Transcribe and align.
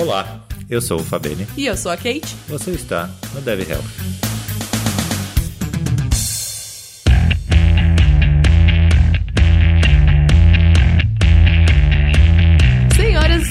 Olá, 0.00 0.40
eu 0.70 0.80
sou 0.80 0.98
o 0.98 1.04
Fabene. 1.04 1.46
E 1.58 1.66
eu 1.66 1.76
sou 1.76 1.92
a 1.92 1.96
Kate. 1.96 2.34
Você 2.48 2.70
está 2.70 3.10
no 3.34 3.42
Dev 3.42 3.68
Health. 3.68 3.84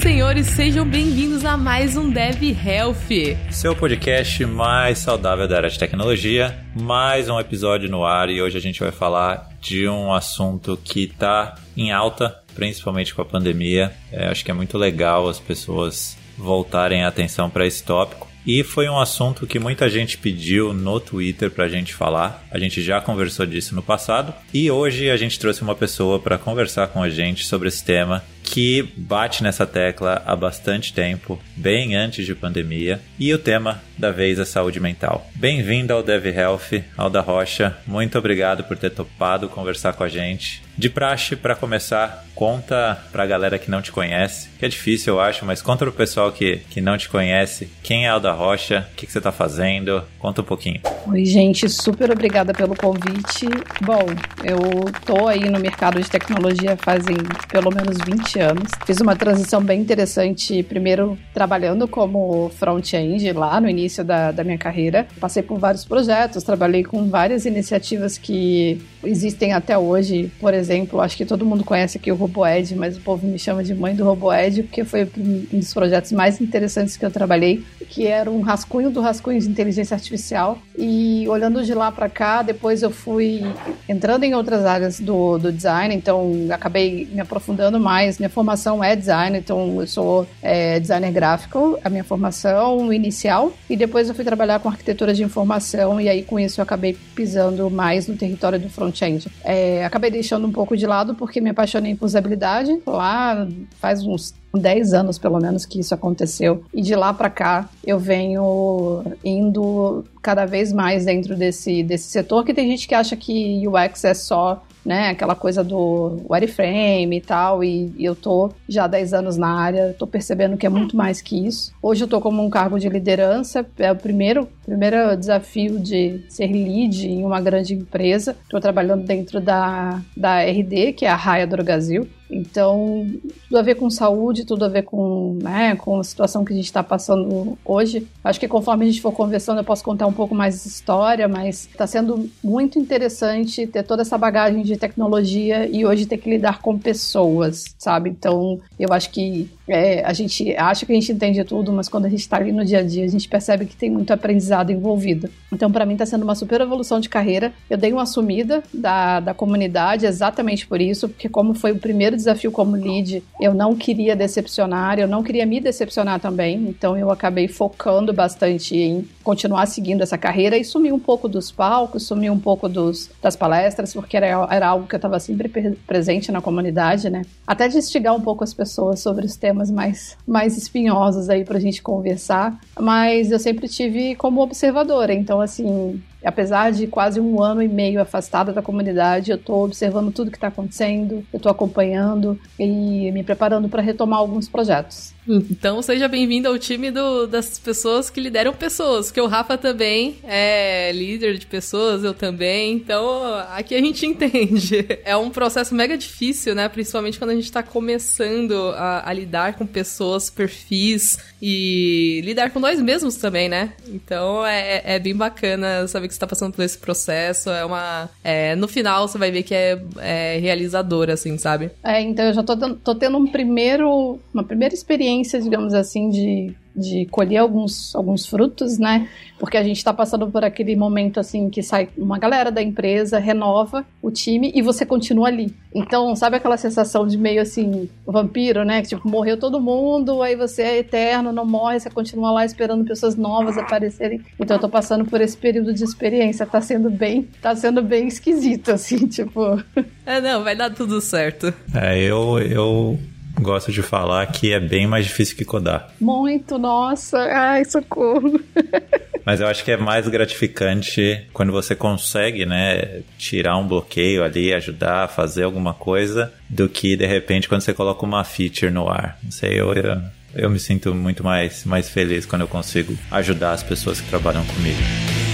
senhores, 0.02 0.46
sejam 0.48 0.88
bem-vindos 0.88 1.44
a 1.44 1.56
mais 1.56 1.96
um 1.96 2.10
Dev 2.10 2.42
Health. 2.42 3.36
Seu 3.50 3.76
podcast 3.76 4.44
mais 4.46 4.98
saudável 4.98 5.46
da 5.46 5.58
área 5.58 5.70
de 5.70 5.78
tecnologia. 5.78 6.58
Mais 6.74 7.28
um 7.28 7.38
episódio 7.38 7.88
no 7.88 8.04
ar 8.04 8.28
e 8.30 8.40
hoje 8.40 8.56
a 8.56 8.60
gente 8.60 8.80
vai 8.80 8.90
falar 8.90 9.50
de 9.60 9.88
um 9.88 10.12
assunto 10.12 10.76
que 10.82 11.04
está 11.04 11.56
em 11.76 11.92
alta, 11.92 12.36
principalmente 12.54 13.14
com 13.14 13.22
a 13.22 13.24
pandemia. 13.24 13.92
É, 14.10 14.28
acho 14.28 14.44
que 14.44 14.50
é 14.50 14.54
muito 14.54 14.78
legal 14.78 15.28
as 15.28 15.38
pessoas 15.38 16.16
voltarem 16.40 17.04
a 17.04 17.08
atenção 17.08 17.48
para 17.48 17.66
esse 17.66 17.82
tópico. 17.82 18.28
E 18.46 18.64
foi 18.64 18.88
um 18.88 18.98
assunto 18.98 19.46
que 19.46 19.58
muita 19.58 19.88
gente 19.88 20.16
pediu 20.16 20.72
no 20.72 20.98
Twitter 20.98 21.50
para 21.50 21.66
a 21.66 21.68
gente 21.68 21.94
falar. 21.94 22.44
A 22.50 22.58
gente 22.58 22.82
já 22.82 23.00
conversou 23.00 23.44
disso 23.44 23.74
no 23.74 23.82
passado. 23.82 24.32
E 24.52 24.70
hoje 24.70 25.10
a 25.10 25.16
gente 25.16 25.38
trouxe 25.38 25.62
uma 25.62 25.74
pessoa 25.74 26.18
para 26.18 26.38
conversar 26.38 26.88
com 26.88 27.02
a 27.02 27.10
gente 27.10 27.46
sobre 27.46 27.68
esse 27.68 27.84
tema 27.84 28.24
que 28.42 28.82
bate 28.96 29.42
nessa 29.42 29.66
tecla 29.66 30.22
há 30.26 30.34
bastante 30.34 30.92
tempo, 30.92 31.38
bem 31.56 31.94
antes 31.94 32.26
de 32.26 32.34
pandemia, 32.34 33.00
e 33.18 33.32
o 33.32 33.38
tema 33.38 33.82
da 33.96 34.10
vez 34.10 34.38
é 34.38 34.44
saúde 34.44 34.80
mental. 34.80 35.26
Bem-vindo 35.34 35.92
ao 35.92 36.02
Dev 36.02 36.26
Health, 36.26 36.82
Alda 36.96 37.20
Rocha. 37.20 37.76
Muito 37.86 38.18
obrigado 38.18 38.64
por 38.64 38.76
ter 38.76 38.90
topado 38.90 39.48
conversar 39.48 39.92
com 39.92 40.02
a 40.02 40.08
gente. 40.08 40.62
De 40.76 40.88
praxe, 40.88 41.36
para 41.36 41.54
começar, 41.54 42.24
conta 42.34 42.98
pra 43.12 43.26
galera 43.26 43.58
que 43.58 43.70
não 43.70 43.82
te 43.82 43.92
conhece, 43.92 44.48
que 44.58 44.64
é 44.64 44.68
difícil 44.68 45.14
eu 45.14 45.20
acho, 45.20 45.44
mas 45.44 45.60
conta 45.60 45.84
pro 45.84 45.92
pessoal 45.92 46.32
que, 46.32 46.62
que 46.70 46.80
não 46.80 46.96
te 46.96 47.06
conhece, 47.06 47.70
quem 47.82 48.06
é 48.06 48.08
Alda 48.08 48.32
Rocha, 48.32 48.88
o 48.90 48.96
que, 48.96 49.04
que 49.04 49.12
você 49.12 49.20
tá 49.20 49.30
fazendo, 49.30 50.02
conta 50.18 50.40
um 50.40 50.44
pouquinho. 50.44 50.80
Oi, 51.06 51.24
gente, 51.26 51.68
super 51.68 52.10
obrigada 52.10 52.54
pelo 52.54 52.74
convite. 52.74 53.46
Bom, 53.82 54.06
eu 54.42 54.58
tô 55.04 55.28
aí 55.28 55.50
no 55.50 55.60
mercado 55.60 56.00
de 56.00 56.08
tecnologia 56.08 56.78
fazem 56.82 57.16
pelo 57.50 57.70
menos 57.74 57.98
20 57.98 58.29
anos. 58.38 58.70
Fiz 58.86 59.00
uma 59.00 59.16
transição 59.16 59.62
bem 59.62 59.80
interessante, 59.80 60.62
primeiro 60.62 61.18
trabalhando 61.34 61.88
como 61.88 62.50
front-end 62.50 63.32
lá 63.32 63.60
no 63.60 63.68
início 63.68 64.04
da, 64.04 64.30
da 64.30 64.44
minha 64.44 64.58
carreira. 64.58 65.06
Passei 65.18 65.42
por 65.42 65.58
vários 65.58 65.84
projetos, 65.84 66.42
trabalhei 66.42 66.84
com 66.84 67.08
várias 67.08 67.44
iniciativas 67.46 68.18
que 68.18 68.80
existem 69.04 69.52
até 69.52 69.76
hoje. 69.76 70.30
Por 70.40 70.54
exemplo, 70.54 71.00
acho 71.00 71.16
que 71.16 71.24
todo 71.24 71.46
mundo 71.46 71.64
conhece 71.64 71.98
aqui 71.98 72.10
o 72.10 72.14
RoboEd, 72.14 72.74
mas 72.76 72.96
o 72.96 73.00
povo 73.00 73.26
me 73.26 73.38
chama 73.38 73.62
de 73.62 73.74
mãe 73.74 73.94
do 73.94 74.04
RoboEd, 74.04 74.64
porque 74.64 74.84
foi 74.84 75.08
um 75.16 75.58
dos 75.58 75.72
projetos 75.72 76.12
mais 76.12 76.40
interessantes 76.40 76.96
que 76.96 77.04
eu 77.04 77.10
trabalhei, 77.10 77.62
que 77.88 78.06
era 78.06 78.30
um 78.30 78.40
rascunho 78.40 78.90
do 78.90 79.00
rascunho 79.00 79.40
de 79.40 79.48
inteligência 79.48 79.94
artificial. 79.94 80.58
E 80.76 81.26
olhando 81.28 81.62
de 81.64 81.74
lá 81.74 81.90
para 81.90 82.08
cá, 82.08 82.42
depois 82.42 82.82
eu 82.82 82.90
fui 82.90 83.42
entrando 83.88 84.24
em 84.24 84.34
outras 84.34 84.64
áreas 84.64 85.00
do, 85.00 85.38
do 85.38 85.52
design, 85.52 85.94
então 85.94 86.32
acabei 86.50 87.08
me 87.12 87.20
aprofundando 87.20 87.78
mais. 87.78 88.18
Minha 88.18 88.30
formação 88.30 88.82
é 88.82 88.94
design, 88.94 89.38
então 89.38 89.80
eu 89.80 89.86
sou 89.86 90.26
é, 90.42 90.78
designer 90.80 91.12
gráfico, 91.12 91.78
a 91.84 91.90
minha 91.90 92.04
formação 92.04 92.92
inicial, 92.92 93.52
e 93.68 93.76
depois 93.76 94.08
eu 94.08 94.14
fui 94.14 94.24
trabalhar 94.24 94.60
com 94.60 94.68
arquitetura 94.68 95.12
de 95.12 95.22
informação, 95.22 96.00
e 96.00 96.08
aí 96.08 96.22
com 96.22 96.38
isso 96.38 96.60
eu 96.60 96.62
acabei 96.62 96.96
pisando 97.14 97.70
mais 97.70 98.06
no 98.06 98.16
território 98.16 98.58
do 98.58 98.68
front-end. 98.90 99.28
É, 99.44 99.84
acabei 99.84 100.10
deixando 100.10 100.46
um 100.46 100.52
pouco 100.52 100.76
de 100.76 100.86
lado 100.86 101.14
porque 101.14 101.40
me 101.40 101.50
apaixonei 101.50 101.94
por 101.94 102.06
usabilidade. 102.06 102.80
Lá 102.86 103.46
faz 103.80 104.04
uns 104.04 104.34
10 104.54 104.92
anos 104.92 105.18
pelo 105.18 105.38
menos 105.38 105.64
que 105.64 105.80
isso 105.80 105.94
aconteceu. 105.94 106.64
E 106.74 106.82
de 106.82 106.94
lá 106.94 107.14
para 107.14 107.30
cá 107.30 107.68
eu 107.84 107.98
venho 107.98 109.02
indo 109.24 110.04
cada 110.20 110.44
vez 110.44 110.72
mais 110.72 111.04
dentro 111.04 111.36
desse, 111.36 111.82
desse 111.82 112.10
setor 112.10 112.44
que 112.44 112.52
tem 112.52 112.68
gente 112.68 112.86
que 112.86 112.94
acha 112.94 113.16
que 113.16 113.62
UX 113.66 114.04
é 114.04 114.14
só 114.14 114.62
né, 114.84 115.10
aquela 115.10 115.34
coisa 115.34 115.62
do 115.62 116.20
wireframe 116.28 117.16
e 117.16 117.20
tal, 117.20 117.62
e, 117.62 117.92
e 117.96 118.04
eu 118.04 118.14
tô 118.14 118.50
já 118.68 118.84
há 118.84 118.88
10 118.88 119.14
anos 119.14 119.36
na 119.36 119.48
área, 119.48 119.94
tô 119.98 120.06
percebendo 120.06 120.56
que 120.56 120.66
é 120.66 120.70
muito 120.70 120.96
mais 120.96 121.20
que 121.20 121.46
isso. 121.46 121.72
Hoje 121.82 122.04
eu 122.04 122.08
tô 122.08 122.20
como 122.20 122.44
um 122.44 122.50
cargo 122.50 122.78
de 122.78 122.88
liderança, 122.88 123.66
é 123.78 123.92
o 123.92 123.96
primeiro, 123.96 124.48
primeiro 124.64 125.16
desafio 125.16 125.78
de 125.78 126.24
ser 126.28 126.46
lead 126.46 127.08
em 127.08 127.24
uma 127.24 127.40
grande 127.40 127.74
empresa. 127.74 128.36
Tô 128.48 128.60
trabalhando 128.60 129.04
dentro 129.04 129.40
da, 129.40 130.00
da 130.16 130.42
RD, 130.42 130.92
que 130.94 131.04
é 131.04 131.10
a 131.10 131.16
Raia 131.16 131.46
do 131.46 131.62
Brasil, 131.62 132.08
então, 132.30 133.06
tudo 133.48 133.58
a 133.58 133.62
ver 133.62 133.74
com 133.74 133.90
saúde, 133.90 134.44
tudo 134.44 134.64
a 134.64 134.68
ver 134.68 134.82
com, 134.82 135.38
né, 135.42 135.74
com 135.76 135.98
a 135.98 136.04
situação 136.04 136.44
que 136.44 136.52
a 136.52 136.56
gente 136.56 136.66
está 136.66 136.82
passando 136.82 137.58
hoje. 137.64 138.06
Acho 138.22 138.38
que 138.38 138.46
conforme 138.46 138.84
a 138.84 138.88
gente 138.88 139.02
for 139.02 139.12
conversando, 139.12 139.58
eu 139.58 139.64
posso 139.64 139.82
contar 139.82 140.06
um 140.06 140.12
pouco 140.12 140.34
mais 140.34 140.62
de 140.62 140.68
história, 140.68 141.26
mas 141.26 141.66
está 141.66 141.86
sendo 141.86 142.30
muito 142.42 142.78
interessante 142.78 143.66
ter 143.66 143.82
toda 143.82 144.02
essa 144.02 144.16
bagagem 144.16 144.62
de 144.62 144.76
tecnologia 144.76 145.66
e 145.66 145.84
hoje 145.84 146.06
ter 146.06 146.18
que 146.18 146.30
lidar 146.30 146.60
com 146.62 146.78
pessoas, 146.78 147.74
sabe? 147.78 148.10
Então, 148.10 148.60
eu 148.78 148.92
acho 148.92 149.10
que 149.10 149.50
é, 149.70 150.04
a 150.04 150.12
gente 150.12 150.54
acha 150.56 150.84
que 150.84 150.92
a 150.92 150.94
gente 150.94 151.12
entende 151.12 151.42
tudo, 151.44 151.72
mas 151.72 151.88
quando 151.88 152.06
a 152.06 152.08
gente 152.08 152.20
está 152.20 152.36
ali 152.36 152.52
no 152.52 152.64
dia 152.64 152.80
a 152.80 152.82
dia, 152.82 153.04
a 153.04 153.08
gente 153.08 153.28
percebe 153.28 153.66
que 153.66 153.76
tem 153.76 153.90
muito 153.90 154.12
aprendizado 154.12 154.72
envolvido. 154.72 155.30
Então, 155.52 155.70
para 155.70 155.86
mim, 155.86 155.94
está 155.94 156.06
sendo 156.06 156.22
uma 156.22 156.34
super 156.34 156.60
evolução 156.60 157.00
de 157.00 157.08
carreira. 157.08 157.52
Eu 157.68 157.76
dei 157.76 157.92
uma 157.92 158.02
assumida 158.02 158.62
da, 158.72 159.20
da 159.20 159.34
comunidade 159.34 160.06
exatamente 160.06 160.66
por 160.66 160.80
isso, 160.80 161.08
porque 161.08 161.28
como 161.28 161.54
foi 161.54 161.72
o 161.72 161.78
primeiro 161.78 162.16
desafio 162.16 162.50
como 162.50 162.76
lead, 162.76 163.22
eu 163.40 163.54
não 163.54 163.74
queria 163.74 164.16
decepcionar, 164.16 164.98
eu 164.98 165.08
não 165.08 165.22
queria 165.22 165.46
me 165.46 165.60
decepcionar 165.60 166.20
também, 166.20 166.68
então 166.68 166.96
eu 166.96 167.10
acabei 167.10 167.48
focando 167.48 168.12
bastante 168.12 168.76
em 168.76 169.08
continuar 169.22 169.66
seguindo 169.66 170.02
essa 170.02 170.18
carreira 170.18 170.56
e 170.56 170.64
sumir 170.64 170.92
um 170.92 170.98
pouco 170.98 171.28
dos 171.28 171.50
palcos, 171.50 172.06
sumir 172.06 172.30
um 172.30 172.38
pouco 172.38 172.68
dos, 172.68 173.10
das 173.22 173.36
palestras, 173.36 173.92
porque 173.92 174.16
era, 174.16 174.26
era 174.50 174.68
algo 174.68 174.86
que 174.86 174.94
eu 174.94 174.98
estava 174.98 175.20
sempre 175.20 175.48
presente 175.86 176.32
na 176.32 176.40
comunidade, 176.40 177.10
né? 177.10 177.22
Até 177.46 177.68
de 177.68 177.78
instigar 177.78 178.14
um 178.14 178.20
pouco 178.20 178.42
as 178.42 178.54
pessoas 178.54 179.00
sobre 179.00 179.26
os 179.26 179.36
temas 179.36 179.59
mais, 179.68 180.16
mais 180.24 180.56
espinhosos 180.56 181.28
aí 181.28 181.44
pra 181.44 181.58
gente 181.58 181.82
conversar, 181.82 182.56
mas 182.78 183.32
eu 183.32 183.38
sempre 183.40 183.66
tive 183.66 184.14
como 184.14 184.40
observadora, 184.40 185.12
então 185.12 185.40
assim, 185.40 186.00
apesar 186.24 186.72
de 186.72 186.86
quase 186.86 187.20
um 187.20 187.42
ano 187.42 187.62
e 187.62 187.68
meio 187.68 188.00
afastada 188.00 188.52
da 188.52 188.62
comunidade, 188.62 189.30
eu 189.30 189.36
estou 189.36 189.64
observando 189.64 190.12
tudo 190.12 190.30
que 190.30 190.36
está 190.36 190.48
acontecendo, 190.48 191.24
eu 191.32 191.36
estou 191.36 191.50
acompanhando 191.50 192.38
e 192.58 193.10
me 193.12 193.22
preparando 193.22 193.68
para 193.68 193.82
retomar 193.82 194.18
alguns 194.18 194.48
projetos. 194.48 195.14
Então 195.28 195.80
seja 195.80 196.08
bem-vindo 196.08 196.48
ao 196.48 196.58
time 196.58 196.90
do, 196.90 197.26
das 197.26 197.58
pessoas 197.58 198.10
que 198.10 198.20
lideram 198.20 198.52
pessoas, 198.52 199.06
porque 199.06 199.20
o 199.20 199.26
Rafa 199.26 199.56
também 199.56 200.16
é 200.24 200.90
líder 200.92 201.38
de 201.38 201.46
pessoas, 201.46 202.02
eu 202.02 202.12
também, 202.12 202.72
então 202.74 203.22
aqui 203.50 203.74
a 203.74 203.80
gente 203.80 204.04
entende. 204.06 204.86
É 205.04 205.16
um 205.16 205.30
processo 205.30 205.74
mega 205.74 205.96
difícil, 205.96 206.54
né? 206.54 206.68
Principalmente 206.68 207.18
quando 207.18 207.30
a 207.30 207.34
gente 207.34 207.44
está 207.44 207.62
começando 207.62 208.70
a, 208.76 209.08
a, 209.08 209.12
lidar 209.12 209.54
com 209.54 209.66
pessoas, 209.66 210.28
perfis 210.30 211.18
e 211.40 212.20
lidar 212.24 212.50
com 212.50 212.58
nós 212.58 212.80
mesmos 212.80 213.16
também, 213.16 213.48
né? 213.48 213.74
Então 213.88 214.44
é, 214.44 214.82
é 214.84 214.98
bem 214.98 215.14
bacana 215.14 215.86
saber 215.86 216.08
que 216.10 216.14
você 216.14 216.18
está 216.18 216.26
passando 216.26 216.52
por 216.52 216.62
esse 216.62 216.76
processo. 216.76 217.50
É 217.50 217.64
uma. 217.64 218.10
É, 218.22 218.54
no 218.56 218.68
final 218.68 219.08
você 219.08 219.16
vai 219.16 219.30
ver 219.30 219.42
que 219.42 219.54
é, 219.54 219.80
é 219.98 220.38
realizador, 220.38 221.08
assim, 221.08 221.38
sabe? 221.38 221.70
É, 221.82 222.00
então 222.00 222.26
eu 222.26 222.34
já 222.34 222.42
tô, 222.42 222.56
tô 222.74 222.94
tendo 222.94 223.16
um 223.16 223.26
primeiro, 223.26 224.20
uma 224.34 224.44
primeira 224.44 224.74
experiência, 224.74 225.40
digamos 225.40 225.72
assim, 225.72 226.10
de, 226.10 226.54
de 226.74 227.06
colher 227.06 227.38
alguns, 227.38 227.94
alguns 227.94 228.26
frutos, 228.26 228.78
né? 228.78 229.08
Porque 229.38 229.56
a 229.56 229.62
gente 229.62 229.78
está 229.78 229.92
passando 229.92 230.30
por 230.30 230.44
aquele 230.44 230.76
momento 230.76 231.18
assim 231.18 231.48
que 231.50 231.62
sai 231.62 231.88
uma 231.96 232.18
galera 232.18 232.50
da 232.50 232.62
empresa, 232.62 233.18
renova 233.18 233.84
o 234.02 234.10
time 234.10 234.52
e 234.54 234.62
você 234.62 234.84
continua 234.86 235.28
ali. 235.28 235.54
Então, 235.74 236.14
sabe 236.14 236.36
aquela 236.36 236.56
sensação 236.56 237.06
de 237.06 237.16
meio 237.16 237.40
assim, 237.40 237.88
vampiro, 238.06 238.64
né? 238.64 238.82
Que 238.82 238.88
tipo, 238.88 239.08
morreu 239.08 239.36
todo 239.36 239.60
mundo, 239.60 240.22
aí 240.22 240.36
você 240.36 240.62
é 240.62 240.78
eterno, 240.78 241.32
não 241.32 241.44
morre, 241.44 241.80
você 241.80 241.90
continua 241.90 242.30
lá 242.30 242.44
esperando 242.44 242.84
pessoas 242.84 243.16
novas 243.16 243.56
aparecerem. 243.56 244.20
Então 244.38 244.56
eu 244.56 244.60
tô 244.60 244.68
passando 244.68 245.04
por 245.04 245.20
esse 245.20 245.36
período 245.36 245.72
de 245.72 245.84
experiência, 245.84 246.46
tá 246.46 246.60
sendo 246.60 246.90
bem, 246.90 247.28
tá 247.40 247.54
sendo 247.54 247.82
bem 247.82 248.08
esquisito, 248.08 248.70
assim, 248.72 249.06
tipo. 249.08 249.62
É, 250.04 250.20
não, 250.20 250.44
vai 250.44 250.54
dar 250.54 250.70
tudo 250.70 251.00
certo. 251.00 251.52
É, 251.74 251.98
eu, 252.02 252.38
eu 252.38 252.98
gosto 253.40 253.72
de 253.72 253.82
falar 253.82 254.26
que 254.26 254.52
é 254.52 254.60
bem 254.60 254.86
mais 254.86 255.06
difícil 255.06 255.36
que 255.36 255.44
codar. 255.44 255.90
Muito, 256.00 256.58
nossa, 256.58 257.18
ai, 257.18 257.64
socorro. 257.64 258.40
Mas 259.24 259.40
eu 259.40 259.46
acho 259.46 259.64
que 259.64 259.70
é 259.70 259.76
mais 259.76 260.08
gratificante 260.08 261.26
quando 261.32 261.52
você 261.52 261.74
consegue, 261.74 262.46
né, 262.46 263.02
tirar 263.18 263.56
um 263.58 263.66
bloqueio 263.66 264.24
ali, 264.24 264.52
ajudar 264.52 265.04
a 265.04 265.08
fazer 265.08 265.44
alguma 265.44 265.74
coisa, 265.74 266.32
do 266.48 266.68
que 266.68 266.96
de 266.96 267.06
repente 267.06 267.48
quando 267.48 267.60
você 267.60 267.74
coloca 267.74 268.04
uma 268.04 268.24
feature 268.24 268.70
no 268.70 268.88
ar. 268.88 269.18
Não 269.22 269.30
sei, 269.30 269.60
eu, 269.60 269.72
eu, 269.74 270.00
eu 270.34 270.50
me 270.50 270.58
sinto 270.58 270.94
muito 270.94 271.22
mais, 271.22 271.64
mais 271.64 271.88
feliz 271.88 272.24
quando 272.26 272.42
eu 272.42 272.48
consigo 272.48 272.96
ajudar 273.10 273.52
as 273.52 273.62
pessoas 273.62 274.00
que 274.00 274.08
trabalham 274.08 274.44
comigo. 274.44 275.29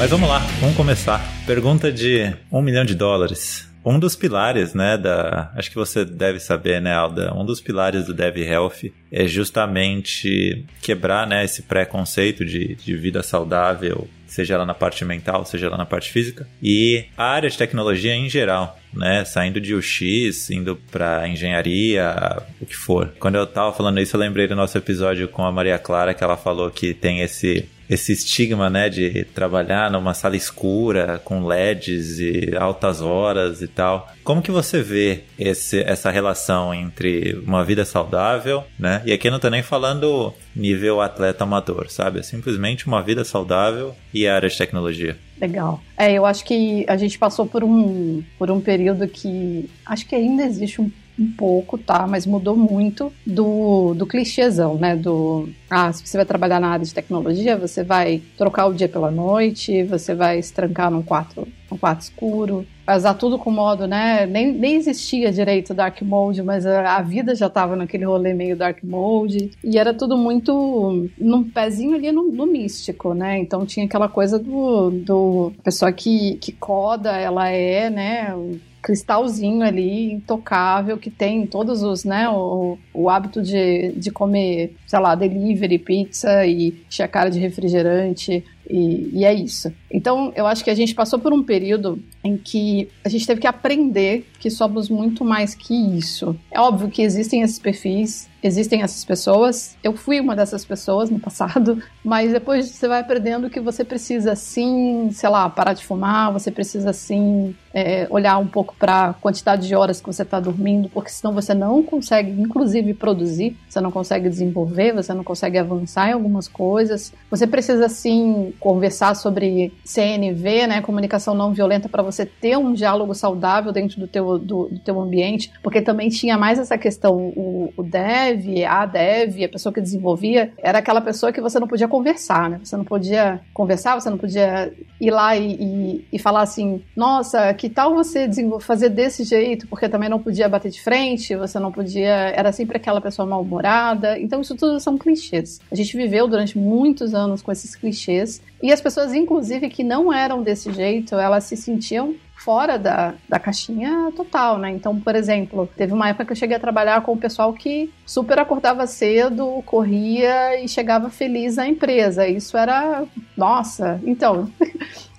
Mas 0.00 0.08
vamos 0.08 0.30
lá, 0.30 0.38
vamos 0.60 0.74
começar. 0.78 1.20
Pergunta 1.46 1.92
de 1.92 2.34
um 2.50 2.62
milhão 2.62 2.86
de 2.86 2.94
dólares. 2.94 3.68
Um 3.84 3.98
dos 3.98 4.16
pilares, 4.16 4.72
né, 4.72 4.96
da. 4.96 5.52
Acho 5.54 5.68
que 5.68 5.76
você 5.76 6.06
deve 6.06 6.40
saber, 6.40 6.80
né, 6.80 6.94
Alda? 6.94 7.34
Um 7.34 7.44
dos 7.44 7.60
pilares 7.60 8.06
do 8.06 8.14
Dev 8.14 8.38
Health 8.38 8.90
é 9.12 9.26
justamente 9.28 10.64
quebrar, 10.80 11.26
né, 11.26 11.44
esse 11.44 11.64
preconceito 11.64 12.46
de, 12.46 12.76
de 12.76 12.96
vida 12.96 13.22
saudável 13.22 14.08
seja 14.26 14.54
ela 14.54 14.64
na 14.64 14.74
parte 14.74 15.04
mental, 15.04 15.44
seja 15.44 15.66
ela 15.66 15.76
na 15.76 15.84
parte 15.84 16.10
física, 16.10 16.48
e 16.62 17.04
a 17.16 17.24
área 17.24 17.50
de 17.50 17.58
tecnologia 17.58 18.14
em 18.14 18.28
geral, 18.28 18.78
né? 18.94 19.24
Saindo 19.24 19.60
de 19.60 19.74
UX, 19.74 20.50
indo 20.50 20.76
para 20.90 21.28
engenharia, 21.28 22.40
o 22.60 22.64
que 22.64 22.76
for. 22.76 23.12
Quando 23.18 23.34
eu 23.34 23.46
tava 23.46 23.72
falando 23.72 24.00
isso, 24.00 24.16
eu 24.16 24.20
lembrei 24.20 24.46
do 24.46 24.54
nosso 24.54 24.78
episódio 24.78 25.28
com 25.28 25.44
a 25.44 25.50
Maria 25.50 25.78
Clara, 25.78 26.14
que 26.14 26.22
ela 26.22 26.36
falou 26.36 26.70
que 26.70 26.94
tem 26.94 27.20
esse 27.20 27.68
esse 27.90 28.12
estigma, 28.12 28.70
né, 28.70 28.88
de 28.88 29.24
trabalhar 29.34 29.90
numa 29.90 30.14
sala 30.14 30.36
escura 30.36 31.20
com 31.24 31.44
LEDs 31.44 32.20
e 32.20 32.56
altas 32.56 33.02
horas 33.02 33.60
e 33.60 33.66
tal. 33.66 34.08
Como 34.22 34.40
que 34.40 34.52
você 34.52 34.80
vê 34.80 35.24
esse, 35.36 35.80
essa 35.80 36.08
relação 36.08 36.72
entre 36.72 37.34
uma 37.44 37.64
vida 37.64 37.84
saudável, 37.84 38.62
né? 38.78 39.02
E 39.04 39.12
aqui 39.12 39.26
eu 39.26 39.32
não 39.32 39.40
tô 39.40 39.50
nem 39.50 39.62
falando 39.62 40.32
nível 40.54 41.00
atleta 41.00 41.42
amador, 41.42 41.90
sabe? 41.90 42.20
É 42.20 42.22
simplesmente 42.22 42.86
uma 42.86 43.02
vida 43.02 43.24
saudável 43.24 43.96
e 44.14 44.24
a 44.24 44.36
área 44.36 44.48
de 44.48 44.56
tecnologia. 44.56 45.16
Legal. 45.40 45.82
É, 45.96 46.12
eu 46.12 46.24
acho 46.26 46.44
que 46.44 46.84
a 46.86 46.96
gente 46.96 47.18
passou 47.18 47.46
por 47.46 47.64
um, 47.64 48.22
por 48.38 48.50
um 48.50 48.60
período 48.60 49.08
que 49.08 49.68
acho 49.84 50.06
que 50.06 50.14
ainda 50.14 50.44
existe 50.44 50.80
um 50.80 50.90
um 51.20 51.30
pouco, 51.30 51.76
tá? 51.76 52.06
Mas 52.06 52.24
mudou 52.24 52.56
muito 52.56 53.12
do, 53.26 53.92
do 53.94 54.06
clichêzão, 54.06 54.76
né? 54.76 54.96
Do, 54.96 55.48
ah, 55.68 55.92
se 55.92 56.06
você 56.06 56.16
vai 56.16 56.24
trabalhar 56.24 56.58
na 56.58 56.68
área 56.68 56.84
de 56.84 56.94
tecnologia, 56.94 57.58
você 57.58 57.84
vai 57.84 58.22
trocar 58.38 58.66
o 58.66 58.74
dia 58.74 58.88
pela 58.88 59.10
noite, 59.10 59.82
você 59.84 60.14
vai 60.14 60.40
se 60.40 60.52
trancar 60.52 60.90
num 60.90 61.02
quarto, 61.02 61.46
num 61.70 61.76
quarto 61.76 62.00
escuro, 62.00 62.66
vai 62.86 62.96
usar 62.96 63.14
tudo 63.14 63.38
com 63.38 63.50
modo, 63.50 63.86
né? 63.86 64.24
Nem, 64.26 64.50
nem 64.52 64.76
existia 64.76 65.30
direito 65.30 65.74
Dark 65.74 66.00
Mode, 66.00 66.42
mas 66.42 66.64
a, 66.64 66.96
a 66.96 67.02
vida 67.02 67.34
já 67.34 67.50
tava 67.50 67.76
naquele 67.76 68.04
rolê 68.04 68.32
meio 68.32 68.56
Dark 68.56 68.82
Mode, 68.82 69.50
e 69.62 69.78
era 69.78 69.92
tudo 69.92 70.16
muito 70.16 71.08
num 71.18 71.44
pezinho 71.44 71.94
ali 71.94 72.10
no, 72.10 72.32
no 72.32 72.46
místico, 72.46 73.12
né? 73.12 73.38
Então 73.38 73.66
tinha 73.66 73.84
aquela 73.84 74.08
coisa 74.08 74.38
do, 74.38 74.90
do 74.90 75.52
pessoa 75.62 75.92
que, 75.92 76.36
que 76.36 76.52
coda, 76.52 77.16
ela 77.16 77.48
é, 77.50 77.90
né? 77.90 78.34
Cristalzinho 78.82 79.62
ali, 79.62 80.12
intocável, 80.12 80.96
que 80.98 81.10
tem 81.10 81.46
todos 81.46 81.82
os, 81.82 82.04
né, 82.04 82.28
o, 82.28 82.78
o 82.94 83.10
hábito 83.10 83.42
de, 83.42 83.92
de 83.92 84.10
comer, 84.10 84.74
sei 84.86 84.98
lá, 84.98 85.14
delivery, 85.14 85.78
pizza 85.78 86.46
e 86.46 86.72
cara 87.06 87.30
de 87.30 87.38
refrigerante, 87.38 88.44
e, 88.70 89.10
e, 89.18 89.24
é 89.24 89.34
isso. 89.34 89.72
Então, 89.90 90.32
eu 90.36 90.46
acho 90.46 90.62
que 90.62 90.70
a 90.70 90.74
gente 90.74 90.94
passou 90.94 91.18
por 91.18 91.32
um 91.32 91.42
período 91.42 92.00
em 92.22 92.36
que 92.36 92.88
a 93.04 93.08
gente 93.08 93.26
teve 93.26 93.40
que 93.40 93.46
aprender 93.46 94.26
que 94.38 94.50
somos 94.50 94.88
muito 94.88 95.24
mais 95.24 95.54
que 95.54 95.74
isso. 95.74 96.36
É 96.50 96.60
óbvio 96.60 96.88
que 96.88 97.02
existem 97.02 97.42
esses 97.42 97.58
perfis, 97.58 98.28
existem 98.42 98.82
essas 98.82 99.04
pessoas. 99.04 99.76
Eu 99.82 99.94
fui 99.94 100.20
uma 100.20 100.34
dessas 100.34 100.64
pessoas 100.64 101.10
no 101.10 101.18
passado, 101.18 101.82
mas 102.04 102.32
depois 102.32 102.70
você 102.70 102.88
vai 102.88 103.00
aprendendo 103.00 103.50
que 103.50 103.60
você 103.60 103.84
precisa 103.84 104.34
sim, 104.34 105.10
sei 105.12 105.28
lá, 105.28 105.48
parar 105.50 105.74
de 105.74 105.84
fumar, 105.84 106.32
você 106.32 106.50
precisa 106.50 106.92
sim 106.92 107.54
é, 107.72 108.06
olhar 108.10 108.38
um 108.38 108.46
pouco 108.46 108.74
para 108.78 109.10
a 109.10 109.12
quantidade 109.12 109.66
de 109.66 109.74
horas 109.74 110.00
que 110.00 110.06
você 110.06 110.22
está 110.22 110.40
dormindo, 110.40 110.88
porque 110.88 111.10
senão 111.10 111.34
você 111.34 111.54
não 111.54 111.82
consegue, 111.82 112.30
inclusive, 112.30 112.94
produzir, 112.94 113.56
você 113.68 113.80
não 113.80 113.90
consegue 113.90 114.28
desenvolver, 114.28 114.94
você 114.94 115.12
não 115.12 115.24
consegue 115.24 115.58
avançar 115.58 116.08
em 116.08 116.12
algumas 116.12 116.48
coisas. 116.48 117.12
Você 117.30 117.46
precisa 117.46 117.88
sim 117.88 118.52
conversar 118.60 119.16
sobre 119.16 119.72
CNV, 119.84 120.66
né, 120.66 120.82
comunicação 120.82 121.34
não 121.34 121.52
violenta, 121.52 121.88
para 121.88 122.02
você 122.02 122.26
ter 122.26 122.56
um 122.58 122.74
diálogo 122.74 123.14
saudável 123.14 123.72
dentro 123.72 123.98
do 123.98 124.06
teu, 124.06 124.38
do, 124.38 124.68
do, 124.68 124.78
teu 124.78 125.00
ambiente, 125.00 125.50
porque 125.62 125.80
também 125.80 126.10
tinha 126.10 126.36
mais 126.36 126.58
essa 126.58 126.76
questão, 126.76 127.16
o, 127.16 127.72
o 127.76 127.82
dev, 127.82 128.64
a 128.68 128.84
dev, 128.84 129.44
a 129.44 129.48
pessoa 129.48 129.72
que 129.72 129.80
desenvolvia, 129.80 130.52
era 130.58 130.78
aquela 130.78 131.00
pessoa 131.00 131.32
que 131.32 131.40
você 131.40 131.58
não 131.58 131.66
podia 131.66 131.88
conversar, 131.88 132.50
né, 132.50 132.60
você 132.62 132.76
não 132.76 132.84
podia 132.84 133.40
conversar, 133.54 133.98
você 133.98 134.10
não 134.10 134.18
podia 134.18 134.72
ir 135.00 135.10
lá 135.10 135.34
e, 135.36 135.54
e, 135.54 136.04
e 136.12 136.18
falar 136.18 136.42
assim, 136.42 136.82
nossa, 136.94 137.52
que 137.54 137.70
tal 137.70 137.94
você 137.94 138.28
fazer 138.60 138.90
desse 138.90 139.24
jeito, 139.24 139.66
porque 139.66 139.88
também 139.88 140.08
não 140.08 140.18
podia 140.18 140.48
bater 140.48 140.70
de 140.70 140.82
frente, 140.82 141.34
você 141.34 141.58
não 141.58 141.72
podia, 141.72 142.32
era 142.36 142.52
sempre 142.52 142.76
aquela 142.76 143.00
pessoa 143.00 143.26
mal-humorada, 143.26 144.18
então 144.18 144.42
isso 144.42 144.54
tudo 144.54 144.78
são 144.78 144.98
clichês. 144.98 145.60
A 145.72 145.74
gente 145.74 145.96
viveu 145.96 146.28
durante 146.28 146.58
muitos 146.58 147.14
anos 147.14 147.40
com 147.40 147.50
esses 147.50 147.74
clichês 147.74 148.42
e 148.62 148.72
as 148.72 148.80
pessoas, 148.80 149.14
inclusive, 149.14 149.68
que 149.70 149.82
não 149.82 150.12
eram 150.12 150.42
desse 150.42 150.72
jeito, 150.72 151.14
elas 151.14 151.44
se 151.44 151.56
sentiam 151.56 152.14
fora 152.36 152.78
da, 152.78 153.14
da 153.28 153.38
caixinha 153.38 154.10
total, 154.16 154.58
né? 154.58 154.70
Então, 154.70 154.98
por 154.98 155.14
exemplo, 155.14 155.68
teve 155.76 155.92
uma 155.92 156.08
época 156.08 156.26
que 156.26 156.32
eu 156.32 156.36
cheguei 156.36 156.56
a 156.56 156.60
trabalhar 156.60 157.02
com 157.02 157.12
o 157.12 157.16
pessoal 157.16 157.52
que 157.52 157.92
super 158.06 158.38
acordava 158.38 158.86
cedo, 158.86 159.62
corria 159.66 160.62
e 160.62 160.68
chegava 160.68 161.10
feliz 161.10 161.58
à 161.58 161.66
empresa. 161.66 162.26
Isso 162.26 162.56
era. 162.56 163.04
Nossa! 163.36 164.00
Então. 164.04 164.50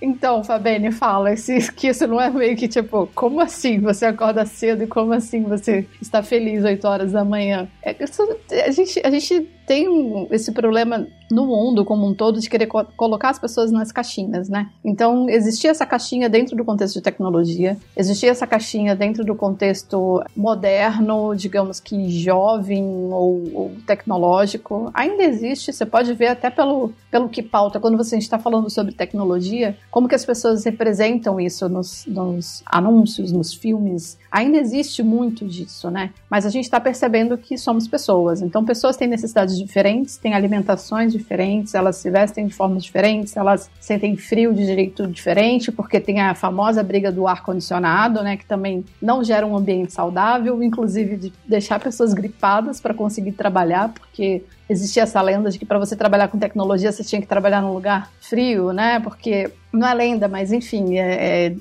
Então, 0.00 0.42
Fabene, 0.42 0.90
fala 0.90 1.34
que 1.76 1.88
isso 1.88 2.06
não 2.06 2.18
é 2.18 2.30
meio 2.30 2.56
que 2.56 2.66
tipo, 2.66 3.06
como 3.14 3.38
assim 3.38 3.78
você 3.80 4.06
acorda 4.06 4.46
cedo 4.46 4.84
e 4.84 4.86
como 4.86 5.12
assim 5.12 5.42
você 5.42 5.86
está 6.00 6.22
feliz 6.22 6.64
8 6.64 6.86
horas 6.86 7.12
da 7.12 7.22
manhã? 7.22 7.68
É, 7.82 7.94
isso, 8.02 8.22
a, 8.50 8.70
gente, 8.70 9.02
a 9.04 9.10
gente 9.10 9.40
tem 9.66 10.26
esse 10.30 10.52
problema 10.52 11.06
no 11.30 11.46
mundo 11.46 11.84
como 11.84 12.06
um 12.06 12.14
todo 12.14 12.40
de 12.40 12.48
querer 12.48 12.66
co 12.66 12.84
colocar 12.96 13.30
as 13.30 13.38
pessoas 13.38 13.70
nas 13.70 13.92
caixinhas, 13.92 14.48
né? 14.48 14.70
Então, 14.84 15.28
existia 15.28 15.70
essa 15.70 15.84
caixinha 15.84 16.28
dentro 16.28 16.56
do 16.56 16.64
contexto 16.64 16.96
de 16.96 17.02
tecnologia, 17.02 17.76
existia 17.96 18.30
essa 18.30 18.46
caixinha 18.46 18.94
dentro 18.94 19.24
do 19.24 19.34
contexto 19.34 20.22
moderno, 20.36 21.34
digamos 21.34 21.80
que 21.80 22.10
jovem 22.10 22.84
ou, 22.84 23.50
ou 23.54 23.72
tecnológico. 23.86 24.90
Ainda 24.94 25.22
existe, 25.22 25.72
você 25.72 25.84
pode 25.84 26.12
ver 26.14 26.28
até 26.28 26.50
pelo, 26.50 26.92
pelo 27.10 27.28
que 27.28 27.42
pauta, 27.42 27.80
quando 27.80 27.96
você 27.96 28.16
está 28.16 28.38
falando 28.38 28.70
sobre 28.70 28.92
tecnologia, 28.92 29.76
como 29.90 30.08
que 30.08 30.14
as 30.14 30.24
pessoas 30.24 30.64
representam 30.64 31.40
isso 31.40 31.68
nos, 31.68 32.06
nos 32.06 32.62
anúncios, 32.66 33.32
nos 33.32 33.52
filmes. 33.52 34.18
Ainda 34.30 34.58
existe 34.58 35.02
muito 35.02 35.46
disso, 35.46 35.90
né? 35.90 36.10
Mas 36.30 36.46
a 36.46 36.50
gente 36.50 36.64
está 36.64 36.80
percebendo 36.80 37.36
que 37.36 37.56
somos 37.58 37.86
pessoas. 37.86 38.40
Então, 38.42 38.64
pessoas 38.64 38.96
têm 38.96 39.08
necessidades 39.08 39.58
diferentes, 39.58 40.16
têm 40.16 40.34
alimentações 40.34 41.17
diferentes, 41.18 41.74
elas 41.74 41.96
se 41.96 42.10
vestem 42.10 42.46
de 42.46 42.54
formas 42.54 42.82
diferentes, 42.82 43.36
elas 43.36 43.70
sentem 43.80 44.16
frio 44.16 44.54
de 44.54 44.64
jeito 44.64 45.06
diferente, 45.06 45.70
porque 45.70 46.00
tem 46.00 46.20
a 46.20 46.34
famosa 46.34 46.82
briga 46.82 47.12
do 47.12 47.26
ar-condicionado, 47.26 48.22
né, 48.22 48.36
que 48.36 48.46
também 48.46 48.84
não 49.02 49.22
gera 49.22 49.46
um 49.46 49.56
ambiente 49.56 49.92
saudável, 49.92 50.62
inclusive 50.62 51.16
de 51.16 51.32
deixar 51.46 51.78
pessoas 51.78 52.14
gripadas 52.14 52.80
para 52.80 52.94
conseguir 52.94 53.32
trabalhar, 53.32 53.90
porque 53.90 54.42
existia 54.68 55.02
essa 55.02 55.20
lenda 55.22 55.50
de 55.50 55.58
que 55.58 55.64
para 55.64 55.78
você 55.78 55.96
trabalhar 55.96 56.28
com 56.28 56.38
tecnologia 56.38 56.92
você 56.92 57.02
tinha 57.02 57.20
que 57.20 57.26
trabalhar 57.26 57.62
num 57.62 57.72
lugar 57.72 58.10
frio, 58.20 58.72
né? 58.72 59.00
Porque 59.00 59.50
não 59.72 59.86
é 59.86 59.94
lenda, 59.94 60.28
mas 60.28 60.52
enfim, 60.52 60.98
é, 60.98 61.46
é, 61.46 61.56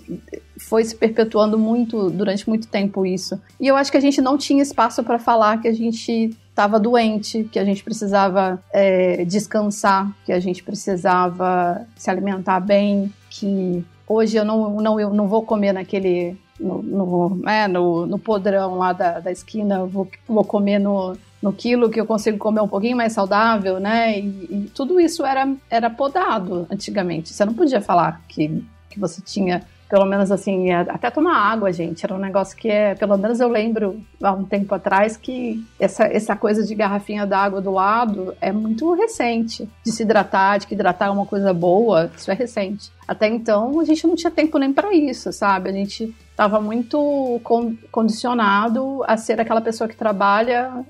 foi 0.60 0.84
se 0.84 0.96
perpetuando 0.96 1.58
muito 1.58 2.10
durante 2.10 2.48
muito 2.48 2.68
tempo 2.68 3.06
isso. 3.06 3.40
E 3.60 3.68
eu 3.68 3.76
acho 3.76 3.92
que 3.92 3.98
a 3.98 4.02
gente 4.02 4.22
não 4.22 4.38
tinha 4.38 4.62
espaço 4.62 5.04
para 5.04 5.20
falar 5.20 5.62
que 5.62 5.68
a 5.68 5.74
gente 5.74 6.36
estava 6.58 6.80
doente, 6.80 7.44
que 7.44 7.60
a 7.60 7.64
gente 7.64 7.84
precisava 7.84 8.60
é, 8.74 9.24
descansar, 9.26 10.12
que 10.26 10.32
a 10.32 10.40
gente 10.40 10.64
precisava 10.64 11.86
se 11.96 12.10
alimentar 12.10 12.60
bem, 12.60 13.14
que 13.30 13.86
hoje 14.08 14.38
eu 14.38 14.44
não, 14.44 14.82
não, 14.82 15.00
eu 15.00 15.14
não 15.14 15.28
vou 15.28 15.44
comer 15.44 15.72
naquele. 15.72 16.36
No, 16.60 16.82
no, 16.82 17.48
é, 17.48 17.68
no, 17.68 18.08
no 18.08 18.18
podrão 18.18 18.80
lá 18.80 18.92
da, 18.92 19.20
da 19.20 19.32
esquina, 19.32 19.86
vou, 19.86 20.10
vou 20.28 20.44
comer 20.44 20.80
no, 20.80 21.16
no 21.40 21.54
quilo 21.54 21.92
que 21.92 22.02
eu 22.02 22.06
consigo 22.08 22.40
comer 22.40 22.62
um 22.62 22.68
pouquinho 22.68 22.98
mais 22.98 23.14
saudável, 23.14 23.80
né? 23.80 24.20
E, 24.20 24.26
e, 24.50 24.72
tudo 24.74 25.00
isso 25.00 25.24
era, 25.24 25.48
era 25.70 25.92
podado 25.92 26.66
antigamente. 26.72 27.32
Você 27.32 27.46
não 27.46 27.54
podia 27.54 27.80
falar 27.80 28.24
que, 28.28 28.64
que 28.90 29.00
você 29.00 29.22
tinha 29.22 29.62
pelo 29.90 30.06
menos 30.06 30.32
assim, 30.32 30.72
é, 30.72 30.82
até 30.82 31.10
tomar 31.10 31.38
água, 31.38 31.72
gente, 31.72 32.06
era 32.06 32.14
um 32.14 32.20
negócio 32.20 32.58
que 32.58 32.70
é, 32.70 32.94
pelo 32.96 33.18
menos 33.18 33.40
eu 33.40 33.48
lembro 33.48 34.02
há 34.22 34.34
um 34.34 34.44
tempo 34.44 34.76
atrás 34.76 35.16
que 35.16 35.66
essa, 35.80 36.04
essa 36.06 36.36
coisa 36.36 36.64
de 36.64 36.76
garrafinha 36.76 37.26
d'água 37.26 37.62
do 37.62 37.72
lado 37.72 38.36
é 38.42 38.52
muito 38.52 38.94
recente. 38.94 39.68
De 39.86 39.92
se 39.92 40.04
hidratar, 40.04 40.60
de 40.60 40.68
que 40.68 40.74
hidratar 40.74 41.08
é 41.08 41.10
uma 41.10 41.26
coisa 41.26 41.54
boa, 41.54 42.12
isso 42.16 42.30
é 42.30 42.34
recente. 42.34 42.92
Até 43.08 43.28
então 43.28 43.80
a 43.80 43.86
gente 43.86 44.06
não 44.06 44.16
tinha 44.16 44.32
tempo 44.32 44.58
nem 44.58 44.74
para 44.74 44.94
isso, 44.94 45.32
sabe? 45.32 45.70
A 45.70 45.74
gente 45.74 46.14
estava 46.30 46.60
muito 46.60 47.42
condicionado 47.90 49.04
a 49.08 49.16
ser 49.16 49.40
aquela 49.40 49.62
pessoa 49.62 49.88
que 49.88 49.96
trabalha 49.96 50.86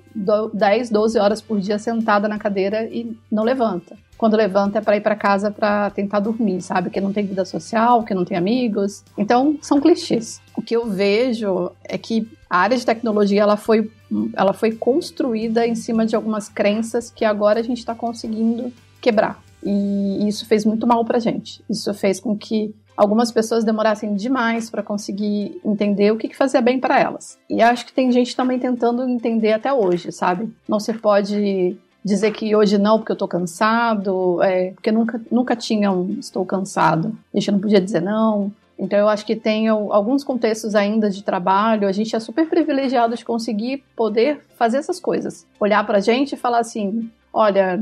10, 0.53 0.89
12 0.89 1.19
horas 1.19 1.41
por 1.41 1.59
dia 1.59 1.77
sentada 1.77 2.27
na 2.27 2.39
cadeira 2.39 2.83
e 2.85 3.15
não 3.31 3.43
levanta 3.43 3.95
quando 4.17 4.35
levanta 4.35 4.79
é 4.79 4.81
para 4.81 4.97
ir 4.97 5.01
para 5.01 5.15
casa 5.15 5.51
para 5.51 5.89
tentar 5.91 6.19
dormir, 6.19 6.61
sabe? 6.61 6.89
Que 6.89 6.99
não 6.99 7.13
tem 7.13 7.25
vida 7.25 7.45
social, 7.45 8.03
que 8.03 8.13
não 8.13 8.25
tem 8.25 8.37
amigos. 8.37 9.03
Então, 9.17 9.57
são 9.61 9.79
clichês. 9.79 10.41
O 10.55 10.61
que 10.61 10.75
eu 10.75 10.87
vejo 10.87 11.71
é 11.83 11.97
que 11.97 12.27
a 12.49 12.59
área 12.59 12.77
de 12.77 12.85
tecnologia 12.85 13.41
ela 13.41 13.57
foi, 13.57 13.91
ela 14.33 14.53
foi 14.53 14.71
construída 14.71 15.67
em 15.67 15.75
cima 15.75 16.05
de 16.05 16.15
algumas 16.15 16.49
crenças 16.49 17.11
que 17.11 17.23
agora 17.23 17.59
a 17.59 17.63
gente 17.63 17.79
está 17.79 17.93
conseguindo 17.93 18.73
quebrar. 19.01 19.41
E 19.63 20.27
isso 20.27 20.45
fez 20.47 20.65
muito 20.65 20.87
mal 20.87 21.03
pra 21.05 21.19
gente. 21.19 21.63
Isso 21.69 21.93
fez 21.93 22.19
com 22.19 22.37
que 22.37 22.73
algumas 22.95 23.31
pessoas 23.31 23.63
demorassem 23.63 24.15
demais 24.15 24.69
para 24.69 24.81
conseguir 24.81 25.59
entender 25.63 26.11
o 26.11 26.17
que, 26.17 26.27
que 26.27 26.35
fazia 26.35 26.61
bem 26.61 26.79
para 26.79 26.99
elas. 26.99 27.37
E 27.49 27.61
acho 27.61 27.85
que 27.85 27.93
tem 27.93 28.11
gente 28.11 28.35
também 28.35 28.57
tentando 28.57 29.07
entender 29.07 29.53
até 29.53 29.71
hoje, 29.71 30.11
sabe? 30.11 30.51
Não 30.67 30.79
se 30.79 30.93
pode 30.93 31.77
dizer 32.03 32.31
que 32.31 32.55
hoje 32.55 32.77
não 32.77 32.97
porque 32.97 33.11
eu 33.11 33.15
tô 33.15 33.27
cansado, 33.27 34.41
é, 34.41 34.71
porque 34.71 34.91
nunca, 34.91 35.21
nunca 35.31 35.55
tinha 35.55 35.91
um 35.91 36.17
estou 36.19 36.45
cansado. 36.45 37.15
A 37.33 37.39
gente 37.39 37.51
não 37.51 37.59
podia 37.59 37.81
dizer 37.81 38.01
não. 38.01 38.51
Então 38.79 38.97
eu 38.99 39.09
acho 39.09 39.25
que 39.25 39.35
tem 39.35 39.67
alguns 39.67 40.23
contextos 40.23 40.75
ainda 40.75 41.09
de 41.09 41.23
trabalho, 41.23 41.87
a 41.87 41.91
gente 41.91 42.15
é 42.15 42.19
super 42.19 42.47
privilegiado 42.47 43.15
de 43.15 43.25
conseguir 43.25 43.83
poder 43.95 44.39
fazer 44.55 44.77
essas 44.77 44.99
coisas. 44.99 45.45
Olhar 45.59 45.85
pra 45.85 45.99
gente 45.99 46.33
e 46.33 46.37
falar 46.37 46.59
assim, 46.59 47.09
olha, 47.33 47.79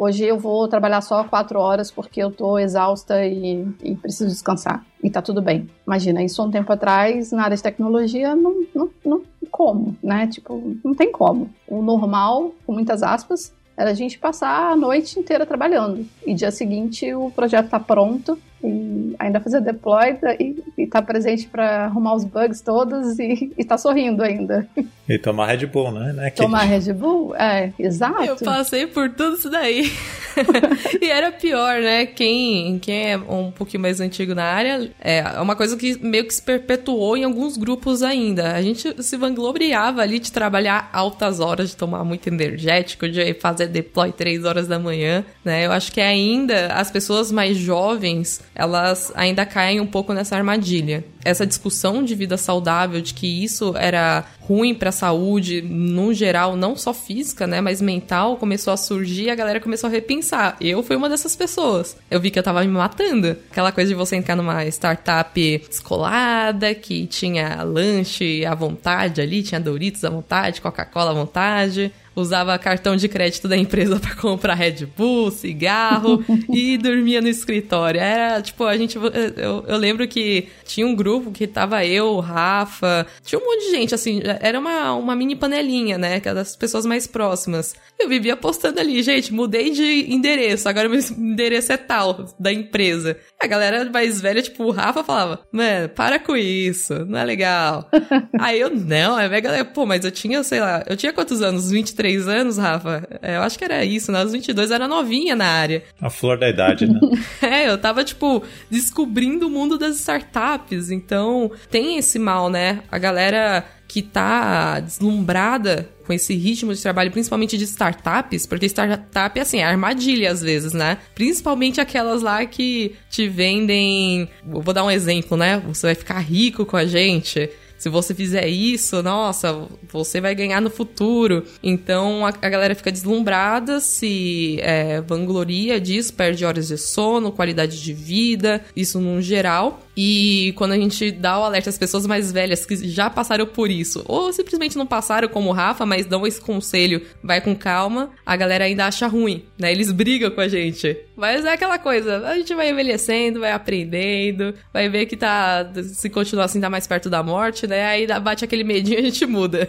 hoje 0.00 0.24
eu 0.24 0.38
vou 0.38 0.66
trabalhar 0.66 1.02
só 1.02 1.22
quatro 1.24 1.60
horas 1.60 1.90
porque 1.90 2.22
eu 2.22 2.30
tô 2.30 2.58
exausta 2.58 3.22
e, 3.26 3.66
e, 3.82 3.94
preciso 3.94 4.30
descansar. 4.30 4.82
E 5.04 5.10
tá 5.10 5.20
tudo 5.20 5.42
bem. 5.42 5.68
Imagina, 5.86 6.22
isso 6.22 6.42
um 6.42 6.50
tempo 6.50 6.72
atrás, 6.72 7.30
na 7.32 7.44
área 7.44 7.56
de 7.56 7.62
tecnologia, 7.62 8.34
não, 8.34 8.64
não, 8.74 8.90
não 9.04 9.22
como, 9.50 9.94
né? 10.02 10.26
Tipo, 10.26 10.74
não 10.82 10.94
tem 10.94 11.12
como. 11.12 11.50
O 11.68 11.82
normal, 11.82 12.54
com 12.64 12.72
muitas 12.72 13.02
aspas, 13.02 13.52
era 13.76 13.90
a 13.90 13.94
gente 13.94 14.18
passar 14.18 14.72
a 14.72 14.76
noite 14.76 15.20
inteira 15.20 15.44
trabalhando. 15.44 16.06
E 16.26 16.32
dia 16.32 16.50
seguinte 16.50 17.12
o 17.12 17.30
projeto 17.30 17.68
tá 17.68 17.78
pronto 17.78 18.38
e 18.62 19.14
ainda 19.18 19.40
fazer 19.40 19.60
deploy 19.60 20.18
e, 20.38 20.82
estar 20.82 21.00
tá 21.00 21.06
presente 21.06 21.46
para 21.46 21.84
arrumar 21.84 22.14
os 22.14 22.24
bugs 22.24 22.60
todos 22.60 23.18
e, 23.18 23.52
e 23.56 23.64
tá 23.64 23.78
sorrindo 23.78 24.22
ainda. 24.22 24.68
E 25.08 25.18
tomar 25.18 25.46
Red 25.46 25.66
Bull, 25.66 25.90
né? 25.92 26.12
né 26.12 26.30
tomar 26.30 26.64
Red 26.64 26.92
Bull? 26.92 27.34
É, 27.36 27.72
exato. 27.78 28.22
Eu 28.22 28.36
passei 28.36 28.86
por 28.86 29.10
tudo 29.10 29.36
isso 29.36 29.50
daí. 29.50 29.90
e 31.00 31.10
era 31.10 31.32
pior, 31.32 31.80
né? 31.80 32.06
Quem, 32.06 32.78
quem 32.78 33.12
é 33.12 33.16
um 33.16 33.50
pouquinho 33.50 33.82
mais 33.82 34.00
antigo 34.00 34.34
na 34.34 34.44
área, 34.44 34.90
é 35.00 35.22
uma 35.40 35.56
coisa 35.56 35.76
que 35.76 35.98
meio 36.04 36.26
que 36.26 36.34
se 36.34 36.42
perpetuou 36.42 37.16
em 37.16 37.24
alguns 37.24 37.56
grupos 37.56 38.02
ainda. 38.02 38.52
A 38.52 38.62
gente 38.62 39.02
se 39.02 39.16
vangloriava 39.16 40.02
ali 40.02 40.18
de 40.18 40.30
trabalhar 40.30 40.88
altas 40.92 41.40
horas, 41.40 41.70
de 41.70 41.76
tomar 41.76 42.04
muito 42.04 42.26
energético, 42.28 43.08
de 43.08 43.34
fazer 43.34 43.66
deploy 43.68 44.12
três 44.12 44.44
horas 44.44 44.68
da 44.68 44.78
manhã, 44.78 45.24
né? 45.44 45.66
Eu 45.66 45.72
acho 45.72 45.90
que 45.92 46.00
ainda 46.00 46.68
as 46.68 46.90
pessoas 46.90 47.32
mais 47.32 47.56
jovens 47.56 48.40
elas 48.54 49.12
ainda 49.14 49.46
caem 49.46 49.80
um 49.80 49.86
pouco 49.86 50.12
nessa 50.12 50.36
armadilha. 50.36 51.04
Essa 51.24 51.46
discussão 51.46 52.02
de 52.02 52.14
vida 52.14 52.36
saudável, 52.36 53.00
de 53.00 53.14
que 53.14 53.26
isso 53.26 53.74
era 53.76 54.24
ruim 54.40 54.74
para 54.74 54.88
a 54.88 54.92
saúde, 54.92 55.62
no 55.62 56.12
geral, 56.12 56.56
não 56.56 56.74
só 56.74 56.92
física, 56.92 57.46
né, 57.46 57.60
mas 57.60 57.80
mental, 57.80 58.36
começou 58.36 58.72
a 58.72 58.76
surgir 58.76 59.24
e 59.24 59.30
a 59.30 59.34
galera 59.34 59.60
começou 59.60 59.88
a 59.88 59.90
repensar. 59.90 60.56
Eu 60.60 60.82
fui 60.82 60.96
uma 60.96 61.08
dessas 61.08 61.36
pessoas. 61.36 61.96
Eu 62.10 62.20
vi 62.20 62.30
que 62.30 62.38
eu 62.38 62.42
tava 62.42 62.60
me 62.62 62.68
matando. 62.68 63.36
Aquela 63.50 63.70
coisa 63.70 63.90
de 63.90 63.94
você 63.94 64.16
entrar 64.16 64.34
numa 64.34 64.64
startup 64.66 65.58
descolada, 65.68 66.74
que 66.74 67.06
tinha 67.06 67.62
lanche 67.62 68.44
à 68.44 68.54
vontade 68.54 69.20
ali, 69.20 69.42
tinha 69.42 69.60
Doritos 69.60 70.04
à 70.04 70.10
vontade, 70.10 70.60
Coca-Cola 70.60 71.10
à 71.10 71.14
vontade 71.14 71.92
usava 72.20 72.58
cartão 72.58 72.96
de 72.96 73.08
crédito 73.08 73.48
da 73.48 73.56
empresa 73.56 73.98
para 73.98 74.14
comprar 74.14 74.54
Red 74.54 74.86
Bull, 74.96 75.30
cigarro 75.30 76.24
e 76.52 76.76
dormia 76.76 77.20
no 77.20 77.28
escritório. 77.28 78.00
Era 78.00 78.40
tipo, 78.40 78.64
a 78.64 78.76
gente. 78.76 78.96
Eu, 78.96 79.64
eu, 79.66 79.76
lembro 79.76 80.06
que 80.06 80.48
tinha 80.64 80.86
um 80.86 80.94
grupo 80.94 81.30
que 81.30 81.46
tava 81.46 81.84
eu, 81.84 82.06
o 82.14 82.20
Rafa, 82.20 83.06
tinha 83.24 83.38
um 83.38 83.44
monte 83.44 83.66
de 83.66 83.70
gente, 83.70 83.94
assim, 83.94 84.20
era 84.40 84.58
uma, 84.58 84.94
uma 84.94 85.16
mini 85.16 85.34
panelinha, 85.34 85.98
né? 85.98 86.20
Que 86.20 86.28
é 86.28 86.34
das 86.34 86.56
pessoas 86.56 86.86
mais 86.86 87.06
próximas. 87.06 87.74
Eu 87.98 88.08
vivia 88.08 88.36
postando 88.36 88.80
ali, 88.80 89.02
gente, 89.02 89.32
mudei 89.32 89.70
de 89.70 90.10
endereço, 90.10 90.68
agora 90.68 90.88
meu 90.88 91.00
endereço 91.18 91.72
é 91.72 91.76
tal, 91.76 92.26
da 92.38 92.52
empresa. 92.52 93.16
A 93.38 93.46
galera 93.46 93.88
mais 93.90 94.20
velha, 94.20 94.40
tipo, 94.40 94.64
o 94.64 94.70
Rafa 94.70 95.04
falava, 95.04 95.40
mano, 95.52 95.88
para 95.90 96.18
com 96.18 96.36
isso, 96.36 97.04
não 97.04 97.18
é 97.18 97.24
legal. 97.24 97.88
Aí 98.40 98.58
eu, 98.58 98.70
não, 98.70 99.18
é 99.18 99.26
a 99.26 99.40
galera, 99.40 99.64
pô, 99.64 99.84
mas 99.84 100.04
eu 100.04 100.10
tinha, 100.10 100.42
sei 100.42 100.60
lá, 100.60 100.82
eu 100.86 100.96
tinha 100.96 101.12
quantos 101.12 101.42
anos? 101.42 101.70
23 101.70 102.09
23 102.10 102.28
anos, 102.28 102.58
Rafa. 102.58 103.08
É, 103.22 103.36
eu 103.36 103.42
acho 103.42 103.58
que 103.58 103.64
era 103.64 103.84
isso, 103.84 104.10
né? 104.10 104.20
Aos 104.20 104.32
22 104.32 104.70
era 104.70 104.88
novinha 104.88 105.36
na 105.36 105.46
área. 105.46 105.82
A 106.00 106.10
flor 106.10 106.38
da 106.38 106.48
idade, 106.48 106.86
né? 106.86 106.98
é, 107.42 107.68
eu 107.68 107.78
tava, 107.78 108.02
tipo, 108.04 108.42
descobrindo 108.70 109.46
o 109.46 109.50
mundo 109.50 109.78
das 109.78 109.96
startups. 109.96 110.90
Então, 110.90 111.50
tem 111.70 111.98
esse 111.98 112.18
mal, 112.18 112.50
né? 112.50 112.80
A 112.90 112.98
galera 112.98 113.64
que 113.86 114.02
tá 114.02 114.78
deslumbrada 114.78 115.88
com 116.06 116.12
esse 116.12 116.34
ritmo 116.34 116.72
de 116.72 116.80
trabalho, 116.80 117.10
principalmente 117.10 117.58
de 117.58 117.64
startups, 117.64 118.46
porque 118.46 118.66
startup 118.66 119.36
é 119.36 119.42
assim, 119.42 119.58
é 119.58 119.64
armadilha 119.64 120.30
às 120.30 120.40
vezes, 120.40 120.72
né? 120.72 120.98
Principalmente 121.12 121.80
aquelas 121.80 122.22
lá 122.22 122.46
que 122.46 122.94
te 123.10 123.28
vendem. 123.28 124.28
Vou 124.44 124.72
dar 124.72 124.84
um 124.84 124.90
exemplo, 124.90 125.36
né? 125.36 125.60
Você 125.66 125.88
vai 125.88 125.94
ficar 125.96 126.20
rico 126.20 126.64
com 126.64 126.76
a 126.76 126.86
gente 126.86 127.50
se 127.80 127.88
você 127.88 128.14
fizer 128.14 128.46
isso, 128.46 129.02
nossa, 129.02 129.66
você 129.90 130.20
vai 130.20 130.34
ganhar 130.34 130.60
no 130.60 130.68
futuro. 130.68 131.44
Então 131.62 132.26
a, 132.26 132.28
a 132.28 132.48
galera 132.50 132.74
fica 132.74 132.92
deslumbrada, 132.92 133.80
se 133.80 134.58
é, 134.60 135.00
vangloria 135.00 135.80
disso, 135.80 136.12
perde 136.12 136.44
horas 136.44 136.68
de 136.68 136.76
sono, 136.76 137.32
qualidade 137.32 137.82
de 137.82 137.94
vida, 137.94 138.62
isso 138.76 139.00
no 139.00 139.22
geral. 139.22 139.80
E 139.96 140.52
quando 140.56 140.72
a 140.72 140.76
gente 140.76 141.10
dá 141.10 141.38
o 141.38 141.44
alerta 141.44 141.70
às 141.70 141.78
pessoas 141.78 142.06
mais 142.06 142.30
velhas 142.30 142.66
que 142.66 142.76
já 142.88 143.08
passaram 143.08 143.46
por 143.46 143.70
isso, 143.70 144.02
ou 144.06 144.32
simplesmente 144.32 144.76
não 144.76 144.86
passaram 144.86 145.28
como 145.28 145.48
o 145.48 145.52
Rafa, 145.52 145.84
mas 145.84 146.06
dão 146.06 146.26
esse 146.26 146.40
conselho, 146.40 147.02
vai 147.22 147.40
com 147.40 147.56
calma, 147.56 148.10
a 148.24 148.36
galera 148.36 148.64
ainda 148.64 148.86
acha 148.86 149.06
ruim, 149.06 149.44
né? 149.58 149.72
Eles 149.72 149.90
brigam 149.90 150.30
com 150.30 150.40
a 150.40 150.48
gente. 150.48 150.96
Mas 151.16 151.44
é 151.44 151.52
aquela 151.52 151.78
coisa, 151.78 152.26
a 152.26 152.34
gente 152.36 152.54
vai 152.54 152.70
envelhecendo, 152.70 153.40
vai 153.40 153.52
aprendendo, 153.52 154.54
vai 154.72 154.88
ver 154.88 155.04
que 155.04 155.16
tá. 155.16 155.70
Se 155.82 156.08
continuar 156.08 156.44
assim, 156.46 156.60
tá 156.60 156.70
mais 156.70 156.86
perto 156.86 157.10
da 157.10 157.22
morte, 157.22 157.66
né? 157.70 157.86
Aí 157.86 158.06
bate 158.20 158.44
aquele 158.44 158.64
medinho 158.64 158.98
e 158.98 159.00
a 159.00 159.04
gente 159.04 159.24
muda. 159.24 159.68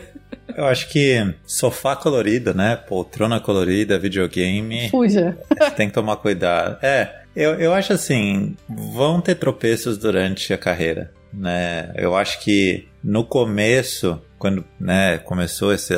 Eu 0.55 0.65
acho 0.65 0.89
que 0.89 1.33
sofá 1.45 1.95
colorido, 1.95 2.53
né? 2.53 2.75
Poltrona 2.75 3.39
colorida, 3.39 3.97
videogame. 3.97 4.89
Fuja. 4.89 5.37
Tem 5.77 5.87
que 5.87 5.93
tomar 5.93 6.17
cuidado. 6.17 6.77
É, 6.83 7.21
eu, 7.35 7.53
eu 7.53 7.73
acho 7.73 7.93
assim, 7.93 8.55
vão 8.67 9.21
ter 9.21 9.35
tropeços 9.35 9.97
durante 9.97 10.53
a 10.53 10.57
carreira, 10.57 11.13
né? 11.33 11.91
Eu 11.95 12.15
acho 12.15 12.41
que 12.41 12.87
no 13.03 13.23
começo, 13.23 14.21
quando 14.37 14.65
né, 14.79 15.17
começou 15.19 15.73
esse, 15.73 15.93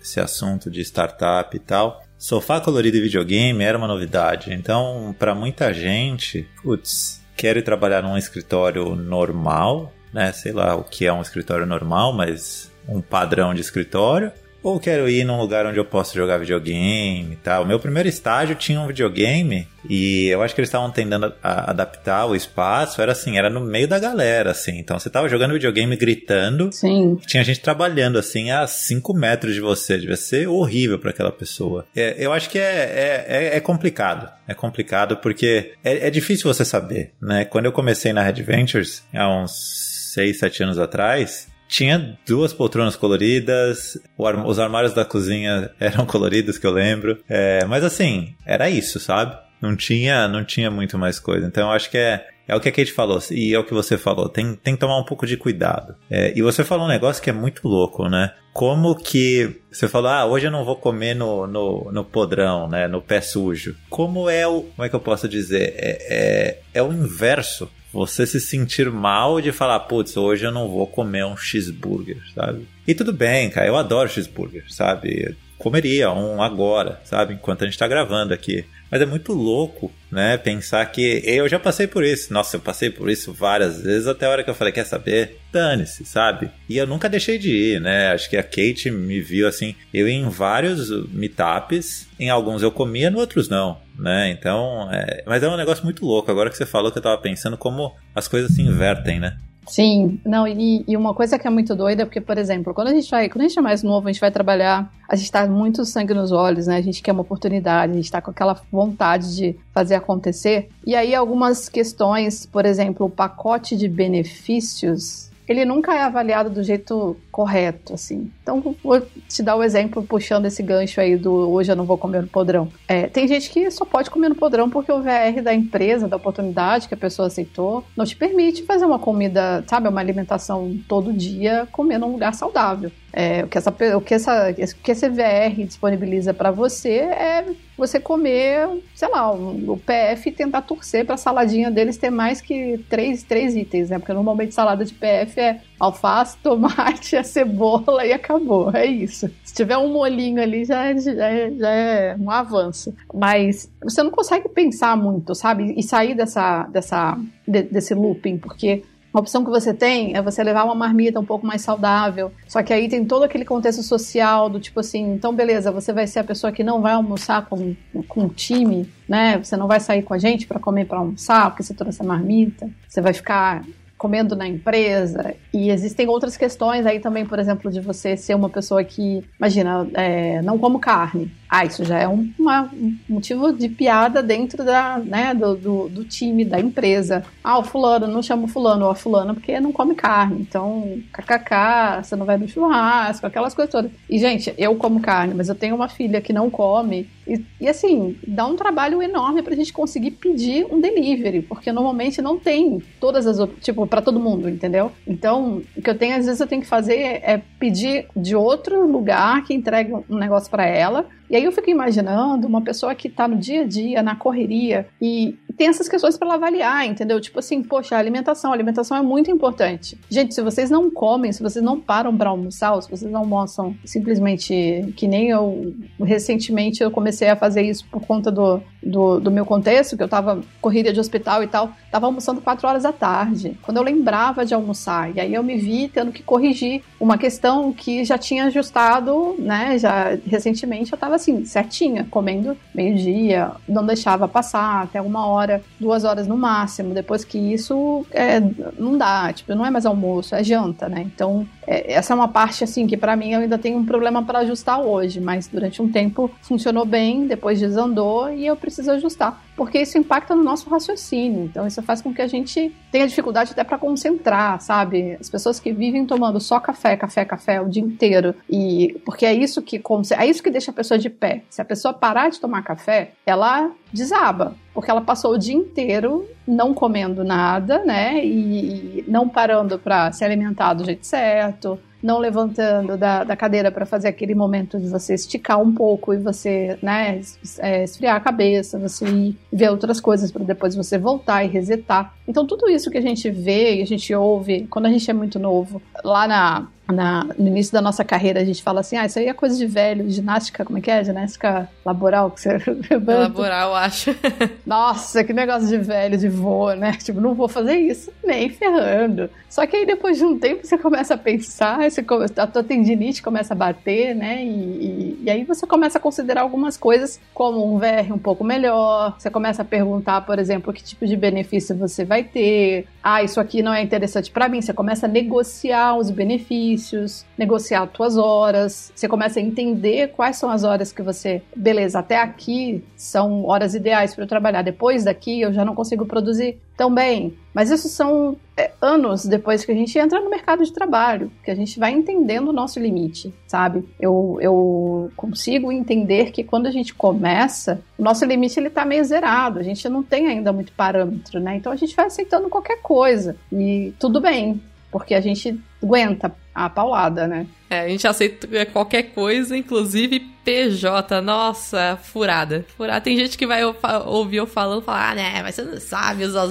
esse 0.00 0.18
assunto 0.18 0.70
de 0.70 0.80
startup 0.80 1.54
e 1.54 1.60
tal, 1.60 2.02
sofá 2.16 2.60
colorido 2.60 2.96
e 2.96 3.02
videogame 3.02 3.62
era 3.62 3.76
uma 3.76 3.88
novidade. 3.88 4.52
Então, 4.52 5.14
para 5.18 5.34
muita 5.34 5.72
gente, 5.74 6.48
putz, 6.62 7.20
quero 7.36 7.58
ir 7.58 7.62
trabalhar 7.62 8.02
num 8.02 8.16
escritório 8.16 8.94
normal, 8.94 9.92
né? 10.12 10.32
Sei 10.32 10.52
lá 10.52 10.74
o 10.74 10.84
que 10.84 11.06
é 11.06 11.12
um 11.12 11.22
escritório 11.22 11.66
normal, 11.66 12.12
mas 12.12 12.70
um 12.88 13.00
padrão 13.00 13.54
de 13.54 13.60
escritório 13.60 14.32
ou 14.62 14.78
quero 14.78 15.08
ir 15.08 15.24
num 15.24 15.38
lugar 15.38 15.64
onde 15.66 15.78
eu 15.78 15.84
possa 15.84 16.14
jogar 16.14 16.38
videogame 16.38 17.32
e 17.32 17.36
tal. 17.36 17.64
Meu 17.64 17.78
primeiro 17.78 18.08
estágio 18.08 18.54
tinha 18.54 18.80
um 18.80 18.86
videogame 18.86 19.66
e 19.88 20.26
eu 20.26 20.42
acho 20.42 20.54
que 20.54 20.60
eles 20.60 20.68
estavam 20.68 20.90
tentando 20.90 21.32
adaptar 21.42 22.26
o 22.26 22.36
espaço. 22.36 23.00
Era 23.00 23.12
assim, 23.12 23.38
era 23.38 23.48
no 23.48 23.60
meio 23.60 23.88
da 23.88 23.98
galera, 23.98 24.50
assim. 24.50 24.78
Então 24.78 24.98
você 24.98 25.08
tava 25.08 25.28
jogando 25.28 25.54
videogame 25.54 25.96
gritando. 25.96 26.70
Sim. 26.72 27.18
Tinha 27.26 27.42
gente 27.42 27.60
trabalhando, 27.60 28.18
assim, 28.18 28.50
a 28.50 28.66
5 28.66 29.14
metros 29.14 29.54
de 29.54 29.60
você. 29.60 29.96
Devia 29.96 30.16
ser 30.16 30.46
horrível 30.46 30.98
para 30.98 31.10
aquela 31.10 31.32
pessoa. 31.32 31.86
É, 31.96 32.16
eu 32.18 32.32
acho 32.32 32.50
que 32.50 32.58
é, 32.58 32.62
é, 32.62 33.26
é, 33.28 33.56
é, 33.56 33.60
complicado. 33.60 34.30
É 34.46 34.52
complicado 34.52 35.16
porque 35.16 35.72
é, 35.82 36.08
é 36.08 36.10
difícil 36.10 36.52
você 36.52 36.64
saber, 36.64 37.12
né? 37.20 37.44
Quando 37.44 37.66
eu 37.66 37.72
comecei 37.72 38.12
na 38.12 38.22
Red 38.22 38.42
Ventures, 38.42 39.02
há 39.14 39.28
uns 39.28 39.89
6, 40.12 40.38
7 40.38 40.62
anos 40.64 40.78
atrás, 40.78 41.48
tinha 41.70 42.18
duas 42.26 42.52
poltronas 42.52 42.96
coloridas, 42.96 43.96
os 44.18 44.58
armários 44.58 44.92
da 44.92 45.04
cozinha 45.04 45.70
eram 45.78 46.04
coloridos, 46.04 46.58
que 46.58 46.66
eu 46.66 46.72
lembro. 46.72 47.18
É, 47.28 47.64
mas 47.64 47.84
assim, 47.84 48.34
era 48.44 48.68
isso, 48.68 48.98
sabe? 48.98 49.38
Não 49.62 49.76
tinha, 49.76 50.26
não 50.26 50.44
tinha 50.44 50.70
muito 50.70 50.98
mais 50.98 51.20
coisa. 51.20 51.46
Então 51.46 51.68
eu 51.68 51.72
acho 51.72 51.88
que 51.90 51.96
é, 51.96 52.26
é 52.48 52.56
o 52.56 52.60
que 52.60 52.68
a 52.68 52.72
Kate 52.72 52.90
falou, 52.92 53.20
e 53.30 53.54
é 53.54 53.58
o 53.58 53.64
que 53.64 53.72
você 53.72 53.96
falou, 53.96 54.28
tem, 54.28 54.56
tem 54.56 54.74
que 54.74 54.80
tomar 54.80 54.98
um 54.98 55.04
pouco 55.04 55.26
de 55.26 55.36
cuidado. 55.36 55.94
É, 56.10 56.32
e 56.36 56.42
você 56.42 56.64
falou 56.64 56.86
um 56.86 56.88
negócio 56.88 57.22
que 57.22 57.30
é 57.30 57.32
muito 57.32 57.68
louco, 57.68 58.08
né? 58.08 58.32
Como 58.52 58.96
que 58.96 59.60
você 59.70 59.86
falou, 59.86 60.10
ah, 60.10 60.26
hoje 60.26 60.48
eu 60.48 60.50
não 60.50 60.64
vou 60.64 60.74
comer 60.74 61.14
no, 61.14 61.46
no, 61.46 61.92
no 61.92 62.04
podrão, 62.04 62.68
né? 62.68 62.88
No 62.88 63.00
pé 63.00 63.20
sujo. 63.20 63.76
Como 63.88 64.28
é 64.28 64.44
o. 64.44 64.62
Como 64.62 64.84
é 64.84 64.88
que 64.88 64.96
eu 64.96 65.00
posso 65.00 65.28
dizer? 65.28 65.72
É, 65.76 65.98
é, 66.10 66.60
é 66.74 66.82
o 66.82 66.92
inverso 66.92 67.70
você 67.92 68.26
se 68.26 68.40
sentir 68.40 68.90
mal 68.90 69.40
de 69.40 69.52
falar, 69.52 69.80
putz, 69.80 70.16
hoje 70.16 70.44
eu 70.44 70.52
não 70.52 70.68
vou 70.68 70.86
comer 70.86 71.24
um 71.24 71.36
cheeseburger, 71.36 72.18
sabe? 72.34 72.66
E 72.86 72.94
tudo 72.94 73.12
bem, 73.12 73.50
cara, 73.50 73.66
eu 73.66 73.76
adoro 73.76 74.08
cheeseburger, 74.08 74.64
sabe? 74.68 75.36
Comeria 75.58 76.10
um 76.10 76.42
agora, 76.42 77.00
sabe? 77.04 77.34
Enquanto 77.34 77.62
a 77.62 77.66
gente 77.66 77.78
tá 77.78 77.88
gravando 77.88 78.32
aqui. 78.32 78.64
Mas 78.90 79.00
é 79.00 79.06
muito 79.06 79.32
louco, 79.32 79.92
né? 80.10 80.36
Pensar 80.36 80.84
que 80.86 81.22
eu 81.24 81.48
já 81.48 81.58
passei 81.58 81.86
por 81.86 82.04
isso. 82.04 82.32
Nossa, 82.32 82.56
eu 82.56 82.60
passei 82.60 82.90
por 82.90 83.08
isso 83.08 83.32
várias 83.32 83.82
vezes 83.82 84.06
até 84.06 84.26
a 84.26 84.30
hora 84.30 84.44
que 84.44 84.50
eu 84.50 84.54
falei, 84.54 84.72
quer 84.72 84.84
saber? 84.84 85.38
Dane-se, 85.52 86.04
sabe? 86.04 86.50
E 86.68 86.76
eu 86.76 86.86
nunca 86.86 87.08
deixei 87.08 87.38
de 87.38 87.50
ir, 87.50 87.80
né? 87.80 88.10
Acho 88.12 88.28
que 88.28 88.36
a 88.36 88.42
Kate 88.42 88.90
me 88.90 89.20
viu 89.20 89.46
assim. 89.46 89.74
Eu 89.92 90.08
ia 90.08 90.14
em 90.14 90.28
vários 90.28 90.90
meetups, 91.08 92.08
em 92.18 92.30
alguns 92.30 92.62
eu 92.62 92.70
comia, 92.70 93.08
em 93.08 93.14
outros 93.14 93.48
não 93.48 93.78
né? 94.00 94.30
Então, 94.30 94.88
é... 94.90 95.22
mas 95.26 95.42
é 95.42 95.48
um 95.48 95.56
negócio 95.56 95.84
muito 95.84 96.04
louco. 96.04 96.30
Agora 96.30 96.50
que 96.50 96.56
você 96.56 96.66
falou 96.66 96.90
que 96.90 96.98
eu 96.98 97.02
tava 97.02 97.18
pensando 97.18 97.56
como 97.56 97.94
as 98.14 98.26
coisas 98.26 98.52
se 98.52 98.62
invertem, 98.62 99.20
né? 99.20 99.36
Sim, 99.66 100.20
não, 100.24 100.48
e, 100.48 100.84
e, 100.86 100.96
uma 100.96 101.14
coisa 101.14 101.38
que 101.38 101.46
é 101.46 101.50
muito 101.50 101.76
doida, 101.76 102.04
porque, 102.04 102.20
por 102.20 102.36
exemplo, 102.36 102.74
quando 102.74 102.88
a 102.88 102.94
gente 102.94 103.10
vai, 103.10 103.28
quando 103.28 103.44
a 103.44 103.48
gente 103.48 103.58
é 103.58 103.62
mais 103.62 103.82
novo, 103.82 104.08
a 104.08 104.12
gente 104.12 104.20
vai 104.20 104.30
trabalhar, 104.30 104.92
a 105.08 105.14
gente 105.14 105.30
tá 105.30 105.46
muito 105.46 105.84
sangue 105.84 106.12
nos 106.14 106.32
olhos, 106.32 106.66
né? 106.66 106.76
A 106.76 106.82
gente 106.82 107.02
quer 107.02 107.12
uma 107.12 107.22
oportunidade, 107.22 107.92
a 107.92 107.96
gente 107.96 108.10
tá 108.10 108.20
com 108.20 108.30
aquela 108.30 108.60
vontade 108.72 109.36
de 109.36 109.56
fazer 109.72 109.94
acontecer. 109.94 110.68
E 110.84 110.94
aí 110.94 111.14
algumas 111.14 111.68
questões, 111.68 112.46
por 112.46 112.66
exemplo, 112.66 113.06
o 113.06 113.10
pacote 113.10 113.76
de 113.76 113.86
benefícios 113.86 115.29
ele 115.50 115.64
nunca 115.64 115.92
é 115.92 116.02
avaliado 116.02 116.48
do 116.48 116.62
jeito 116.62 117.16
correto, 117.32 117.94
assim. 117.94 118.30
Então, 118.40 118.76
vou 118.84 119.02
te 119.28 119.42
dar 119.42 119.56
o 119.56 119.58
um 119.58 119.62
exemplo 119.64 120.00
puxando 120.00 120.46
esse 120.46 120.62
gancho 120.62 121.00
aí 121.00 121.16
do 121.16 121.32
hoje 121.50 121.72
eu 121.72 121.74
não 121.74 121.84
vou 121.84 121.98
comer 121.98 122.22
no 122.22 122.28
podrão. 122.28 122.68
É, 122.86 123.08
tem 123.08 123.26
gente 123.26 123.50
que 123.50 123.68
só 123.68 123.84
pode 123.84 124.10
comer 124.10 124.28
no 124.28 124.36
podrão 124.36 124.70
porque 124.70 124.92
o 124.92 125.02
VR 125.02 125.42
da 125.42 125.52
empresa, 125.52 126.06
da 126.06 126.16
oportunidade 126.16 126.86
que 126.86 126.94
a 126.94 126.96
pessoa 126.96 127.26
aceitou, 127.26 127.84
não 127.96 128.04
te 128.04 128.14
permite 128.14 128.62
fazer 128.62 128.86
uma 128.86 129.00
comida, 129.00 129.64
sabe, 129.66 129.88
uma 129.88 130.00
alimentação 130.00 130.78
todo 130.86 131.12
dia 131.12 131.66
comendo 131.72 132.06
num 132.06 132.12
lugar 132.12 132.32
saudável. 132.32 132.92
É, 133.12 133.44
o, 133.44 133.48
que 133.48 133.58
essa, 133.58 133.70
o, 133.96 134.00
que 134.00 134.14
essa, 134.14 134.50
o 134.50 134.82
que 134.82 134.92
esse 134.92 135.08
VR 135.08 135.54
disponibiliza 135.64 136.32
para 136.32 136.50
você 136.50 136.98
é 136.98 137.44
você 137.76 137.98
comer, 137.98 138.68
sei 138.94 139.08
lá, 139.08 139.32
o, 139.32 139.76
PF 139.78 140.28
e 140.28 140.32
tentar 140.32 140.62
torcer 140.62 141.04
para 141.04 141.14
a 141.14 141.18
saladinha 141.18 141.70
deles 141.70 141.96
ter 141.96 142.10
mais 142.10 142.40
que 142.40 142.78
três, 142.88 143.22
três 143.22 143.56
itens, 143.56 143.90
né? 143.90 143.98
Porque 143.98 144.12
normalmente 144.12 144.54
salada 144.54 144.84
de 144.84 144.92
PF 144.92 145.40
é 145.40 145.60
alface, 145.78 146.36
tomate, 146.38 147.16
a 147.16 147.24
cebola 147.24 148.04
e 148.04 148.12
acabou. 148.12 148.70
É 148.74 148.84
isso. 148.84 149.30
Se 149.42 149.54
tiver 149.54 149.78
um 149.78 149.92
molinho 149.92 150.42
ali, 150.42 150.64
já 150.64 150.84
é, 150.84 150.98
já 150.98 151.28
é, 151.28 151.50
já 151.50 151.70
é 151.70 152.16
um 152.18 152.30
avanço. 152.30 152.94
Mas 153.12 153.70
você 153.82 154.02
não 154.02 154.10
consegue 154.10 154.48
pensar 154.48 154.96
muito, 154.96 155.34
sabe? 155.34 155.74
E 155.76 155.82
sair 155.82 156.14
dessa, 156.14 156.64
dessa, 156.64 157.18
de, 157.48 157.62
desse 157.62 157.94
looping, 157.94 158.36
porque 158.38 158.82
a 159.12 159.18
opção 159.18 159.44
que 159.44 159.50
você 159.50 159.74
tem 159.74 160.16
é 160.16 160.22
você 160.22 160.42
levar 160.42 160.64
uma 160.64 160.74
marmita 160.74 161.18
um 161.18 161.24
pouco 161.24 161.46
mais 161.46 161.62
saudável. 161.62 162.32
Só 162.46 162.62
que 162.62 162.72
aí 162.72 162.88
tem 162.88 163.04
todo 163.04 163.24
aquele 163.24 163.44
contexto 163.44 163.82
social 163.82 164.48
do 164.48 164.60
tipo 164.60 164.80
assim, 164.80 165.14
então 165.14 165.34
beleza, 165.34 165.72
você 165.72 165.92
vai 165.92 166.06
ser 166.06 166.20
a 166.20 166.24
pessoa 166.24 166.52
que 166.52 166.62
não 166.62 166.80
vai 166.80 166.92
almoçar 166.92 167.46
com, 167.46 167.74
com 168.08 168.24
o 168.24 168.28
time, 168.28 168.88
né? 169.08 169.38
Você 169.38 169.56
não 169.56 169.66
vai 169.66 169.80
sair 169.80 170.02
com 170.02 170.14
a 170.14 170.18
gente 170.18 170.46
para 170.46 170.60
comer 170.60 170.86
para 170.86 170.98
almoçar, 170.98 171.50
porque 171.50 171.62
você 171.62 171.74
trouxe 171.74 172.02
a 172.02 172.04
marmita. 172.04 172.70
Você 172.88 173.00
vai 173.00 173.12
ficar 173.12 173.64
comendo 174.00 174.34
na 174.34 174.48
empresa. 174.48 175.34
E 175.52 175.70
existem 175.70 176.08
outras 176.08 176.34
questões 176.34 176.86
aí 176.86 177.00
também, 177.00 177.26
por 177.26 177.38
exemplo, 177.38 177.70
de 177.70 177.80
você 177.80 178.16
ser 178.16 178.34
uma 178.34 178.48
pessoa 178.48 178.82
que, 178.82 179.22
imagina, 179.38 179.86
é, 179.92 180.40
não 180.40 180.58
como 180.58 180.78
carne. 180.78 181.30
Ah, 181.50 181.64
isso 181.64 181.84
já 181.84 181.98
é 181.98 182.06
um, 182.06 182.32
uma, 182.38 182.70
um 182.72 182.96
motivo 183.08 183.52
de 183.52 183.68
piada 183.68 184.22
dentro 184.22 184.64
da, 184.64 184.98
né, 184.98 185.34
do, 185.34 185.56
do, 185.56 185.88
do, 185.88 186.04
time, 186.04 186.44
da 186.44 186.60
empresa. 186.60 187.24
Ah, 187.42 187.58
o 187.58 187.64
fulano, 187.64 188.06
não 188.06 188.22
chama 188.22 188.44
o 188.44 188.48
fulano 188.48 188.84
ou 188.84 188.90
a 188.92 188.94
fulana 188.94 189.34
porque 189.34 189.58
não 189.58 189.72
come 189.72 189.96
carne. 189.96 190.42
Então, 190.42 191.00
kkk, 191.12 192.04
você 192.04 192.14
não 192.14 192.24
vai 192.24 192.38
no 192.38 192.46
churrasco, 192.46 193.26
aquelas 193.26 193.52
coisas 193.52 193.72
todas. 193.72 193.90
E, 194.08 194.16
gente, 194.16 194.54
eu 194.56 194.76
como 194.76 195.00
carne, 195.00 195.34
mas 195.34 195.48
eu 195.48 195.56
tenho 195.56 195.74
uma 195.74 195.88
filha 195.88 196.20
que 196.20 196.32
não 196.32 196.48
come. 196.48 197.10
E, 197.26 197.44
e 197.60 197.68
assim, 197.68 198.16
dá 198.24 198.46
um 198.46 198.54
trabalho 198.54 199.02
enorme 199.02 199.42
pra 199.42 199.56
gente 199.56 199.72
conseguir 199.72 200.12
pedir 200.12 200.66
um 200.70 200.80
delivery, 200.80 201.42
porque 201.42 201.72
normalmente 201.72 202.22
não 202.22 202.38
tem 202.38 202.80
todas 203.00 203.26
as, 203.26 203.48
tipo, 203.60 203.88
para 203.88 204.00
todo 204.00 204.20
mundo, 204.20 204.48
entendeu? 204.48 204.92
Então, 205.04 205.62
o 205.76 205.82
que 205.82 205.90
eu 205.90 205.98
tenho, 205.98 206.16
às 206.16 206.26
vezes, 206.26 206.40
eu 206.40 206.46
tenho 206.46 206.62
que 206.62 206.68
fazer 206.68 206.94
é 206.94 207.42
pedir 207.58 208.06
de 208.14 208.36
outro 208.36 208.86
lugar 208.86 209.42
que 209.44 209.52
entregue 209.52 209.92
um 210.08 210.16
negócio 210.16 210.48
para 210.48 210.64
ela 210.64 211.06
e 211.30 211.36
aí 211.36 211.44
eu 211.44 211.52
fico 211.52 211.70
imaginando 211.70 212.46
uma 212.46 212.60
pessoa 212.60 212.92
que 212.92 213.06
está 213.06 213.28
no 213.28 213.36
dia 213.36 213.62
a 213.62 213.64
dia, 213.64 214.02
na 214.02 214.16
correria, 214.16 214.88
e 215.00 215.38
tem 215.56 215.68
essas 215.68 215.88
questões 215.88 216.18
para 216.18 216.34
avaliar, 216.34 216.86
entendeu? 216.86 217.20
Tipo 217.20 217.38
assim, 217.38 217.62
poxa, 217.62 217.94
a 217.94 217.98
alimentação, 217.98 218.50
a 218.50 218.54
alimentação 218.54 218.96
é 218.96 219.02
muito 219.02 219.30
importante. 219.30 219.96
Gente, 220.08 220.34
se 220.34 220.42
vocês 220.42 220.70
não 220.70 220.90
comem, 220.90 221.32
se 221.32 221.42
vocês 221.42 221.64
não 221.64 221.78
param 221.78 222.16
para 222.16 222.30
almoçar, 222.30 222.80
se 222.82 222.90
vocês 222.90 223.14
almoçam 223.14 223.76
simplesmente 223.84 224.92
que 224.96 225.06
nem 225.06 225.28
eu 225.28 225.72
recentemente 226.02 226.82
eu 226.82 226.90
comecei 226.90 227.28
a 227.28 227.36
fazer 227.36 227.62
isso 227.62 227.86
por 227.90 228.04
conta 228.04 228.32
do, 228.32 228.60
do, 228.82 229.20
do 229.20 229.30
meu 229.30 229.44
contexto, 229.44 229.96
que 229.96 230.02
eu 230.02 230.08
tava 230.08 230.40
corrida 230.60 230.92
de 230.92 230.98
hospital 230.98 231.42
e 231.42 231.46
tal, 231.46 231.70
tava 231.92 232.06
almoçando 232.06 232.40
4 232.40 232.66
horas 232.66 232.82
da 232.82 232.92
tarde, 232.92 233.56
quando 233.62 233.76
eu 233.76 233.82
lembrava 233.84 234.44
de 234.44 234.54
almoçar. 234.54 235.14
E 235.14 235.20
aí 235.20 235.34
eu 235.34 235.44
me 235.44 235.56
vi 235.56 235.88
tendo 235.88 236.10
que 236.10 236.22
corrigir 236.22 236.82
uma 236.98 237.16
questão 237.16 237.72
que 237.72 238.02
já 238.04 238.18
tinha 238.18 238.46
ajustado, 238.46 239.36
né? 239.38 239.78
Já 239.78 240.18
recentemente 240.26 240.92
eu 240.92 240.98
tava 240.98 241.18
assim, 241.20 241.44
certinha, 241.44 242.06
comendo 242.10 242.56
meio-dia, 242.74 243.52
não 243.68 243.84
deixava 243.84 244.26
passar 244.26 244.82
até 244.84 245.00
uma 245.00 245.26
hora, 245.26 245.62
duas 245.78 246.04
horas 246.04 246.26
no 246.26 246.36
máximo. 246.36 246.94
Depois 246.94 247.24
que 247.24 247.38
isso, 247.38 248.04
é, 248.10 248.40
não 248.78 248.96
dá, 248.96 249.32
tipo, 249.32 249.54
não 249.54 249.64
é 249.64 249.70
mais 249.70 249.86
almoço, 249.86 250.34
é 250.34 250.42
janta, 250.42 250.88
né? 250.88 251.02
Então, 251.02 251.46
é, 251.66 251.92
essa 251.92 252.12
é 252.12 252.16
uma 252.16 252.28
parte, 252.28 252.64
assim, 252.64 252.86
que 252.86 252.96
para 252.96 253.16
mim 253.16 253.32
eu 253.32 253.40
ainda 253.40 253.58
tenho 253.58 253.78
um 253.78 253.84
problema 253.84 254.22
para 254.22 254.40
ajustar 254.40 254.80
hoje, 254.80 255.20
mas 255.20 255.46
durante 255.46 255.80
um 255.80 255.90
tempo 255.90 256.30
funcionou 256.42 256.84
bem, 256.84 257.26
depois 257.26 257.60
desandou 257.60 258.32
e 258.32 258.46
eu 258.46 258.56
preciso 258.56 258.90
ajustar 258.90 259.40
porque 259.60 259.78
isso 259.78 259.98
impacta 259.98 260.34
no 260.34 260.42
nosso 260.42 260.70
raciocínio. 260.70 261.44
Então, 261.44 261.66
isso 261.66 261.82
faz 261.82 262.00
com 262.00 262.14
que 262.14 262.22
a 262.22 262.26
gente 262.26 262.74
tenha 262.90 263.06
dificuldade 263.06 263.52
até 263.52 263.62
para 263.62 263.76
concentrar, 263.76 264.58
sabe? 264.58 265.18
As 265.20 265.28
pessoas 265.28 265.60
que 265.60 265.70
vivem 265.70 266.06
tomando 266.06 266.40
só 266.40 266.58
café, 266.58 266.96
café, 266.96 267.26
café 267.26 267.60
o 267.60 267.68
dia 267.68 267.82
inteiro, 267.82 268.34
e 268.48 268.98
porque 269.04 269.26
é 269.26 269.34
isso 269.34 269.60
que 269.60 269.78
é 270.16 270.26
isso 270.26 270.42
que 270.42 270.50
deixa 270.50 270.70
a 270.70 270.74
pessoa 270.74 270.96
de 270.96 271.10
pé. 271.10 271.42
Se 271.50 271.60
a 271.60 271.64
pessoa 271.66 271.92
parar 271.92 272.30
de 272.30 272.40
tomar 272.40 272.62
café, 272.62 273.10
ela 273.26 273.70
desaba, 273.92 274.56
porque 274.72 274.90
ela 274.90 275.02
passou 275.02 275.34
o 275.34 275.38
dia 275.38 275.56
inteiro 275.56 276.26
não 276.46 276.72
comendo 276.72 277.22
nada, 277.22 277.84
né? 277.84 278.24
E, 278.24 279.00
e 279.00 279.04
não 279.06 279.28
parando 279.28 279.78
para 279.78 280.10
se 280.10 280.24
alimentar 280.24 280.72
do 280.72 280.86
jeito 280.86 281.06
certo, 281.06 281.78
não 282.02 282.18
levantando 282.18 282.96
da, 282.96 283.24
da 283.24 283.36
cadeira 283.36 283.70
para 283.70 283.86
fazer 283.86 284.08
aquele 284.08 284.34
momento 284.34 284.78
de 284.78 284.88
você 284.88 285.14
esticar 285.14 285.60
um 285.60 285.72
pouco 285.72 286.14
e 286.14 286.18
você, 286.18 286.78
né, 286.82 287.20
é, 287.58 287.84
esfriar 287.84 288.16
a 288.16 288.20
cabeça, 288.20 288.78
você 288.78 289.06
ir 289.06 289.38
ver 289.52 289.70
outras 289.70 290.00
coisas 290.00 290.30
para 290.30 290.44
depois 290.44 290.74
você 290.74 290.98
voltar 290.98 291.44
e 291.44 291.48
resetar. 291.48 292.14
Então, 292.26 292.46
tudo 292.46 292.68
isso 292.68 292.90
que 292.90 292.98
a 292.98 293.02
gente 293.02 293.30
vê 293.30 293.76
e 293.76 293.82
a 293.82 293.86
gente 293.86 294.14
ouve 294.14 294.66
quando 294.70 294.86
a 294.86 294.90
gente 294.90 295.10
é 295.10 295.14
muito 295.14 295.38
novo, 295.38 295.82
lá 296.04 296.26
na 296.26 296.68
na, 296.92 297.24
no 297.38 297.48
início 297.48 297.72
da 297.72 297.80
nossa 297.80 298.04
carreira 298.04 298.40
a 298.40 298.44
gente 298.44 298.62
fala 298.62 298.80
assim, 298.80 298.96
ah, 298.96 299.06
isso 299.06 299.18
aí 299.18 299.26
é 299.26 299.32
coisa 299.32 299.56
de 299.56 299.66
velho, 299.66 300.08
ginástica, 300.10 300.64
como 300.64 300.78
é 300.78 300.80
que 300.80 300.90
é? 300.90 301.04
Ginástica 301.04 301.68
laboral 301.84 302.30
que 302.30 302.40
você 302.40 302.58
Laboral, 303.06 303.74
acho. 303.74 304.14
Nossa, 304.66 305.22
que 305.24 305.32
negócio 305.32 305.68
de 305.68 305.78
velho, 305.78 306.16
de 306.16 306.28
vô, 306.28 306.72
né? 306.72 306.92
Tipo, 306.92 307.20
não 307.20 307.34
vou 307.34 307.48
fazer 307.48 307.76
isso, 307.76 308.12
nem 308.24 308.48
ferrando. 308.50 309.30
Só 309.48 309.66
que 309.66 309.76
aí 309.76 309.86
depois 309.86 310.16
de 310.16 310.24
um 310.24 310.38
tempo 310.38 310.66
você 310.66 310.78
começa 310.78 311.14
a 311.14 311.18
pensar, 311.18 311.78
você, 311.90 312.04
a 312.36 312.46
tua 312.46 312.62
tendinite 312.62 313.22
começa 313.22 313.52
a 313.52 313.56
bater, 313.56 314.14
né? 314.14 314.44
E, 314.44 314.48
e, 314.48 315.22
e 315.24 315.30
aí 315.30 315.44
você 315.44 315.66
começa 315.66 315.98
a 315.98 316.00
considerar 316.00 316.42
algumas 316.42 316.76
coisas 316.76 317.20
como 317.34 317.74
um 317.74 317.78
VR 317.78 318.12
um 318.12 318.18
pouco 318.18 318.44
melhor, 318.44 319.16
você 319.18 319.30
começa 319.30 319.62
a 319.62 319.64
perguntar, 319.64 320.20
por 320.22 320.38
exemplo, 320.38 320.72
que 320.72 320.82
tipo 320.82 321.06
de 321.06 321.16
benefício 321.16 321.76
você 321.76 322.04
vai 322.04 322.22
ter. 322.22 322.86
Ah, 323.02 323.22
isso 323.22 323.40
aqui 323.40 323.62
não 323.62 323.74
é 323.74 323.82
interessante 323.82 324.30
para 324.30 324.48
mim. 324.48 324.62
Você 324.62 324.72
começa 324.72 325.06
a 325.06 325.08
negociar 325.08 325.96
os 325.96 326.10
benefícios 326.10 326.79
benefícios, 326.80 327.26
negociar 327.36 327.86
tuas 327.86 328.16
horas, 328.16 328.92
você 328.94 329.06
começa 329.06 329.38
a 329.38 329.42
entender 329.42 330.08
quais 330.08 330.36
são 330.36 330.50
as 330.50 330.64
horas 330.64 330.92
que 330.92 331.02
você, 331.02 331.42
beleza, 331.54 331.98
até 331.98 332.16
aqui 332.16 332.82
são 332.96 333.44
horas 333.44 333.74
ideais 333.74 334.14
para 334.14 334.24
eu 334.24 334.28
trabalhar, 334.28 334.62
depois 334.62 335.04
daqui 335.04 335.40
eu 335.40 335.52
já 335.52 335.64
não 335.64 335.74
consigo 335.74 336.06
produzir 336.06 336.58
tão 336.76 336.92
bem. 336.92 337.36
Mas 337.52 337.70
isso 337.70 337.88
são 337.88 338.36
é, 338.56 338.70
anos 338.80 339.26
depois 339.26 339.64
que 339.64 339.72
a 339.72 339.74
gente 339.74 339.98
entra 339.98 340.20
no 340.20 340.30
mercado 340.30 340.64
de 340.64 340.72
trabalho, 340.72 341.30
que 341.44 341.50
a 341.50 341.54
gente 341.54 341.78
vai 341.78 341.90
entendendo 341.90 342.48
o 342.48 342.52
nosso 342.52 342.78
limite, 342.78 343.34
sabe? 343.46 343.84
Eu, 343.98 344.38
eu 344.40 345.10
consigo 345.16 345.72
entender 345.72 346.30
que 346.30 346.44
quando 346.44 346.66
a 346.66 346.70
gente 346.70 346.94
começa, 346.94 347.82
o 347.98 348.02
nosso 348.02 348.24
limite 348.24 348.58
ele 348.58 348.70
tá 348.70 348.84
meio 348.84 349.04
zerado, 349.04 349.58
a 349.58 349.62
gente 349.62 349.86
não 349.88 350.02
tem 350.02 350.28
ainda 350.28 350.52
muito 350.52 350.72
parâmetro, 350.72 351.40
né? 351.40 351.56
Então 351.56 351.72
a 351.72 351.76
gente 351.76 351.94
vai 351.94 352.06
aceitando 352.06 352.48
qualquer 352.48 352.80
coisa 352.80 353.36
e 353.52 353.92
tudo 353.98 354.20
bem, 354.20 354.62
porque 354.90 355.14
a 355.14 355.20
gente 355.20 355.58
aguenta 355.82 356.34
a 356.54 356.68
paulada, 356.68 357.26
né? 357.26 357.46
É, 357.68 357.80
a 357.80 357.88
gente 357.88 358.06
aceita 358.06 358.66
qualquer 358.66 359.14
coisa, 359.14 359.56
inclusive 359.56 360.20
PJ. 360.44 361.20
Nossa, 361.20 361.98
furada. 362.02 362.64
Furada. 362.76 363.00
Tem 363.00 363.16
gente 363.16 363.38
que 363.38 363.46
vai 363.46 363.62
ouvir 363.64 364.38
eu 364.38 364.46
falando 364.46 364.82
e 364.82 364.84
falar, 364.84 365.10
ah, 365.10 365.14
né, 365.14 365.42
mas 365.42 365.54
você 365.54 365.62
não 365.62 365.80
sabe 365.80 366.24
usar 366.24 366.46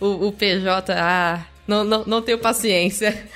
o, 0.00 0.28
o 0.28 0.32
PJ. 0.32 0.92
Ah, 0.92 1.44
não, 1.66 1.84
não, 1.84 2.04
não 2.04 2.22
tenho 2.22 2.38
paciência. 2.38 3.26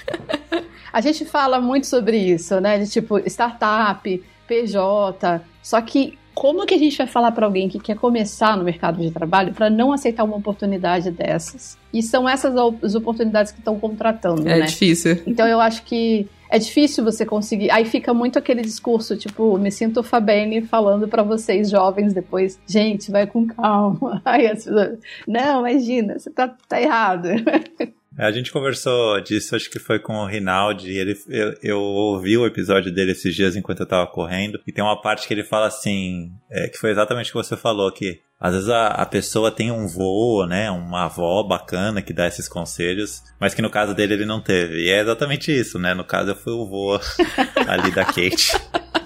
a 0.93 1.01
gente 1.01 1.25
fala 1.25 1.61
muito 1.61 1.87
sobre 1.87 2.17
isso, 2.17 2.61
né? 2.61 2.79
De 2.79 2.89
tipo, 2.89 3.19
startup, 3.29 4.25
PJ. 4.47 5.41
Só 5.63 5.81
que 5.81 6.19
como 6.35 6.67
que 6.67 6.75
a 6.75 6.79
gente 6.79 6.99
vai 6.99 7.07
falar 7.07 7.33
para 7.33 7.47
alguém 7.47 7.69
que 7.69 7.79
quer 7.79 7.97
começar 7.97 8.57
no 8.57 8.65
mercado 8.65 9.01
de 9.01 9.11
trabalho 9.11 9.55
para 9.55 9.71
não 9.71 9.93
aceitar 9.93 10.25
uma 10.25 10.37
oportunidade 10.37 11.11
dessas? 11.11 11.79
E 11.93 12.03
são 12.03 12.29
essas 12.29 12.55
as 12.83 12.95
oportunidades 12.95 13.53
que 13.53 13.59
estão 13.59 13.79
contratando, 13.79 14.49
é 14.49 14.59
né? 14.59 14.67
difícil. 14.67 15.23
Então 15.27 15.47
eu 15.47 15.61
acho 15.61 15.85
que 15.85 16.29
é 16.51 16.59
difícil 16.59 17.05
você 17.05 17.25
conseguir. 17.25 17.71
Aí 17.71 17.85
fica 17.85 18.13
muito 18.13 18.39
aquele 18.39 18.63
discurso, 18.63 19.17
tipo, 19.17 19.59
me 19.59 19.71
sinto 19.71 20.03
Fabene 20.03 20.63
falando 20.63 21.09
para 21.09 21.23
vocês 21.23 21.71
jovens 21.71 22.13
depois, 22.13 22.61
gente, 22.67 23.11
vai 23.11 23.27
com 23.27 23.47
calma. 23.47 24.21
Aí 24.27 24.47
as 24.47 24.65
pessoas, 24.65 24.99
não, 25.27 25.67
imagina, 25.67 26.19
você 26.19 26.31
tá, 26.31 26.55
tá 26.69 26.81
errado. 26.81 27.29
A 28.19 28.31
gente 28.31 28.53
conversou 28.53 29.21
disso, 29.21 29.57
acho 29.57 29.71
que 29.71 29.79
foi 29.79 29.99
com 29.99 30.15
o 30.15 30.27
Rinaldi. 30.27 30.93
Ele, 30.93 31.19
eu, 31.29 31.55
eu, 31.63 31.81
ouvi 31.81 32.37
o 32.37 32.47
episódio 32.47 32.93
dele 32.93 33.13
esses 33.13 33.35
dias 33.35 33.57
enquanto 33.57 33.81
eu 33.81 33.87
tava 33.87 34.07
correndo. 34.07 34.61
E 34.67 34.73
tem 34.73 34.85
uma 34.85 35.01
parte 35.01 35.27
que 35.27 35.35
ele 35.35 35.43
fala 35.43 35.67
assim: 35.67 36.33
é, 36.51 36.69
que 36.69 36.79
foi 36.79 36.91
exatamente 36.91 37.31
o 37.31 37.33
que 37.33 37.47
você 37.47 37.57
falou, 37.57 37.91
que 37.91 38.21
às 38.39 38.53
vezes 38.53 38.69
a, 38.69 38.89
a, 38.89 39.07
pessoa 39.07 39.51
tem 39.51 39.73
um 39.73 39.87
vô, 39.89 40.47
né? 40.47 40.71
Uma 40.71 41.07
avó 41.07 41.43
bacana 41.43 42.03
que 42.03 42.13
dá 42.13 42.27
esses 42.27 42.49
conselhos, 42.49 43.23
mas 43.41 43.55
que 43.55 43.63
no 43.63 43.71
caso 43.71 43.95
dele 43.95 44.15
ele 44.15 44.27
não 44.27 44.41
teve. 44.41 44.85
E 44.85 44.91
é 44.91 45.01
exatamente 45.01 45.51
isso, 45.51 45.79
né? 45.79 45.93
No 45.95 46.05
caso 46.05 46.31
eu 46.31 46.37
fui 46.37 46.53
o 46.53 46.67
vô 46.67 47.01
ali 47.67 47.91
da 47.91 48.05
Kate 48.05 48.53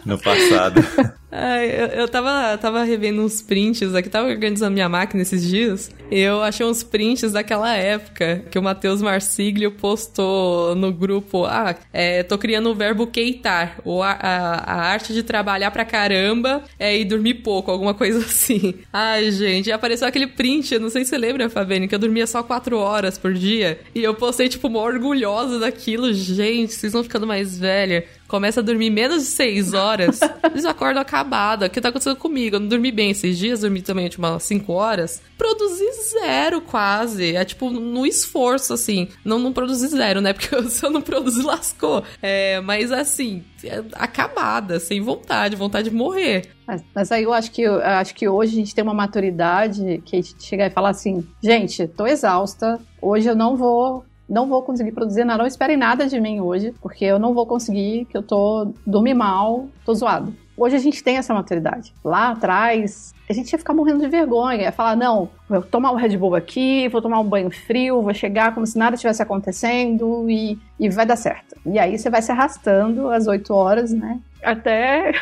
no 0.05 0.19
passado. 0.19 0.81
Ai, 1.31 1.71
eu, 1.71 1.87
eu 1.89 2.09
tava, 2.09 2.57
tava 2.57 2.83
revendo 2.85 3.21
uns 3.23 3.43
prints 3.43 3.95
aqui, 3.95 4.09
tava 4.09 4.29
organizando 4.29 4.73
minha 4.73 4.89
máquina 4.89 5.23
esses 5.23 5.47
dias. 5.47 5.91
Eu 6.11 6.43
achei 6.43 6.65
uns 6.65 6.83
prints 6.83 7.33
daquela 7.33 7.75
época 7.77 8.45
que 8.51 8.59
o 8.59 8.63
Matheus 8.63 9.03
Marsiglio 9.03 9.73
postou 9.73 10.75
no 10.75 10.91
grupo: 10.91 11.45
Ah, 11.45 11.77
é, 11.93 12.23
tô 12.23 12.39
criando 12.39 12.71
o 12.71 12.75
verbo 12.75 13.07
queitar, 13.07 13.79
ou 13.85 14.03
a, 14.03 14.13
a, 14.13 14.55
a, 14.55 14.75
arte 14.87 15.13
de 15.13 15.23
trabalhar 15.23 15.71
pra 15.71 15.85
caramba 15.85 16.63
é, 16.79 16.99
e 16.99 17.05
dormir 17.05 17.35
pouco, 17.35 17.71
alguma 17.71 17.93
coisa 17.93 18.21
assim. 18.25 18.77
Ai, 18.91 19.31
gente, 19.31 19.71
apareceu 19.71 20.09
aquele 20.09 20.29
print, 20.29 20.73
eu 20.73 20.81
não 20.81 20.89
sei 20.89 21.05
se 21.05 21.11
você 21.11 21.19
lembra, 21.19 21.51
Fabiane, 21.51 21.89
que 21.89 21.95
eu 21.95 21.99
dormia 21.99 22.27
só 22.27 22.43
4 22.43 22.79
horas 22.79 23.19
por 23.19 23.35
dia. 23.35 23.79
E 23.95 24.03
eu 24.03 24.15
postei, 24.15 24.49
tipo, 24.49 24.67
uma 24.67 24.81
orgulhosa 24.81 25.59
daquilo. 25.59 26.11
Gente, 26.13 26.73
vocês 26.73 26.93
vão 26.93 27.03
ficando 27.03 27.27
mais 27.27 27.59
velha 27.59 28.07
começa 28.29 28.61
a 28.61 28.63
dormir 28.63 28.91
menos 28.91 29.23
de 29.23 29.31
6 29.31 29.73
horas, 29.73 30.21
eles 30.45 30.65
acordam 30.67 31.01
acabada. 31.01 31.67
O 31.67 31.71
que 31.71 31.81
tá 31.81 31.89
acontecendo 31.89 32.17
comigo? 32.17 32.57
Eu 32.57 32.61
não 32.61 32.69
dormi 32.69 32.93
bem 32.93 33.11
esses 33.11 33.39
dias, 33.39 33.61
dormi 33.63 33.81
também 33.81 34.09
tipo 34.09 34.25
umas 34.25 34.43
5 34.43 34.71
horas. 34.73 35.23
Produzi 35.37 35.85
zero 36.11 36.61
quase. 36.61 37.35
É 37.35 37.45
tipo 37.45 37.71
no 37.71 38.07
esforço, 38.07 38.75
assim. 38.75 39.09
Não, 39.25 39.39
não 39.39 39.53
produzi 39.53 39.89
zero, 39.89 40.21
né? 40.21 40.33
Porque 40.35 40.63
se 40.69 40.85
eu 40.85 40.91
não 40.91 41.01
produzir, 41.01 41.43
lascou. 41.43 42.05
É, 42.21 42.61
mas 42.61 42.93
assim, 42.93 43.43
é 43.65 43.83
acabada, 43.95 44.79
sem 44.79 45.01
vontade, 45.01 45.57
vontade 45.57 45.89
de 45.89 45.97
morrer. 45.97 46.51
Mas, 46.67 46.85
mas, 46.95 47.13
aí 47.13 47.23
eu 47.23 47.33
acho 47.33 47.51
que 47.51 47.63
eu 47.63 47.81
acho 47.81 48.15
que 48.15 48.29
hoje 48.29 48.53
a 48.53 48.57
gente 48.57 48.75
tem 48.75 48.85
uma 48.85 48.93
maturidade 48.93 50.03
que 50.05 50.17
a 50.17 50.21
gente 50.21 50.35
chega 50.39 50.67
e 50.67 50.71
fala 50.71 50.91
assim, 50.91 51.27
gente, 51.43 51.89
tô 51.89 52.07
exausta, 52.07 52.79
hoje 53.01 53.27
eu 53.27 53.35
não 53.35 53.57
vou 53.57 54.05
não 54.29 54.47
vou 54.47 54.63
conseguir 54.63 54.93
produzir 54.93 55.25
nada, 55.25 55.39
não 55.39 55.47
esperem 55.47 55.77
nada 55.77 56.07
de 56.07 56.21
mim 56.21 56.41
hoje, 56.41 56.75
porque 56.81 57.05
eu 57.05 57.19
não 57.19 57.33
vou 57.33 57.47
conseguir, 57.47 58.05
que 58.07 58.17
eu 58.17 58.23
tô 58.23 58.73
dormi 58.87 59.15
mal, 59.15 59.67
tô 59.85 59.95
zoado. 59.95 60.35
Hoje 60.57 60.75
a 60.75 60.81
gente 60.81 61.05
tem 61.05 61.17
essa 61.17 61.33
maturidade. 61.33 61.95
Lá 62.05 62.31
atrás, 62.31 63.15
a 63.31 63.33
gente 63.33 63.53
ia 63.53 63.59
ficar 63.59 63.73
morrendo 63.73 64.01
de 64.01 64.09
vergonha, 64.09 64.63
ia 64.63 64.73
falar, 64.73 64.97
não, 64.97 65.29
vou 65.49 65.63
tomar 65.63 65.93
um 65.93 65.95
Red 65.95 66.17
Bull 66.17 66.35
aqui, 66.35 66.89
vou 66.89 67.01
tomar 67.01 67.21
um 67.21 67.25
banho 67.25 67.49
frio, 67.49 68.03
vou 68.03 68.13
chegar 68.13 68.53
como 68.53 68.67
se 68.67 68.77
nada 68.77 68.97
estivesse 68.97 69.23
acontecendo 69.23 70.29
e, 70.29 70.59
e 70.79 70.89
vai 70.89 71.07
dar 71.07 71.15
certo. 71.15 71.57
E 71.65 71.79
aí 71.79 71.97
você 71.97 72.11
vai 72.11 72.21
se 72.23 72.33
arrastando 72.33 73.09
às 73.09 73.29
8 73.29 73.55
horas, 73.55 73.93
né? 73.93 74.19
Até 74.43 75.13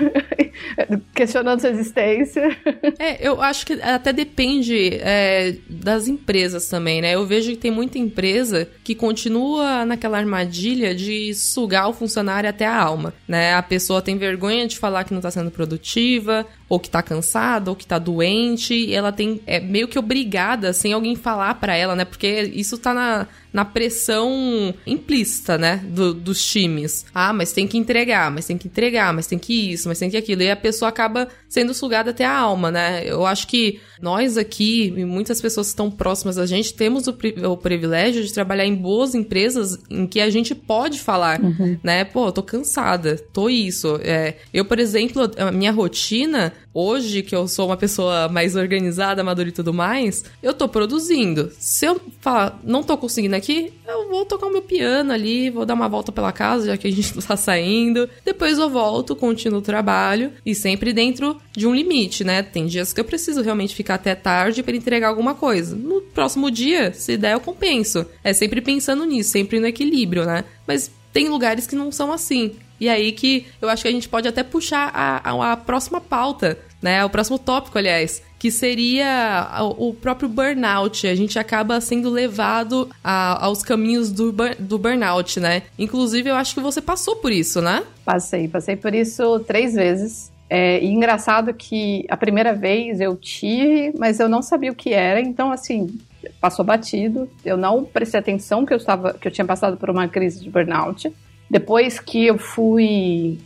questionando 1.15 1.61
sua 1.61 1.71
existência. 1.71 2.57
É, 2.99 3.27
eu 3.27 3.41
acho 3.41 3.67
que 3.67 3.75
até 3.75 4.13
depende 4.13 4.99
é, 5.01 5.57
das 5.69 6.09
empresas 6.09 6.69
também, 6.69 7.01
né? 7.01 7.15
Eu 7.15 7.27
vejo 7.27 7.51
que 7.51 7.57
tem 7.57 7.71
muita 7.71 7.99
empresa 7.99 8.69
que 8.85 8.95
continua 8.95 9.85
naquela 9.85 10.19
armadilha 10.19 10.95
de 10.95 11.35
sugar 11.35 11.89
o 11.89 11.93
funcionário 11.93 12.49
até 12.49 12.67
a 12.67 12.77
alma, 12.77 13.15
né? 13.27 13.55
A 13.55 13.63
pessoa 13.63 14.03
tem 14.03 14.17
vergonha 14.19 14.67
de 14.67 14.79
falar 14.79 15.05
que 15.05 15.15
não 15.15 15.21
tá 15.21 15.31
sendo 15.31 15.51
produtiva, 15.51 16.47
ou 16.69 16.81
que 16.81 16.91
tá 16.91 17.03
cansada, 17.03 17.71
ou 17.71 17.77
que 17.77 17.87
tá 17.87 17.99
doente, 17.99 18.75
e 18.75 18.95
ela 18.95 19.13
tem 19.13 19.41
é 19.47 19.61
meio 19.61 19.87
que 19.87 19.99
obrigada 19.99 20.73
sem 20.73 20.93
alguém 20.93 21.15
falar 21.15 21.55
para 21.55 21.77
ela, 21.77 21.95
né? 21.95 22.05
Porque 22.05 22.51
isso 22.55 22.77
tá 22.77 22.93
na, 22.93 23.29
na 23.53 23.65
pressão 23.65 24.75
implícita, 24.87 25.57
né, 25.57 25.83
do, 25.89 26.13
dos 26.13 26.45
times. 26.45 27.07
Ah, 27.15 27.33
mas 27.33 27.53
tem 27.53 27.67
que 27.67 27.79
entregar, 27.79 28.31
mas 28.31 28.47
tem 28.47 28.59
que 28.59 28.67
entregar, 28.67 29.15
mas 29.15 29.27
tem 29.27 29.39
que 29.39 29.73
isso, 29.73 29.89
mas 29.89 29.99
tem 29.99 30.11
que 30.11 30.17
aquilo. 30.17 30.43
E 30.43 30.51
a 30.51 30.57
pessoa 30.57 30.89
acaba 30.89 31.29
sendo 31.49 31.73
sugada 31.73 32.11
até 32.11 32.25
a 32.25 32.37
alma, 32.37 32.71
né? 32.71 33.03
Eu 33.07 33.25
acho 33.25 33.47
que 33.47 33.81
nós 34.01 34.37
aqui, 34.37 34.93
e 34.97 35.05
muitas 35.05 35.41
pessoas 35.41 35.69
que 35.69 35.73
estão 35.73 35.91
próximas 35.91 36.37
a 36.37 36.47
gente, 36.47 36.75
temos 36.75 37.07
o, 37.07 37.13
pri 37.13 37.35
o 37.47 37.57
privilégio 37.57 38.25
de 38.25 38.33
trabalhar 38.33 38.67
em 38.67 38.75
boas 38.75 39.15
empresas 39.15 39.79
em 39.89 40.07
que 40.07 40.21
a 40.21 40.29
gente 40.29 40.55
pode 40.55 40.99
falar, 40.99 41.41
uhum. 41.41 41.79
né? 41.83 42.05
Pô, 42.05 42.31
tô 42.33 42.43
cansada, 42.43 43.17
tô 43.33 43.49
isso. 43.49 43.99
É, 44.03 44.35
eu, 44.53 44.65
por 44.65 44.79
exemplo, 44.79 45.31
a 45.39 45.51
minha 45.53 45.73
rotina 45.73 46.53
hoje, 46.73 47.23
que 47.23 47.35
eu 47.35 47.49
sou 47.49 47.67
uma 47.67 47.77
pessoa 47.77 48.29
mais 48.29 48.57
organizada, 48.57 49.25
madura 49.25 49.49
e 49.49 49.53
tudo 49.53 49.73
mais, 49.73 50.25
eu 50.43 50.53
tô 50.53 50.69
produzindo. 50.69 51.51
Se 51.59 51.87
eu 51.87 52.01
falar, 52.21 52.61
não 52.63 52.83
tô 52.83 52.97
conseguindo 52.97 53.35
aqui, 53.35 53.73
eu 53.87 54.09
vou 54.09 54.25
tocar 54.25 54.47
o 54.47 54.53
meu 54.53 54.63
piano 54.63 55.13
ali, 55.13 55.51
vou 55.51 55.65
dar 55.65 55.75
uma 55.75 55.89
volta 55.89 56.13
pela 56.13 56.33
casa, 56.33 56.67
já 56.67 56.77
que 56.77 56.89
a 56.89 56.93
gente 56.93 57.15
tá 57.27 57.37
saindo. 57.37 58.09
Depois 58.25 58.59
eu 58.59 58.69
volto, 58.69 59.17
continuo 59.17 59.61
o 59.61 59.63
trabalho 59.63 60.33
e 60.45 60.55
sempre 60.55 60.93
dentro 60.93 61.41
de 61.53 61.67
um 61.67 61.75
limite, 61.75 62.25
né? 62.25 62.43
Tem 62.43 62.67
dias 62.67 62.93
que 62.93 63.01
eu 63.01 63.05
preciso 63.05 63.43
realmente 63.43 63.75
ficar 63.75 63.95
até 63.95 64.15
tarde 64.15 64.63
para 64.63 64.77
entregar 64.77 65.09
alguma 65.09 65.35
coisa. 65.35 65.75
No 65.75 66.01
próximo 66.01 66.51
dia, 66.51 66.93
se 66.93 67.17
der, 67.17 67.35
eu 67.35 67.41
compenso. 67.41 68.05
É 68.23 68.33
sempre 68.33 68.61
pensando 68.61 69.05
nisso, 69.05 69.31
sempre 69.31 69.61
no 69.61 69.67
equilíbrio, 69.67 70.25
né? 70.25 70.45
Mas 70.67 70.91
tem 71.13 71.29
lugares 71.29 71.67
que 71.67 71.75
não 71.75 71.91
são 71.91 72.13
assim. 72.13 72.53
E 72.81 72.89
aí 72.89 73.13
que 73.13 73.47
eu 73.61 73.69
acho 73.69 73.83
que 73.83 73.89
a 73.89 73.93
gente 73.93 74.09
pode 74.09 74.29
até 74.29 74.43
puxar 74.43 74.91
a, 74.95 75.31
a, 75.31 75.53
a 75.53 75.57
próxima 75.57 76.01
pauta, 76.01 76.59
né? 76.81 77.05
O 77.05 77.11
próximo 77.11 77.39
tópico, 77.39 77.79
aliás, 77.79 78.23
que 78.39 78.51
seria 78.51 79.49
o 79.79 79.95
próprio 79.95 80.29
burnout. 80.29 81.07
A 81.07 81.15
gente 81.15 81.39
acaba 81.39 81.81
sendo 81.81 82.11
levado 82.11 82.89
a, 83.03 83.45
aos 83.45 83.63
caminhos 83.63 84.11
do, 84.11 84.33
do 84.59 84.79
burnout, 84.79 85.41
né? 85.41 85.63
Inclusive, 85.79 86.31
eu 86.31 86.37
acho 86.37 86.55
que 86.55 86.61
você 86.61 86.81
passou 86.81 87.17
por 87.17 87.33
isso, 87.33 87.61
né? 87.61 87.83
Passei, 88.05 88.49
passei 88.49 88.77
por 88.77 88.95
isso 88.95 89.41
três 89.41 89.75
vezes. 89.75 90.31
É, 90.49 90.81
e 90.81 90.87
engraçado 90.87 91.53
que 91.53 92.07
a 92.09 92.17
primeira 92.17 92.55
vez 92.55 93.01
eu 93.01 93.17
tive, 93.17 93.93
mas 93.99 94.21
eu 94.21 94.29
não 94.29 94.43
sabia 94.43 94.71
o 94.71 94.77
que 94.77 94.93
era, 94.93 95.21
então 95.21 95.51
assim, 95.51 95.99
passou 96.41 96.65
batido. 96.65 97.29
Eu 97.45 97.57
não 97.57 97.85
prestei 97.85 98.21
atenção 98.21 98.65
que 98.65 98.73
eu 98.73 98.77
estava, 98.77 99.15
que 99.15 99.27
eu 99.27 99.33
tinha 99.33 99.45
passado 99.45 99.77
por 99.77 99.91
uma 99.91 100.07
crise 100.09 100.43
de 100.43 100.51
burnout. 100.51 101.13
Depois 101.49 101.99
que 102.01 102.27
eu 102.27 102.39
fui. 102.39 103.39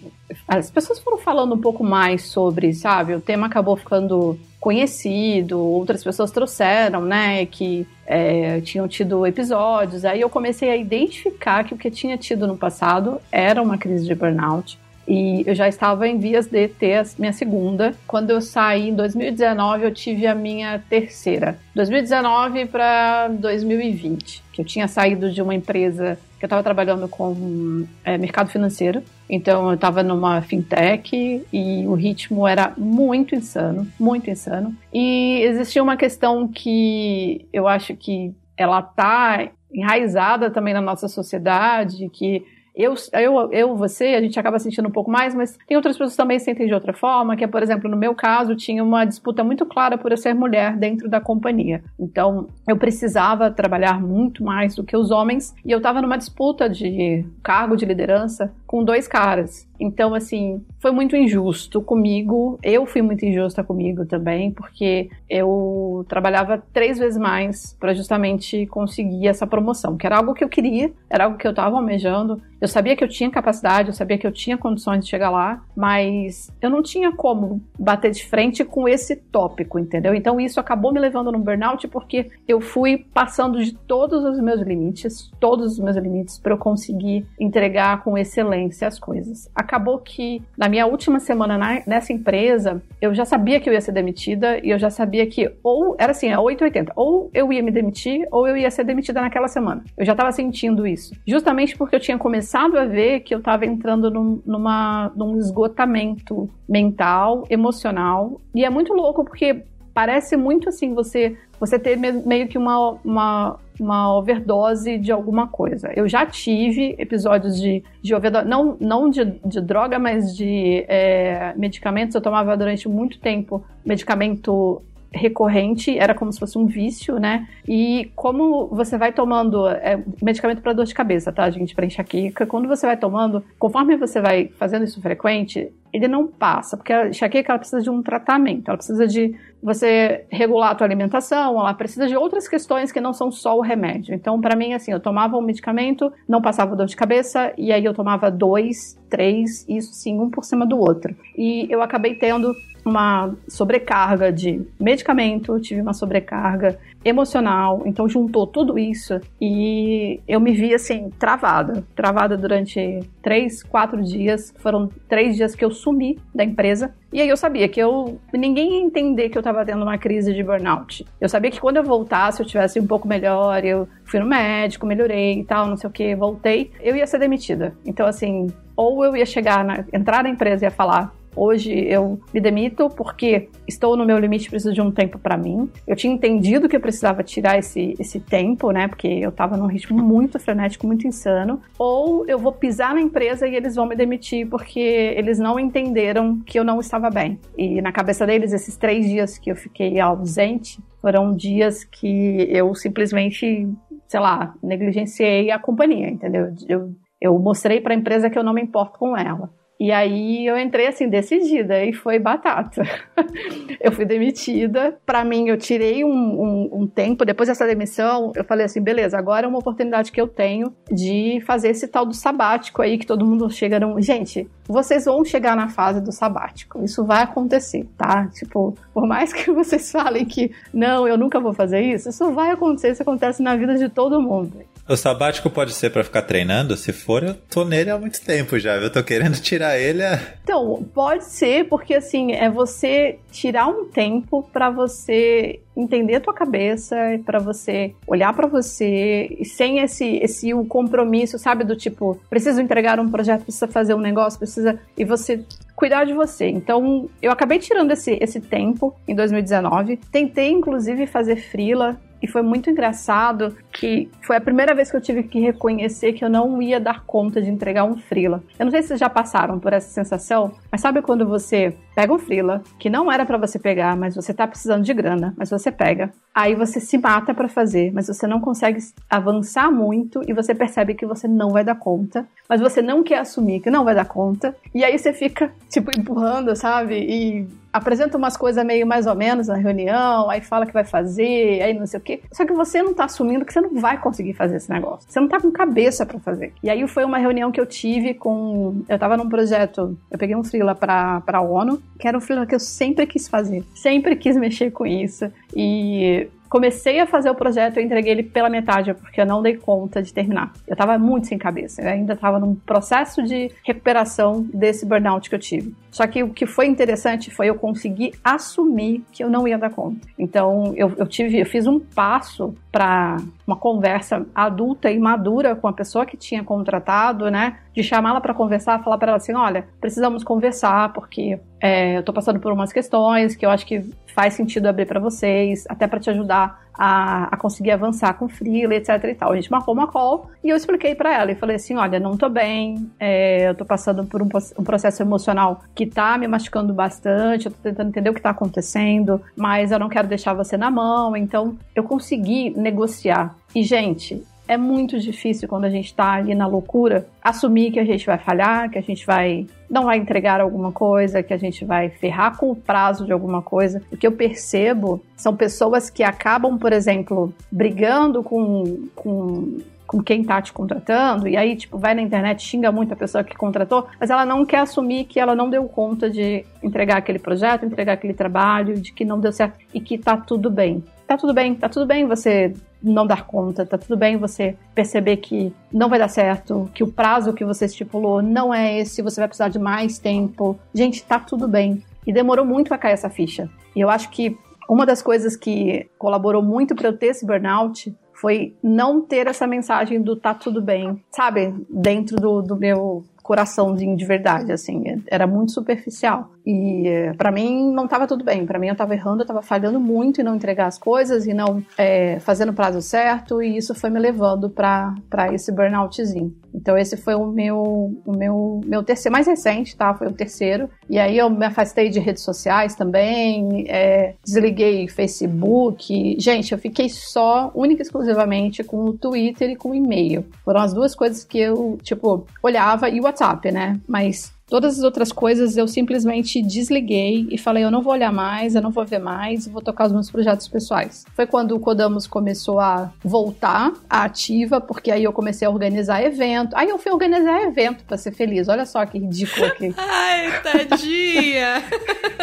As 0.46 0.70
pessoas 0.70 0.98
foram 1.00 1.18
falando 1.18 1.54
um 1.54 1.60
pouco 1.60 1.82
mais 1.82 2.22
sobre, 2.22 2.72
sabe? 2.72 3.14
O 3.14 3.20
tema 3.20 3.46
acabou 3.46 3.76
ficando 3.76 4.38
conhecido, 4.60 5.58
outras 5.58 6.04
pessoas 6.04 6.30
trouxeram, 6.30 7.02
né? 7.02 7.46
Que 7.46 7.86
é, 8.06 8.60
tinham 8.60 8.86
tido 8.86 9.26
episódios. 9.26 10.04
Aí 10.04 10.20
eu 10.20 10.30
comecei 10.30 10.70
a 10.70 10.76
identificar 10.76 11.64
que 11.64 11.74
o 11.74 11.78
que 11.78 11.90
tinha 11.90 12.16
tido 12.16 12.46
no 12.46 12.56
passado 12.56 13.20
era 13.32 13.60
uma 13.60 13.76
crise 13.76 14.06
de 14.06 14.14
burnout. 14.14 14.78
E 15.08 15.42
eu 15.44 15.56
já 15.56 15.66
estava 15.66 16.06
em 16.06 16.18
vias 16.18 16.46
de 16.46 16.68
ter 16.68 17.00
a 17.00 17.04
minha 17.18 17.32
segunda. 17.32 17.94
Quando 18.06 18.30
eu 18.30 18.40
saí 18.40 18.90
em 18.90 18.94
2019, 18.94 19.84
eu 19.84 19.92
tive 19.92 20.26
a 20.26 20.36
minha 20.36 20.78
terceira. 20.88 21.58
2019 21.74 22.66
para 22.66 23.26
2020, 23.28 24.42
que 24.52 24.60
eu 24.60 24.64
tinha 24.64 24.86
saído 24.86 25.32
de 25.32 25.42
uma 25.42 25.52
empresa 25.52 26.16
que 26.40 26.46
eu 26.46 26.46
estava 26.46 26.62
trabalhando 26.62 27.06
com 27.06 27.86
é, 28.02 28.16
mercado 28.16 28.48
financeiro. 28.48 29.02
Então 29.28 29.68
eu 29.68 29.74
estava 29.74 30.02
numa 30.02 30.40
fintech 30.40 31.44
e 31.52 31.86
o 31.86 31.92
ritmo 31.92 32.48
era 32.48 32.72
muito 32.78 33.34
insano, 33.34 33.86
muito 34.00 34.30
insano. 34.30 34.74
E 34.90 35.42
existia 35.42 35.82
uma 35.82 35.98
questão 35.98 36.48
que 36.48 37.46
eu 37.52 37.68
acho 37.68 37.94
que 37.94 38.34
ela 38.56 38.80
tá 38.80 39.50
enraizada 39.70 40.50
também 40.50 40.72
na 40.72 40.80
nossa 40.80 41.08
sociedade, 41.08 42.08
que 42.08 42.42
eu, 42.82 42.94
eu, 43.12 43.52
eu, 43.52 43.76
você, 43.76 44.06
a 44.06 44.20
gente 44.20 44.38
acaba 44.38 44.58
sentindo 44.58 44.88
um 44.88 44.92
pouco 44.92 45.10
mais, 45.10 45.34
mas 45.34 45.58
tem 45.66 45.76
outras 45.76 45.96
pessoas 45.96 46.12
que 46.12 46.16
também 46.16 46.38
sentem 46.38 46.66
de 46.66 46.74
outra 46.74 46.92
forma, 46.92 47.36
que 47.36 47.44
é, 47.44 47.46
por 47.46 47.62
exemplo, 47.62 47.90
no 47.90 47.96
meu 47.96 48.14
caso, 48.14 48.54
tinha 48.54 48.82
uma 48.82 49.04
disputa 49.04 49.44
muito 49.44 49.66
clara 49.66 49.98
por 49.98 50.10
eu 50.10 50.16
ser 50.16 50.34
mulher 50.34 50.76
dentro 50.76 51.08
da 51.08 51.20
companhia. 51.20 51.82
Então, 51.98 52.48
eu 52.68 52.76
precisava 52.76 53.50
trabalhar 53.50 54.00
muito 54.00 54.44
mais 54.44 54.74
do 54.74 54.84
que 54.84 54.96
os 54.96 55.10
homens, 55.10 55.54
e 55.64 55.70
eu 55.70 55.78
estava 55.78 56.00
numa 56.00 56.16
disputa 56.16 56.68
de 56.68 57.24
cargo 57.42 57.76
de 57.76 57.84
liderança 57.84 58.52
com 58.66 58.84
dois 58.84 59.08
caras. 59.08 59.68
Então, 59.80 60.14
assim, 60.14 60.62
foi 60.78 60.90
muito 60.90 61.16
injusto 61.16 61.80
comigo. 61.80 62.58
Eu 62.62 62.84
fui 62.84 63.00
muito 63.00 63.24
injusta 63.24 63.64
comigo 63.64 64.04
também, 64.04 64.52
porque 64.52 65.08
eu 65.28 66.04
trabalhava 66.06 66.62
três 66.72 66.98
vezes 66.98 67.18
mais 67.18 67.74
para 67.80 67.94
justamente 67.94 68.66
conseguir 68.66 69.26
essa 69.26 69.46
promoção, 69.46 69.96
que 69.96 70.06
era 70.06 70.18
algo 70.18 70.34
que 70.34 70.44
eu 70.44 70.50
queria, 70.50 70.92
era 71.08 71.24
algo 71.24 71.38
que 71.38 71.46
eu 71.46 71.52
estava 71.52 71.76
almejando. 71.76 72.42
Eu 72.60 72.68
sabia 72.70 72.96
que 72.96 73.04
eu 73.04 73.08
tinha 73.08 73.30
capacidade, 73.30 73.88
eu 73.88 73.94
sabia 73.94 74.16
que 74.16 74.26
eu 74.26 74.32
tinha 74.32 74.56
condições 74.56 75.04
de 75.04 75.10
chegar 75.10 75.30
lá, 75.30 75.62
mas 75.76 76.50
eu 76.60 76.70
não 76.70 76.82
tinha 76.82 77.12
como 77.12 77.60
bater 77.78 78.10
de 78.10 78.24
frente 78.24 78.64
com 78.64 78.88
esse 78.88 79.16
tópico, 79.16 79.78
entendeu? 79.78 80.14
Então 80.14 80.40
isso 80.40 80.60
acabou 80.60 80.92
me 80.92 81.00
levando 81.00 81.32
no 81.32 81.38
burnout 81.38 81.86
porque 81.88 82.30
eu 82.46 82.60
fui 82.60 83.04
passando 83.12 83.62
de 83.62 83.72
todos 83.72 84.24
os 84.24 84.40
meus 84.40 84.60
limites, 84.60 85.30
todos 85.40 85.72
os 85.72 85.78
meus 85.78 85.96
limites 85.96 86.38
para 86.38 86.52
eu 86.52 86.58
conseguir 86.58 87.26
entregar 87.38 88.02
com 88.02 88.16
excelência 88.16 88.86
as 88.86 88.98
coisas. 88.98 89.50
Acabou 89.54 89.98
que 89.98 90.42
na 90.56 90.68
minha 90.68 90.86
última 90.86 91.20
semana 91.20 91.58
na, 91.58 91.82
nessa 91.86 92.12
empresa, 92.12 92.82
eu 93.00 93.14
já 93.14 93.24
sabia 93.24 93.60
que 93.60 93.68
eu 93.68 93.74
ia 93.74 93.80
ser 93.80 93.92
demitida 93.92 94.58
e 94.64 94.70
eu 94.70 94.78
já 94.78 94.90
sabia 94.90 95.26
que 95.26 95.50
ou 95.62 95.96
era 95.98 96.12
assim, 96.12 96.28
é 96.28 96.38
880, 96.38 96.92
ou 96.94 97.30
eu 97.32 97.52
ia 97.52 97.62
me 97.62 97.70
demitir 97.70 98.26
ou 98.30 98.46
eu 98.46 98.56
ia 98.56 98.70
ser 98.70 98.84
demitida 98.84 99.20
naquela 99.20 99.48
semana. 99.48 99.82
Eu 99.96 100.04
já 100.04 100.12
estava 100.12 100.32
sentindo 100.32 100.86
isso. 100.86 101.14
Justamente 101.26 101.76
porque 101.76 101.96
eu 101.96 102.00
tinha 102.00 102.18
começado 102.18 102.49
a 102.76 102.84
ver 102.84 103.20
que 103.20 103.34
eu 103.34 103.38
estava 103.38 103.64
entrando 103.66 104.10
num, 104.10 104.42
numa, 104.44 105.12
num 105.14 105.36
esgotamento 105.38 106.48
mental, 106.68 107.44
emocional. 107.48 108.40
E 108.54 108.64
é 108.64 108.70
muito 108.70 108.92
louco 108.92 109.24
porque 109.24 109.62
parece 109.94 110.36
muito 110.36 110.68
assim 110.68 110.94
você 110.94 111.36
você 111.60 111.78
ter 111.78 111.94
meio 111.94 112.48
que 112.48 112.56
uma, 112.56 112.98
uma, 113.04 113.58
uma 113.78 114.16
overdose 114.16 114.96
de 114.96 115.12
alguma 115.12 115.46
coisa. 115.46 115.92
Eu 115.94 116.08
já 116.08 116.24
tive 116.24 116.96
episódios 116.98 117.60
de, 117.60 117.84
de 118.00 118.14
overdose, 118.14 118.48
não, 118.48 118.78
não 118.80 119.10
de, 119.10 119.26
de 119.44 119.60
droga, 119.60 119.98
mas 119.98 120.34
de 120.34 120.86
é, 120.88 121.52
medicamentos. 121.56 122.14
Eu 122.14 122.22
tomava 122.22 122.56
durante 122.56 122.88
muito 122.88 123.20
tempo 123.20 123.62
medicamento 123.84 124.82
recorrente, 125.12 125.98
era 125.98 126.14
como 126.14 126.32
se 126.32 126.38
fosse 126.38 126.56
um 126.56 126.66
vício, 126.66 127.18
né? 127.18 127.48
E 127.66 128.10
como 128.14 128.68
você 128.68 128.96
vai 128.96 129.12
tomando 129.12 129.66
é, 129.68 130.02
medicamento 130.22 130.62
para 130.62 130.72
dor 130.72 130.84
de 130.84 130.94
cabeça, 130.94 131.32
tá, 131.32 131.48
gente, 131.50 131.74
para 131.74 131.86
enxaqueca, 131.86 132.46
quando 132.46 132.68
você 132.68 132.86
vai 132.86 132.96
tomando, 132.96 133.42
conforme 133.58 133.96
você 133.96 134.20
vai 134.20 134.48
fazendo 134.58 134.84
isso 134.84 135.00
frequente, 135.00 135.72
ele 135.92 136.06
não 136.06 136.26
passa, 136.26 136.76
porque 136.76 136.92
a 136.92 137.08
enxaqueca 137.08 137.52
ela 137.52 137.58
precisa 137.58 137.82
de 137.82 137.90
um 137.90 138.02
tratamento, 138.02 138.68
ela 138.68 138.76
precisa 138.76 139.06
de 139.06 139.34
você 139.62 140.24
regular 140.30 140.70
a 140.70 140.74
tua 140.74 140.86
alimentação, 140.86 141.58
ela 141.58 141.74
precisa 141.74 142.06
de 142.06 142.16
outras 142.16 142.48
questões 142.48 142.92
que 142.92 143.00
não 143.00 143.12
são 143.12 143.30
só 143.30 143.58
o 143.58 143.60
remédio. 143.60 144.14
Então, 144.14 144.40
para 144.40 144.56
mim, 144.56 144.72
assim, 144.72 144.92
eu 144.92 145.00
tomava 145.00 145.36
um 145.36 145.42
medicamento, 145.42 146.12
não 146.28 146.40
passava 146.40 146.76
dor 146.76 146.86
de 146.86 146.96
cabeça, 146.96 147.52
e 147.58 147.72
aí 147.72 147.84
eu 147.84 147.92
tomava 147.92 148.30
dois, 148.30 148.98
três, 149.08 149.68
isso 149.68 149.92
sim, 149.92 150.18
um 150.18 150.30
por 150.30 150.44
cima 150.44 150.64
do 150.64 150.78
outro. 150.78 151.14
E 151.36 151.66
eu 151.68 151.82
acabei 151.82 152.14
tendo 152.14 152.54
uma 152.84 153.34
sobrecarga 153.48 154.32
de 154.32 154.62
medicamento, 154.78 155.58
tive 155.60 155.80
uma 155.80 155.94
sobrecarga 155.94 156.78
emocional, 157.04 157.82
então 157.86 158.08
juntou 158.08 158.46
tudo 158.46 158.78
isso 158.78 159.20
e 159.40 160.20
eu 160.28 160.38
me 160.38 160.52
vi 160.52 160.74
assim, 160.74 161.10
travada. 161.18 161.84
Travada 161.94 162.36
durante 162.36 163.00
três, 163.22 163.62
quatro 163.62 164.02
dias. 164.02 164.52
Foram 164.58 164.88
três 165.08 165.36
dias 165.36 165.54
que 165.54 165.64
eu 165.64 165.70
sumi 165.70 166.18
da 166.34 166.44
empresa. 166.44 166.94
E 167.12 167.20
aí 167.20 167.28
eu 167.28 167.36
sabia 167.36 167.68
que 167.68 167.80
eu 167.80 168.20
ninguém 168.32 168.74
ia 168.74 168.84
entender 168.84 169.30
que 169.30 169.38
eu 169.38 169.40
estava 169.40 169.64
tendo 169.64 169.82
uma 169.82 169.98
crise 169.98 170.32
de 170.34 170.42
burnout. 170.42 171.06
Eu 171.20 171.28
sabia 171.28 171.50
que 171.50 171.60
quando 171.60 171.78
eu 171.78 171.82
voltasse, 171.82 172.42
eu 172.42 172.46
tivesse 172.46 172.78
um 172.78 172.86
pouco 172.86 173.08
melhor, 173.08 173.64
eu 173.64 173.88
fui 174.04 174.20
no 174.20 174.26
médico, 174.26 174.86
melhorei 174.86 175.40
e 175.40 175.44
tal, 175.44 175.66
não 175.66 175.76
sei 175.76 175.88
o 175.88 175.92
que, 175.92 176.14
voltei, 176.14 176.70
eu 176.80 176.94
ia 176.94 177.06
ser 177.06 177.18
demitida. 177.18 177.74
Então 177.84 178.06
assim, 178.06 178.48
ou 178.76 179.04
eu 179.04 179.16
ia 179.16 179.26
chegar 179.26 179.64
na, 179.64 179.84
entrar 179.92 180.22
na 180.22 180.28
empresa 180.28 180.64
e 180.64 180.66
ia 180.66 180.70
falar 180.70 181.12
Hoje 181.34 181.72
eu 181.72 182.20
me 182.34 182.40
demito 182.40 182.88
porque 182.90 183.48
estou 183.66 183.96
no 183.96 184.04
meu 184.04 184.18
limite, 184.18 184.50
preciso 184.50 184.74
de 184.74 184.80
um 184.80 184.90
tempo 184.90 185.18
para 185.18 185.36
mim. 185.36 185.70
Eu 185.86 185.94
tinha 185.94 186.12
entendido 186.12 186.68
que 186.68 186.76
eu 186.76 186.80
precisava 186.80 187.22
tirar 187.22 187.58
esse, 187.58 187.94
esse 187.98 188.20
tempo, 188.20 188.70
né? 188.70 188.88
Porque 188.88 189.06
eu 189.06 189.30
estava 189.30 189.56
num 189.56 189.66
ritmo 189.66 189.96
muito 190.02 190.38
frenético, 190.38 190.86
muito 190.86 191.06
insano. 191.06 191.60
Ou 191.78 192.26
eu 192.26 192.38
vou 192.38 192.52
pisar 192.52 192.94
na 192.94 193.00
empresa 193.00 193.46
e 193.46 193.54
eles 193.54 193.76
vão 193.76 193.86
me 193.86 193.96
demitir 193.96 194.48
porque 194.48 194.80
eles 194.80 195.38
não 195.38 195.58
entenderam 195.58 196.40
que 196.40 196.58
eu 196.58 196.64
não 196.64 196.80
estava 196.80 197.10
bem. 197.10 197.38
E 197.56 197.80
na 197.80 197.92
cabeça 197.92 198.26
deles, 198.26 198.52
esses 198.52 198.76
três 198.76 199.06
dias 199.06 199.38
que 199.38 199.50
eu 199.50 199.56
fiquei 199.56 200.00
ausente 200.00 200.80
foram 201.00 201.34
dias 201.34 201.84
que 201.84 202.46
eu 202.50 202.74
simplesmente, 202.74 203.68
sei 204.06 204.20
lá, 204.20 204.54
negligenciei 204.62 205.50
a 205.50 205.58
companhia, 205.58 206.10
entendeu? 206.10 206.52
Eu, 206.68 206.94
eu 207.20 207.38
mostrei 207.38 207.80
para 207.80 207.94
a 207.94 207.96
empresa 207.96 208.28
que 208.28 208.38
eu 208.38 208.44
não 208.44 208.52
me 208.52 208.62
importo 208.62 208.98
com 208.98 209.16
ela. 209.16 209.50
E 209.80 209.90
aí 209.90 210.46
eu 210.46 210.58
entrei 210.58 210.88
assim, 210.88 211.08
decidida, 211.08 211.82
e 211.82 211.94
foi 211.94 212.18
batata. 212.18 212.82
eu 213.80 213.90
fui 213.90 214.04
demitida. 214.04 214.98
Para 215.06 215.24
mim, 215.24 215.48
eu 215.48 215.56
tirei 215.56 216.04
um, 216.04 216.10
um, 216.10 216.82
um, 216.82 216.86
tempo, 216.86 217.24
depois 217.24 217.48
dessa 217.48 217.66
demissão, 217.66 218.30
eu 218.36 218.44
falei 218.44 218.66
assim: 218.66 218.82
beleza, 218.82 219.16
agora 219.16 219.46
é 219.46 219.48
uma 219.48 219.58
oportunidade 219.58 220.12
que 220.12 220.20
eu 220.20 220.28
tenho 220.28 220.70
de 220.92 221.42
fazer 221.46 221.70
esse 221.70 221.88
tal 221.88 222.04
do 222.04 222.12
sabático 222.12 222.82
aí, 222.82 222.98
que 222.98 223.06
todo 223.06 223.24
mundo 223.24 223.48
chega 223.50 223.80
no. 223.80 223.98
Gente, 224.02 224.46
vocês 224.68 225.06
vão 225.06 225.24
chegar 225.24 225.56
na 225.56 225.70
fase 225.70 226.02
do 226.02 226.12
sabático. 226.12 226.84
Isso 226.84 227.02
vai 227.02 227.22
acontecer, 227.22 227.88
tá? 227.96 228.28
Tipo, 228.34 228.74
por 228.92 229.06
mais 229.06 229.32
que 229.32 229.48
vocês 229.50 229.90
falem 229.90 230.26
que 230.26 230.52
não, 230.74 231.08
eu 231.08 231.16
nunca 231.16 231.40
vou 231.40 231.54
fazer 231.54 231.80
isso, 231.80 232.10
isso 232.10 232.30
vai 232.32 232.50
acontecer, 232.50 232.90
isso 232.90 233.00
acontece 233.00 233.42
na 233.42 233.56
vida 233.56 233.74
de 233.76 233.88
todo 233.88 234.20
mundo. 234.20 234.60
O 234.88 234.96
sabático 234.96 235.48
pode 235.48 235.72
ser 235.72 235.90
para 235.90 236.02
ficar 236.02 236.22
treinando? 236.22 236.76
Se 236.76 236.92
for, 236.92 237.22
eu 237.22 237.34
tô 237.34 237.64
nele 237.64 237.90
há 237.90 237.98
muito 237.98 238.20
tempo 238.20 238.58
já. 238.58 238.76
Eu 238.76 238.90
tô 238.90 239.02
querendo 239.02 239.38
tirar 239.40 239.78
ele. 239.78 240.02
A... 240.02 240.20
Então, 240.42 240.84
pode 240.92 241.24
ser, 241.24 241.68
porque 241.68 241.94
assim, 241.94 242.32
é 242.32 242.50
você 242.50 243.18
tirar 243.30 243.68
um 243.68 243.86
tempo 243.86 244.42
para 244.52 244.68
você 244.70 245.60
entender 245.76 246.16
a 246.16 246.20
tua 246.20 246.34
cabeça, 246.34 246.96
para 247.24 247.38
você 247.38 247.94
olhar 248.06 248.32
para 248.34 248.46
você 248.46 249.38
sem 249.44 249.78
esse 249.78 250.16
esse 250.16 250.52
o 250.52 250.64
compromisso, 250.64 251.38
sabe, 251.38 251.64
do 251.64 251.76
tipo, 251.76 252.20
preciso 252.28 252.60
entregar 252.60 252.98
um 252.98 253.08
projeto, 253.08 253.44
precisa 253.44 253.68
fazer 253.68 253.94
um 253.94 254.00
negócio, 254.00 254.38
precisa 254.38 254.78
e 254.96 255.04
você 255.04 255.44
cuidar 255.74 256.04
de 256.04 256.12
você. 256.12 256.48
Então, 256.48 257.08
eu 257.22 257.30
acabei 257.30 257.58
tirando 257.58 257.92
esse 257.92 258.18
esse 258.20 258.40
tempo 258.40 258.94
em 259.06 259.14
2019. 259.14 259.98
Tentei 260.10 260.50
inclusive 260.50 261.06
fazer 261.06 261.36
frila 261.36 261.98
e 262.22 262.26
foi 262.26 262.42
muito 262.42 262.68
engraçado 262.68 263.56
que 263.72 264.10
foi 264.22 264.36
a 264.36 264.40
primeira 264.40 264.74
vez 264.74 264.90
que 264.90 264.96
eu 264.96 265.00
tive 265.00 265.22
que 265.22 265.40
reconhecer 265.40 266.12
que 266.12 266.24
eu 266.24 266.28
não 266.28 266.60
ia 266.60 266.80
dar 266.80 267.04
conta 267.04 267.40
de 267.40 267.50
entregar 267.50 267.84
um 267.84 267.96
frila. 267.96 268.42
Eu 268.58 268.64
não 268.64 268.70
sei 268.70 268.82
se 268.82 268.88
vocês 268.88 269.00
já 269.00 269.08
passaram 269.08 269.58
por 269.58 269.72
essa 269.72 269.88
sensação, 269.88 270.52
mas 270.70 270.80
sabe 270.80 271.02
quando 271.02 271.26
você 271.26 271.74
pega 271.94 272.12
um 272.12 272.18
frila 272.18 272.62
que 272.78 272.90
não 272.90 273.10
era 273.10 273.24
para 273.24 273.38
você 273.38 273.58
pegar, 273.58 273.96
mas 273.96 274.14
você 274.14 274.32
tá 274.32 274.46
precisando 274.46 274.84
de 274.84 274.94
grana, 274.94 275.34
mas 275.36 275.50
você 275.50 275.70
pega. 275.70 276.12
Aí 276.34 276.54
você 276.54 276.80
se 276.80 276.96
mata 276.96 277.34
para 277.34 277.48
fazer, 277.48 277.92
mas 277.92 278.06
você 278.06 278.26
não 278.26 278.40
consegue 278.40 278.78
avançar 279.08 279.70
muito 279.70 280.22
e 280.26 280.32
você 280.32 280.54
percebe 280.54 280.94
que 280.94 281.06
você 281.06 281.26
não 281.26 281.50
vai 281.50 281.64
dar 281.64 281.74
conta, 281.74 282.26
mas 282.48 282.60
você 282.60 282.80
não 282.80 283.02
quer 283.02 283.18
assumir 283.18 283.60
que 283.60 283.70
não 283.70 283.84
vai 283.84 283.94
dar 283.94 284.04
conta. 284.04 284.56
E 284.74 284.84
aí 284.84 284.96
você 284.98 285.12
fica 285.12 285.52
tipo 285.68 285.90
empurrando, 285.96 286.54
sabe? 286.54 286.94
E 286.94 287.48
apresenta 287.72 288.16
umas 288.16 288.36
coisas 288.36 288.64
meio 288.64 288.86
mais 288.86 289.06
ou 289.06 289.14
menos 289.14 289.48
na 289.48 289.56
reunião, 289.56 290.28
aí 290.28 290.40
fala 290.40 290.66
que 290.66 290.72
vai 290.72 290.84
fazer, 290.84 291.62
aí 291.62 291.74
não 291.74 291.86
sei 291.86 291.98
o 291.98 292.02
quê. 292.02 292.22
Só 292.32 292.44
que 292.44 292.52
você 292.52 292.82
não 292.82 292.94
tá 292.94 293.04
assumindo 293.04 293.44
que 293.44 293.52
você 293.52 293.59
não 293.60 293.80
vai 293.80 294.00
conseguir 294.00 294.34
fazer 294.34 294.56
esse 294.56 294.70
negócio. 294.70 295.10
Você 295.10 295.20
não 295.20 295.28
tá 295.28 295.40
com 295.40 295.50
cabeça 295.50 296.04
para 296.06 296.18
fazer. 296.20 296.52
E 296.62 296.70
aí 296.70 296.86
foi 296.88 297.04
uma 297.04 297.18
reunião 297.18 297.50
que 297.50 297.60
eu 297.60 297.66
tive 297.66 298.14
com. 298.14 298.82
Eu 298.88 298.98
tava 298.98 299.16
num 299.16 299.28
projeto, 299.28 299.96
eu 300.10 300.18
peguei 300.18 300.36
um 300.36 300.44
freela 300.44 300.74
pra, 300.74 301.20
pra 301.20 301.40
ONU, 301.40 301.82
que 301.98 302.06
era 302.06 302.16
um 302.16 302.20
freela 302.20 302.46
que 302.46 302.54
eu 302.54 302.60
sempre 302.60 303.06
quis 303.06 303.28
fazer. 303.28 303.64
Sempre 303.74 304.16
quis 304.16 304.36
mexer 304.36 304.70
com 304.70 304.86
isso. 304.86 305.30
E 305.54 306.28
comecei 306.50 306.98
a 306.98 307.06
fazer 307.06 307.30
o 307.30 307.34
projeto, 307.34 307.76
eu 307.76 307.82
entreguei 307.84 308.10
ele 308.10 308.24
pela 308.24 308.50
metade, 308.50 308.92
porque 308.92 309.20
eu 309.20 309.24
não 309.24 309.40
dei 309.40 309.56
conta 309.56 310.02
de 310.02 310.12
terminar. 310.12 310.52
Eu 310.66 310.74
tava 310.74 310.98
muito 310.98 311.28
sem 311.28 311.38
cabeça, 311.38 311.80
eu 311.80 311.88
ainda 311.88 312.16
tava 312.16 312.40
num 312.40 312.56
processo 312.56 313.22
de 313.22 313.52
recuperação 313.64 314.42
desse 314.52 314.84
burnout 314.84 315.30
que 315.30 315.36
eu 315.36 315.38
tive. 315.38 315.72
Só 315.92 316.06
que 316.06 316.22
o 316.24 316.30
que 316.30 316.46
foi 316.46 316.66
interessante 316.66 317.30
foi 317.30 317.48
eu 317.48 317.54
conseguir 317.54 318.14
assumir 318.22 319.04
que 319.12 319.22
eu 319.22 319.30
não 319.30 319.46
ia 319.46 319.56
dar 319.56 319.70
conta. 319.70 320.06
Então 320.18 320.72
eu, 320.76 320.92
eu 320.98 321.06
tive, 321.06 321.38
eu 321.38 321.46
fiz 321.46 321.66
um 321.68 321.78
passo 321.78 322.52
para 322.72 323.18
uma 323.46 323.56
conversa 323.56 324.26
adulta 324.34 324.90
e 324.90 324.98
madura 324.98 325.56
com 325.56 325.68
a 325.68 325.72
pessoa 325.72 326.06
que 326.06 326.16
tinha 326.16 326.42
contratado, 326.44 327.30
né? 327.30 327.58
De 327.74 327.82
chamá-la 327.82 328.20
para 328.20 328.34
conversar, 328.34 328.82
falar 328.82 328.98
para 328.98 329.08
ela 329.08 329.16
assim, 329.16 329.34
olha, 329.34 329.66
precisamos 329.80 330.22
conversar 330.22 330.92
porque 330.92 331.38
é, 331.60 331.98
eu 331.98 332.02
tô 332.02 332.12
passando 332.12 332.40
por 332.40 332.52
umas 332.52 332.72
questões 332.72 333.34
que 333.34 333.44
eu 333.44 333.50
acho 333.50 333.66
que 333.66 333.84
faz 334.12 334.34
sentido 334.34 334.66
abrir 334.66 334.86
para 334.86 335.00
vocês, 335.00 335.64
até 335.68 335.86
para 335.86 336.00
te 336.00 336.10
ajudar 336.10 336.60
a, 336.74 337.34
a, 337.34 337.36
conseguir 337.36 337.72
avançar 337.72 338.14
com 338.14 338.28
freela, 338.28 338.74
etc 338.74 339.04
e 339.04 339.14
tal. 339.14 339.32
A 339.32 339.36
gente 339.36 339.50
marcou 339.50 339.74
uma 339.74 339.86
call 339.86 340.30
e 340.42 340.48
eu 340.48 340.56
expliquei 340.56 340.94
para 340.94 341.14
ela 341.14 341.30
e 341.32 341.34
falei 341.34 341.56
assim, 341.56 341.76
olha, 341.76 342.00
não 342.00 342.16
tô 342.16 342.28
bem, 342.28 342.90
é, 342.98 343.48
eu 343.50 343.54
tô 343.54 343.64
passando 343.64 344.04
por 344.04 344.22
um, 344.22 344.28
um, 344.58 344.64
processo 344.64 345.02
emocional 345.02 345.62
que 345.74 345.86
tá 345.86 346.16
me 346.16 346.26
machucando 346.26 346.72
bastante, 346.72 347.46
eu 347.46 347.52
tô 347.52 347.58
tentando 347.62 347.88
entender 347.88 348.10
o 348.10 348.14
que 348.14 348.22
tá 348.22 348.30
acontecendo, 348.30 349.20
mas 349.36 349.72
eu 349.72 349.78
não 349.78 349.88
quero 349.88 350.08
deixar 350.08 350.32
você 350.32 350.56
na 350.56 350.70
mão, 350.70 351.16
então 351.16 351.56
eu 351.74 351.84
consegui 351.84 352.50
negociar. 352.56 353.34
E, 353.54 353.62
gente, 353.62 354.24
é 354.50 354.56
muito 354.56 354.98
difícil 354.98 355.48
quando 355.48 355.64
a 355.64 355.70
gente 355.70 355.86
está 355.86 356.14
ali 356.14 356.34
na 356.34 356.44
loucura 356.44 357.06
assumir 357.22 357.70
que 357.70 357.78
a 357.78 357.84
gente 357.84 358.04
vai 358.04 358.18
falhar, 358.18 358.68
que 358.68 358.76
a 358.76 358.82
gente 358.82 359.06
vai 359.06 359.46
não 359.70 359.84
vai 359.84 359.96
entregar 359.96 360.40
alguma 360.40 360.72
coisa, 360.72 361.22
que 361.22 361.32
a 361.32 361.36
gente 361.36 361.64
vai 361.64 361.88
ferrar 361.88 362.36
com 362.36 362.50
o 362.50 362.56
prazo 362.56 363.06
de 363.06 363.12
alguma 363.12 363.40
coisa. 363.40 363.80
O 363.92 363.96
que 363.96 364.04
eu 364.04 364.10
percebo 364.10 365.00
são 365.16 365.36
pessoas 365.36 365.88
que 365.88 366.02
acabam, 366.02 366.58
por 366.58 366.72
exemplo, 366.72 367.32
brigando 367.52 368.24
com, 368.24 368.88
com 368.96 369.58
com 369.86 370.00
quem 370.00 370.22
tá 370.22 370.40
te 370.40 370.52
contratando, 370.52 371.26
e 371.26 371.36
aí, 371.36 371.56
tipo, 371.56 371.76
vai 371.76 371.96
na 371.96 372.00
internet, 372.00 372.46
xinga 372.46 372.70
muito 372.70 372.92
a 372.92 372.96
pessoa 372.96 373.24
que 373.24 373.36
contratou, 373.36 373.88
mas 373.98 374.08
ela 374.08 374.24
não 374.24 374.46
quer 374.46 374.60
assumir 374.60 375.04
que 375.04 375.18
ela 375.18 375.34
não 375.34 375.50
deu 375.50 375.64
conta 375.64 376.08
de 376.08 376.44
entregar 376.62 376.98
aquele 376.98 377.18
projeto, 377.18 377.66
entregar 377.66 377.94
aquele 377.94 378.14
trabalho, 378.14 378.80
de 378.80 378.92
que 378.92 379.04
não 379.04 379.18
deu 379.18 379.32
certo 379.32 379.56
e 379.74 379.80
que 379.80 379.98
tá 379.98 380.16
tudo 380.16 380.48
bem. 380.48 380.84
Tá 381.08 381.16
tudo 381.16 381.34
bem, 381.34 381.56
tá 381.56 381.68
tudo 381.68 381.86
bem 381.86 382.06
você 382.06 382.54
não 382.82 383.06
dar 383.06 383.26
conta, 383.26 383.66
tá 383.66 383.76
tudo 383.76 383.96
bem 383.96 384.16
você 384.16 384.56
perceber 384.74 385.18
que 385.18 385.52
não 385.72 385.88
vai 385.88 385.98
dar 385.98 386.08
certo, 386.08 386.70
que 386.74 386.82
o 386.82 386.90
prazo 386.90 387.32
que 387.32 387.44
você 387.44 387.66
estipulou 387.66 388.22
não 388.22 388.52
é 388.52 388.78
esse, 388.78 389.02
você 389.02 389.20
vai 389.20 389.28
precisar 389.28 389.48
de 389.48 389.58
mais 389.58 389.98
tempo. 389.98 390.58
Gente, 390.74 391.02
tá 391.04 391.18
tudo 391.18 391.46
bem. 391.46 391.82
E 392.06 392.12
demorou 392.12 392.44
muito 392.44 392.72
a 392.72 392.78
cair 392.78 392.92
essa 392.92 393.10
ficha. 393.10 393.48
E 393.76 393.80
eu 393.80 393.90
acho 393.90 394.10
que 394.10 394.36
uma 394.68 394.86
das 394.86 395.02
coisas 395.02 395.36
que 395.36 395.88
colaborou 395.98 396.42
muito 396.42 396.74
para 396.74 396.88
eu 396.88 396.96
ter 396.96 397.08
esse 397.08 397.26
burnout 397.26 397.94
foi 398.14 398.54
não 398.62 399.00
ter 399.00 399.26
essa 399.26 399.46
mensagem 399.46 400.00
do 400.00 400.14
tá 400.14 400.34
tudo 400.34 400.60
bem, 400.60 401.02
sabe? 401.10 401.54
Dentro 401.68 402.16
do, 402.16 402.42
do 402.42 402.56
meu 402.56 403.04
coraçãozinho 403.30 403.96
de 403.96 404.04
verdade, 404.04 404.50
assim. 404.50 404.82
Era 405.06 405.24
muito 405.24 405.52
superficial. 405.52 406.32
E 406.44 406.88
eh, 406.88 407.12
para 407.12 407.30
mim 407.30 407.72
não 407.72 407.84
estava 407.84 408.04
tudo 408.04 408.24
bem. 408.24 408.44
Para 408.44 408.58
mim 408.58 408.66
eu 408.66 408.72
estava 408.72 408.92
errando, 408.92 409.20
eu 409.20 409.22
estava 409.22 409.40
falhando 409.40 409.78
muito 409.78 410.20
em 410.20 410.24
não 410.24 410.34
entregar 410.34 410.66
as 410.66 410.78
coisas 410.78 411.26
e 411.26 411.32
não 411.32 411.62
é, 411.78 412.18
fazendo 412.18 412.48
o 412.48 412.54
prazo 412.54 412.82
certo. 412.82 413.40
E 413.40 413.56
isso 413.56 413.72
foi 413.72 413.88
me 413.88 414.00
levando 414.00 414.50
para 414.50 414.96
esse 415.32 415.52
burnoutzinho. 415.52 416.34
Então 416.52 416.76
esse 416.76 416.96
foi 416.96 417.14
o 417.14 417.26
meu 417.26 417.94
o 418.04 418.12
meu 418.12 418.60
meu 418.66 418.82
terceiro 418.82 419.12
mais 419.12 419.26
recente, 419.26 419.76
tá? 419.76 419.94
Foi 419.94 420.08
o 420.08 420.12
terceiro. 420.12 420.68
E 420.88 420.98
aí 420.98 421.16
eu 421.16 421.30
me 421.30 421.46
afastei 421.46 421.88
de 421.88 422.00
redes 422.00 422.24
sociais 422.24 422.74
também, 422.74 423.64
é, 423.68 424.14
desliguei 424.24 424.88
Facebook. 424.88 426.16
Gente, 426.18 426.50
eu 426.52 426.58
fiquei 426.58 426.88
só 426.88 427.52
única 427.54 427.82
e 427.82 427.84
exclusivamente 427.84 428.64
com 428.64 428.84
o 428.86 428.92
Twitter 428.92 429.50
e 429.50 429.56
com 429.56 429.70
o 429.70 429.74
e-mail. 429.74 430.24
Foram 430.44 430.60
as 430.60 430.74
duas 430.74 430.94
coisas 430.96 431.24
que 431.24 431.38
eu 431.38 431.78
tipo 431.82 432.26
olhava 432.42 432.88
e 432.88 432.98
o 432.98 433.04
WhatsApp, 433.04 433.19
né? 433.50 433.80
Mas 433.86 434.32
Todas 434.50 434.78
as 434.78 434.82
outras 434.82 435.12
coisas 435.12 435.56
eu 435.56 435.68
simplesmente 435.68 436.42
desliguei 436.42 437.28
e 437.30 437.38
falei: 437.38 437.62
eu 437.62 437.70
não 437.70 437.82
vou 437.82 437.92
olhar 437.92 438.12
mais, 438.12 438.56
eu 438.56 438.60
não 438.60 438.72
vou 438.72 438.84
ver 438.84 438.98
mais, 438.98 439.46
vou 439.46 439.62
tocar 439.62 439.86
os 439.86 439.92
meus 439.92 440.10
projetos 440.10 440.48
pessoais. 440.48 441.04
Foi 441.14 441.24
quando 441.24 441.54
o 441.54 441.60
Codamos 441.60 442.04
começou 442.08 442.58
a 442.58 442.92
voltar 443.00 443.72
à 443.88 444.02
ativa, 444.02 444.60
porque 444.60 444.90
aí 444.90 445.04
eu 445.04 445.12
comecei 445.12 445.46
a 445.46 445.50
organizar 445.50 446.02
evento. 446.02 446.56
Aí 446.56 446.68
eu 446.68 446.78
fui 446.78 446.90
organizar 446.90 447.40
evento 447.44 447.84
para 447.84 447.96
ser 447.96 448.10
feliz. 448.10 448.48
Olha 448.48 448.66
só 448.66 448.84
que 448.84 448.98
ridículo 448.98 449.46
aqui. 449.46 449.72
Ai, 449.78 450.42
tadinha! 450.42 451.62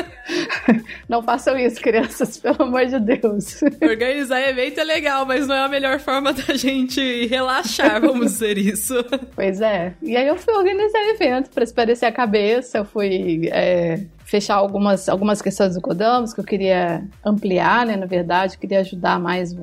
não 1.07 1.21
façam 1.21 1.57
isso, 1.57 1.81
crianças, 1.81 2.37
pelo 2.39 2.63
amor 2.63 2.85
de 2.85 2.99
Deus. 2.99 3.61
Organizar 3.81 4.41
evento 4.41 4.79
é 4.79 4.83
legal, 4.83 5.25
mas 5.25 5.47
não 5.47 5.55
é 5.55 5.59
a 5.59 5.67
melhor 5.67 5.99
forma 5.99 6.33
da 6.33 6.55
gente 6.55 7.25
relaxar, 7.27 7.99
vamos 8.01 8.33
dizer 8.33 8.57
isso. 8.57 8.95
Pois 9.35 9.61
é. 9.61 9.93
E 10.01 10.15
aí 10.15 10.27
eu 10.27 10.37
fui 10.37 10.53
organizar 10.53 10.99
evento 11.09 11.49
para 11.49 11.63
esparecer 11.63 12.07
a 12.07 12.11
cabeça, 12.11 12.79
eu 12.79 12.85
fui 12.85 13.49
é, 13.51 14.01
fechar 14.23 14.55
algumas, 14.55 15.07
algumas 15.09 15.41
questões 15.41 15.73
do 15.75 15.81
Codamos 15.81 16.33
que 16.33 16.39
eu 16.39 16.45
queria 16.45 17.03
ampliar, 17.25 17.85
né, 17.85 17.95
na 17.95 18.05
verdade, 18.05 18.57
queria 18.57 18.81
ajudar 18.81 19.19
mais, 19.19 19.55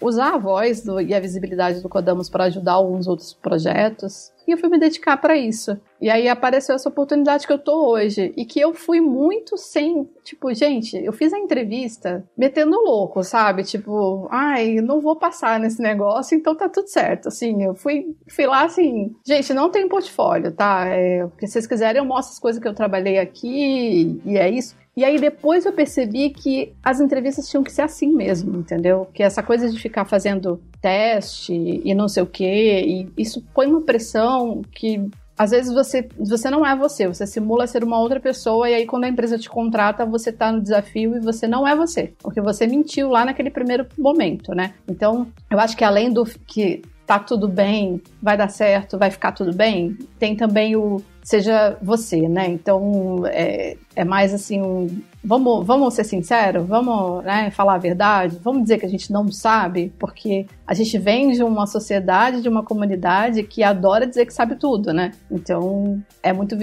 usar 0.00 0.34
a 0.34 0.38
voz 0.38 0.82
do, 0.82 1.00
e 1.00 1.14
a 1.14 1.20
visibilidade 1.20 1.80
do 1.80 1.88
Codamos 1.88 2.28
para 2.28 2.44
ajudar 2.44 2.72
alguns 2.72 3.06
outros 3.06 3.34
projetos. 3.34 4.31
E 4.46 4.52
eu 4.52 4.58
fui 4.58 4.68
me 4.68 4.78
dedicar 4.78 5.16
para 5.16 5.36
isso. 5.36 5.78
E 6.00 6.10
aí 6.10 6.28
apareceu 6.28 6.74
essa 6.74 6.88
oportunidade 6.88 7.46
que 7.46 7.52
eu 7.52 7.58
tô 7.58 7.90
hoje. 7.90 8.32
E 8.36 8.44
que 8.44 8.58
eu 8.60 8.74
fui 8.74 9.00
muito 9.00 9.56
sem. 9.56 10.08
Tipo, 10.24 10.52
gente, 10.52 10.96
eu 10.96 11.12
fiz 11.12 11.32
a 11.32 11.38
entrevista 11.38 12.24
metendo 12.36 12.76
louco, 12.76 13.22
sabe? 13.22 13.62
Tipo, 13.62 14.28
ai, 14.30 14.76
não 14.76 15.00
vou 15.00 15.16
passar 15.16 15.60
nesse 15.60 15.80
negócio, 15.80 16.36
então 16.36 16.56
tá 16.56 16.68
tudo 16.68 16.88
certo. 16.88 17.28
Assim, 17.28 17.62
eu 17.62 17.74
fui, 17.74 18.16
fui 18.28 18.46
lá 18.46 18.64
assim. 18.64 19.14
Gente, 19.24 19.54
não 19.54 19.70
tem 19.70 19.88
portfólio, 19.88 20.52
tá? 20.52 20.86
É, 20.86 21.26
se 21.40 21.48
vocês 21.48 21.66
quiserem, 21.66 22.00
eu 22.00 22.06
mostro 22.06 22.32
as 22.32 22.38
coisas 22.38 22.60
que 22.60 22.66
eu 22.66 22.74
trabalhei 22.74 23.18
aqui. 23.18 24.20
E 24.24 24.36
é 24.36 24.50
isso. 24.50 24.76
E 24.96 25.04
aí 25.04 25.18
depois 25.18 25.64
eu 25.64 25.72
percebi 25.72 26.30
que 26.30 26.74
as 26.82 27.00
entrevistas 27.00 27.48
tinham 27.48 27.64
que 27.64 27.72
ser 27.72 27.82
assim 27.82 28.12
mesmo, 28.12 28.58
entendeu? 28.58 29.08
Que 29.12 29.22
essa 29.22 29.42
coisa 29.42 29.70
de 29.70 29.78
ficar 29.78 30.04
fazendo 30.04 30.60
teste 30.80 31.54
e 31.54 31.94
não 31.94 32.08
sei 32.08 32.22
o 32.22 32.26
quê, 32.26 32.84
e 32.86 33.22
isso 33.22 33.42
põe 33.54 33.66
uma 33.66 33.80
pressão 33.80 34.62
que 34.70 35.08
às 35.36 35.50
vezes 35.50 35.72
você, 35.72 36.06
você 36.18 36.50
não 36.50 36.64
é 36.64 36.76
você, 36.76 37.08
você 37.08 37.26
simula 37.26 37.66
ser 37.66 37.82
uma 37.82 37.98
outra 37.98 38.20
pessoa 38.20 38.68
e 38.68 38.74
aí 38.74 38.86
quando 38.86 39.04
a 39.04 39.08
empresa 39.08 39.38
te 39.38 39.48
contrata, 39.48 40.04
você 40.04 40.30
tá 40.30 40.52
no 40.52 40.60
desafio 40.60 41.16
e 41.16 41.20
você 41.20 41.48
não 41.48 41.66
é 41.66 41.74
você, 41.74 42.12
porque 42.18 42.40
você 42.40 42.66
mentiu 42.66 43.08
lá 43.08 43.24
naquele 43.24 43.50
primeiro 43.50 43.86
momento, 43.98 44.54
né? 44.54 44.74
Então, 44.86 45.26
eu 45.50 45.58
acho 45.58 45.76
que 45.76 45.84
além 45.84 46.12
do 46.12 46.24
que 46.24 46.82
tá 47.06 47.18
tudo 47.18 47.48
bem, 47.48 48.00
vai 48.22 48.36
dar 48.36 48.48
certo, 48.48 48.98
vai 48.98 49.10
ficar 49.10 49.32
tudo 49.32 49.54
bem, 49.54 49.96
tem 50.18 50.36
também 50.36 50.76
o 50.76 51.02
seja 51.22 51.76
você, 51.80 52.28
né? 52.28 52.46
Então, 52.48 53.24
é, 53.26 53.76
é 53.94 54.04
mais 54.04 54.34
assim 54.34 54.60
um 54.60 54.88
vamos, 55.24 55.66
vamos 55.66 55.94
ser 55.94 56.04
sinceros, 56.04 56.66
vamos 56.66 57.24
né, 57.24 57.50
falar 57.50 57.74
a 57.74 57.78
verdade, 57.78 58.38
vamos 58.42 58.62
dizer 58.62 58.78
que 58.78 58.86
a 58.86 58.88
gente 58.88 59.12
não 59.12 59.30
sabe, 59.30 59.92
porque 59.98 60.46
a 60.66 60.74
gente 60.74 60.98
vem 60.98 61.32
de 61.32 61.42
uma 61.42 61.66
sociedade, 61.66 62.42
de 62.42 62.48
uma 62.48 62.62
comunidade 62.62 63.42
que 63.42 63.62
adora 63.62 64.06
dizer 64.06 64.26
que 64.26 64.32
sabe 64.32 64.56
tudo, 64.56 64.92
né? 64.92 65.12
Então 65.30 66.02
é 66.22 66.32
muito 66.32 66.56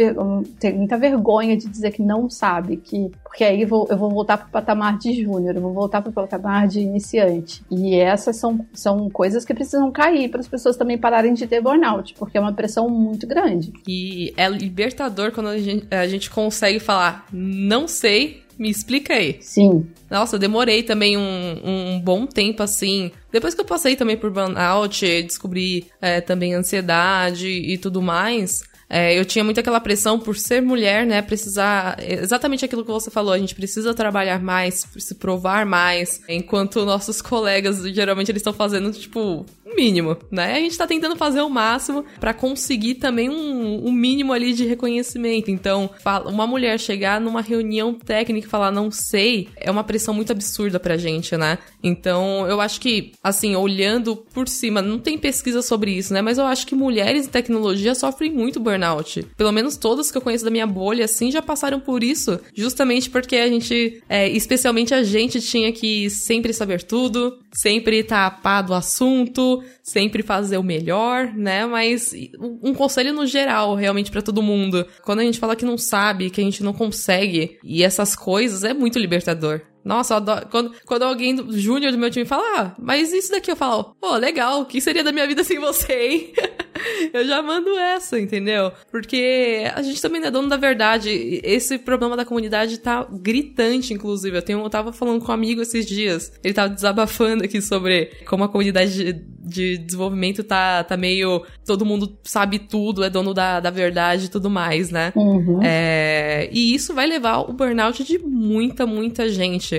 tem 0.59 0.77
muita 0.77 0.97
vergonha 0.97 1.55
de 1.55 1.67
dizer 1.67 1.91
que 1.91 2.01
não 2.01 2.29
sabe, 2.29 2.77
que 2.77 3.11
porque 3.23 3.43
aí 3.43 3.63
vou, 3.63 3.87
eu 3.89 3.97
vou 3.97 4.09
voltar 4.09 4.37
para 4.37 4.47
o 4.47 4.49
patamar 4.49 4.97
de 4.97 5.23
júnior, 5.23 5.55
eu 5.55 5.61
vou 5.61 5.71
voltar 5.71 6.01
para 6.01 6.09
o 6.09 6.13
patamar 6.13 6.67
de 6.67 6.79
iniciante. 6.79 7.63
E 7.69 7.95
essas 7.95 8.37
são, 8.37 8.65
são 8.73 9.07
coisas 9.09 9.45
que 9.45 9.53
precisam 9.53 9.91
cair 9.91 10.29
para 10.29 10.39
as 10.39 10.47
pessoas 10.47 10.75
também 10.75 10.97
pararem 10.97 11.33
de 11.33 11.45
ter 11.45 11.61
burnout, 11.61 12.15
porque 12.17 12.37
é 12.37 12.41
uma 12.41 12.53
pressão 12.53 12.89
muito 12.89 13.27
grande. 13.27 13.71
E 13.87 14.33
é 14.35 14.49
libertador 14.49 15.31
quando 15.31 15.47
a 15.47 15.59
gente, 15.59 15.87
a 15.91 16.07
gente 16.07 16.29
consegue 16.29 16.79
falar, 16.79 17.25
não 17.31 17.87
sei, 17.87 18.43
me 18.59 18.69
explica 18.69 19.13
aí. 19.13 19.37
Sim. 19.41 19.87
Nossa, 20.09 20.35
eu 20.35 20.39
demorei 20.39 20.83
também 20.83 21.17
um, 21.17 21.61
um 21.63 22.01
bom 22.01 22.25
tempo 22.25 22.61
assim. 22.61 23.11
Depois 23.31 23.55
que 23.55 23.61
eu 23.61 23.65
passei 23.65 23.95
também 23.95 24.17
por 24.17 24.29
burnout, 24.29 25.23
descobri 25.23 25.87
é, 26.01 26.19
também 26.19 26.53
ansiedade 26.53 27.47
e 27.47 27.77
tudo 27.77 28.01
mais. 28.01 28.63
É, 28.89 29.17
eu 29.17 29.23
tinha 29.23 29.43
muito 29.43 29.59
aquela 29.59 29.79
pressão 29.79 30.19
por 30.19 30.35
ser 30.35 30.61
mulher, 30.61 31.05
né? 31.05 31.21
Precisar. 31.21 31.97
Exatamente 32.01 32.65
aquilo 32.65 32.83
que 32.83 32.91
você 32.91 33.11
falou, 33.11 33.31
a 33.31 33.37
gente 33.37 33.53
precisa 33.53 33.93
trabalhar 33.93 34.41
mais, 34.41 34.85
se 34.97 35.15
provar 35.15 35.63
mais. 35.63 36.19
Enquanto 36.27 36.83
nossos 36.83 37.21
colegas, 37.21 37.83
geralmente, 37.93 38.31
eles 38.31 38.39
estão 38.39 38.51
fazendo, 38.51 38.91
tipo, 38.91 39.45
mínimo, 39.75 40.17
né? 40.31 40.55
A 40.55 40.59
gente 40.59 40.77
tá 40.77 40.87
tentando 40.87 41.15
fazer 41.15 41.41
o 41.41 41.49
máximo 41.49 42.03
para 42.19 42.33
conseguir 42.33 42.95
também 42.95 43.29
um, 43.29 43.87
um, 43.87 43.91
mínimo 43.91 44.33
ali 44.33 44.53
de 44.53 44.65
reconhecimento. 44.65 45.51
Então, 45.51 45.89
uma 46.25 46.47
mulher 46.47 46.79
chegar 46.79 47.19
numa 47.19 47.41
reunião 47.41 47.93
técnica 47.93 48.47
e 48.47 48.49
falar 48.49 48.71
não 48.71 48.91
sei, 48.91 49.49
é 49.55 49.69
uma 49.69 49.83
pressão 49.83 50.13
muito 50.13 50.31
absurda 50.31 50.79
pra 50.79 50.97
gente, 50.97 51.35
né? 51.37 51.57
Então, 51.83 52.47
eu 52.47 52.59
acho 52.59 52.79
que, 52.81 53.11
assim, 53.23 53.55
olhando 53.55 54.15
por 54.15 54.47
cima, 54.47 54.81
não 54.81 54.99
tem 54.99 55.17
pesquisa 55.17 55.61
sobre 55.61 55.91
isso, 55.91 56.13
né? 56.13 56.21
Mas 56.21 56.37
eu 56.37 56.45
acho 56.45 56.67
que 56.67 56.75
mulheres 56.75 57.25
em 57.25 57.29
tecnologia 57.29 57.95
sofrem 57.95 58.31
muito 58.31 58.59
burnout. 58.59 59.23
Pelo 59.37 59.51
menos 59.51 59.77
todas 59.77 60.11
que 60.11 60.17
eu 60.17 60.21
conheço 60.21 60.45
da 60.45 60.51
minha 60.51 60.67
bolha, 60.67 61.05
assim, 61.05 61.31
já 61.31 61.41
passaram 61.41 61.79
por 61.79 62.03
isso, 62.03 62.39
justamente 62.53 63.09
porque 63.09 63.35
a 63.35 63.47
gente, 63.47 64.01
é, 64.09 64.27
especialmente 64.29 64.93
a 64.93 65.03
gente, 65.03 65.39
tinha 65.41 65.71
que 65.71 66.09
sempre 66.09 66.53
saber 66.53 66.83
tudo, 66.83 67.37
sempre 67.53 68.05
pá 68.41 68.61
do 68.61 68.73
assunto, 68.73 69.63
sempre 69.83 70.23
fazer 70.23 70.57
o 70.57 70.63
melhor, 70.63 71.33
né? 71.33 71.65
Mas 71.65 72.13
um 72.39 72.73
conselho 72.73 73.13
no 73.13 73.25
geral, 73.25 73.75
realmente 73.75 74.11
para 74.11 74.21
todo 74.21 74.41
mundo. 74.41 74.85
Quando 75.03 75.19
a 75.19 75.23
gente 75.23 75.39
fala 75.39 75.55
que 75.55 75.65
não 75.65 75.77
sabe, 75.77 76.29
que 76.29 76.41
a 76.41 76.43
gente 76.43 76.63
não 76.63 76.73
consegue, 76.73 77.57
e 77.63 77.83
essas 77.83 78.15
coisas 78.15 78.63
é 78.63 78.73
muito 78.73 78.99
libertador. 78.99 79.61
Nossa, 79.89 80.17
adoro, 80.17 80.45
quando, 80.51 80.71
quando 80.85 81.01
alguém 81.01 81.35
júnior 81.49 81.91
do 81.91 81.97
meu 81.97 82.11
time 82.11 82.23
fala, 82.23 82.43
ah, 82.55 82.75
mas 82.77 83.11
isso 83.11 83.31
daqui 83.31 83.49
eu 83.49 83.55
falo, 83.55 83.95
pô, 83.99 84.17
legal, 84.17 84.61
o 84.61 84.65
que 84.65 84.79
seria 84.79 85.03
da 85.03 85.11
minha 85.11 85.25
vida 85.25 85.43
sem 85.43 85.57
você, 85.57 85.93
hein? 85.93 86.33
eu 87.11 87.25
já 87.25 87.41
mando 87.41 87.75
essa, 87.75 88.19
entendeu? 88.19 88.71
Porque 88.91 89.63
a 89.73 89.81
gente 89.81 89.99
também 89.99 90.21
não 90.21 90.27
é 90.27 90.31
dono 90.31 90.47
da 90.47 90.57
verdade. 90.57 91.41
Esse 91.43 91.79
problema 91.79 92.15
da 92.15 92.23
comunidade 92.23 92.77
tá 92.77 93.03
gritante, 93.11 93.91
inclusive. 93.91 94.37
Eu, 94.37 94.41
tenho, 94.41 94.59
eu 94.59 94.69
tava 94.69 94.93
falando 94.93 95.23
com 95.23 95.31
um 95.31 95.33
amigo 95.33 95.61
esses 95.61 95.87
dias, 95.87 96.31
ele 96.43 96.53
tava 96.53 96.69
desabafando 96.71 97.43
aqui 97.43 97.59
sobre 97.59 98.11
como 98.27 98.43
a 98.43 98.47
comunidade 98.47 98.93
de, 98.93 99.13
de 99.13 99.77
desenvolvimento 99.79 100.43
tá, 100.43 100.83
tá 100.83 100.95
meio. 100.95 101.43
Todo 101.65 101.85
mundo 101.85 102.17
sabe 102.23 102.59
tudo, 102.59 103.03
é 103.03 103.09
dono 103.09 103.33
da, 103.33 103.59
da 103.59 103.69
verdade 103.69 104.25
e 104.25 104.29
tudo 104.29 104.49
mais, 104.51 104.91
né? 104.91 105.11
Uhum. 105.15 105.61
É, 105.63 106.47
e 106.51 106.73
isso 106.73 106.93
vai 106.93 107.07
levar 107.07 107.39
o 107.39 107.53
burnout 107.53 108.03
de 108.03 108.19
muita, 108.19 108.85
muita 108.85 109.27
gente. 109.29 109.78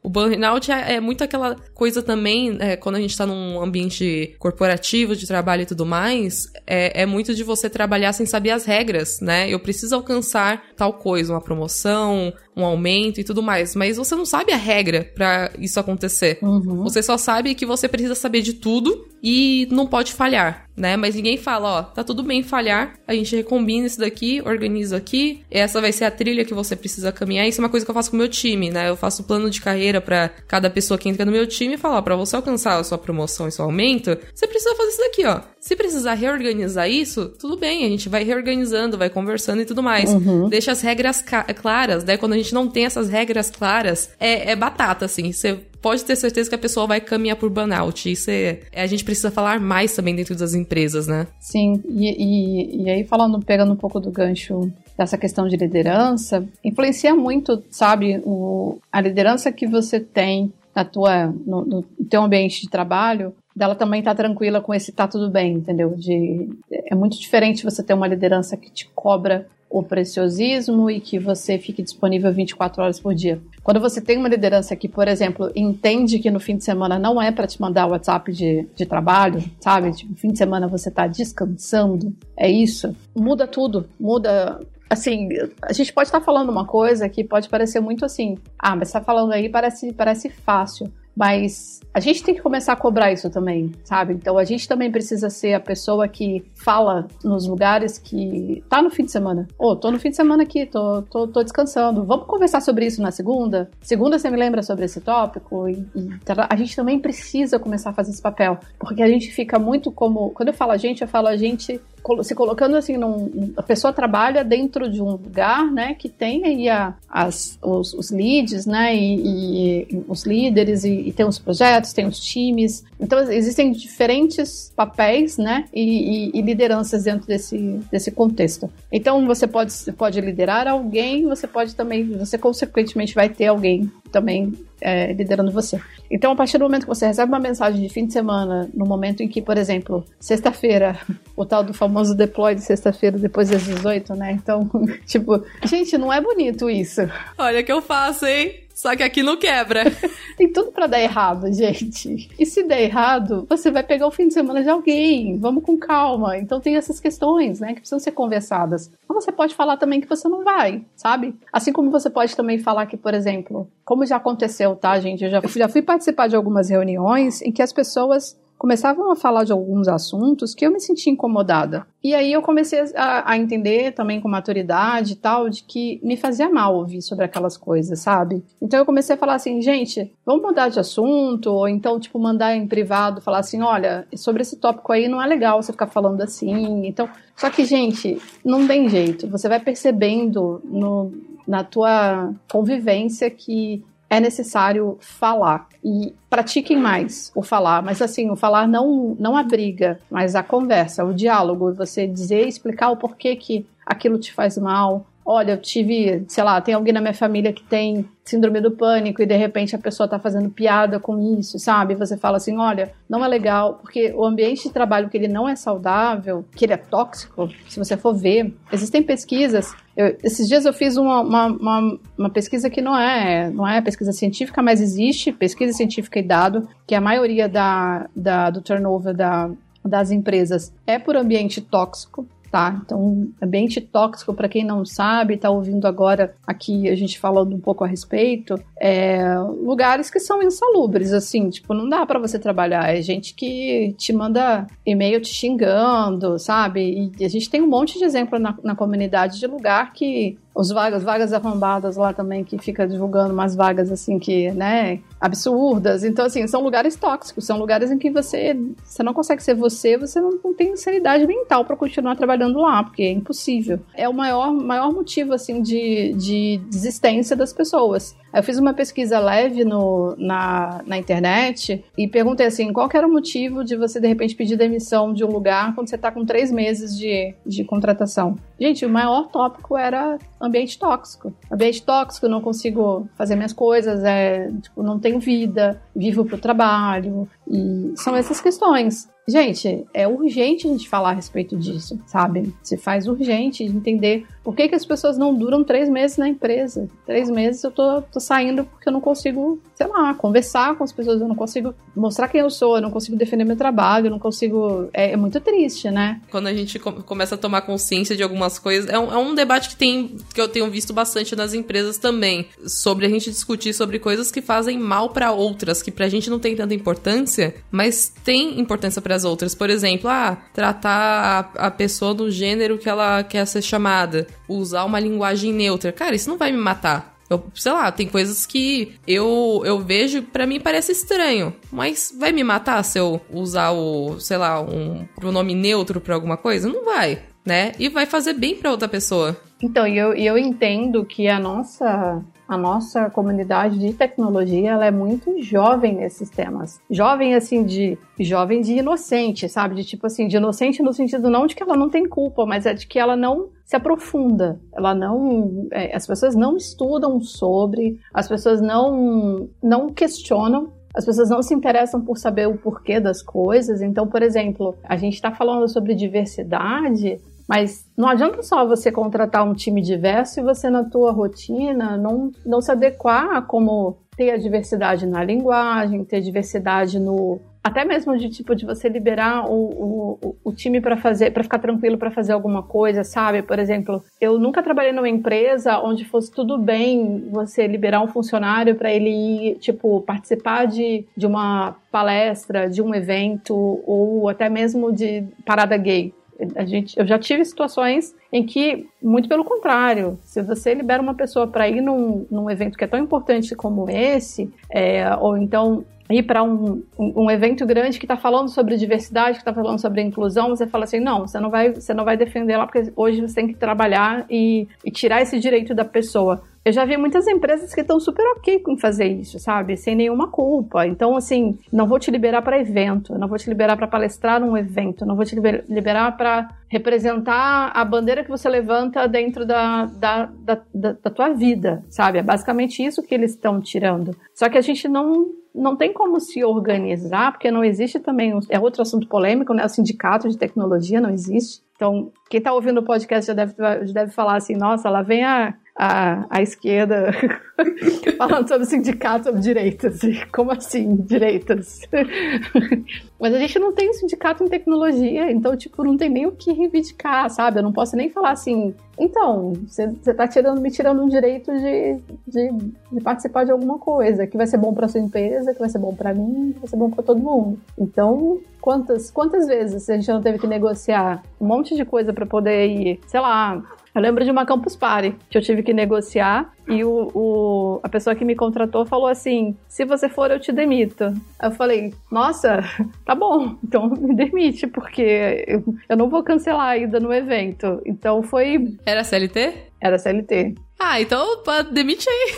O 0.03 0.09
burnout 0.09 0.71
é, 0.71 0.95
é 0.95 0.99
muito 0.99 1.23
aquela 1.23 1.55
coisa 1.73 2.01
também, 2.01 2.57
é, 2.59 2.75
quando 2.75 2.95
a 2.95 3.01
gente 3.01 3.15
tá 3.15 3.25
num 3.25 3.61
ambiente 3.61 4.35
corporativo 4.39 5.15
de 5.15 5.27
trabalho 5.27 5.61
e 5.61 5.65
tudo 5.65 5.85
mais, 5.85 6.51
é, 6.65 7.03
é 7.03 7.05
muito 7.05 7.35
de 7.35 7.43
você 7.43 7.69
trabalhar 7.69 8.13
sem 8.13 8.25
saber 8.25 8.51
as 8.51 8.65
regras, 8.65 9.19
né? 9.21 9.49
Eu 9.49 9.59
preciso 9.59 9.95
alcançar 9.95 10.63
tal 10.75 10.93
coisa, 10.93 11.33
uma 11.33 11.41
promoção, 11.41 12.33
um 12.55 12.65
aumento 12.65 13.19
e 13.19 13.23
tudo 13.23 13.41
mais, 13.41 13.75
mas 13.75 13.97
você 13.97 14.15
não 14.15 14.25
sabe 14.25 14.51
a 14.51 14.57
regra 14.57 15.09
para 15.15 15.51
isso 15.59 15.79
acontecer. 15.79 16.39
Uhum. 16.41 16.83
Você 16.83 17.01
só 17.01 17.17
sabe 17.17 17.55
que 17.55 17.65
você 17.65 17.87
precisa 17.87 18.15
saber 18.15 18.41
de 18.41 18.53
tudo 18.53 19.07
e 19.23 19.67
não 19.71 19.87
pode 19.87 20.13
falhar, 20.13 20.69
né? 20.75 20.97
Mas 20.97 21.15
ninguém 21.15 21.37
fala, 21.37 21.79
ó, 21.79 21.83
tá 21.83 22.03
tudo 22.03 22.23
bem 22.23 22.43
falhar, 22.43 22.95
a 23.07 23.13
gente 23.13 23.35
recombina 23.35 23.87
isso 23.87 23.99
daqui, 23.99 24.41
organiza 24.43 24.97
aqui, 24.97 25.43
essa 25.49 25.79
vai 25.79 25.91
ser 25.91 26.05
a 26.05 26.11
trilha 26.11 26.43
que 26.43 26.53
você 26.53 26.75
precisa 26.75 27.11
caminhar. 27.11 27.47
Isso 27.47 27.61
é 27.61 27.63
uma 27.63 27.69
coisa 27.69 27.85
que 27.85 27.89
eu 27.89 27.95
faço 27.95 28.09
com 28.09 28.17
o 28.17 28.19
meu 28.19 28.29
time, 28.29 28.69
né? 28.69 28.89
Eu 28.89 28.97
faço 28.97 29.23
plano 29.23 29.49
de 29.49 29.61
carreira 29.91 30.01
para 30.01 30.29
cada 30.47 30.69
pessoa 30.69 30.97
que 30.97 31.09
entra 31.09 31.25
no 31.25 31.31
meu 31.31 31.45
time 31.45 31.75
e 31.75 31.77
falar, 31.77 32.01
para 32.01 32.15
você 32.15 32.35
alcançar 32.35 32.79
a 32.79 32.83
sua 32.83 32.97
promoção 32.97 33.47
e 33.47 33.51
seu 33.51 33.65
aumento, 33.65 34.17
você 34.33 34.47
precisa 34.47 34.75
fazer 34.75 34.89
isso 34.89 34.99
daqui, 34.99 35.25
ó. 35.25 35.41
Se 35.59 35.75
precisar 35.75 36.13
reorganizar 36.13 36.89
isso, 36.89 37.27
tudo 37.39 37.57
bem, 37.57 37.85
a 37.85 37.89
gente 37.89 38.07
vai 38.07 38.23
reorganizando, 38.23 38.97
vai 38.97 39.09
conversando 39.09 39.61
e 39.61 39.65
tudo 39.65 39.83
mais. 39.83 40.09
Uhum. 40.09 40.47
Deixa 40.49 40.71
as 40.71 40.81
regras 40.81 41.23
claras, 41.61 42.03
né? 42.03 42.17
Quando 42.17 42.33
a 42.33 42.37
gente 42.37 42.53
não 42.53 42.67
tem 42.67 42.85
essas 42.85 43.09
regras 43.09 43.49
claras, 43.49 44.09
é, 44.19 44.51
é 44.51 44.55
batata, 44.55 45.05
assim. 45.05 45.31
Você 45.31 45.59
pode 45.81 46.05
ter 46.05 46.15
certeza 46.15 46.49
que 46.49 46.55
a 46.55 46.59
pessoa 46.59 46.85
vai 46.85 47.01
caminhar 47.01 47.35
por 47.35 47.49
burnout. 47.49 48.09
Isso 48.11 48.29
é, 48.29 48.59
a 48.75 48.85
gente 48.85 49.03
precisa 49.03 49.31
falar 49.31 49.59
mais 49.59 49.95
também 49.95 50.15
dentro 50.15 50.35
das 50.35 50.53
empresas, 50.53 51.07
né? 51.07 51.27
Sim, 51.39 51.81
e, 51.89 52.09
e, 52.09 52.83
e 52.83 52.89
aí 52.89 53.03
falando, 53.03 53.39
pegando 53.39 53.73
um 53.73 53.77
pouco 53.77 53.99
do 53.99 54.11
gancho 54.11 54.71
dessa 54.97 55.17
questão 55.17 55.47
de 55.47 55.57
liderança, 55.57 56.47
influencia 56.63 57.15
muito, 57.15 57.63
sabe, 57.69 58.21
o, 58.23 58.77
a 58.91 59.01
liderança 59.01 59.51
que 59.51 59.65
você 59.65 59.99
tem 59.99 60.53
na 60.75 60.85
tua, 60.85 61.27
no, 61.27 61.65
no 61.65 61.83
teu 62.09 62.21
ambiente 62.21 62.61
de 62.61 62.69
trabalho, 62.69 63.33
dela 63.55 63.75
também 63.75 64.01
tá 64.01 64.15
tranquila 64.15 64.61
com 64.61 64.73
esse 64.73 64.91
tá 64.91 65.07
tudo 65.07 65.29
bem, 65.29 65.53
entendeu? 65.53 65.93
De, 65.95 66.49
é 66.71 66.95
muito 66.95 67.19
diferente 67.19 67.63
você 67.63 67.83
ter 67.83 67.93
uma 67.93 68.07
liderança 68.07 68.55
que 68.55 68.71
te 68.71 68.89
cobra 68.95 69.47
o 69.69 69.81
preciosismo 69.81 70.89
e 70.89 70.99
que 70.99 71.17
você 71.17 71.57
fique 71.57 71.81
disponível 71.81 72.31
24 72.33 72.83
horas 72.83 72.99
por 72.99 73.15
dia. 73.15 73.41
Quando 73.63 73.79
você 73.79 74.01
tem 74.01 74.17
uma 74.17 74.27
liderança 74.27 74.75
que, 74.75 74.89
por 74.89 75.07
exemplo, 75.07 75.51
entende 75.55 76.17
que 76.19 76.31
no 76.31 76.39
fim 76.39 76.57
de 76.57 76.63
semana 76.63 76.97
não 76.97 77.21
é 77.21 77.31
para 77.31 77.45
te 77.45 77.61
mandar 77.61 77.85
o 77.85 77.91
WhatsApp 77.91 78.31
de, 78.31 78.67
de 78.75 78.85
trabalho, 78.85 79.43
sabe? 79.59 79.91
Tipo, 79.91 80.15
fim 80.15 80.29
de 80.29 80.37
semana 80.37 80.67
você 80.67 80.89
tá 80.89 81.05
descansando, 81.05 82.15
é 82.35 82.49
isso. 82.49 82.95
Muda 83.15 83.47
tudo, 83.47 83.87
muda 83.99 84.59
assim, 84.89 85.29
a 85.61 85.71
gente 85.71 85.93
pode 85.93 86.09
estar 86.09 86.19
falando 86.19 86.49
uma 86.49 86.65
coisa 86.65 87.07
que 87.07 87.23
pode 87.23 87.47
parecer 87.47 87.79
muito 87.79 88.03
assim, 88.03 88.37
ah, 88.59 88.75
mas 88.75 88.89
você 88.89 88.93
tá 88.93 89.01
falando 89.01 89.31
aí 89.31 89.47
parece, 89.47 89.93
parece 89.93 90.29
fácil. 90.29 90.91
Mas 91.15 91.79
a 91.93 91.99
gente 91.99 92.23
tem 92.23 92.33
que 92.33 92.41
começar 92.41 92.73
a 92.73 92.75
cobrar 92.75 93.11
isso 93.11 93.29
também, 93.29 93.71
sabe? 93.83 94.13
Então 94.13 94.37
a 94.37 94.43
gente 94.43 94.67
também 94.67 94.91
precisa 94.91 95.29
ser 95.29 95.53
a 95.53 95.59
pessoa 95.59 96.07
que 96.07 96.43
fala 96.55 97.07
nos 97.23 97.47
lugares 97.47 97.97
que 97.97 98.63
tá 98.69 98.81
no 98.81 98.89
fim 98.89 99.03
de 99.03 99.11
semana. 99.11 99.47
Ô, 99.57 99.71
oh, 99.71 99.75
tô 99.75 99.91
no 99.91 99.99
fim 99.99 100.09
de 100.09 100.15
semana 100.15 100.43
aqui, 100.43 100.65
tô, 100.65 101.01
tô, 101.03 101.27
tô, 101.27 101.43
descansando. 101.43 102.05
Vamos 102.05 102.25
conversar 102.25 102.61
sobre 102.61 102.85
isso 102.85 103.01
na 103.01 103.11
segunda? 103.11 103.69
Segunda 103.81 104.17
você 104.17 104.29
me 104.29 104.37
lembra 104.37 104.63
sobre 104.63 104.85
esse 104.85 105.01
tópico? 105.01 105.67
E, 105.67 105.85
e, 105.95 106.09
a 106.49 106.55
gente 106.55 106.75
também 106.75 106.99
precisa 106.99 107.59
começar 107.59 107.89
a 107.89 107.93
fazer 107.93 108.11
esse 108.11 108.21
papel. 108.21 108.57
Porque 108.79 109.01
a 109.01 109.07
gente 109.07 109.31
fica 109.31 109.59
muito 109.59 109.91
como. 109.91 110.29
Quando 110.31 110.49
eu 110.49 110.53
falo 110.53 110.71
a 110.71 110.77
gente, 110.77 111.01
eu 111.01 111.07
falo 111.07 111.27
a 111.27 111.35
gente 111.35 111.79
se 112.23 112.35
colocando 112.35 112.75
assim, 112.75 112.97
num, 112.97 113.53
a 113.55 113.63
pessoa 113.63 113.93
trabalha 113.93 114.43
dentro 114.43 114.89
de 114.89 115.01
um 115.01 115.11
lugar, 115.11 115.71
né, 115.71 115.93
que 115.93 116.09
tem 116.09 116.45
aí 116.45 116.69
a, 116.69 116.95
as, 117.09 117.57
os, 117.61 117.93
os 117.93 118.11
leads, 118.11 118.65
né, 118.65 118.95
e, 118.95 119.85
e 119.89 120.03
os 120.07 120.23
líderes, 120.23 120.83
e, 120.83 120.91
e, 120.91 121.13
tem 121.13 121.25
os 121.25 121.39
projetos, 121.39 121.93
tem 121.93 122.07
os 122.07 122.19
times. 122.19 122.83
Então, 122.99 123.19
existem 123.31 123.71
diferentes 123.71 124.71
papéis, 124.75 125.37
né, 125.37 125.65
e, 125.73 126.37
e, 126.37 126.41
lideranças 126.41 127.03
dentro 127.03 127.27
desse, 127.27 127.57
desse 127.91 128.11
contexto. 128.11 128.69
Então, 128.91 129.25
você 129.25 129.47
pode, 129.47 129.73
pode 129.97 130.19
liderar 130.19 130.67
alguém, 130.67 131.25
você 131.25 131.47
pode 131.47 131.75
também, 131.75 132.03
você 132.17 132.37
consequentemente 132.37 133.13
vai 133.13 133.29
ter 133.29 133.47
alguém 133.47 133.91
também 134.11 134.53
é, 134.81 135.13
liderando 135.13 135.51
você. 135.51 135.79
Então, 136.09 136.31
a 136.31 136.35
partir 136.35 136.57
do 136.57 136.63
momento 136.63 136.83
que 136.83 136.89
você 136.89 137.07
recebe 137.07 137.31
uma 137.31 137.39
mensagem 137.39 137.81
de 137.81 137.89
fim 137.89 138.05
de 138.05 138.13
semana, 138.13 138.69
no 138.73 138.85
momento 138.85 139.21
em 139.21 139.27
que, 139.27 139.41
por 139.41 139.57
exemplo, 139.57 140.05
sexta-feira, 140.19 140.99
o 141.35 141.45
tal 141.45 141.63
do 141.63 141.73
famoso 141.73 142.15
deploy 142.15 142.55
de 142.55 142.61
sexta-feira 142.61 143.17
depois 143.17 143.49
das 143.49 143.63
18, 143.63 144.13
né? 144.15 144.31
Então, 144.33 144.69
tipo, 145.05 145.43
gente, 145.65 145.97
não 145.97 146.11
é 146.11 146.19
bonito 146.19 146.69
isso. 146.69 147.01
Olha 147.37 147.63
que 147.63 147.71
eu 147.71 147.81
faço, 147.81 148.25
hein? 148.25 148.55
Só 148.81 148.95
que 148.95 149.03
aqui 149.03 149.21
não 149.21 149.37
quebra. 149.37 149.83
Tem 150.35 150.51
tudo 150.51 150.71
para 150.71 150.87
dar 150.87 150.99
errado, 150.99 151.53
gente. 151.53 152.27
E 152.39 152.47
se 152.47 152.63
der 152.63 152.81
errado, 152.81 153.45
você 153.47 153.69
vai 153.69 153.83
pegar 153.83 154.07
o 154.07 154.11
fim 154.11 154.27
de 154.27 154.33
semana 154.33 154.63
de 154.63 154.69
alguém. 154.71 155.37
Vamos 155.37 155.63
com 155.63 155.77
calma. 155.77 156.35
Então 156.35 156.59
tem 156.59 156.75
essas 156.75 156.99
questões, 156.99 157.59
né, 157.59 157.75
que 157.75 157.81
precisam 157.81 157.99
ser 157.99 158.11
conversadas. 158.13 158.89
Mas 159.07 159.23
você 159.23 159.31
pode 159.31 159.53
falar 159.53 159.77
também 159.77 160.01
que 160.01 160.09
você 160.09 160.27
não 160.27 160.43
vai, 160.43 160.83
sabe? 160.95 161.35
Assim 161.53 161.71
como 161.71 161.91
você 161.91 162.09
pode 162.09 162.35
também 162.35 162.57
falar 162.57 162.87
que, 162.87 162.97
por 162.97 163.13
exemplo, 163.13 163.69
como 163.85 164.03
já 164.03 164.15
aconteceu, 164.15 164.75
tá, 164.75 164.99
gente? 164.99 165.23
Eu 165.23 165.29
já, 165.29 165.41
já 165.45 165.69
fui 165.69 165.83
participar 165.83 166.27
de 166.27 166.35
algumas 166.35 166.71
reuniões 166.71 167.39
em 167.43 167.51
que 167.51 167.61
as 167.61 167.71
pessoas 167.71 168.35
começavam 168.61 169.11
a 169.11 169.15
falar 169.15 169.43
de 169.43 169.51
alguns 169.51 169.87
assuntos 169.87 170.53
que 170.53 170.63
eu 170.63 170.71
me 170.71 170.79
sentia 170.79 171.11
incomodada. 171.11 171.83
E 172.03 172.13
aí 172.13 172.31
eu 172.31 172.43
comecei 172.43 172.79
a, 172.95 173.31
a, 173.31 173.35
entender 173.35 173.91
também 173.91 174.21
com 174.21 174.29
maturidade 174.29 175.13
e 175.13 175.15
tal, 175.15 175.49
de 175.49 175.63
que 175.63 175.99
me 176.03 176.15
fazia 176.15 176.47
mal 176.47 176.75
ouvir 176.75 177.01
sobre 177.01 177.25
aquelas 177.25 177.57
coisas, 177.57 177.97
sabe? 177.97 178.43
Então 178.61 178.79
eu 178.79 178.85
comecei 178.85 179.15
a 179.15 179.17
falar 179.17 179.33
assim, 179.33 179.63
gente, 179.63 180.13
vamos 180.23 180.43
mudar 180.43 180.69
de 180.69 180.79
assunto, 180.79 181.47
ou 181.47 181.67
então, 181.67 181.99
tipo, 181.99 182.19
mandar 182.19 182.55
em 182.55 182.67
privado, 182.67 183.19
falar 183.19 183.39
assim, 183.39 183.63
olha, 183.63 184.05
sobre 184.15 184.43
esse 184.43 184.55
tópico 184.57 184.93
aí 184.93 185.07
não 185.07 185.19
é 185.19 185.25
legal 185.25 185.59
você 185.59 185.71
ficar 185.71 185.87
falando 185.87 186.21
assim. 186.21 186.85
Então, 186.85 187.09
só 187.35 187.49
que, 187.49 187.65
gente, 187.65 188.21
não 188.45 188.67
tem 188.67 188.87
jeito. 188.87 189.27
Você 189.27 189.49
vai 189.49 189.59
percebendo 189.59 190.61
no, 190.63 191.11
na 191.47 191.63
tua 191.63 192.31
convivência 192.47 193.27
que 193.31 193.83
é 194.11 194.19
necessário 194.19 194.97
falar. 194.99 195.69
E 195.81 196.13
pratiquem 196.29 196.77
mais 196.77 197.31
o 197.33 197.41
falar, 197.41 197.81
mas 197.81 198.01
assim, 198.01 198.29
o 198.29 198.35
falar 198.35 198.67
não 198.67 199.15
não 199.17 199.37
a 199.37 199.41
briga, 199.41 199.99
mas 200.11 200.35
a 200.35 200.43
conversa, 200.43 201.05
o 201.05 201.13
diálogo, 201.13 201.73
você 201.73 202.05
dizer, 202.05 202.45
explicar 202.45 202.89
o 202.89 202.97
porquê 202.97 203.37
que 203.37 203.65
aquilo 203.85 204.19
te 204.19 204.33
faz 204.33 204.57
mal, 204.57 205.05
olha, 205.25 205.53
eu 205.53 205.57
tive, 205.57 206.25
sei 206.27 206.43
lá, 206.43 206.59
tem 206.61 206.73
alguém 206.73 206.93
na 206.93 207.01
minha 207.01 207.13
família 207.13 207.53
que 207.53 207.63
tem 207.63 208.07
síndrome 208.23 208.61
do 208.61 208.71
pânico 208.71 209.21
e 209.21 209.25
de 209.25 209.35
repente 209.35 209.75
a 209.75 209.79
pessoa 209.79 210.07
tá 210.07 210.19
fazendo 210.19 210.49
piada 210.49 210.99
com 210.99 211.19
isso, 211.39 211.59
sabe? 211.59 211.95
Você 211.95 212.17
fala 212.17 212.37
assim, 212.37 212.57
olha, 212.57 212.93
não 213.09 213.23
é 213.23 213.27
legal, 213.27 213.75
porque 213.75 214.13
o 214.15 214.25
ambiente 214.25 214.63
de 214.63 214.73
trabalho 214.73 215.09
que 215.09 215.17
ele 215.17 215.27
não 215.27 215.47
é 215.47 215.55
saudável, 215.55 216.45
que 216.55 216.65
ele 216.65 216.73
é 216.73 216.77
tóxico, 216.77 217.49
se 217.67 217.77
você 217.77 217.97
for 217.97 218.13
ver, 218.13 218.53
existem 218.71 219.03
pesquisas. 219.03 219.73
Eu, 219.95 220.17
esses 220.23 220.47
dias 220.47 220.65
eu 220.65 220.73
fiz 220.73 220.97
uma, 220.97 221.21
uma, 221.21 221.45
uma, 221.47 221.99
uma, 222.17 222.29
pesquisa 222.29 222.69
que 222.69 222.81
não 222.81 222.97
é, 222.97 223.49
não 223.49 223.67
é 223.67 223.81
pesquisa 223.81 224.11
científica, 224.11 224.61
mas 224.61 224.79
existe 224.81 225.31
pesquisa 225.31 225.73
científica 225.73 226.19
e 226.19 226.23
dado 226.23 226.67
que 226.87 226.95
a 226.95 227.01
maioria 227.01 227.49
da, 227.49 228.07
da, 228.15 228.49
do 228.49 228.61
turnover 228.61 229.13
da, 229.13 229.49
das 229.83 230.11
empresas 230.11 230.73
é 230.87 230.97
por 230.97 231.17
ambiente 231.17 231.59
tóxico 231.59 232.25
tá? 232.51 232.81
Então, 232.85 233.29
ambiente 233.41 233.79
tóxico, 233.79 234.33
para 234.33 234.49
quem 234.49 234.65
não 234.65 234.83
sabe, 234.83 235.37
tá 235.37 235.49
ouvindo 235.49 235.87
agora 235.87 236.35
aqui 236.45 236.89
a 236.89 236.95
gente 236.95 237.17
falando 237.17 237.55
um 237.55 237.59
pouco 237.59 237.85
a 237.85 237.87
respeito, 237.87 238.61
é 238.77 239.23
lugares 239.63 240.11
que 240.11 240.19
são 240.19 240.43
insalubres, 240.43 241.13
assim, 241.13 241.49
tipo, 241.49 241.73
não 241.73 241.87
dá 241.87 242.05
para 242.05 242.19
você 242.19 242.37
trabalhar. 242.37 242.93
É 242.93 243.01
gente 243.01 243.33
que 243.33 243.95
te 243.97 244.11
manda 244.11 244.67
e-mail 244.85 245.21
te 245.21 245.33
xingando, 245.33 246.37
sabe? 246.37 247.11
E 247.17 247.23
a 247.23 247.29
gente 247.29 247.49
tem 247.49 247.61
um 247.61 247.67
monte 247.67 247.97
de 247.97 248.03
exemplo 248.03 248.37
na, 248.37 248.57
na 248.61 248.75
comunidade 248.75 249.39
de 249.39 249.47
lugar 249.47 249.93
que 249.93 250.37
os 250.53 250.69
vagas, 250.69 251.03
vagas 251.03 251.31
arrombadas 251.31 251.95
lá 251.95 252.13
também, 252.13 252.43
que 252.43 252.57
fica 252.57 252.85
divulgando 252.85 253.33
umas 253.33 253.55
vagas 253.55 253.91
assim 253.91 254.19
que, 254.19 254.51
né, 254.51 254.99
absurdas. 255.19 256.03
Então, 256.03 256.25
assim, 256.25 256.45
são 256.45 256.61
lugares 256.61 256.95
tóxicos, 256.95 257.45
são 257.45 257.57
lugares 257.57 257.89
em 257.89 257.97
que 257.97 258.11
você, 258.11 258.57
você 258.83 259.01
não 259.01 259.13
consegue 259.13 259.41
ser 259.41 259.55
você, 259.55 259.97
você 259.97 260.19
não, 260.19 260.39
não 260.43 260.53
tem 260.53 260.75
sanidade 260.75 261.25
mental 261.25 261.63
para 261.63 261.75
continuar 261.75 262.15
trabalhando 262.15 262.59
lá, 262.59 262.83
porque 262.83 263.03
é 263.03 263.11
impossível. 263.11 263.79
É 263.93 264.09
o 264.09 264.13
maior, 264.13 264.51
maior 264.51 264.91
motivo, 264.91 265.33
assim, 265.33 265.61
de, 265.61 266.13
de 266.13 266.61
desistência 266.69 267.35
das 267.35 267.53
pessoas. 267.53 268.15
Eu 268.33 268.43
fiz 268.43 268.57
uma 268.57 268.73
pesquisa 268.73 269.19
leve 269.19 269.63
no, 269.63 270.15
na, 270.17 270.81
na 270.85 270.97
internet 270.97 271.83
e 271.97 272.07
perguntei 272.07 272.45
assim, 272.45 272.71
qual 272.71 272.89
era 272.93 273.07
o 273.07 273.11
motivo 273.11 273.63
de 273.63 273.75
você, 273.75 273.99
de 273.99 274.07
repente, 274.07 274.35
pedir 274.35 274.55
demissão 274.55 275.13
de 275.13 275.23
um 275.23 275.29
lugar 275.29 275.75
quando 275.75 275.89
você 275.89 275.95
está 275.95 276.11
com 276.11 276.25
três 276.25 276.51
meses 276.51 276.97
de, 276.97 277.33
de 277.45 277.63
contratação? 277.63 278.35
Gente, 278.59 278.85
o 278.85 278.89
maior 278.89 279.27
tópico 279.27 279.77
era 279.77 280.17
ambiente 280.39 280.77
tóxico. 280.77 281.33
Ambiente 281.51 281.83
tóxico, 281.83 282.27
não 282.27 282.41
consigo 282.41 283.07
fazer 283.15 283.35
minhas 283.35 283.53
coisas, 283.53 284.03
é, 284.03 284.51
tipo, 284.61 284.81
não 284.83 284.99
tenho 284.99 285.19
vida, 285.19 285.81
vivo 285.95 286.25
pro 286.25 286.37
trabalho, 286.37 287.27
e 287.47 287.93
são 287.95 288.15
essas 288.15 288.39
questões. 288.39 289.09
Gente, 289.27 289.85
é 289.93 290.07
urgente 290.07 290.67
a 290.67 290.71
gente 290.71 290.89
falar 290.89 291.11
a 291.11 291.13
respeito 291.13 291.55
disso, 291.55 291.99
sabe? 292.05 292.53
Se 292.63 292.75
faz 292.75 293.07
urgente 293.07 293.63
entender 293.63 294.25
por 294.43 294.55
que, 294.55 294.67
que 294.67 294.75
as 294.75 294.85
pessoas 294.85 295.17
não 295.17 295.33
duram 295.33 295.63
três 295.63 295.87
meses 295.89 296.17
na 296.17 296.27
empresa. 296.27 296.89
Três 297.05 297.29
meses 297.29 297.63
eu 297.63 297.71
tô, 297.71 298.01
tô 298.01 298.19
saindo 298.19 298.65
porque 298.65 298.89
eu 298.89 298.93
não 298.93 299.01
consigo 299.01 299.59
sei 299.81 299.87
lá, 299.87 300.13
conversar 300.13 300.75
com 300.75 300.83
as 300.83 300.91
pessoas, 300.91 301.19
eu 301.19 301.27
não 301.27 301.35
consigo 301.35 301.73
mostrar 301.95 302.27
quem 302.27 302.41
eu 302.41 302.51
sou, 302.51 302.75
eu 302.75 302.81
não 302.81 302.91
consigo 302.91 303.17
defender 303.17 303.43
meu 303.43 303.55
trabalho, 303.55 304.07
eu 304.07 304.11
não 304.11 304.19
consigo. 304.19 304.89
É, 304.93 305.11
é 305.13 305.17
muito 305.17 305.39
triste, 305.39 305.89
né? 305.89 306.21
Quando 306.29 306.47
a 306.47 306.53
gente 306.53 306.77
começa 306.77 307.33
a 307.33 307.37
tomar 307.37 307.61
consciência 307.61 308.15
de 308.15 308.21
algumas 308.21 308.59
coisas, 308.59 308.89
é 308.89 308.99
um, 308.99 309.11
é 309.11 309.17
um 309.17 309.33
debate 309.33 309.69
que, 309.69 309.75
tem, 309.75 310.17
que 310.33 310.39
eu 310.39 310.47
tenho 310.47 310.69
visto 310.69 310.93
bastante 310.93 311.35
nas 311.35 311.55
empresas 311.55 311.97
também, 311.97 312.47
sobre 312.65 313.07
a 313.07 313.09
gente 313.09 313.31
discutir 313.31 313.73
sobre 313.73 313.97
coisas 313.97 314.31
que 314.31 314.41
fazem 314.41 314.77
mal 314.77 315.09
para 315.09 315.31
outras, 315.31 315.81
que 315.81 315.91
pra 315.91 316.07
gente 316.07 316.29
não 316.29 316.37
tem 316.37 316.55
tanta 316.55 316.73
importância, 316.73 317.55
mas 317.71 318.13
tem 318.23 318.59
importância 318.59 319.01
para 319.01 319.15
as 319.15 319.25
outras. 319.25 319.55
Por 319.55 319.69
exemplo, 319.69 320.09
ah, 320.09 320.37
tratar 320.53 321.51
a, 321.55 321.67
a 321.67 321.71
pessoa 321.71 322.13
do 322.13 322.29
gênero 322.29 322.77
que 322.77 322.87
ela 322.87 323.23
quer 323.23 323.45
ser 323.47 323.63
chamada, 323.63 324.27
usar 324.47 324.83
uma 324.85 324.99
linguagem 324.99 325.53
neutra. 325.53 325.91
Cara, 325.91 326.15
isso 326.15 326.29
não 326.29 326.37
vai 326.37 326.51
me 326.51 326.57
matar. 326.57 327.11
Eu, 327.29 327.41
sei 327.55 327.71
lá, 327.71 327.89
tem 327.93 328.09
coisas 328.09 328.45
que 328.45 328.95
eu, 329.07 329.61
eu 329.63 329.79
vejo, 329.79 330.21
para 330.21 330.45
mim 330.45 330.59
parece 330.59 330.91
estranho. 330.91 331.55
Mas 331.71 332.13
vai 332.19 332.33
me 332.33 332.43
matar 332.43 332.83
se 332.83 332.99
eu 332.99 333.21
usar 333.29 333.71
o, 333.71 334.19
sei 334.19 334.35
lá, 334.35 334.59
um 334.59 335.07
pronome 335.15 335.55
neutro 335.55 336.01
pra 336.01 336.13
alguma 336.13 336.35
coisa? 336.35 336.67
Não 336.67 336.83
vai, 336.83 337.23
né? 337.45 337.71
E 337.79 337.87
vai 337.87 338.05
fazer 338.05 338.33
bem 338.33 338.55
pra 338.55 338.71
outra 338.71 338.89
pessoa. 338.89 339.37
Então, 339.63 339.87
eu, 339.87 340.13
eu 340.13 340.37
entendo 340.37 341.05
que 341.05 341.27
a 341.27 341.39
nossa 341.39 342.23
a 342.51 342.57
nossa 342.57 343.09
comunidade 343.09 343.79
de 343.79 343.93
tecnologia 343.93 344.71
ela 344.71 344.85
é 344.85 344.91
muito 344.91 345.41
jovem 345.41 345.95
nesses 345.95 346.29
temas. 346.29 346.81
Jovem, 346.89 347.33
assim, 347.33 347.63
de 347.63 347.97
jovem 348.19 348.59
de 348.59 348.73
inocente, 348.73 349.47
sabe? 349.47 349.75
De 349.75 349.85
tipo 349.85 350.05
assim, 350.05 350.27
de 350.27 350.35
inocente 350.35 350.83
no 350.83 350.91
sentido 350.91 351.29
não 351.29 351.47
de 351.47 351.55
que 351.55 351.63
ela 351.63 351.77
não 351.77 351.89
tem 351.89 352.05
culpa, 352.05 352.45
mas 352.45 352.65
é 352.65 352.73
de 352.73 352.85
que 352.87 352.99
ela 352.99 353.15
não 353.15 353.47
se 353.63 353.73
aprofunda. 353.73 354.59
Ela 354.73 354.93
não. 354.93 355.69
É, 355.71 355.95
as 355.95 356.05
pessoas 356.05 356.35
não 356.35 356.57
estudam 356.57 357.21
sobre, 357.21 357.97
as 358.13 358.27
pessoas 358.27 358.59
não, 358.59 359.47
não 359.63 359.87
questionam 359.87 360.73
as 360.93 361.05
pessoas 361.05 361.29
não 361.29 361.41
se 361.41 361.53
interessam 361.53 362.01
por 362.01 362.17
saber 362.17 362.47
o 362.47 362.57
porquê 362.57 362.99
das 362.99 363.21
coisas. 363.23 363.81
Então, 363.81 364.07
por 364.07 364.21
exemplo, 364.21 364.75
a 364.83 364.97
gente 364.97 365.13
está 365.13 365.31
falando 365.31 365.67
sobre 365.69 365.95
diversidade, 365.95 367.17
mas 367.51 367.85
não 367.97 368.07
adianta 368.07 368.41
só 368.43 368.65
você 368.65 368.89
contratar 368.89 369.45
um 369.45 369.53
time 369.53 369.81
diverso 369.81 370.39
e 370.39 370.43
você 370.43 370.69
na 370.69 370.85
tua 370.85 371.11
rotina 371.11 371.97
não, 371.97 372.31
não 372.45 372.61
se 372.61 372.71
adequar 372.71 373.35
a 373.35 373.41
como 373.41 373.97
ter 374.15 374.31
a 374.31 374.37
diversidade 374.37 375.05
na 375.05 375.21
linguagem, 375.21 376.05
ter 376.05 376.21
diversidade 376.21 376.97
no 376.97 377.41
até 377.61 377.83
mesmo 377.83 378.17
de 378.17 378.29
tipo 378.29 378.55
de 378.55 378.65
você 378.65 378.87
liberar 378.87 379.51
o, 379.51 380.17
o, 380.21 380.35
o 380.45 380.53
time 380.53 380.79
para 380.79 380.95
fazer 380.95 381.31
para 381.31 381.43
ficar 381.43 381.59
tranquilo 381.59 381.97
para 381.97 382.09
fazer 382.09 382.31
alguma 382.31 382.63
coisa, 382.63 383.03
sabe? 383.03 383.41
Por 383.41 383.59
exemplo, 383.59 384.01
eu 384.21 384.39
nunca 384.39 384.63
trabalhei 384.63 384.93
numa 384.93 385.09
empresa 385.09 385.77
onde 385.79 386.05
fosse 386.05 386.31
tudo 386.31 386.57
bem 386.57 387.27
você 387.29 387.67
liberar 387.67 388.01
um 388.01 388.07
funcionário 388.07 388.75
para 388.75 388.93
ele 388.93 389.09
ir 389.09 389.55
tipo 389.55 389.99
participar 390.03 390.67
de, 390.67 391.05
de 391.17 391.27
uma 391.27 391.75
palestra, 391.91 392.69
de 392.69 392.81
um 392.81 392.95
evento 392.95 393.53
ou 393.85 394.29
até 394.29 394.47
mesmo 394.47 394.89
de 394.93 395.25
parada 395.45 395.75
gay 395.75 396.13
a 396.55 396.65
gente, 396.65 396.97
eu 396.97 397.05
já 397.05 397.19
tive 397.19 397.43
situações 397.45 398.15
em 398.31 398.45
que, 398.45 398.87
muito 399.01 399.27
pelo 399.29 399.43
contrário, 399.43 400.17
se 400.23 400.41
você 400.41 400.73
libera 400.73 401.01
uma 401.01 401.13
pessoa 401.13 401.47
para 401.47 401.67
ir 401.67 401.81
num, 401.81 402.25
num 402.29 402.49
evento 402.49 402.77
que 402.77 402.83
é 402.83 402.87
tão 402.87 402.99
importante 402.99 403.55
como 403.55 403.89
esse, 403.89 404.51
é, 404.69 405.15
ou 405.15 405.37
então 405.37 405.85
ir 406.11 406.23
para 406.23 406.43
um, 406.43 406.83
um, 406.97 407.29
evento 407.29 407.65
grande 407.65 407.97
que 407.97 408.05
está 408.05 408.17
falando 408.17 408.49
sobre 408.49 408.77
diversidade, 408.77 409.33
que 409.33 409.41
está 409.41 409.53
falando 409.53 409.79
sobre 409.79 410.01
inclusão, 410.01 410.49
você 410.49 410.67
fala 410.67 410.83
assim, 410.83 410.99
não, 410.99 411.27
você 411.27 411.39
não 411.39 411.49
vai, 411.49 411.73
você 411.73 411.93
não 411.93 412.05
vai 412.05 412.17
defender 412.17 412.57
lá 412.57 412.65
porque 412.65 412.91
hoje 412.95 413.21
você 413.21 413.35
tem 413.35 413.47
que 413.47 413.55
trabalhar 413.55 414.25
e, 414.29 414.67
e 414.85 414.91
tirar 414.91 415.21
esse 415.21 415.39
direito 415.39 415.73
da 415.73 415.85
pessoa. 415.85 416.43
Eu 416.63 416.71
já 416.71 416.85
vi 416.85 416.95
muitas 416.95 417.27
empresas 417.27 417.73
que 417.73 417.81
estão 417.81 417.99
super 417.99 418.23
ok 418.37 418.59
com 418.59 418.77
fazer 418.77 419.07
isso, 419.07 419.39
sabe? 419.39 419.75
Sem 419.75 419.95
nenhuma 419.95 420.27
culpa. 420.27 420.85
Então, 420.85 421.15
assim, 421.15 421.57
não 421.73 421.87
vou 421.87 421.97
te 421.97 422.11
liberar 422.11 422.43
para 422.43 422.59
evento, 422.59 423.17
não 423.17 423.27
vou 423.27 423.37
te 423.37 423.49
liberar 423.49 423.75
para 423.75 423.87
palestrar 423.87 424.39
num 424.39 424.55
evento, 424.55 425.03
não 425.03 425.15
vou 425.15 425.25
te 425.25 425.35
liberar 425.67 426.15
para 426.15 426.49
representar 426.71 427.69
a 427.75 427.83
bandeira 427.83 428.23
que 428.23 428.29
você 428.29 428.47
levanta 428.47 429.05
dentro 429.05 429.45
da, 429.45 429.87
da, 429.87 430.25
da, 430.25 430.61
da, 430.73 430.93
da 430.93 431.09
tua 431.09 431.33
vida, 431.33 431.83
sabe? 431.89 432.19
É 432.19 432.23
basicamente 432.23 432.81
isso 432.81 433.03
que 433.03 433.13
eles 433.13 433.31
estão 433.31 433.59
tirando. 433.59 434.15
Só 434.33 434.47
que 434.47 434.57
a 434.57 434.61
gente 434.61 434.87
não 434.87 435.29
não 435.53 435.75
tem 435.75 435.91
como 435.91 436.17
se 436.21 436.45
organizar, 436.45 437.33
porque 437.33 437.51
não 437.51 437.61
existe 437.61 437.99
também, 437.99 438.31
é 438.47 438.57
outro 438.57 438.81
assunto 438.81 439.05
polêmico, 439.05 439.53
né? 439.53 439.65
O 439.65 439.67
sindicato 439.67 440.29
de 440.29 440.37
tecnologia 440.37 441.01
não 441.01 441.09
existe. 441.09 441.61
Então, 441.75 442.09
quem 442.29 442.37
está 442.37 442.53
ouvindo 442.53 442.79
o 442.79 442.85
podcast 442.85 443.27
já 443.27 443.33
deve, 443.33 443.53
já 443.57 443.93
deve 443.93 444.13
falar 444.13 444.37
assim, 444.37 444.55
nossa, 444.55 444.89
lá 444.89 445.01
vem 445.01 445.25
a, 445.25 445.53
a, 445.83 446.27
a 446.29 446.43
esquerda 446.43 447.11
falando 448.15 448.47
sobre 448.47 448.67
sindicato, 448.67 449.25
sobre 449.25 449.41
direitas. 449.41 449.99
Como 450.31 450.51
assim, 450.51 450.95
direitas? 450.95 451.81
Mas 453.19 453.33
a 453.33 453.39
gente 453.39 453.57
não 453.57 453.73
tem 453.73 453.91
sindicato 453.93 454.43
em 454.43 454.47
tecnologia, 454.47 455.31
então, 455.31 455.57
tipo, 455.57 455.83
não 455.83 455.97
tem 455.97 456.07
nem 456.07 456.27
o 456.27 456.33
que 456.33 456.53
reivindicar, 456.53 457.31
sabe? 457.31 457.57
Eu 457.57 457.63
não 457.63 457.73
posso 457.73 457.95
nem 457.95 458.11
falar 458.11 458.29
assim, 458.29 458.75
então, 458.99 459.53
você 459.67 460.13
tá 460.13 460.27
tirando, 460.27 460.61
me 460.61 460.69
tirando 460.69 461.01
um 461.01 461.09
direito 461.09 461.51
de, 461.51 461.97
de, 462.27 462.51
de, 462.91 463.01
participar 463.01 463.45
de 463.45 463.51
alguma 463.51 463.79
coisa, 463.79 464.27
que 464.27 464.37
vai 464.37 464.45
ser 464.45 464.57
bom 464.57 464.75
para 464.75 464.87
sua 464.87 464.99
empresa, 464.99 465.51
que 465.51 465.59
vai 465.59 465.69
ser 465.69 465.79
bom 465.79 465.95
para 465.95 466.13
mim, 466.13 466.51
que 466.53 466.59
vai 466.59 466.69
ser 466.69 466.77
bom 466.77 466.91
para 466.91 467.03
todo 467.03 467.19
mundo. 467.19 467.59
Então, 467.75 468.39
quantas, 468.59 469.09
quantas 469.09 469.47
vezes 469.47 469.89
a 469.89 469.95
gente 469.95 470.11
não 470.11 470.21
teve 470.21 470.37
que 470.37 470.45
negociar 470.45 471.23
um 471.39 471.47
monte 471.47 471.75
de 471.75 471.83
coisa 471.83 472.13
para 472.13 472.27
poder 472.27 472.67
ir, 472.67 472.99
sei 473.07 473.19
lá, 473.19 473.63
eu 473.93 474.01
lembro 474.01 474.23
de 474.23 474.31
uma 474.31 474.45
Campus 474.45 474.75
Party 474.75 475.15
que 475.29 475.37
eu 475.37 475.41
tive 475.41 475.63
que 475.63 475.73
negociar 475.73 476.51
e 476.67 476.83
o, 476.83 477.11
o, 477.13 477.79
a 477.83 477.89
pessoa 477.89 478.15
que 478.15 478.23
me 478.23 478.35
contratou 478.35 478.85
falou 478.85 479.07
assim: 479.07 479.55
se 479.67 479.83
você 479.83 480.07
for, 480.07 480.31
eu 480.31 480.39
te 480.39 480.51
demito. 480.51 481.13
Eu 481.41 481.51
falei: 481.51 481.93
nossa, 482.09 482.63
tá 483.05 483.13
bom, 483.13 483.55
então 483.63 483.89
me 483.99 484.15
demite, 484.15 484.67
porque 484.67 485.45
eu, 485.47 485.63
eu 485.89 485.97
não 485.97 486.09
vou 486.09 486.23
cancelar 486.23 486.69
a 486.69 486.77
ida 486.77 486.99
no 486.99 487.13
evento. 487.13 487.81
Então 487.85 488.23
foi. 488.23 488.77
Era 488.85 489.03
CLT? 489.03 489.53
Era 489.81 489.97
CLT. 489.97 490.55
Ah, 490.79 491.01
então 491.01 491.25
demite 491.71 492.07
aí. 492.09 492.33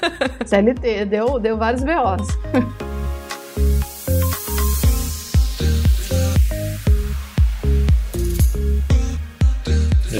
CLT, 0.44 1.04
deu, 1.04 1.38
deu 1.38 1.56
vários 1.56 1.84
BOs. 1.84 2.95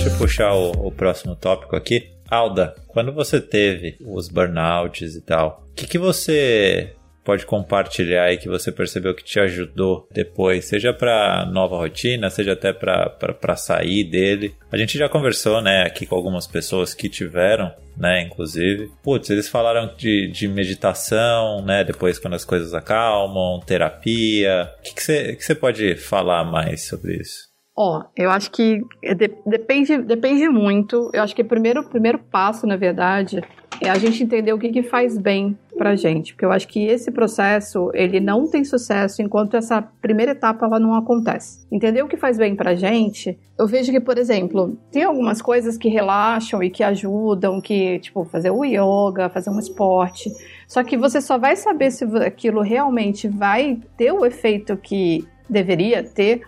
Deixa 0.06 0.18
eu 0.18 0.20
puxar 0.20 0.54
o, 0.54 0.86
o 0.86 0.92
próximo 0.92 1.34
tópico 1.34 1.74
aqui. 1.74 2.12
Alda, 2.30 2.76
quando 2.86 3.12
você 3.12 3.40
teve 3.40 3.96
os 4.00 4.28
burnouts 4.28 5.16
e 5.16 5.20
tal, 5.20 5.64
o 5.68 5.74
que, 5.74 5.84
que 5.84 5.98
você 5.98 6.92
pode 7.24 7.44
compartilhar 7.44 8.22
aí 8.22 8.36
que 8.36 8.48
você 8.48 8.70
percebeu 8.70 9.16
que 9.16 9.24
te 9.24 9.40
ajudou 9.40 10.06
depois, 10.12 10.66
seja 10.66 10.92
para 10.92 11.44
nova 11.46 11.76
rotina, 11.76 12.30
seja 12.30 12.52
até 12.52 12.72
para 12.72 13.56
sair 13.56 14.04
dele. 14.04 14.54
A 14.70 14.76
gente 14.76 14.96
já 14.96 15.08
conversou, 15.08 15.60
né, 15.60 15.82
aqui 15.82 16.06
com 16.06 16.14
algumas 16.14 16.46
pessoas 16.46 16.94
que 16.94 17.08
tiveram, 17.08 17.74
né, 17.96 18.22
inclusive. 18.22 18.88
Putz, 19.02 19.28
eles 19.28 19.48
falaram 19.48 19.92
de, 19.96 20.28
de 20.28 20.46
meditação, 20.46 21.64
né, 21.64 21.82
depois 21.82 22.16
quando 22.16 22.34
as 22.34 22.44
coisas 22.44 22.74
acalmam, 22.74 23.58
terapia. 23.58 24.72
O 24.78 24.82
que, 24.82 24.94
que, 24.94 25.02
você, 25.02 25.34
que 25.34 25.44
você 25.44 25.54
pode 25.56 25.96
falar 25.96 26.44
mais 26.44 26.86
sobre 26.86 27.16
isso? 27.16 27.55
Ó, 27.76 28.04
eu 28.16 28.30
acho 28.30 28.50
que 28.50 28.80
de, 29.02 29.34
depende, 29.44 29.98
depende 29.98 30.48
muito. 30.48 31.10
Eu 31.12 31.22
acho 31.22 31.36
que 31.36 31.42
o 31.42 31.44
primeiro, 31.44 31.84
primeiro 31.84 32.18
passo, 32.18 32.66
na 32.66 32.74
verdade, 32.74 33.42
é 33.82 33.90
a 33.90 33.98
gente 33.98 34.22
entender 34.22 34.50
o 34.54 34.58
que, 34.58 34.70
que 34.70 34.82
faz 34.82 35.18
bem 35.18 35.58
pra 35.76 35.94
gente. 35.94 36.32
Porque 36.32 36.46
eu 36.46 36.52
acho 36.52 36.66
que 36.66 36.86
esse 36.86 37.10
processo, 37.10 37.90
ele 37.92 38.18
não 38.18 38.48
tem 38.48 38.64
sucesso 38.64 39.20
enquanto 39.20 39.58
essa 39.58 39.82
primeira 39.82 40.32
etapa 40.32 40.64
ela 40.64 40.80
não 40.80 40.94
acontece. 40.94 41.66
Entender 41.70 42.02
o 42.02 42.08
que 42.08 42.16
faz 42.16 42.38
bem 42.38 42.56
pra 42.56 42.74
gente, 42.74 43.38
eu 43.58 43.66
vejo 43.66 43.92
que, 43.92 44.00
por 44.00 44.16
exemplo, 44.16 44.78
tem 44.90 45.02
algumas 45.02 45.42
coisas 45.42 45.76
que 45.76 45.90
relaxam 45.90 46.62
e 46.62 46.70
que 46.70 46.82
ajudam, 46.82 47.60
que, 47.60 47.98
tipo, 47.98 48.24
fazer 48.24 48.50
o 48.50 48.64
yoga, 48.64 49.28
fazer 49.28 49.50
um 49.50 49.58
esporte. 49.58 50.30
Só 50.66 50.82
que 50.82 50.96
você 50.96 51.20
só 51.20 51.36
vai 51.36 51.54
saber 51.56 51.90
se 51.90 52.04
aquilo 52.24 52.62
realmente 52.62 53.28
vai 53.28 53.78
ter 53.98 54.12
o 54.12 54.24
efeito 54.24 54.78
que 54.78 55.26
deveria 55.48 56.02
ter 56.02 56.42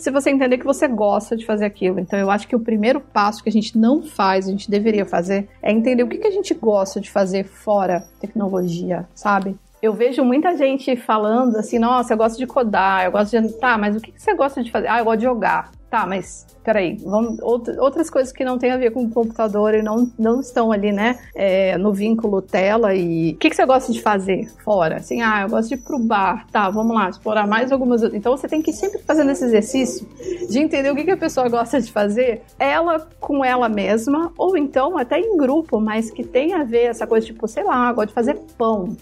se 0.00 0.10
você 0.10 0.30
entender 0.30 0.58
que 0.58 0.64
você 0.64 0.88
gosta 0.88 1.36
de 1.36 1.44
fazer 1.44 1.64
aquilo. 1.64 2.00
Então, 2.00 2.18
eu 2.18 2.30
acho 2.30 2.48
que 2.48 2.56
o 2.56 2.60
primeiro 2.60 3.00
passo 3.00 3.42
que 3.42 3.48
a 3.48 3.52
gente 3.52 3.76
não 3.76 4.02
faz, 4.02 4.48
a 4.48 4.50
gente 4.50 4.70
deveria 4.70 5.04
fazer, 5.04 5.48
é 5.62 5.70
entender 5.70 6.02
o 6.02 6.08
que, 6.08 6.18
que 6.18 6.26
a 6.26 6.30
gente 6.30 6.54
gosta 6.54 7.00
de 7.00 7.10
fazer 7.10 7.44
fora 7.44 8.04
tecnologia, 8.20 9.06
sabe? 9.14 9.56
Eu 9.82 9.94
vejo 9.94 10.22
muita 10.24 10.56
gente 10.56 10.94
falando 10.96 11.56
assim, 11.56 11.78
nossa, 11.78 12.12
eu 12.12 12.16
gosto 12.16 12.38
de 12.38 12.46
codar, 12.46 13.04
eu 13.04 13.12
gosto 13.12 13.40
de. 13.40 13.52
Tá, 13.54 13.78
mas 13.78 13.96
o 13.96 14.00
que, 14.00 14.12
que 14.12 14.20
você 14.20 14.34
gosta 14.34 14.62
de 14.62 14.70
fazer? 14.70 14.88
Ah, 14.88 14.98
eu 14.98 15.04
gosto 15.04 15.18
de 15.18 15.24
jogar. 15.24 15.70
Tá, 15.90 16.06
mas 16.06 16.46
peraí, 16.62 16.96
vamos, 17.04 17.40
outras 17.42 18.08
coisas 18.08 18.32
que 18.32 18.44
não 18.44 18.58
tem 18.58 18.70
a 18.70 18.76
ver 18.76 18.92
com 18.92 19.02
o 19.02 19.10
computador 19.10 19.74
e 19.74 19.82
não, 19.82 20.08
não 20.16 20.40
estão 20.40 20.70
ali, 20.70 20.92
né? 20.92 21.18
É, 21.34 21.76
no 21.76 21.92
vínculo 21.92 22.40
tela 22.40 22.94
e. 22.94 23.32
O 23.32 23.36
que, 23.36 23.50
que 23.50 23.56
você 23.56 23.66
gosta 23.66 23.92
de 23.92 24.00
fazer 24.00 24.48
fora? 24.62 24.98
Assim, 24.98 25.20
ah, 25.20 25.42
eu 25.42 25.48
gosto 25.48 25.68
de 25.68 25.74
ir 25.74 25.78
pro 25.78 25.98
bar. 25.98 26.46
Tá, 26.52 26.70
vamos 26.70 26.94
lá, 26.94 27.08
explorar 27.08 27.44
mais 27.46 27.72
algumas. 27.72 28.02
Então 28.02 28.36
você 28.36 28.46
tem 28.46 28.62
que 28.62 28.72
sempre 28.72 29.00
fazendo 29.00 29.32
esse 29.32 29.44
exercício 29.44 30.06
de 30.48 30.60
entender 30.60 30.92
o 30.92 30.94
que, 30.94 31.02
que 31.02 31.10
a 31.10 31.16
pessoa 31.16 31.48
gosta 31.48 31.80
de 31.80 31.90
fazer, 31.90 32.42
ela 32.56 33.08
com 33.18 33.44
ela 33.44 33.68
mesma, 33.68 34.32
ou 34.38 34.56
então 34.56 34.96
até 34.96 35.18
em 35.18 35.36
grupo, 35.36 35.80
mas 35.80 36.10
que 36.10 36.22
tem 36.22 36.54
a 36.54 36.62
ver 36.62 36.84
essa 36.84 37.04
coisa, 37.06 37.26
tipo, 37.26 37.48
sei 37.48 37.64
lá, 37.64 37.90
eu 37.90 37.94
gosto 37.96 38.08
de 38.08 38.14
fazer 38.14 38.38
pão, 38.56 38.96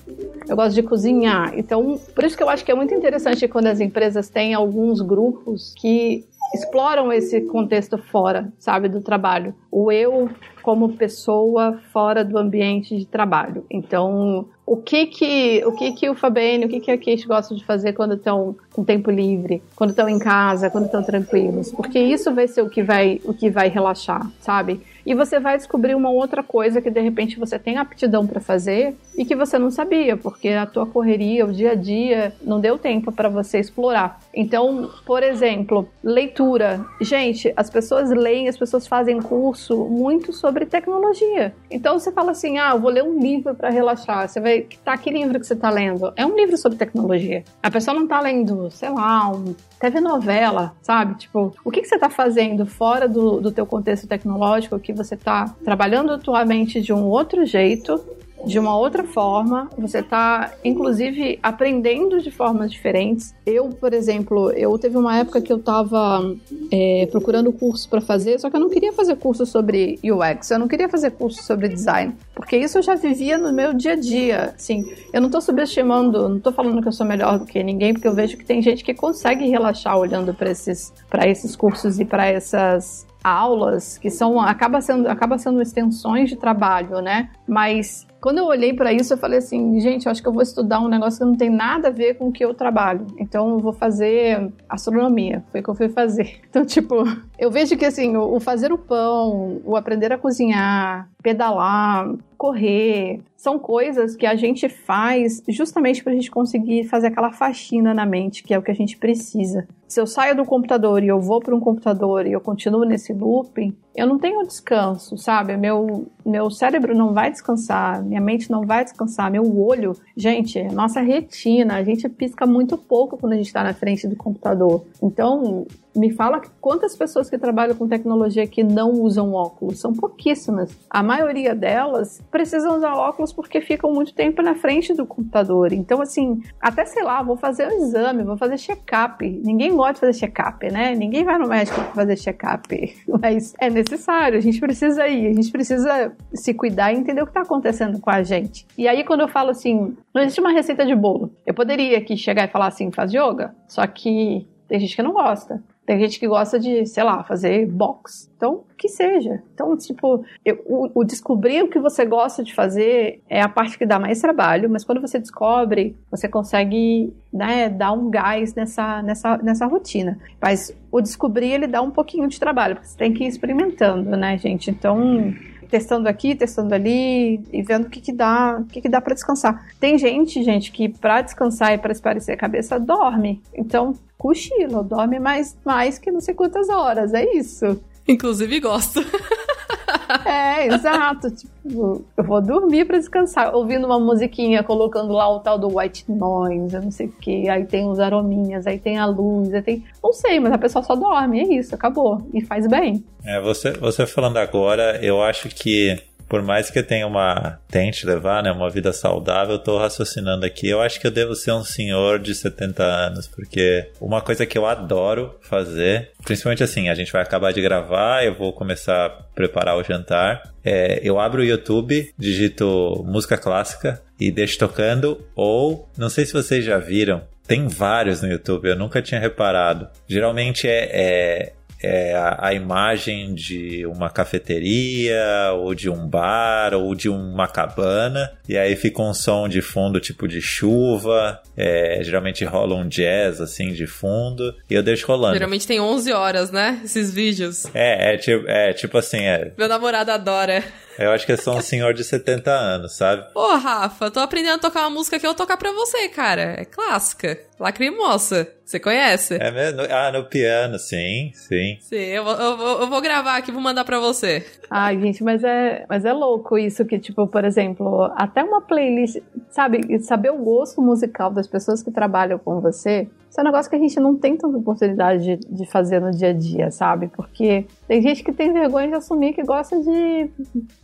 eu 0.48 0.56
gosto 0.56 0.74
de 0.74 0.82
cozinhar. 0.82 1.52
Então, 1.54 2.00
por 2.14 2.24
isso 2.24 2.36
que 2.36 2.42
eu 2.42 2.48
acho 2.48 2.64
que 2.64 2.72
é 2.72 2.74
muito 2.74 2.94
interessante 2.94 3.46
quando 3.46 3.66
as 3.66 3.80
empresas 3.80 4.30
têm 4.30 4.54
alguns 4.54 5.02
grupos 5.02 5.74
que 5.76 6.24
exploram 6.54 7.12
esse 7.12 7.42
contexto 7.42 7.98
fora, 7.98 8.52
sabe, 8.58 8.88
do 8.88 9.00
trabalho. 9.00 9.54
O 9.70 9.92
eu 9.92 10.30
como 10.62 10.96
pessoa 10.96 11.80
fora 11.92 12.24
do 12.24 12.38
ambiente 12.38 12.96
de 12.96 13.06
trabalho. 13.06 13.64
Então, 13.70 14.48
o 14.66 14.76
que 14.76 15.06
que 15.06 15.64
o 15.64 15.72
que 15.72 15.92
que 15.92 16.10
o 16.10 16.14
Fabiane, 16.14 16.66
o 16.66 16.68
que 16.68 16.80
que 16.80 16.90
a 16.90 16.98
Kate 16.98 17.26
gosta 17.26 17.54
de 17.54 17.64
fazer 17.64 17.94
quando 17.94 18.14
estão 18.14 18.56
com 18.78 18.84
tempo 18.84 19.10
livre, 19.10 19.60
quando 19.74 19.90
estão 19.90 20.08
em 20.08 20.20
casa, 20.20 20.70
quando 20.70 20.84
estão 20.84 21.02
tranquilos? 21.02 21.72
Porque 21.72 21.98
isso 21.98 22.32
vai 22.32 22.46
ser 22.46 22.62
o 22.62 22.70
que 22.70 22.80
vai 22.80 23.20
o 23.24 23.34
que 23.34 23.50
vai 23.50 23.68
relaxar, 23.68 24.30
sabe? 24.40 24.80
e 25.08 25.14
você 25.14 25.40
vai 25.40 25.56
descobrir 25.56 25.94
uma 25.94 26.10
outra 26.10 26.42
coisa 26.42 26.82
que 26.82 26.90
de 26.90 27.00
repente 27.00 27.38
você 27.38 27.58
tem 27.58 27.78
aptidão 27.78 28.26
para 28.26 28.42
fazer 28.42 28.94
e 29.16 29.24
que 29.24 29.34
você 29.34 29.58
não 29.58 29.70
sabia, 29.70 30.18
porque 30.18 30.50
a 30.50 30.66
tua 30.66 30.84
correria, 30.84 31.46
o 31.46 31.52
dia 31.52 31.72
a 31.72 31.74
dia, 31.74 32.34
não 32.42 32.60
deu 32.60 32.76
tempo 32.76 33.10
para 33.10 33.30
você 33.30 33.58
explorar. 33.58 34.20
Então, 34.34 34.90
por 35.06 35.22
exemplo, 35.22 35.88
leitura. 36.04 36.84
Gente, 37.00 37.50
as 37.56 37.70
pessoas 37.70 38.10
leem, 38.10 38.48
as 38.48 38.58
pessoas 38.58 38.86
fazem 38.86 39.18
curso 39.22 39.86
muito 39.86 40.30
sobre 40.30 40.66
tecnologia. 40.66 41.54
Então 41.70 41.98
você 41.98 42.12
fala 42.12 42.32
assim: 42.32 42.58
"Ah, 42.58 42.72
eu 42.74 42.80
vou 42.80 42.90
ler 42.90 43.02
um 43.02 43.18
livro 43.18 43.54
para 43.54 43.70
relaxar". 43.70 44.28
Você 44.28 44.40
vai, 44.40 44.66
tá 44.84 44.98
que 44.98 45.10
livro 45.10 45.40
que 45.40 45.46
você 45.46 45.56
tá 45.56 45.70
lendo? 45.70 46.12
É 46.16 46.26
um 46.26 46.36
livro 46.36 46.58
sobre 46.58 46.76
tecnologia. 46.76 47.44
A 47.62 47.70
pessoa 47.70 47.98
não 47.98 48.06
tá 48.06 48.20
lendo, 48.20 48.67
sei 48.70 48.90
lá, 48.90 49.30
um 49.30 49.54
TV 49.80 50.00
novela, 50.00 50.74
sabe? 50.82 51.14
Tipo, 51.14 51.54
o 51.64 51.70
que, 51.70 51.82
que 51.82 51.88
você 51.88 51.94
está 51.94 52.10
fazendo 52.10 52.66
fora 52.66 53.08
do, 53.08 53.40
do 53.40 53.52
teu 53.52 53.66
contexto 53.66 54.06
tecnológico 54.06 54.78
que 54.78 54.92
você 54.92 55.14
está 55.14 55.54
trabalhando 55.64 56.12
a 56.12 56.18
tua 56.18 56.44
mente 56.44 56.80
de 56.80 56.92
um 56.92 57.04
outro 57.04 57.44
jeito 57.44 58.00
de 58.46 58.58
uma 58.58 58.76
outra 58.76 59.04
forma, 59.04 59.68
você 59.76 59.98
está 59.98 60.52
inclusive 60.64 61.38
aprendendo 61.42 62.20
de 62.20 62.30
formas 62.30 62.70
diferentes. 62.70 63.34
Eu, 63.44 63.68
por 63.70 63.92
exemplo, 63.92 64.50
eu 64.52 64.78
teve 64.78 64.96
uma 64.96 65.16
época 65.18 65.40
que 65.40 65.52
eu 65.52 65.56
estava 65.56 66.34
é, 66.70 67.08
procurando 67.10 67.52
curso 67.52 67.88
para 67.88 68.00
fazer, 68.00 68.38
só 68.38 68.48
que 68.48 68.56
eu 68.56 68.60
não 68.60 68.70
queria 68.70 68.92
fazer 68.92 69.16
curso 69.16 69.44
sobre 69.44 69.98
UX, 70.02 70.50
eu 70.50 70.58
não 70.58 70.68
queria 70.68 70.88
fazer 70.88 71.10
curso 71.12 71.42
sobre 71.42 71.68
design, 71.68 72.14
porque 72.34 72.56
isso 72.56 72.78
eu 72.78 72.82
já 72.82 72.94
vivia 72.94 73.38
no 73.38 73.52
meu 73.52 73.72
dia 73.72 73.92
a 73.92 73.96
dia. 73.96 74.54
Assim, 74.56 74.84
eu 75.12 75.20
não 75.20 75.28
estou 75.28 75.40
subestimando, 75.40 76.28
não 76.28 76.38
estou 76.38 76.52
falando 76.52 76.80
que 76.82 76.88
eu 76.88 76.92
sou 76.92 77.06
melhor 77.06 77.38
do 77.38 77.46
que 77.46 77.62
ninguém, 77.62 77.92
porque 77.92 78.08
eu 78.08 78.14
vejo 78.14 78.36
que 78.36 78.44
tem 78.44 78.62
gente 78.62 78.84
que 78.84 78.94
consegue 78.94 79.48
relaxar 79.48 79.98
olhando 79.98 80.32
para 80.34 80.50
esses, 80.50 80.92
esses 81.26 81.56
cursos 81.56 81.98
e 81.98 82.04
para 82.04 82.26
essas 82.26 83.06
aulas 83.22 83.98
que 83.98 84.10
são 84.10 84.40
acaba 84.40 84.80
sendo 84.80 85.08
acaba 85.08 85.38
sendo 85.38 85.60
extensões 85.60 86.30
de 86.30 86.36
trabalho, 86.36 87.00
né? 87.00 87.30
Mas 87.48 88.06
quando 88.20 88.38
eu 88.38 88.46
olhei 88.46 88.74
para 88.74 88.92
isso, 88.92 89.12
eu 89.12 89.18
falei 89.18 89.38
assim, 89.38 89.78
gente, 89.80 90.06
eu 90.06 90.12
acho 90.12 90.20
que 90.20 90.28
eu 90.28 90.32
vou 90.32 90.42
estudar 90.42 90.80
um 90.80 90.88
negócio 90.88 91.20
que 91.20 91.24
não 91.24 91.36
tem 91.36 91.48
nada 91.48 91.88
a 91.88 91.90
ver 91.90 92.14
com 92.14 92.28
o 92.28 92.32
que 92.32 92.44
eu 92.44 92.52
trabalho. 92.52 93.06
Então 93.18 93.48
eu 93.50 93.58
vou 93.58 93.72
fazer 93.72 94.52
astronomia. 94.68 95.44
Foi 95.50 95.60
o 95.60 95.64
que 95.64 95.70
eu 95.70 95.74
fui 95.74 95.88
fazer. 95.88 96.40
Então, 96.48 96.64
tipo, 96.64 97.04
eu 97.38 97.50
vejo 97.50 97.76
que 97.76 97.84
assim, 97.84 98.16
o 98.16 98.40
fazer 98.40 98.72
o 98.72 98.78
pão, 98.78 99.60
o 99.64 99.76
aprender 99.76 100.10
a 100.12 100.18
cozinhar, 100.18 101.08
pedalar, 101.22 102.10
correr, 102.38 103.20
são 103.36 103.58
coisas 103.58 104.16
que 104.16 104.24
a 104.24 104.34
gente 104.34 104.68
faz 104.68 105.42
justamente 105.48 106.02
para 106.02 106.12
a 106.12 106.16
gente 106.16 106.30
conseguir 106.30 106.84
fazer 106.84 107.08
aquela 107.08 107.30
faxina 107.30 107.92
na 107.92 108.06
mente, 108.06 108.42
que 108.42 108.54
é 108.54 108.58
o 108.58 108.62
que 108.62 108.70
a 108.70 108.74
gente 108.74 108.96
precisa. 108.96 109.68
Se 109.86 110.00
eu 110.00 110.06
saio 110.06 110.34
do 110.34 110.44
computador 110.44 111.02
e 111.04 111.08
eu 111.08 111.20
vou 111.20 111.40
para 111.40 111.54
um 111.54 111.60
computador 111.60 112.26
e 112.26 112.32
eu 112.32 112.40
continuo 112.40 112.84
nesse 112.84 113.12
looping, 113.12 113.76
eu 113.98 114.06
não 114.06 114.16
tenho 114.16 114.46
descanso, 114.46 115.18
sabe? 115.18 115.56
Meu, 115.56 116.06
meu 116.24 116.50
cérebro 116.50 116.94
não 116.94 117.12
vai 117.12 117.32
descansar, 117.32 118.00
minha 118.04 118.20
mente 118.20 118.48
não 118.48 118.64
vai 118.64 118.84
descansar, 118.84 119.28
meu 119.28 119.58
olho, 119.60 119.96
gente, 120.16 120.62
nossa 120.68 121.00
retina, 121.00 121.74
a 121.74 121.82
gente 121.82 122.08
pisca 122.08 122.46
muito 122.46 122.78
pouco 122.78 123.18
quando 123.18 123.32
a 123.32 123.36
gente 123.36 123.48
está 123.48 123.64
na 123.64 123.74
frente 123.74 124.06
do 124.06 124.14
computador. 124.14 124.84
Então, 125.02 125.66
me 125.98 126.10
fala 126.10 126.40
quantas 126.60 126.96
pessoas 126.96 127.28
que 127.28 127.36
trabalham 127.36 127.74
com 127.74 127.88
tecnologia 127.88 128.46
que 128.46 128.62
não 128.62 128.92
usam 128.92 129.32
óculos. 129.32 129.80
São 129.80 129.92
pouquíssimas. 129.92 130.76
A 130.88 131.02
maioria 131.02 131.54
delas 131.54 132.22
precisam 132.30 132.76
usar 132.76 132.94
óculos 132.94 133.32
porque 133.32 133.60
ficam 133.60 133.92
muito 133.92 134.14
tempo 134.14 134.42
na 134.42 134.54
frente 134.54 134.94
do 134.94 135.04
computador. 135.06 135.72
Então, 135.72 136.00
assim, 136.00 136.40
até 136.60 136.84
sei 136.84 137.02
lá, 137.02 137.22
vou 137.22 137.36
fazer 137.36 137.68
um 137.68 137.82
exame, 137.82 138.22
vou 138.22 138.36
fazer 138.36 138.58
check-up. 138.58 139.28
Ninguém 139.44 139.74
gosta 139.74 139.94
de 139.94 140.00
fazer 140.00 140.14
check-up, 140.14 140.70
né? 140.72 140.94
Ninguém 140.94 141.24
vai 141.24 141.38
no 141.38 141.48
médico 141.48 141.80
fazer 141.94 142.16
check-up. 142.16 142.68
Mas 143.20 143.54
é 143.58 143.68
necessário, 143.68 144.38
a 144.38 144.40
gente 144.40 144.60
precisa 144.60 145.06
ir, 145.08 145.28
a 145.28 145.32
gente 145.34 145.50
precisa 145.50 146.12
se 146.32 146.54
cuidar 146.54 146.92
e 146.92 146.96
entender 146.96 147.22
o 147.22 147.26
que 147.26 147.30
está 147.30 147.42
acontecendo 147.42 148.00
com 148.00 148.10
a 148.10 148.22
gente. 148.22 148.66
E 148.76 148.86
aí, 148.86 149.04
quando 149.04 149.20
eu 149.20 149.28
falo 149.28 149.50
assim, 149.50 149.96
não 150.14 150.22
existe 150.22 150.40
uma 150.40 150.52
receita 150.52 150.86
de 150.86 150.94
bolo. 150.94 151.32
Eu 151.46 151.54
poderia 151.54 151.98
aqui 151.98 152.16
chegar 152.16 152.44
e 152.44 152.52
falar 152.52 152.68
assim, 152.68 152.90
faz 152.90 153.12
yoga, 153.12 153.54
só 153.66 153.86
que 153.86 154.46
tem 154.68 154.78
gente 154.78 154.94
que 154.94 155.02
não 155.02 155.12
gosta. 155.12 155.62
Tem 155.88 155.98
gente 155.98 156.20
que 156.20 156.28
gosta 156.28 156.60
de, 156.60 156.84
sei 156.84 157.02
lá, 157.02 157.24
fazer 157.24 157.64
box. 157.64 158.30
Então, 158.36 158.62
que 158.76 158.90
seja. 158.90 159.42
Então, 159.54 159.74
tipo, 159.74 160.22
eu, 160.44 160.62
o, 160.66 161.00
o, 161.00 161.02
descobrir 161.02 161.62
o 161.62 161.68
que 161.68 161.78
você 161.78 162.04
gosta 162.04 162.44
de 162.44 162.54
fazer 162.54 163.22
é 163.26 163.40
a 163.40 163.48
parte 163.48 163.78
que 163.78 163.86
dá 163.86 163.98
mais 163.98 164.20
trabalho, 164.20 164.68
mas 164.68 164.84
quando 164.84 165.00
você 165.00 165.18
descobre, 165.18 165.96
você 166.10 166.28
consegue 166.28 167.10
né, 167.32 167.70
dar 167.70 167.92
um 167.92 168.10
gás 168.10 168.54
nessa, 168.54 169.00
nessa, 169.00 169.38
nessa 169.38 169.64
rotina. 169.64 170.18
Mas 170.38 170.76
o 170.92 171.00
descobrir, 171.00 171.52
ele 171.52 171.66
dá 171.66 171.80
um 171.80 171.90
pouquinho 171.90 172.28
de 172.28 172.38
trabalho, 172.38 172.74
porque 172.74 172.88
você 172.88 172.98
tem 172.98 173.14
que 173.14 173.24
ir 173.24 173.28
experimentando, 173.28 174.10
né, 174.14 174.36
gente? 174.36 174.70
Então, 174.70 175.32
testando 175.68 176.08
aqui, 176.08 176.34
testando 176.34 176.74
ali 176.74 177.40
e 177.52 177.62
vendo 177.62 177.86
o 177.86 177.90
que 177.90 178.00
que 178.00 178.12
dá, 178.12 178.58
o 178.60 178.64
que 178.64 178.80
que 178.80 178.88
dá 178.88 179.00
para 179.00 179.14
descansar. 179.14 179.66
Tem 179.78 179.98
gente, 179.98 180.42
gente, 180.42 180.72
que 180.72 180.88
para 180.88 181.22
descansar 181.22 181.74
e 181.74 181.78
para 181.78 181.92
esparecer 181.92 182.34
a 182.34 182.38
cabeça 182.38 182.78
dorme. 182.78 183.42
Então, 183.54 183.94
cochila, 184.16 184.82
dorme 184.82 185.18
mais, 185.18 185.56
mais 185.64 185.98
que 185.98 186.10
não 186.10 186.20
sei 186.20 186.34
quantas 186.34 186.68
horas, 186.68 187.14
é 187.14 187.24
isso. 187.36 187.80
Inclusive 188.06 188.60
gosto. 188.60 189.00
É, 190.24 190.66
exato. 190.66 191.30
Tipo, 191.30 192.04
eu 192.16 192.24
vou 192.24 192.40
dormir 192.40 192.84
para 192.84 192.98
descansar, 192.98 193.54
ouvindo 193.54 193.86
uma 193.86 193.98
musiquinha, 193.98 194.62
colocando 194.62 195.12
lá 195.12 195.28
o 195.28 195.40
tal 195.40 195.58
do 195.58 195.78
white 195.78 196.04
noise, 196.10 196.74
eu 196.74 196.82
não 196.82 196.90
sei 196.90 197.06
o 197.06 197.12
que. 197.12 197.48
Aí 197.48 197.64
tem 197.64 197.86
os 197.86 198.00
arominhas, 198.00 198.66
aí 198.66 198.78
tem 198.78 198.98
a 198.98 199.06
luz, 199.06 199.52
aí 199.52 199.62
tem. 199.62 199.84
Não 200.02 200.12
sei, 200.12 200.40
mas 200.40 200.52
a 200.52 200.58
pessoa 200.58 200.82
só 200.82 200.94
dorme, 200.94 201.40
é 201.40 201.54
isso, 201.58 201.74
acabou. 201.74 202.22
E 202.32 202.40
faz 202.44 202.66
bem. 202.66 203.04
É, 203.24 203.40
você, 203.40 203.72
você 203.72 204.06
falando 204.06 204.38
agora, 204.38 204.98
eu 205.02 205.22
acho 205.22 205.48
que 205.48 205.98
por 206.28 206.42
mais 206.42 206.70
que 206.70 206.78
eu 206.78 206.84
tenha 206.84 207.06
uma. 207.06 207.58
tente 207.68 208.06
levar, 208.06 208.42
né, 208.42 208.52
uma 208.52 208.68
vida 208.68 208.92
saudável, 208.92 209.54
eu 209.54 209.58
tô 209.58 209.78
raciocinando 209.78 210.44
aqui. 210.44 210.68
Eu 210.68 210.80
acho 210.80 211.00
que 211.00 211.06
eu 211.06 211.10
devo 211.10 211.34
ser 211.34 211.52
um 211.52 211.64
senhor 211.64 212.18
de 212.18 212.34
70 212.34 212.82
anos, 212.82 213.26
porque 213.26 213.90
uma 214.00 214.20
coisa 214.20 214.44
que 214.44 214.58
eu 214.58 214.66
adoro 214.66 215.34
fazer, 215.40 216.10
principalmente 216.24 216.62
assim, 216.62 216.88
a 216.88 216.94
gente 216.94 217.12
vai 217.12 217.22
acabar 217.22 217.52
de 217.52 217.62
gravar, 217.62 218.24
eu 218.24 218.34
vou 218.34 218.52
começar 218.52 219.06
a 219.06 219.10
preparar 219.10 219.76
o 219.76 219.82
jantar. 219.82 220.42
É, 220.64 221.00
eu 221.02 221.18
abro 221.18 221.40
o 221.40 221.44
YouTube, 221.44 222.12
digito 222.18 223.04
música 223.06 223.38
clássica 223.38 224.02
e 224.20 224.30
deixo 224.30 224.58
tocando, 224.58 225.24
ou 225.34 225.88
não 225.96 226.10
sei 226.10 226.26
se 226.26 226.32
vocês 226.32 226.64
já 226.64 226.78
viram, 226.78 227.22
tem 227.46 227.66
vários 227.66 228.20
no 228.20 228.28
YouTube, 228.28 228.68
eu 228.68 228.76
nunca 228.76 229.00
tinha 229.00 229.18
reparado. 229.18 229.88
Geralmente 230.06 230.68
é, 230.68 230.90
é 230.92 231.52
é, 231.82 232.14
a, 232.14 232.48
a, 232.48 232.54
imagem 232.54 233.34
de 233.34 233.86
uma 233.86 234.10
cafeteria, 234.10 235.52
ou 235.54 235.74
de 235.74 235.88
um 235.88 236.06
bar, 236.06 236.74
ou 236.74 236.94
de 236.94 237.08
uma 237.08 237.46
cabana, 237.46 238.32
e 238.48 238.56
aí 238.56 238.74
fica 238.74 239.02
um 239.02 239.14
som 239.14 239.48
de 239.48 239.62
fundo 239.62 240.00
tipo 240.00 240.26
de 240.26 240.40
chuva, 240.40 241.40
é, 241.56 242.00
geralmente 242.02 242.44
rola 242.44 242.74
um 242.74 242.88
jazz 242.88 243.40
assim 243.40 243.72
de 243.72 243.86
fundo, 243.86 244.54
e 244.68 244.74
eu 244.74 244.82
deixo 244.82 245.06
rolando. 245.06 245.34
Geralmente 245.34 245.66
tem 245.66 245.80
11 245.80 246.12
horas, 246.12 246.50
né? 246.50 246.80
Esses 246.84 247.12
vídeos. 247.12 247.66
É, 247.74 248.14
é, 248.14 248.16
tipo, 248.16 248.48
é 248.48 248.72
tipo 248.72 248.98
assim, 248.98 249.20
é. 249.20 249.52
Meu 249.56 249.68
namorado 249.68 250.10
adora. 250.10 250.64
Eu 250.98 251.12
acho 251.12 251.24
que 251.24 251.32
é 251.32 251.36
só 251.36 251.56
um 251.56 251.60
senhor 251.60 251.94
de 251.94 252.02
70 252.02 252.50
anos, 252.50 252.96
sabe? 252.96 253.24
Pô, 253.32 253.54
Rafa, 253.56 254.10
tô 254.10 254.18
aprendendo 254.18 254.56
a 254.56 254.58
tocar 254.58 254.80
uma 254.80 254.90
música 254.90 255.18
que 255.18 255.24
eu 255.24 255.30
vou 255.30 255.36
tocar 255.36 255.56
pra 255.56 255.70
você, 255.70 256.08
cara. 256.08 256.56
É 256.58 256.64
clássica. 256.64 257.38
Lacrimosa. 257.58 258.48
Você 258.64 258.78
conhece? 258.78 259.36
É 259.40 259.50
mesmo? 259.50 259.80
Ah, 259.90 260.12
no 260.12 260.24
piano, 260.24 260.78
sim, 260.78 261.30
sim. 261.34 261.78
Sim, 261.80 261.96
eu 261.96 262.22
vou, 262.22 262.34
eu 262.34 262.56
vou, 262.56 262.80
eu 262.80 262.86
vou 262.86 263.00
gravar 263.00 263.36
aqui, 263.36 263.50
vou 263.50 263.62
mandar 263.62 263.84
pra 263.84 263.98
você. 263.98 264.44
Ai, 264.70 265.00
gente, 265.00 265.24
mas 265.24 265.42
é, 265.42 265.86
mas 265.88 266.04
é 266.04 266.12
louco 266.12 266.58
isso 266.58 266.84
que, 266.84 266.98
tipo, 266.98 267.26
por 267.26 267.44
exemplo, 267.44 268.12
até 268.14 268.44
uma 268.44 268.60
playlist, 268.60 269.16
sabe, 269.50 269.98
saber 270.00 270.30
o 270.30 270.36
gosto 270.38 270.82
musical 270.82 271.30
das 271.30 271.46
pessoas 271.46 271.82
que 271.82 271.90
trabalham 271.90 272.38
com 272.38 272.60
você, 272.60 273.08
isso 273.30 273.38
é 273.38 273.42
um 273.42 273.44
negócio 273.44 273.68
que 273.68 273.76
a 273.76 273.78
gente 273.78 274.00
não 274.00 274.16
tem 274.16 274.36
tanta 274.36 274.56
oportunidade 274.56 275.36
de, 275.36 275.36
de 275.36 275.70
fazer 275.70 276.00
no 276.00 276.10
dia 276.10 276.30
a 276.30 276.32
dia, 276.32 276.70
sabe? 276.70 277.08
Porque 277.08 277.66
tem 277.86 278.00
gente 278.00 278.24
que 278.24 278.32
tem 278.32 278.52
vergonha 278.52 278.88
de 278.88 278.94
assumir 278.94 279.34
que 279.34 279.42
gosta 279.42 279.78
de 279.78 280.30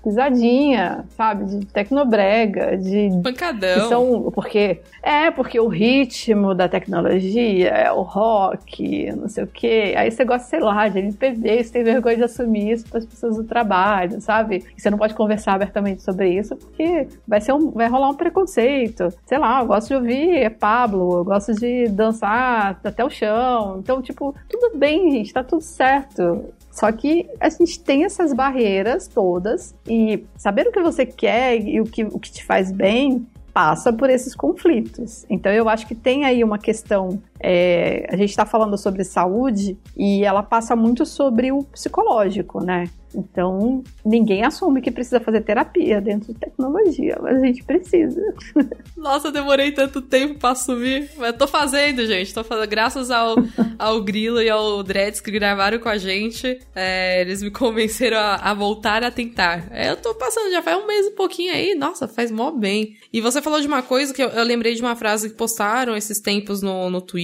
pisadinha, 0.03 1.07
sabe? 1.17 1.45
De 1.47 1.67
tecnobrega, 1.67 2.77
de. 2.77 3.09
Pancadão. 3.23 3.89
São, 3.89 4.33
porque, 4.33 4.81
é, 5.03 5.31
porque 5.31 5.59
o 5.59 5.69
ritmo 5.69 6.55
da 6.55 6.69
tecnologia 6.69 7.71
é 7.71 7.91
o 7.91 8.03
rock, 8.03 9.11
não 9.17 9.29
sei 9.29 9.45
o 9.45 9.47
quê. 9.47 9.95
Aí 9.97 10.11
você 10.11 10.25
gosta, 10.25 10.47
sei 10.47 10.61
lá, 10.61 10.87
de 10.89 10.99
MPB, 10.99 11.65
você 11.65 11.73
tem 11.73 11.83
vergonha 11.83 12.17
de 12.17 12.25
assumir 12.25 12.73
isso 12.73 12.87
para 12.89 12.99
as 12.99 13.07
pessoas 13.07 13.37
do 13.37 13.45
trabalho, 13.45 14.21
sabe? 14.21 14.65
E 14.77 14.81
você 14.81 14.91
não 14.91 14.99
pode 14.99 15.15
conversar 15.15 15.55
abertamente 15.55 16.03
sobre 16.03 16.29
isso 16.29 16.55
porque 16.57 17.09
vai, 17.27 17.41
ser 17.41 17.55
um, 17.55 17.71
vai 17.71 17.89
rolar 17.89 18.11
um 18.11 18.15
preconceito. 18.15 19.09
Sei 19.25 19.39
lá, 19.39 19.61
eu 19.61 19.67
gosto 19.67 19.89
de 19.89 19.95
ouvir 19.95 20.51
Pablo, 20.59 21.19
eu 21.19 21.25
gosto 21.25 21.55
de 21.55 21.89
dançar 21.89 22.35
até 22.83 23.05
o 23.05 23.11
chão. 23.11 23.79
Então, 23.79 24.01
tipo, 24.03 24.35
tudo 24.49 24.77
bem, 24.77 25.11
gente, 25.11 25.33
tá 25.33 25.43
tudo 25.43 25.63
certo. 25.63 26.53
Só 26.71 26.91
que 26.91 27.29
a 27.39 27.49
gente 27.49 27.79
tem 27.81 28.05
essas 28.05 28.33
barreiras 28.33 29.07
todas 29.07 29.75
e 29.87 30.25
saber 30.37 30.67
o 30.67 30.73
que 30.73 30.81
você 30.81 31.07
quer 31.07 31.61
e 31.61 31.81
o 31.81 31.85
que, 31.85 32.05
o 32.05 32.19
que 32.19 32.33
te 32.33 32.45
faz 32.45 32.73
bem 32.73 33.27
passa 33.55 33.93
por 33.93 34.11
esses 34.11 34.35
conflitos. 34.35 35.25
Então 35.31 35.53
eu 35.53 35.69
acho 35.69 35.87
que 35.87 35.95
tem 35.95 36.25
aí 36.25 36.43
uma 36.43 36.59
questão. 36.59 37.23
É, 37.41 38.07
a 38.11 38.17
gente 38.17 38.31
está 38.31 38.47
falando 38.47 38.79
sobre 38.79 39.05
saúde 39.05 39.77
e 39.97 40.25
ela 40.25 40.43
passa 40.43 40.75
muito 40.75 41.05
sobre 41.05 41.53
o 41.53 41.63
psicológico, 41.65 42.63
né? 42.63 42.85
Então, 43.15 43.83
ninguém 44.05 44.45
assume 44.45 44.81
que 44.81 44.91
precisa 44.91 45.21
fazer 45.21 45.43
terapia 45.43 46.01
dentro 46.01 46.33
de 46.33 46.39
tecnologia, 46.39 47.17
mas 47.23 47.37
a 47.37 47.47
gente 47.47 47.63
precisa. 47.63 48.21
Nossa, 48.97 49.29
eu 49.29 49.33
demorei 49.33 49.71
tanto 49.71 50.03
tempo 50.03 50.39
pra 50.39 50.51
assumir. 50.51 51.11
Mas 51.17 51.37
tô 51.37 51.47
fazendo, 51.47 52.05
gente. 52.07 52.35
Tô 52.35 52.43
fazendo. 52.43 52.69
Graças 52.69 53.11
ao, 53.11 53.37
ao 53.79 54.03
Grilo 54.03 54.43
e 54.43 54.51
ao 54.51 54.83
Dreads 54.83 55.21
que 55.21 55.31
gravaram 55.31 55.79
com 55.79 55.89
a 55.89 55.97
gente, 55.97 56.59
é, 56.75 57.21
eles 57.21 57.43
me 57.43 57.51
convenceram 57.51 58.19
a, 58.19 58.35
a, 58.37 58.55
voltar 58.55 59.05
a 59.05 59.11
tentar. 59.11 59.69
É, 59.71 59.91
eu 59.91 59.97
tô 59.97 60.15
passando, 60.15 60.51
já 60.51 60.63
faz 60.63 60.83
um 60.83 60.87
mês 60.87 61.07
e 61.07 61.11
pouquinho 61.11 61.53
aí. 61.53 61.75
Nossa, 61.75 62.09
faz 62.09 62.31
mó 62.31 62.51
bem. 62.51 62.97
E 63.13 63.21
você 63.21 63.41
falou 63.41 63.61
de 63.61 63.67
uma 63.67 63.83
coisa 63.83 64.13
que 64.13 64.23
eu, 64.23 64.29
eu 64.29 64.45
lembrei 64.45 64.75
de 64.75 64.83
uma 64.83 64.97
frase 64.97 65.31
que 65.31 65.37
postaram 65.37 65.97
esses 65.97 66.19
tempos 66.21 66.63
no, 66.63 66.91
no 66.91 67.01
Twitter. 67.01 67.24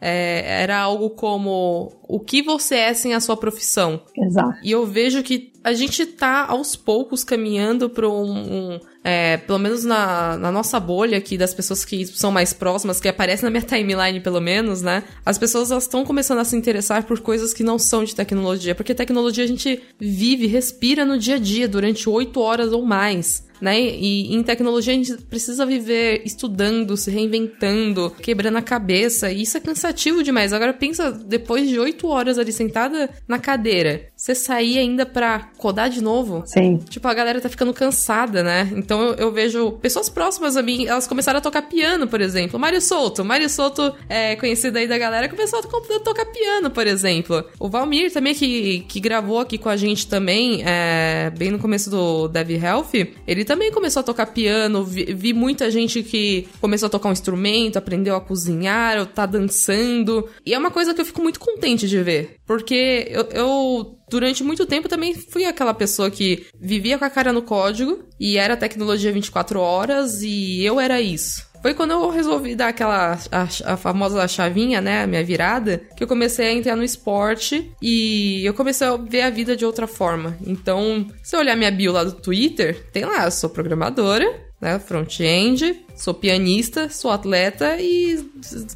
É, 0.00 0.62
era 0.62 0.78
algo 0.78 1.10
como: 1.10 1.92
O 2.08 2.20
que 2.20 2.42
você 2.42 2.76
é 2.76 2.94
sem 2.94 3.14
a 3.14 3.20
sua 3.20 3.36
profissão? 3.36 4.02
Exato. 4.16 4.58
E 4.62 4.70
eu 4.70 4.86
vejo 4.86 5.22
que 5.22 5.52
a 5.64 5.72
gente 5.72 6.04
tá 6.06 6.46
aos 6.46 6.74
poucos 6.74 7.22
caminhando 7.22 7.88
para 7.88 8.08
um, 8.08 8.72
um 8.74 8.80
é, 9.04 9.36
pelo 9.36 9.58
menos 9.58 9.84
na, 9.84 10.36
na, 10.36 10.50
nossa 10.50 10.78
bolha 10.78 11.18
aqui, 11.18 11.36
das 11.36 11.54
pessoas 11.54 11.84
que 11.84 12.06
são 12.06 12.30
mais 12.30 12.52
próximas, 12.52 13.00
que 13.00 13.08
aparecem 13.08 13.44
na 13.44 13.50
minha 13.50 13.62
timeline, 13.62 14.20
pelo 14.20 14.40
menos, 14.40 14.82
né? 14.82 15.02
As 15.24 15.38
pessoas 15.38 15.70
estão 15.70 16.04
começando 16.04 16.38
a 16.38 16.44
se 16.44 16.56
interessar 16.56 17.04
por 17.04 17.20
coisas 17.20 17.52
que 17.52 17.62
não 17.62 17.78
são 17.78 18.04
de 18.04 18.14
tecnologia. 18.14 18.74
Porque 18.74 18.94
tecnologia 18.94 19.44
a 19.44 19.46
gente 19.46 19.82
vive, 19.98 20.46
respira 20.46 21.04
no 21.04 21.18
dia 21.18 21.36
a 21.36 21.38
dia, 21.38 21.68
durante 21.68 22.08
oito 22.08 22.40
horas 22.40 22.72
ou 22.72 22.84
mais 22.84 23.50
né? 23.62 23.80
E 23.80 24.34
em 24.34 24.42
tecnologia 24.42 24.92
a 24.92 24.96
gente 24.96 25.16
precisa 25.22 25.64
viver 25.64 26.22
estudando, 26.24 26.96
se 26.96 27.12
reinventando, 27.12 28.10
quebrando 28.20 28.58
a 28.58 28.62
cabeça. 28.62 29.30
E 29.30 29.42
isso 29.42 29.56
é 29.56 29.60
cansativo 29.60 30.24
demais. 30.24 30.52
Agora 30.52 30.74
pensa, 30.74 31.12
depois 31.12 31.68
de 31.68 31.78
oito 31.78 32.08
horas 32.08 32.40
ali 32.40 32.50
sentada 32.50 33.08
na 33.28 33.38
cadeira, 33.38 34.08
você 34.22 34.36
sair 34.36 34.78
ainda 34.78 35.04
pra 35.04 35.50
codar 35.58 35.90
de 35.90 36.00
novo. 36.00 36.44
Sim. 36.46 36.78
Tipo, 36.88 37.08
a 37.08 37.14
galera 37.14 37.40
tá 37.40 37.48
ficando 37.48 37.74
cansada, 37.74 38.44
né? 38.44 38.70
Então 38.76 39.02
eu, 39.02 39.14
eu 39.14 39.32
vejo 39.32 39.72
pessoas 39.72 40.08
próximas 40.08 40.56
a 40.56 40.62
mim, 40.62 40.86
elas 40.86 41.08
começaram 41.08 41.38
a 41.38 41.40
tocar 41.40 41.62
piano, 41.62 42.06
por 42.06 42.20
exemplo. 42.20 42.56
Mário 42.56 42.80
Souto. 42.80 43.24
Mário 43.24 43.50
Souto 43.50 43.92
é 44.08 44.36
conhecido 44.36 44.78
aí 44.78 44.86
da 44.86 44.96
galera, 44.96 45.28
começou 45.28 45.58
a 45.58 45.62
tocar 45.62 46.24
piano, 46.26 46.70
por 46.70 46.86
exemplo. 46.86 47.44
O 47.58 47.68
Valmir 47.68 48.12
também, 48.12 48.32
que, 48.32 48.84
que 48.86 49.00
gravou 49.00 49.40
aqui 49.40 49.58
com 49.58 49.68
a 49.68 49.76
gente 49.76 50.06
também, 50.06 50.62
é, 50.64 51.32
bem 51.36 51.50
no 51.50 51.58
começo 51.58 51.90
do 51.90 52.28
Dev 52.28 52.50
Health, 52.50 52.92
ele 53.26 53.44
também 53.44 53.72
começou 53.72 54.00
a 54.00 54.04
tocar 54.04 54.26
piano, 54.26 54.84
vi, 54.84 55.12
vi, 55.14 55.32
muita 55.32 55.68
gente 55.68 56.00
que 56.00 56.46
começou 56.60 56.86
a 56.86 56.90
tocar 56.90 57.08
um 57.08 57.12
instrumento, 57.12 57.76
aprendeu 57.76 58.14
a 58.14 58.20
cozinhar, 58.20 59.00
ou 59.00 59.06
tá 59.06 59.26
dançando. 59.26 60.28
E 60.46 60.54
é 60.54 60.58
uma 60.58 60.70
coisa 60.70 60.94
que 60.94 61.00
eu 61.00 61.04
fico 61.04 61.20
muito 61.20 61.40
contente 61.40 61.88
de 61.88 62.00
ver. 62.00 62.36
Porque 62.46 63.08
eu, 63.10 63.24
eu 63.32 63.98
durante 64.12 64.44
muito 64.44 64.66
tempo 64.66 64.88
também 64.88 65.14
fui 65.14 65.46
aquela 65.46 65.72
pessoa 65.72 66.10
que 66.10 66.46
vivia 66.60 66.98
com 66.98 67.04
a 67.04 67.10
cara 67.10 67.32
no 67.32 67.40
código 67.40 68.04
e 68.20 68.36
era 68.36 68.56
tecnologia 68.56 69.10
24 69.10 69.58
horas 69.58 70.22
e 70.22 70.62
eu 70.62 70.78
era 70.78 71.00
isso. 71.00 71.50
Foi 71.62 71.72
quando 71.74 71.92
eu 71.92 72.10
resolvi 72.10 72.54
dar 72.54 72.68
aquela 72.68 73.18
a, 73.30 73.72
a, 73.72 73.76
famosa 73.76 74.26
chavinha, 74.28 74.80
né, 74.80 75.04
a 75.04 75.06
minha 75.06 75.24
virada, 75.24 75.80
que 75.96 76.02
eu 76.02 76.08
comecei 76.08 76.48
a 76.48 76.52
entrar 76.52 76.76
no 76.76 76.82
esporte 76.82 77.72
e 77.80 78.44
eu 78.44 78.52
comecei 78.52 78.86
a 78.86 78.96
ver 78.96 79.22
a 79.22 79.30
vida 79.30 79.56
de 79.56 79.64
outra 79.64 79.86
forma. 79.86 80.36
Então, 80.44 81.06
se 81.22 81.34
eu 81.34 81.40
olhar 81.40 81.56
minha 81.56 81.70
bio 81.70 81.92
lá 81.92 82.04
do 82.04 82.12
Twitter, 82.12 82.90
tem 82.92 83.04
lá, 83.04 83.24
eu 83.24 83.30
sou 83.30 83.48
programadora, 83.48 84.26
né, 84.62 84.78
front-end, 84.78 85.84
sou 85.96 86.14
pianista, 86.14 86.88
sou 86.88 87.10
atleta 87.10 87.76
e 87.80 88.24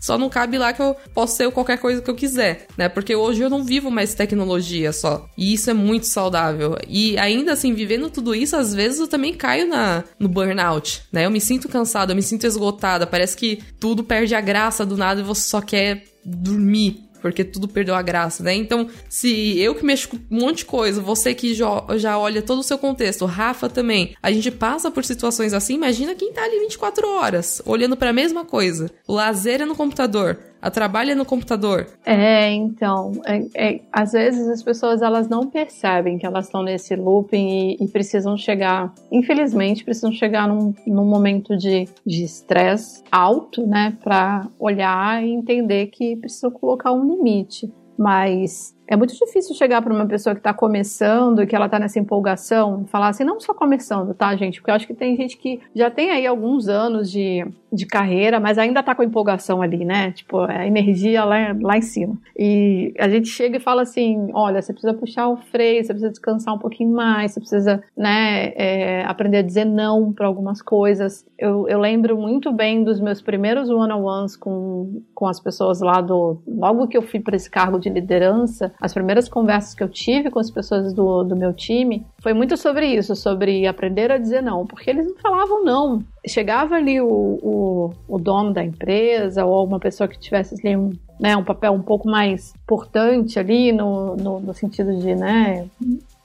só 0.01 0.19
não 0.19 0.29
cabe 0.29 0.59
lá 0.59 0.73
que 0.73 0.83
eu 0.83 0.97
posso 1.15 1.37
ser 1.37 1.49
qualquer 1.53 1.79
coisa 1.79 2.03
que 2.03 2.11
eu 2.11 2.15
quiser, 2.17 2.67
né? 2.77 2.89
Porque 2.89 3.15
hoje 3.15 3.41
eu 3.43 3.49
não 3.49 3.63
vivo 3.63 3.89
mais 3.89 4.13
tecnologia 4.13 4.93
só. 4.93 5.29
E 5.39 5.55
isso 5.55 5.71
é 5.71 5.73
muito 5.73 6.07
saudável. 6.07 6.77
E 6.89 7.17
ainda 7.19 7.53
assim, 7.53 7.73
vivendo 7.73 8.11
tudo 8.11 8.35
isso, 8.35 8.57
às 8.57 8.75
vezes 8.75 8.99
eu 8.99 9.07
também 9.07 9.33
caio 9.33 9.69
na, 9.69 10.03
no 10.19 10.29
burnout, 10.29 11.03
né? 11.13 11.25
Eu 11.25 11.31
me 11.31 11.41
sinto 11.41 11.69
cansada, 11.69 12.11
eu 12.13 12.17
me 12.17 12.23
sinto 12.23 12.47
esgotada. 12.47 13.07
Parece 13.07 13.37
que 13.37 13.63
tudo 13.79 14.03
perde 14.03 14.35
a 14.35 14.41
graça 14.41 14.85
do 14.85 14.97
nada 14.97 15.21
e 15.21 15.25
você 15.25 15.49
só 15.49 15.61
quer 15.61 16.03
dormir 16.25 17.06
porque 17.31 17.45
tudo 17.45 17.69
perdeu 17.69 17.95
a 17.95 18.03
graça, 18.03 18.43
né? 18.43 18.55
Então, 18.55 18.89
se 19.09 19.59
eu 19.59 19.75
que 19.75 19.85
mexo 19.85 20.09
com 20.09 20.17
um 20.17 20.41
monte 20.41 20.59
de 20.59 20.65
coisa, 20.67 21.01
você 21.01 21.35
que 21.35 21.55
já 21.55 22.19
olha 22.19 22.43
todo 22.43 22.61
o 22.61 22.63
seu 22.63 22.79
contexto, 22.79 23.25
Rafa 23.25 23.69
também, 23.69 24.15
a 24.23 24.31
gente 24.31 24.51
passa 24.51 24.91
por 24.91 25.05
situações 25.05 25.53
assim, 25.53 25.75
imagina 25.75 26.15
quem 26.15 26.33
tá 26.33 26.43
ali 26.43 26.61
24 26.61 27.09
horas, 27.09 27.61
olhando 27.65 27.97
para 27.97 28.11
a 28.11 28.13
mesma 28.13 28.45
coisa. 28.45 28.91
O 29.07 29.15
lazer 29.15 29.61
é 29.61 29.65
no 29.65 29.75
computador, 29.75 30.39
a 30.61 30.71
trabalha 30.71 31.15
no 31.15 31.25
computador. 31.25 31.87
É, 32.05 32.51
então, 32.51 33.13
é, 33.25 33.47
é, 33.55 33.81
às 33.93 34.13
vezes 34.13 34.49
as 34.49 34.63
pessoas 34.63 35.03
elas 35.03 35.29
não 35.29 35.47
percebem 35.49 36.19
que 36.19 36.27
elas 36.27 36.47
estão 36.47 36.63
nesse 36.63 36.95
looping 36.95 37.77
e, 37.81 37.85
e, 37.85 37.89
precisam 37.89 38.37
chegar, 38.37 38.93
infelizmente, 39.11 39.85
precisam 39.85 40.13
chegar 40.13 40.49
num, 40.49 40.75
num 40.87 41.05
momento 41.05 41.57
de 41.57 41.89
estresse 42.07 43.03
alto, 43.11 43.67
né, 43.67 43.97
para 44.03 44.49
olhar 44.59 45.25
e 45.25 45.31
entender 45.31 45.87
que 45.87 46.17
precisam 46.17 46.51
colocar 46.51 46.93
um 46.93 47.17
limite. 47.17 47.73
Mas 47.99 48.76
é 48.89 48.97
muito 48.97 49.15
difícil 49.15 49.55
chegar 49.55 49.83
para 49.83 49.93
uma 49.93 50.07
pessoa 50.07 50.35
que 50.35 50.41
está 50.41 50.53
começando 50.55 51.47
que 51.47 51.55
ela 51.55 51.67
está 51.67 51.79
nessa 51.79 51.99
empolgação, 51.99 52.85
falar 52.87 53.09
assim, 53.09 53.25
não 53.25 53.41
só 53.41 53.55
começando, 53.55 54.15
tá, 54.15 54.35
gente? 54.37 54.61
Porque 54.61 54.71
eu 54.71 54.75
acho 54.75 54.87
que 54.87 54.95
tem 54.95 55.17
gente 55.17 55.37
que 55.37 55.61
já 55.75 55.91
tem 55.91 56.11
aí 56.11 56.27
alguns 56.27 56.69
anos 56.69 57.11
de, 57.11 57.47
de 57.73 57.87
carreira, 57.87 58.41
mas 58.41 58.59
ainda 58.59 58.81
está 58.81 58.95
com 58.95 59.03
empolgação 59.03 59.63
ali, 59.63 59.85
né? 59.85 60.13
Tipo, 60.13 60.41
a 60.41 60.67
energia 60.67 61.25
lá, 61.25 61.57
lá 61.61 61.79
em 61.79 61.83
cima. 61.83 62.17
E 62.39 62.93
a 62.99 63.09
gente 63.09 63.29
chega 63.29 63.57
e 63.57 63.61
fala 63.61 63.83
assim: 63.83 64.31
olha, 64.33 64.61
você 64.61 64.73
precisa 64.73 64.95
puxar 64.95 65.29
o 65.29 65.37
freio, 65.37 65.83
você 65.85 65.93
precisa 65.93 66.11
descansar 66.11 66.55
um 66.55 66.59
pouquinho 66.59 66.93
mais, 66.93 67.33
você 67.33 67.41
precisa, 67.41 67.83
né, 67.97 68.53
é, 68.57 69.05
aprender 69.05 69.39
a 69.39 69.43
dizer 69.43 69.65
não 69.65 70.13
para 70.13 70.27
algumas 70.27 70.61
coisas. 70.63 71.25
Eu, 71.39 71.69
eu 71.69 71.79
lembro 71.79 72.17
muito 72.17 72.53
bem 72.53 72.83
dos 72.83 73.01
meus 73.01 73.21
primeiros 73.21 73.69
one-on-ones 73.69 74.37
com, 74.37 75.03
com 75.15 75.27
as 75.27 75.41
pessoas 75.41 75.81
lá 75.81 76.01
do. 76.01 76.41
Logo 76.47 76.89
que 76.89 76.97
eu 76.97 77.03
fui 77.03 77.21
para 77.21 77.37
esse 77.37 77.51
cargo 77.51 77.79
de 77.79 77.89
liderança, 77.89 78.73
as 78.81 78.93
primeiras 78.93 79.29
conversas 79.29 79.75
que 79.75 79.83
eu 79.83 79.89
tive 79.89 80.31
com 80.31 80.39
as 80.39 80.51
pessoas 80.51 80.93
do, 80.93 81.25
do 81.25 81.35
meu 81.35 81.53
time 81.53 82.07
foi 82.19 82.33
muito 82.33 82.57
sobre 82.57 82.87
isso, 82.87 83.17
sobre 83.17 83.67
aprender 83.67 84.11
a 84.13 84.19
dizer 84.19 84.43
não, 84.43 84.67
porque 84.67 84.91
eles 84.91 85.07
não 85.07 85.17
falavam 85.17 85.65
não. 85.65 86.05
Chegava 86.27 86.75
ali 86.75 87.01
o, 87.01 87.07
o, 87.07 87.91
o 88.09 88.19
dono 88.19 88.53
da 88.53 88.65
empresa 88.65 89.45
ou 89.45 89.65
uma 89.65 89.79
pessoa 89.79 90.09
que 90.09 90.19
tivesse 90.19 90.55
ali 90.55 90.77
um, 90.77 90.93
né, 91.19 91.37
um 91.37 91.45
papel 91.45 91.73
um 91.73 91.83
pouco 91.83 92.09
mais 92.09 92.53
importante 92.63 93.39
ali 93.39 93.73
no, 93.73 94.17
no, 94.17 94.41
no 94.41 94.55
sentido 94.55 94.95
de, 94.99 95.15
né, 95.15 95.67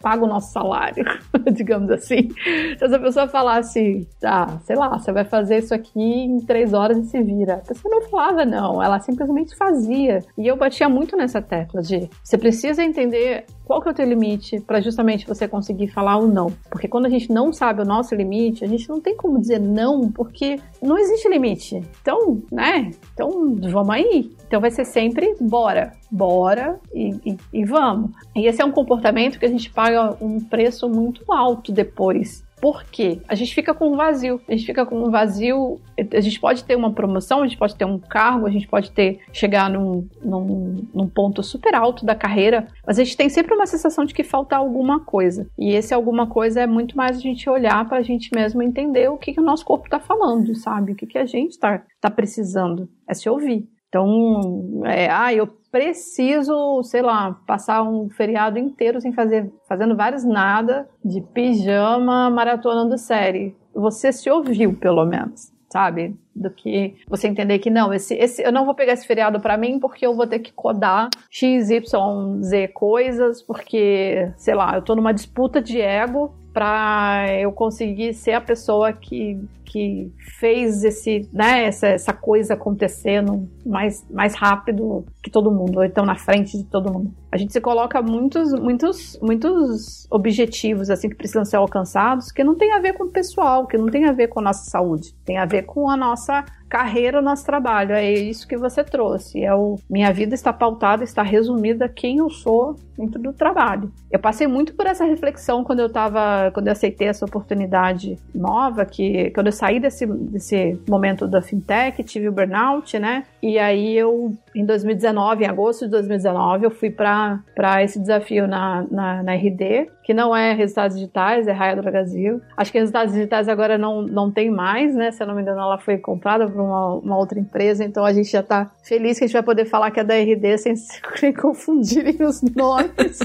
paga 0.01 0.23
o 0.23 0.27
nosso 0.27 0.51
salário, 0.51 1.05
digamos 1.53 1.89
assim. 1.91 2.29
Se 2.77 2.83
essa 2.83 2.99
pessoa 2.99 3.27
falasse, 3.27 4.07
ah, 4.23 4.57
sei 4.65 4.75
lá, 4.75 4.97
você 4.97 5.11
vai 5.11 5.23
fazer 5.23 5.59
isso 5.59 5.73
aqui 5.73 6.01
em 6.01 6.39
três 6.39 6.73
horas 6.73 6.97
e 6.97 7.05
se 7.05 7.21
vira. 7.21 7.55
A 7.55 7.57
pessoa 7.57 7.93
não 7.93 8.01
falava, 8.09 8.45
não, 8.45 8.81
ela 8.81 8.99
simplesmente 8.99 9.55
fazia. 9.55 10.19
E 10.37 10.47
eu 10.47 10.57
batia 10.57 10.89
muito 10.89 11.15
nessa 11.15 11.41
tecla 11.41 11.81
de 11.81 12.09
você 12.23 12.37
precisa 12.37 12.83
entender 12.83 13.45
qual 13.71 13.81
que 13.81 13.87
é 13.87 13.91
o 13.91 13.95
teu 13.95 14.05
limite 14.05 14.59
para 14.59 14.81
justamente 14.81 15.25
você 15.25 15.47
conseguir 15.47 15.87
falar 15.87 16.17
o 16.17 16.27
não. 16.27 16.51
Porque 16.69 16.89
quando 16.89 17.05
a 17.05 17.09
gente 17.09 17.31
não 17.31 17.53
sabe 17.53 17.81
o 17.81 17.85
nosso 17.85 18.13
limite, 18.13 18.65
a 18.65 18.67
gente 18.67 18.89
não 18.89 18.99
tem 18.99 19.15
como 19.15 19.39
dizer 19.39 19.59
não, 19.59 20.11
porque 20.11 20.59
não 20.81 20.97
existe 20.97 21.29
limite. 21.29 21.81
Então, 22.01 22.41
né? 22.51 22.91
Então, 23.13 23.55
vamos 23.71 23.89
aí. 23.91 24.29
Então 24.45 24.59
vai 24.59 24.71
ser 24.71 24.83
sempre 24.83 25.37
bora, 25.39 25.93
bora 26.11 26.81
e, 26.93 27.15
e, 27.25 27.37
e 27.53 27.63
vamos. 27.63 28.11
E 28.35 28.45
esse 28.45 28.61
é 28.61 28.65
um 28.65 28.73
comportamento 28.73 29.39
que 29.39 29.45
a 29.45 29.49
gente 29.49 29.69
paga 29.69 30.17
um 30.19 30.41
preço 30.41 30.89
muito 30.89 31.23
alto 31.31 31.71
depois 31.71 32.43
por 32.61 32.83
quê? 32.83 33.19
A 33.27 33.33
gente 33.33 33.55
fica 33.55 33.73
com 33.73 33.91
um 33.91 33.97
vazio. 33.97 34.39
A 34.47 34.51
gente 34.51 34.67
fica 34.67 34.85
com 34.85 35.03
um 35.03 35.09
vazio. 35.09 35.81
A 36.13 36.21
gente 36.21 36.39
pode 36.39 36.63
ter 36.63 36.75
uma 36.75 36.93
promoção, 36.93 37.41
a 37.41 37.47
gente 37.47 37.57
pode 37.57 37.75
ter 37.75 37.85
um 37.85 37.97
cargo, 37.97 38.45
a 38.45 38.51
gente 38.51 38.67
pode 38.67 38.91
ter 38.91 39.19
chegar 39.33 39.67
num, 39.67 40.07
num, 40.23 40.87
num 40.93 41.07
ponto 41.07 41.41
super 41.41 41.73
alto 41.73 42.05
da 42.05 42.13
carreira, 42.13 42.67
mas 42.85 42.99
a 42.99 43.03
gente 43.03 43.17
tem 43.17 43.29
sempre 43.29 43.55
uma 43.55 43.65
sensação 43.65 44.05
de 44.05 44.13
que 44.13 44.23
falta 44.23 44.55
alguma 44.55 44.99
coisa. 44.99 45.49
E 45.57 45.73
esse 45.73 45.93
alguma 45.93 46.27
coisa 46.27 46.61
é 46.61 46.67
muito 46.67 46.95
mais 46.95 47.17
a 47.17 47.19
gente 47.19 47.49
olhar 47.49 47.87
para 47.89 47.97
a 47.97 48.03
gente 48.03 48.29
mesmo 48.33 48.61
entender 48.61 49.09
o 49.09 49.17
que, 49.17 49.33
que 49.33 49.39
o 49.39 49.43
nosso 49.43 49.65
corpo 49.65 49.85
está 49.85 49.99
falando, 49.99 50.53
sabe? 50.55 50.91
O 50.91 50.95
que, 50.95 51.07
que 51.07 51.17
a 51.17 51.25
gente 51.25 51.51
está 51.51 51.83
tá 51.99 52.11
precisando. 52.11 52.87
É 53.07 53.15
se 53.15 53.27
ouvir. 53.27 53.67
Então, 53.89 54.83
é, 54.85 55.09
ah, 55.09 55.33
eu 55.33 55.47
preciso, 55.71 56.83
sei 56.83 57.01
lá, 57.01 57.39
passar 57.47 57.81
um 57.83 58.09
feriado 58.09 58.59
inteiro 58.59 58.99
sem 58.99 59.13
fazer, 59.13 59.51
fazendo 59.67 59.95
vários 59.95 60.23
nada, 60.23 60.87
de 61.03 61.21
pijama, 61.21 62.29
maratonando 62.29 62.97
série. 62.97 63.55
Você 63.73 64.11
se 64.11 64.29
ouviu, 64.29 64.73
pelo 64.75 65.05
menos, 65.05 65.53
sabe? 65.69 66.15
Do 66.35 66.49
que 66.49 66.95
você 67.07 67.27
entender 67.27 67.59
que 67.59 67.69
não, 67.69 67.93
esse, 67.93 68.13
esse 68.15 68.43
eu 68.43 68.51
não 68.51 68.65
vou 68.65 68.75
pegar 68.75 68.93
esse 68.93 69.07
feriado 69.07 69.39
para 69.39 69.57
mim 69.57 69.79
porque 69.79 70.05
eu 70.05 70.15
vou 70.15 70.27
ter 70.27 70.39
que 70.39 70.51
codar 70.51 71.09
X, 71.29 71.69
Y, 71.69 72.41
Z 72.41 72.67
coisas, 72.69 73.41
porque, 73.41 74.29
sei 74.35 74.53
lá, 74.53 74.75
eu 74.75 74.81
tô 74.81 74.95
numa 74.95 75.13
disputa 75.13 75.61
de 75.61 75.79
ego 75.79 76.35
para 76.53 77.27
eu 77.39 77.51
conseguir 77.53 78.13
ser 78.13 78.33
a 78.33 78.41
pessoa 78.41 78.91
que 78.91 79.39
que 79.71 80.11
fez 80.37 80.83
esse, 80.83 81.29
né, 81.31 81.63
essa, 81.63 81.87
essa 81.87 82.11
coisa 82.11 82.55
acontecendo 82.55 83.49
mais, 83.65 84.05
mais 84.11 84.35
rápido 84.35 85.05
que 85.23 85.31
todo 85.31 85.49
mundo, 85.49 85.77
ou 85.77 85.85
então 85.85 86.05
na 86.05 86.17
frente 86.17 86.57
de 86.57 86.65
todo 86.65 86.91
mundo. 86.91 87.13
A 87.31 87.37
gente 87.37 87.53
se 87.53 87.61
coloca 87.61 88.01
muitos, 88.01 88.51
muitos, 88.51 89.17
muitos 89.21 90.05
objetivos 90.11 90.89
assim 90.89 91.07
que 91.07 91.15
precisam 91.15 91.45
ser 91.45 91.55
alcançados 91.55 92.33
que 92.33 92.43
não 92.43 92.55
tem 92.55 92.73
a 92.73 92.79
ver 92.79 92.93
com 92.93 93.05
o 93.05 93.09
pessoal, 93.09 93.65
que 93.65 93.77
não 93.77 93.87
tem 93.87 94.03
a 94.03 94.11
ver 94.11 94.27
com 94.27 94.41
a 94.41 94.43
nossa 94.43 94.69
saúde, 94.69 95.15
tem 95.23 95.37
a 95.37 95.45
ver 95.45 95.63
com 95.63 95.89
a 95.89 95.95
nossa 95.95 96.43
carreira, 96.71 97.19
o 97.19 97.21
nosso 97.21 97.45
trabalho. 97.45 97.93
É 97.93 98.09
isso 98.09 98.47
que 98.47 98.55
você 98.55 98.81
trouxe. 98.81 99.43
É 99.43 99.53
o 99.53 99.77
minha 99.89 100.11
vida 100.13 100.33
está 100.33 100.53
pautada, 100.53 101.03
está 101.03 101.21
resumida 101.21 101.89
quem 101.89 102.17
eu 102.17 102.29
sou 102.29 102.77
dentro 102.97 103.21
do 103.21 103.33
trabalho. 103.33 103.91
Eu 104.09 104.19
passei 104.19 104.47
muito 104.47 104.73
por 104.73 104.85
essa 104.85 105.03
reflexão 105.03 105.63
quando 105.65 105.79
eu 105.79 105.87
estava, 105.87 106.49
quando 106.53 106.67
eu 106.67 106.71
aceitei 106.71 107.09
essa 107.09 107.25
oportunidade 107.25 108.17
nova, 108.33 108.85
que 108.85 109.31
quando 109.31 109.47
eu 109.47 109.51
saí 109.61 109.79
desse, 109.79 110.07
desse 110.07 110.79
momento 110.89 111.27
da 111.27 111.39
fintech, 111.39 112.03
tive 112.03 112.27
o 112.27 112.31
burnout, 112.31 112.97
né? 112.97 113.25
E 113.43 113.59
aí 113.59 113.95
eu, 113.95 114.35
em 114.55 114.65
2019, 114.65 115.43
em 115.43 115.47
agosto 115.47 115.85
de 115.85 115.91
2019, 115.91 116.65
eu 116.65 116.71
fui 116.71 116.89
para 116.89 117.41
esse 117.83 117.99
desafio 117.99 118.47
na, 118.47 118.85
na, 118.89 119.23
na, 119.23 119.33
RD, 119.33 119.89
que 120.03 120.13
não 120.13 120.35
é 120.35 120.53
resultados 120.53 120.97
digitais, 120.97 121.47
é 121.47 121.51
Raia 121.51 121.75
do 121.75 121.83
Brasil. 121.83 122.41
Acho 122.57 122.71
que 122.71 122.79
resultados 122.79 123.13
digitais 123.13 123.47
agora 123.47 123.77
não, 123.77 124.01
não 124.01 124.31
tem 124.31 124.49
mais, 124.49 124.93
né? 124.93 125.11
Se 125.11 125.23
eu 125.23 125.27
não 125.27 125.35
me 125.35 125.41
engano, 125.41 125.59
ela 125.59 125.77
foi 125.77 125.97
comprada 125.97 126.47
por 126.47 126.61
uma, 126.61 126.95
uma 126.95 127.17
outra 127.17 127.39
empresa, 127.39 127.83
então 127.83 128.03
a 128.03 128.11
gente 128.11 128.29
já 128.29 128.41
está 128.41 128.71
feliz 128.83 129.17
que 129.17 129.23
a 129.23 129.27
gente 129.27 129.33
vai 129.33 129.43
poder 129.43 129.65
falar 129.65 129.91
que 129.91 129.99
é 129.99 130.03
da 130.03 130.15
RD 130.15 130.57
sem, 130.57 130.75
sem 131.15 131.33
confundirem 131.33 132.17
os 132.23 132.41
nomes. 132.41 133.19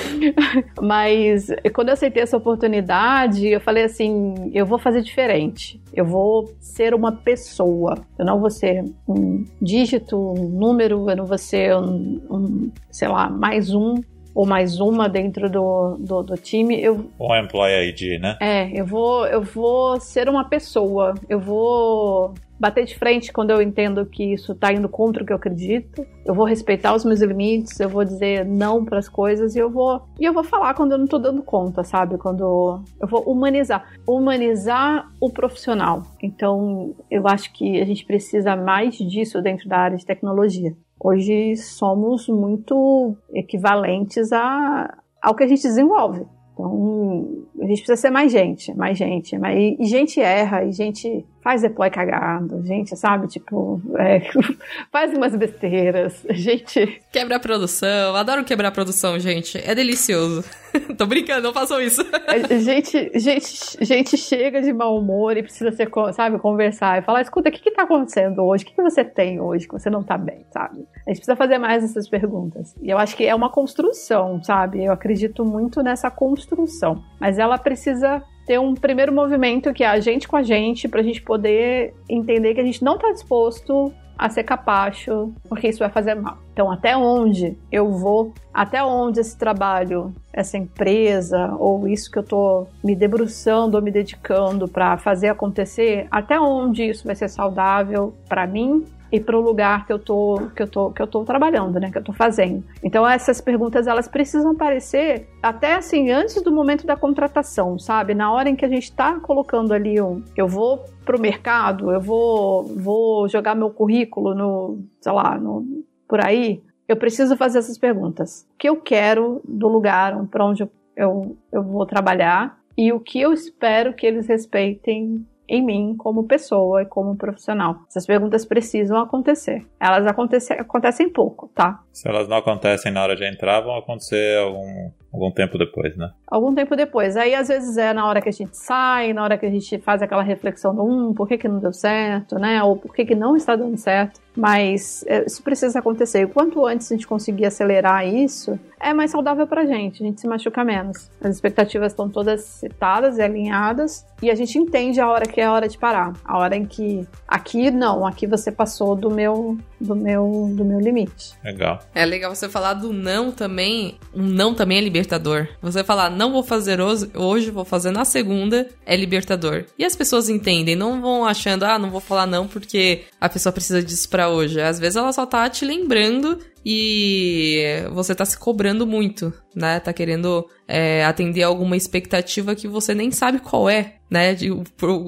Mas 0.80 1.48
quando 1.74 1.88
eu 1.88 1.94
aceitei 1.94 2.22
essa 2.22 2.36
oportunidade, 2.36 3.46
eu 3.46 3.60
falei 3.60 3.84
assim: 3.84 4.50
eu 4.54 4.64
vou 4.64 4.78
fazer 4.78 5.02
diferente. 5.02 5.80
Eu 5.92 6.04
vou 6.04 6.52
ser 6.60 6.94
uma 6.94 7.12
pessoa. 7.12 7.98
Eu 8.18 8.24
não 8.24 8.40
vou 8.40 8.50
ser 8.50 8.84
um 9.08 9.44
dígito, 9.60 10.29
um 10.32 10.48
número, 10.48 11.08
eu 11.08 11.16
não 11.16 11.26
vou 11.26 11.38
ser 11.38 11.76
um, 11.76 12.20
um 12.30 12.70
sei 12.90 13.08
lá, 13.08 13.28
mais 13.28 13.74
um 13.74 13.96
ou 14.34 14.46
mais 14.46 14.80
uma 14.80 15.08
dentro 15.08 15.50
do, 15.50 15.96
do, 15.98 16.22
do, 16.22 16.36
time. 16.36 16.80
Eu, 16.80 17.10
um 17.18 17.36
employee 17.36 17.88
ID, 17.88 18.20
né? 18.20 18.36
É, 18.40 18.70
eu 18.72 18.86
vou, 18.86 19.26
eu 19.26 19.42
vou 19.42 20.00
ser 20.00 20.28
uma 20.28 20.44
pessoa. 20.44 21.14
Eu 21.28 21.40
vou 21.40 22.34
bater 22.60 22.84
de 22.84 22.96
frente 22.96 23.32
quando 23.32 23.50
eu 23.50 23.62
entendo 23.62 24.04
que 24.04 24.34
isso 24.34 24.52
está 24.52 24.70
indo 24.70 24.88
contra 24.88 25.22
o 25.22 25.26
que 25.26 25.32
eu 25.32 25.36
acredito. 25.36 26.06
Eu 26.26 26.34
vou 26.34 26.44
respeitar 26.44 26.94
os 26.94 27.06
meus 27.06 27.20
limites, 27.22 27.80
eu 27.80 27.88
vou 27.88 28.04
dizer 28.04 28.44
não 28.44 28.84
para 28.84 28.98
as 28.98 29.08
coisas 29.08 29.56
e 29.56 29.58
eu 29.58 29.70
vou 29.70 30.02
e 30.18 30.24
eu 30.26 30.34
vou 30.34 30.44
falar 30.44 30.74
quando 30.74 30.92
eu 30.92 30.98
não 30.98 31.06
estou 31.06 31.18
dando 31.18 31.42
conta, 31.42 31.82
sabe? 31.82 32.18
Quando 32.18 32.84
eu 33.00 33.08
vou 33.08 33.22
humanizar, 33.22 33.90
humanizar 34.06 35.08
o 35.18 35.30
profissional. 35.30 36.02
Então, 36.22 36.94
eu 37.10 37.26
acho 37.26 37.50
que 37.54 37.80
a 37.80 37.84
gente 37.86 38.04
precisa 38.04 38.54
mais 38.54 38.94
disso 38.96 39.40
dentro 39.40 39.66
da 39.66 39.78
área 39.78 39.96
de 39.96 40.04
tecnologia. 40.04 40.76
Hoje 41.02 41.56
somos 41.56 42.28
muito 42.28 43.16
equivalentes 43.32 44.30
a, 44.32 44.98
ao 45.22 45.34
que 45.34 45.44
a 45.44 45.48
gente 45.48 45.62
desenvolve. 45.62 46.26
Então, 46.52 47.46
a 47.58 47.66
gente 47.66 47.78
precisa 47.78 47.96
ser 47.96 48.10
mais 48.10 48.30
gente, 48.30 48.74
mais 48.74 48.98
gente. 48.98 49.38
Mais, 49.38 49.76
e 49.78 49.84
gente 49.84 50.20
erra, 50.20 50.64
e 50.64 50.72
gente 50.72 51.24
faz 51.42 51.62
deploy 51.62 51.90
cagado, 51.90 52.62
gente, 52.64 52.96
sabe? 52.96 53.26
Tipo, 53.28 53.80
é, 53.98 54.20
faz 54.90 55.12
umas 55.12 55.34
besteiras, 55.34 56.24
gente. 56.30 57.02
Quebra 57.12 57.36
a 57.36 57.40
produção, 57.40 58.14
adoro 58.14 58.44
quebrar 58.44 58.68
a 58.68 58.72
produção, 58.72 59.18
gente. 59.18 59.58
É 59.58 59.74
delicioso. 59.74 60.44
Tô 60.96 61.06
brincando, 61.06 61.42
não 61.42 61.52
façam 61.52 61.80
isso. 61.80 62.02
É, 62.26 62.58
gente, 62.60 63.10
gente, 63.18 63.84
gente 63.84 64.16
chega 64.16 64.62
de 64.62 64.72
mau 64.72 64.96
humor 64.96 65.36
e 65.36 65.42
precisa 65.42 65.72
ser, 65.72 65.90
sabe, 66.12 66.38
conversar 66.38 66.98
e 66.98 67.02
falar: 67.02 67.22
escuta, 67.22 67.48
o 67.48 67.52
que, 67.52 67.60
que 67.60 67.72
tá 67.72 67.82
acontecendo 67.82 68.42
hoje? 68.42 68.64
O 68.64 68.66
que, 68.68 68.74
que 68.74 68.82
você 68.82 69.04
tem 69.04 69.40
hoje 69.40 69.66
que 69.66 69.72
você 69.72 69.90
não 69.90 70.02
tá 70.02 70.16
bem, 70.16 70.44
sabe? 70.52 70.86
A 71.06 71.10
gente 71.10 71.18
precisa 71.18 71.36
fazer 71.36 71.58
mais 71.58 71.82
essas 71.82 72.08
perguntas. 72.08 72.74
E 72.80 72.90
eu 72.90 72.98
acho 72.98 73.16
que 73.16 73.24
é 73.24 73.34
uma 73.34 73.50
construção, 73.50 74.42
sabe? 74.42 74.84
Eu 74.84 74.92
acredito 74.92 75.44
muito 75.44 75.82
nessa 75.82 76.10
construção. 76.10 77.02
Mas 77.18 77.38
ela 77.38 77.58
precisa 77.58 78.22
ter 78.46 78.58
um 78.58 78.74
primeiro 78.74 79.12
movimento 79.12 79.72
que 79.72 79.84
é 79.84 79.86
a 79.86 80.00
gente 80.00 80.26
com 80.26 80.36
a 80.36 80.42
gente, 80.42 80.88
pra 80.88 81.02
gente 81.02 81.22
poder 81.22 81.94
entender 82.08 82.54
que 82.54 82.60
a 82.60 82.64
gente 82.64 82.82
não 82.82 82.98
tá 82.98 83.12
disposto 83.12 83.92
a 84.20 84.28
ser 84.28 84.44
capacho, 84.44 85.32
porque 85.48 85.68
isso 85.68 85.78
vai 85.78 85.88
fazer 85.88 86.14
mal. 86.14 86.36
Então, 86.52 86.70
até 86.70 86.94
onde 86.94 87.56
eu 87.72 87.90
vou, 87.90 88.34
até 88.52 88.84
onde 88.84 89.18
esse 89.18 89.36
trabalho, 89.38 90.12
essa 90.30 90.58
empresa, 90.58 91.56
ou 91.58 91.88
isso 91.88 92.10
que 92.10 92.18
eu 92.18 92.22
tô 92.22 92.66
me 92.84 92.94
debruçando 92.94 93.78
ou 93.78 93.82
me 93.82 93.90
dedicando 93.90 94.68
para 94.68 94.98
fazer 94.98 95.28
acontecer, 95.28 96.06
até 96.10 96.38
onde 96.38 96.84
isso 96.84 97.06
vai 97.06 97.16
ser 97.16 97.30
saudável 97.30 98.12
para 98.28 98.46
mim 98.46 98.84
e 99.12 99.18
para 99.18 99.36
o 99.36 99.40
lugar 99.40 99.86
que 99.86 99.92
eu 99.92 99.98
tô 99.98 100.50
que 100.54 100.62
eu 100.62 100.68
tô 100.68 100.90
que 100.90 101.02
eu 101.02 101.06
tô 101.06 101.24
trabalhando, 101.24 101.78
né, 101.80 101.90
que 101.90 101.98
eu 101.98 102.04
tô 102.04 102.12
fazendo. 102.12 102.64
Então 102.82 103.06
essas 103.06 103.40
perguntas 103.40 103.86
elas 103.86 104.08
precisam 104.08 104.52
aparecer 104.52 105.26
até 105.42 105.74
assim 105.74 106.10
antes 106.10 106.40
do 106.42 106.52
momento 106.52 106.86
da 106.86 106.96
contratação, 106.96 107.78
sabe? 107.78 108.14
Na 108.14 108.32
hora 108.32 108.48
em 108.48 108.56
que 108.56 108.64
a 108.64 108.68
gente 108.68 108.84
está 108.84 109.18
colocando 109.20 109.72
ali 109.72 110.00
um, 110.00 110.22
eu 110.36 110.46
vou 110.46 110.84
para 111.04 111.16
o 111.16 111.20
mercado, 111.20 111.90
eu 111.90 112.00
vou 112.00 112.64
vou 112.64 113.28
jogar 113.28 113.54
meu 113.54 113.70
currículo 113.70 114.34
no, 114.34 114.78
sei 115.00 115.12
lá, 115.12 115.36
no, 115.38 115.84
por 116.08 116.24
aí. 116.24 116.62
Eu 116.86 116.96
preciso 116.96 117.36
fazer 117.36 117.58
essas 117.58 117.78
perguntas. 117.78 118.46
O 118.54 118.58
que 118.58 118.68
eu 118.68 118.76
quero 118.76 119.40
do 119.44 119.68
lugar 119.68 120.26
para 120.26 120.44
onde 120.44 120.64
eu, 120.64 120.70
eu, 120.96 121.36
eu 121.52 121.62
vou 121.62 121.86
trabalhar 121.86 122.58
e 122.76 122.92
o 122.92 122.98
que 122.98 123.20
eu 123.20 123.32
espero 123.32 123.94
que 123.94 124.06
eles 124.06 124.26
respeitem 124.26 125.24
em 125.50 125.64
mim 125.64 125.96
como 125.98 126.28
pessoa 126.28 126.82
e 126.82 126.86
como 126.86 127.16
profissional. 127.16 127.80
Essas 127.88 128.06
perguntas 128.06 128.46
precisam 128.46 128.98
acontecer. 128.98 129.66
Elas 129.80 130.06
acontecem, 130.06 130.56
acontecem 130.56 131.12
pouco, 131.12 131.48
tá? 131.48 131.82
Se 131.92 132.08
elas 132.08 132.28
não 132.28 132.36
acontecem 132.36 132.92
na 132.92 133.02
hora 133.02 133.16
de 133.16 133.28
entrar, 133.28 133.60
vão 133.60 133.76
acontecer 133.76 134.38
algum, 134.38 134.90
algum 135.12 135.30
tempo 135.30 135.58
depois, 135.58 135.96
né? 135.96 136.10
Algum 136.26 136.54
tempo 136.54 136.76
depois. 136.76 137.16
Aí 137.16 137.34
às 137.34 137.48
vezes 137.48 137.76
é 137.76 137.92
na 137.92 138.06
hora 138.06 138.20
que 138.20 138.28
a 138.28 138.32
gente 138.32 138.56
sai, 138.56 139.12
na 139.12 139.22
hora 139.22 139.36
que 139.36 139.46
a 139.46 139.50
gente 139.50 139.78
faz 139.78 140.02
aquela 140.02 140.22
reflexão 140.22 140.74
do 140.74 140.82
um, 140.82 141.12
por 141.12 141.26
que, 141.26 141.36
que 141.36 141.48
não 141.48 141.58
deu 141.58 141.72
certo, 141.72 142.38
né? 142.38 142.62
Ou 142.62 142.76
por 142.76 142.94
que, 142.94 143.04
que 143.04 143.14
não 143.14 143.36
está 143.36 143.56
dando 143.56 143.76
certo. 143.76 144.20
Mas 144.36 145.04
é, 145.06 145.24
isso 145.26 145.42
precisa 145.42 145.80
acontecer. 145.80 146.22
E 146.22 146.26
quanto 146.26 146.64
antes 146.64 146.90
a 146.90 146.94
gente 146.94 147.06
conseguir 147.06 147.46
acelerar 147.46 148.06
isso, 148.06 148.58
é 148.78 148.94
mais 148.94 149.10
saudável 149.10 149.46
pra 149.46 149.66
gente. 149.66 150.02
A 150.02 150.06
gente 150.06 150.20
se 150.20 150.28
machuca 150.28 150.64
menos. 150.64 151.10
As 151.20 151.34
expectativas 151.34 151.92
estão 151.92 152.08
todas 152.08 152.42
citadas 152.42 153.18
e 153.18 153.22
alinhadas. 153.22 154.06
E 154.22 154.30
a 154.30 154.34
gente 154.34 154.56
entende 154.56 155.00
a 155.00 155.08
hora 155.08 155.26
que 155.26 155.40
é 155.40 155.44
a 155.44 155.52
hora 155.52 155.68
de 155.68 155.76
parar. 155.76 156.12
A 156.24 156.38
hora 156.38 156.56
em 156.56 156.64
que 156.64 157.06
aqui 157.26 157.70
não, 157.70 158.06
aqui 158.06 158.26
você 158.26 158.52
passou 158.52 158.94
do 158.94 159.10
meu 159.10 159.58
do 159.80 159.96
meu 159.96 160.50
do 160.54 160.64
meu 160.64 160.78
limite. 160.78 161.32
Legal. 161.42 161.80
É 161.94 162.04
legal 162.04 162.34
você 162.34 162.48
falar 162.48 162.74
do 162.74 162.92
não 162.92 163.32
também. 163.32 163.98
Um 164.14 164.22
não 164.22 164.54
também 164.54 164.78
é 164.78 164.80
libertador. 164.80 165.48
Você 165.62 165.82
falar 165.82 166.10
não 166.10 166.32
vou 166.32 166.42
fazer 166.42 166.80
hoje, 166.80 167.10
hoje 167.14 167.50
vou 167.50 167.64
fazer 167.64 167.90
na 167.90 168.04
segunda 168.04 168.68
é 168.84 168.96
libertador. 168.96 169.64
E 169.78 169.84
as 169.84 169.96
pessoas 169.96 170.28
entendem, 170.28 170.76
não 170.76 171.00
vão 171.00 171.24
achando 171.24 171.64
ah, 171.64 171.78
não 171.78 171.90
vou 171.90 172.00
falar 172.00 172.26
não 172.26 172.46
porque 172.46 173.04
a 173.20 173.28
pessoa 173.28 173.52
precisa 173.52 173.82
disso 173.82 174.08
para 174.08 174.28
hoje. 174.28 174.60
Às 174.60 174.78
vezes 174.78 174.96
ela 174.96 175.12
só 175.12 175.24
tá 175.24 175.48
te 175.48 175.64
lembrando 175.64 176.38
e 176.64 177.84
você 177.92 178.14
tá 178.14 178.24
se 178.24 178.38
cobrando 178.38 178.86
muito, 178.86 179.32
né? 179.54 179.80
Tá 179.80 179.92
querendo 179.92 180.46
é, 180.68 181.04
atender 181.04 181.42
alguma 181.42 181.76
expectativa 181.76 182.54
que 182.54 182.68
você 182.68 182.94
nem 182.94 183.10
sabe 183.10 183.38
qual 183.38 183.68
é, 183.68 183.94
né? 184.10 184.34
De, 184.34 184.50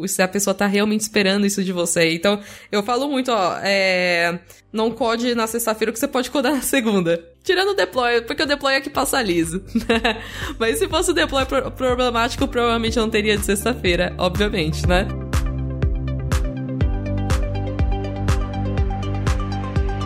se 0.06 0.22
a 0.22 0.28
pessoa 0.28 0.54
tá 0.54 0.66
realmente 0.66 1.00
esperando 1.00 1.46
isso 1.46 1.62
de 1.62 1.72
você. 1.72 2.14
Então, 2.14 2.40
eu 2.70 2.82
falo 2.82 3.08
muito, 3.08 3.30
ó, 3.30 3.58
é, 3.62 4.40
não 4.72 4.90
code 4.90 5.34
na 5.34 5.46
sexta-feira 5.46 5.92
que 5.92 5.98
você 5.98 6.08
pode 6.08 6.30
codar 6.30 6.52
na 6.56 6.62
segunda. 6.62 7.22
Tirando 7.44 7.70
o 7.70 7.74
deploy, 7.74 8.22
porque 8.22 8.42
o 8.42 8.46
deploy 8.46 8.74
é 8.74 8.80
que 8.80 8.90
passa 8.90 9.20
liso. 9.20 9.62
Né? 9.74 10.22
Mas 10.58 10.78
se 10.78 10.88
fosse 10.88 11.10
o 11.10 11.14
deploy 11.14 11.44
problemático, 11.76 12.46
provavelmente 12.48 12.96
não 12.96 13.10
teria 13.10 13.36
de 13.36 13.44
sexta-feira, 13.44 14.14
obviamente, 14.16 14.86
né? 14.86 15.06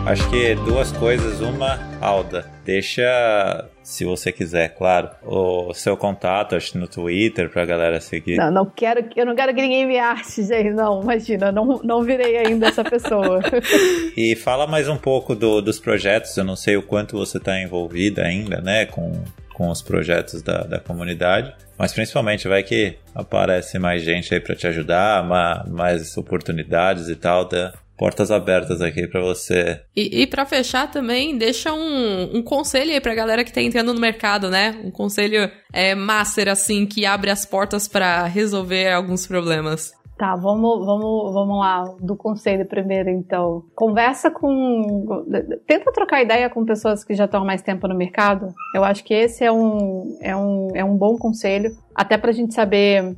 Acho 0.07 0.29
que 0.29 0.55
duas 0.55 0.89
coisas. 0.93 1.41
Uma, 1.41 1.77
Alda, 1.99 2.45
deixa, 2.63 3.67
se 3.83 4.05
você 4.05 4.31
quiser, 4.31 4.69
claro, 4.69 5.09
o 5.21 5.73
seu 5.73 5.97
contato, 5.97 6.55
acho 6.55 6.77
no 6.77 6.87
Twitter 6.87 7.49
pra 7.49 7.65
galera 7.65 7.99
seguir. 7.99 8.37
Não, 8.37 8.49
não 8.49 8.65
quero, 8.65 9.05
eu 9.17 9.25
não 9.25 9.35
quero 9.35 9.53
que 9.53 9.61
ninguém 9.61 9.85
me 9.85 9.99
ache, 9.99 10.43
gente. 10.43 10.69
Não, 10.69 11.01
imagina, 11.03 11.51
não, 11.51 11.81
não 11.83 12.03
virei 12.03 12.37
ainda 12.37 12.67
essa 12.67 12.85
pessoa. 12.85 13.41
e 14.15 14.33
fala 14.33 14.65
mais 14.65 14.87
um 14.87 14.95
pouco 14.95 15.35
do, 15.35 15.61
dos 15.61 15.77
projetos. 15.77 16.37
Eu 16.37 16.45
não 16.45 16.55
sei 16.55 16.77
o 16.77 16.81
quanto 16.83 17.17
você 17.17 17.37
tá 17.37 17.59
envolvida 17.61 18.23
ainda, 18.23 18.61
né, 18.61 18.85
com, 18.85 19.11
com 19.53 19.69
os 19.69 19.81
projetos 19.81 20.41
da, 20.41 20.63
da 20.63 20.79
comunidade. 20.79 21.53
Mas 21.77 21.91
principalmente 21.91 22.47
vai 22.47 22.63
que 22.63 22.95
aparece 23.13 23.77
mais 23.77 24.03
gente 24.03 24.33
aí 24.33 24.39
para 24.39 24.55
te 24.55 24.67
ajudar, 24.67 25.21
mais 25.67 26.15
oportunidades 26.15 27.09
e 27.09 27.15
tal. 27.17 27.43
Da, 27.43 27.73
portas 27.97 28.31
abertas 28.31 28.81
aqui 28.81 29.07
para 29.07 29.21
você. 29.21 29.81
E, 29.95 30.21
e 30.21 30.27
para 30.27 30.45
fechar 30.45 30.89
também, 30.89 31.37
deixa 31.37 31.73
um, 31.73 32.37
um 32.37 32.43
conselho 32.43 32.91
aí 32.91 33.01
pra 33.01 33.15
galera 33.15 33.43
que 33.43 33.51
tá 33.51 33.61
entrando 33.61 33.93
no 33.93 33.99
mercado, 33.99 34.49
né? 34.49 34.79
Um 34.83 34.91
conselho 34.91 35.49
é, 35.73 35.95
master, 35.95 36.47
assim, 36.47 36.85
que 36.85 37.05
abre 37.05 37.31
as 37.31 37.45
portas 37.45 37.87
para 37.87 38.25
resolver 38.25 38.91
alguns 38.91 39.25
problemas. 39.25 39.97
Tá, 40.17 40.35
vamos, 40.35 40.83
vamos, 40.83 41.31
vamos 41.31 41.59
lá, 41.59 41.83
do 42.01 42.15
conselho 42.15 42.65
primeiro, 42.65 43.07
então. 43.07 43.63
Conversa 43.75 44.31
com. 44.31 45.23
Tenta 45.67 45.91
trocar 45.91 46.23
ideia 46.23 46.49
com 46.49 46.65
pessoas 46.65 47.03
que 47.03 47.13
já 47.13 47.25
estão 47.25 47.43
há 47.43 47.45
mais 47.45 47.61
tempo 47.61 47.87
no 47.87 47.95
mercado. 47.95 48.51
Eu 48.73 48.83
acho 48.83 49.03
que 49.03 49.13
esse 49.13 49.43
é 49.43 49.51
um, 49.51 50.17
é 50.19 50.35
um, 50.35 50.69
é 50.73 50.83
um 50.83 50.97
bom 50.97 51.17
conselho 51.17 51.71
até 51.93 52.17
pra 52.17 52.31
gente 52.31 52.55
saber 52.55 53.15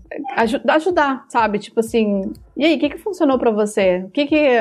ajudar, 0.68 1.26
sabe? 1.30 1.60
Tipo 1.60 1.80
assim, 1.80 2.34
e 2.60 2.66
aí, 2.66 2.76
o 2.76 2.80
que, 2.80 2.89
que 2.89 2.97
funcionou 2.97 3.39
para 3.39 3.51
você? 3.51 4.03
O 4.05 4.10
que 4.10 4.28
que, 4.28 4.60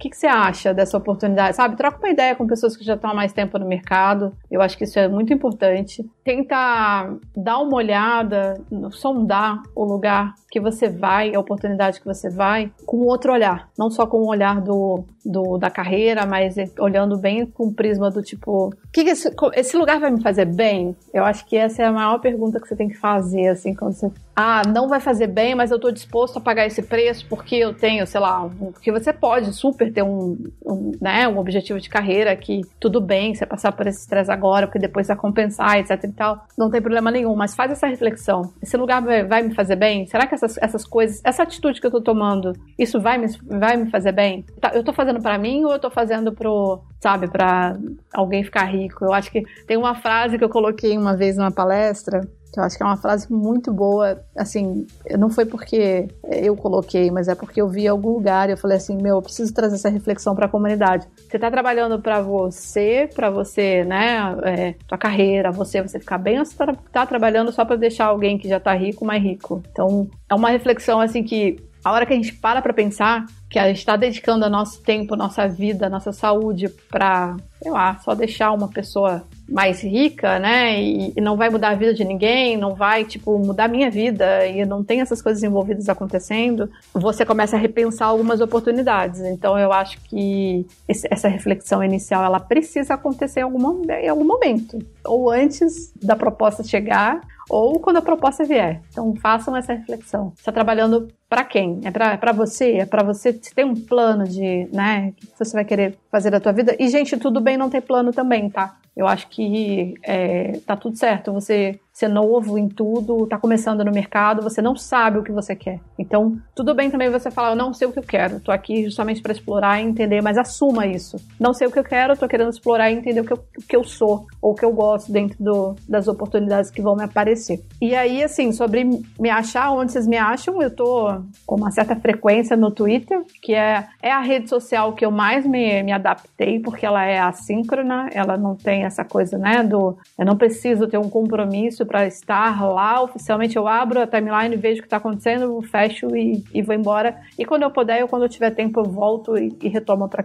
que 0.00 0.10
que 0.10 0.16
você 0.16 0.26
acha 0.26 0.74
dessa 0.74 0.98
oportunidade? 0.98 1.54
Sabe? 1.54 1.76
Troca 1.76 1.98
uma 1.98 2.10
ideia 2.10 2.34
com 2.34 2.44
pessoas 2.44 2.76
que 2.76 2.82
já 2.82 2.94
estão 2.94 3.08
há 3.08 3.14
mais 3.14 3.32
tempo 3.32 3.56
no 3.56 3.68
mercado. 3.68 4.32
Eu 4.50 4.60
acho 4.60 4.76
que 4.76 4.82
isso 4.82 4.98
é 4.98 5.06
muito 5.06 5.32
importante. 5.32 6.04
Tenta 6.24 7.16
dar 7.36 7.58
uma 7.60 7.76
olhada, 7.76 8.60
sondar 8.90 9.62
o 9.76 9.84
lugar 9.84 10.34
que 10.50 10.58
você 10.58 10.88
vai, 10.88 11.32
a 11.32 11.38
oportunidade 11.38 12.00
que 12.00 12.06
você 12.06 12.28
vai, 12.28 12.72
com 12.84 12.96
outro 13.06 13.32
olhar. 13.32 13.68
Não 13.78 13.90
só 13.90 14.08
com 14.08 14.18
o 14.18 14.26
olhar 14.26 14.60
do, 14.60 15.04
do 15.24 15.56
da 15.56 15.70
carreira, 15.70 16.26
mas 16.26 16.56
olhando 16.80 17.16
bem 17.16 17.46
com 17.46 17.68
o 17.68 17.72
prisma 17.72 18.10
do 18.10 18.22
tipo, 18.22 18.74
que, 18.92 19.02
esse, 19.02 19.32
esse 19.54 19.76
lugar 19.76 20.00
vai 20.00 20.10
me 20.10 20.20
fazer 20.20 20.46
bem? 20.46 20.96
Eu 21.14 21.24
acho 21.24 21.46
que 21.46 21.56
essa 21.56 21.82
é 21.82 21.86
a 21.86 21.92
maior 21.92 22.18
pergunta 22.18 22.60
que 22.60 22.66
você 22.66 22.74
tem 22.74 22.88
que 22.88 22.96
fazer, 22.96 23.48
assim, 23.48 23.72
quando 23.72 23.92
você. 23.92 24.10
Ah, 24.42 24.62
não 24.66 24.88
vai 24.88 25.00
fazer 25.00 25.26
bem, 25.26 25.54
mas 25.54 25.70
eu 25.70 25.78
tô 25.78 25.90
disposto 25.90 26.38
a 26.38 26.40
pagar 26.40 26.64
esse 26.64 26.80
preço 26.80 27.26
porque 27.28 27.56
eu 27.56 27.74
tenho, 27.74 28.06
sei 28.06 28.18
lá, 28.18 28.42
um, 28.42 28.72
porque 28.72 28.90
você 28.90 29.12
pode 29.12 29.52
super 29.52 29.92
ter 29.92 30.02
um, 30.02 30.50
um, 30.64 30.92
né, 30.98 31.28
um 31.28 31.36
objetivo 31.36 31.78
de 31.78 31.90
carreira 31.90 32.34
que 32.34 32.62
tudo 32.80 33.02
bem 33.02 33.34
você 33.34 33.44
passar 33.44 33.70
por 33.72 33.86
esse 33.86 34.00
estresse 34.00 34.32
agora, 34.32 34.66
porque 34.66 34.78
depois 34.78 35.08
vai 35.08 35.16
compensar, 35.16 35.76
etc 35.76 36.04
e 36.04 36.12
tal. 36.12 36.46
Não 36.56 36.70
tem 36.70 36.80
problema 36.80 37.10
nenhum, 37.10 37.36
mas 37.36 37.54
faz 37.54 37.70
essa 37.70 37.86
reflexão. 37.86 38.50
Esse 38.62 38.78
lugar 38.78 39.02
vai, 39.02 39.24
vai 39.24 39.42
me 39.42 39.54
fazer 39.54 39.76
bem? 39.76 40.06
Será 40.06 40.26
que 40.26 40.34
essas, 40.34 40.56
essas 40.56 40.86
coisas, 40.86 41.20
essa 41.22 41.42
atitude 41.42 41.78
que 41.78 41.86
eu 41.86 41.90
tô 41.90 42.00
tomando, 42.00 42.54
isso 42.78 42.98
vai 42.98 43.18
me, 43.18 43.26
vai 43.46 43.76
me 43.76 43.90
fazer 43.90 44.12
bem? 44.12 44.46
Tá, 44.58 44.70
eu 44.72 44.82
tô 44.82 44.94
fazendo 44.94 45.20
para 45.20 45.36
mim 45.36 45.64
ou 45.66 45.72
eu 45.72 45.78
tô 45.78 45.90
fazendo 45.90 46.32
pro, 46.32 46.80
sabe, 46.98 47.28
para 47.28 47.76
alguém 48.10 48.42
ficar 48.42 48.64
rico? 48.64 49.04
Eu 49.04 49.12
acho 49.12 49.30
que 49.30 49.42
tem 49.66 49.76
uma 49.76 49.94
frase 49.94 50.38
que 50.38 50.44
eu 50.44 50.48
coloquei 50.48 50.96
uma 50.96 51.14
vez 51.14 51.36
numa 51.36 51.52
palestra 51.52 52.22
que 52.52 52.58
eu 52.58 52.64
acho 52.64 52.76
que 52.76 52.82
é 52.82 52.86
uma 52.86 52.96
frase 52.96 53.32
muito 53.32 53.72
boa. 53.72 54.22
Assim, 54.36 54.86
não 55.18 55.30
foi 55.30 55.44
porque 55.44 56.08
eu 56.28 56.56
coloquei, 56.56 57.10
mas 57.10 57.28
é 57.28 57.34
porque 57.34 57.60
eu 57.60 57.68
vi 57.68 57.84
em 57.84 57.88
algum 57.88 58.10
lugar 58.10 58.48
e 58.48 58.52
eu 58.52 58.56
falei 58.56 58.76
assim: 58.76 58.96
meu, 58.96 59.16
eu 59.16 59.22
preciso 59.22 59.52
trazer 59.54 59.76
essa 59.76 59.88
reflexão 59.88 60.34
para 60.34 60.46
a 60.46 60.48
comunidade. 60.48 61.06
Você 61.16 61.36
está 61.36 61.50
trabalhando 61.50 62.00
para 62.00 62.20
você, 62.20 63.08
para 63.14 63.30
você, 63.30 63.84
né, 63.84 64.36
é, 64.44 64.74
tua 64.86 64.98
carreira, 64.98 65.50
você, 65.50 65.80
você 65.80 65.98
ficar 65.98 66.18
bem, 66.18 66.38
ou 66.38 66.44
você 66.44 66.52
está 66.52 66.74
tá 66.92 67.06
trabalhando 67.06 67.52
só 67.52 67.64
para 67.64 67.76
deixar 67.76 68.06
alguém 68.06 68.38
que 68.38 68.48
já 68.48 68.56
está 68.56 68.74
rico 68.74 69.04
mais 69.04 69.22
rico? 69.22 69.62
Então, 69.70 70.08
é 70.28 70.34
uma 70.34 70.50
reflexão 70.50 71.00
assim 71.00 71.22
que 71.22 71.70
a 71.84 71.92
hora 71.92 72.04
que 72.04 72.12
a 72.12 72.16
gente 72.16 72.34
para 72.34 72.60
para 72.60 72.74
pensar 72.74 73.24
que 73.48 73.58
a 73.58 73.66
gente 73.66 73.78
está 73.78 73.96
dedicando 73.96 74.48
nosso 74.50 74.82
tempo, 74.82 75.16
nossa 75.16 75.48
vida, 75.48 75.88
nossa 75.88 76.12
saúde 76.12 76.68
para, 76.90 77.36
sei 77.60 77.70
lá, 77.70 77.98
só 77.98 78.14
deixar 78.14 78.52
uma 78.52 78.68
pessoa 78.68 79.24
mais 79.50 79.82
rica, 79.82 80.38
né? 80.38 80.80
E, 80.80 81.12
e, 81.16 81.20
não 81.20 81.36
vai 81.36 81.50
mudar 81.50 81.70
a 81.70 81.74
vida 81.74 81.92
de 81.92 82.04
ninguém, 82.04 82.56
não 82.56 82.74
vai, 82.74 83.04
tipo, 83.04 83.38
mudar 83.38 83.68
minha 83.68 83.90
vida 83.90 84.46
e 84.46 84.64
não 84.64 84.84
tem 84.84 85.00
essas 85.00 85.20
coisas 85.20 85.42
envolvidas 85.42 85.88
acontecendo, 85.88 86.70
você 86.92 87.26
começa 87.26 87.56
a 87.56 87.58
repensar 87.58 88.06
algumas 88.08 88.40
oportunidades. 88.40 89.20
Então, 89.20 89.58
eu 89.58 89.72
acho 89.72 90.00
que 90.02 90.66
esse, 90.88 91.06
essa 91.10 91.28
reflexão 91.28 91.82
inicial, 91.82 92.24
ela 92.24 92.40
precisa 92.40 92.94
acontecer 92.94 93.40
em 93.40 93.44
algum, 93.44 93.90
em 93.90 94.08
algum 94.08 94.24
momento. 94.24 94.78
Ou 95.04 95.30
antes 95.30 95.92
da 96.00 96.14
proposta 96.14 96.62
chegar, 96.62 97.20
ou 97.50 97.80
quando 97.80 97.96
a 97.96 98.02
proposta 98.02 98.44
vier. 98.44 98.80
Então 98.90 99.14
façam 99.16 99.56
essa 99.56 99.74
reflexão. 99.74 100.32
Está 100.38 100.52
trabalhando 100.52 101.08
para 101.30 101.44
quem? 101.44 101.80
É 101.84 101.90
para 101.92 102.32
você? 102.32 102.72
É 102.78 102.84
para 102.84 103.04
você 103.04 103.32
tem 103.32 103.64
um 103.64 103.76
plano 103.76 104.24
de, 104.24 104.68
né, 104.72 105.12
que 105.16 105.28
você 105.38 105.52
vai 105.52 105.64
querer 105.64 105.96
fazer 106.10 106.28
da 106.28 106.40
tua 106.40 106.50
vida? 106.50 106.74
E 106.76 106.88
gente, 106.88 107.16
tudo 107.16 107.40
bem 107.40 107.56
não 107.56 107.70
ter 107.70 107.82
plano 107.82 108.12
também, 108.12 108.50
tá? 108.50 108.76
Eu 108.96 109.06
acho 109.06 109.28
que 109.28 109.94
é, 110.02 110.58
tá 110.66 110.76
tudo 110.76 110.96
certo. 110.96 111.32
Você 111.32 111.78
ser 112.00 112.08
novo 112.08 112.56
em 112.56 112.66
tudo, 112.66 113.26
tá 113.26 113.38
começando 113.38 113.84
no 113.84 113.92
mercado, 113.92 114.42
você 114.42 114.62
não 114.62 114.74
sabe 114.74 115.18
o 115.18 115.22
que 115.22 115.30
você 115.30 115.54
quer. 115.54 115.80
Então, 115.98 116.38
tudo 116.54 116.74
bem 116.74 116.90
também 116.90 117.10
você 117.10 117.30
falar, 117.30 117.50
eu 117.50 117.56
não 117.56 117.74
sei 117.74 117.86
o 117.86 117.92
que 117.92 117.98
eu 117.98 118.02
quero, 118.02 118.40
tô 118.40 118.50
aqui 118.50 118.84
justamente 118.84 119.20
para 119.20 119.32
explorar 119.32 119.78
e 119.78 119.84
entender, 119.84 120.22
mas 120.22 120.38
assuma 120.38 120.86
isso. 120.86 121.18
Não 121.38 121.52
sei 121.52 121.66
o 121.66 121.70
que 121.70 121.78
eu 121.78 121.84
quero, 121.84 122.16
tô 122.16 122.26
querendo 122.26 122.48
explorar 122.48 122.90
e 122.90 122.94
entender 122.94 123.20
o 123.20 123.24
que 123.24 123.34
eu, 123.34 123.36
o 123.36 123.62
que 123.62 123.76
eu 123.76 123.84
sou, 123.84 124.26
ou 124.40 124.52
o 124.52 124.54
que 124.54 124.64
eu 124.64 124.72
gosto 124.72 125.12
dentro 125.12 125.36
do, 125.38 125.76
das 125.86 126.08
oportunidades 126.08 126.70
que 126.70 126.80
vão 126.80 126.96
me 126.96 127.04
aparecer. 127.04 127.62
E 127.82 127.94
aí, 127.94 128.24
assim, 128.24 128.50
sobre 128.50 128.82
me 129.18 129.28
achar, 129.28 129.70
onde 129.70 129.92
vocês 129.92 130.06
me 130.06 130.16
acham, 130.16 130.62
eu 130.62 130.74
tô 130.74 131.20
com 131.44 131.56
uma 131.56 131.70
certa 131.70 131.94
frequência 131.96 132.56
no 132.56 132.70
Twitter, 132.70 133.22
que 133.42 133.54
é, 133.54 133.86
é 134.02 134.10
a 134.10 134.20
rede 134.20 134.48
social 134.48 134.94
que 134.94 135.04
eu 135.04 135.10
mais 135.10 135.46
me, 135.46 135.82
me 135.82 135.92
adaptei, 135.92 136.60
porque 136.60 136.86
ela 136.86 137.04
é 137.04 137.18
assíncrona, 137.18 138.08
ela 138.14 138.38
não 138.38 138.56
tem 138.56 138.84
essa 138.84 139.04
coisa, 139.04 139.36
né, 139.36 139.62
do 139.62 139.98
eu 140.18 140.24
não 140.24 140.36
preciso 140.36 140.86
ter 140.86 140.96
um 140.96 141.10
compromisso 141.10 141.84
para 141.90 142.06
estar 142.06 142.64
lá 142.72 143.02
oficialmente. 143.02 143.56
Eu 143.56 143.66
abro 143.66 144.00
a 144.00 144.06
timeline, 144.06 144.54
vejo 144.54 144.78
o 144.78 144.82
que 144.82 144.86
está 144.86 144.98
acontecendo, 144.98 145.60
fecho 145.62 146.14
e, 146.14 146.44
e, 146.54 146.62
vou 146.62 146.72
embora. 146.72 147.20
E 147.36 147.44
quando 147.44 147.64
eu 147.64 147.70
puder, 147.72 148.00
ou 148.02 148.08
quando 148.08 148.22
eu 148.22 148.28
tiver 148.28 148.52
tempo, 148.52 148.78
eu 148.78 148.84
volto 148.84 149.36
e, 149.36 149.52
e 149.60 149.68
retomo 149.68 150.08
para 150.08 150.24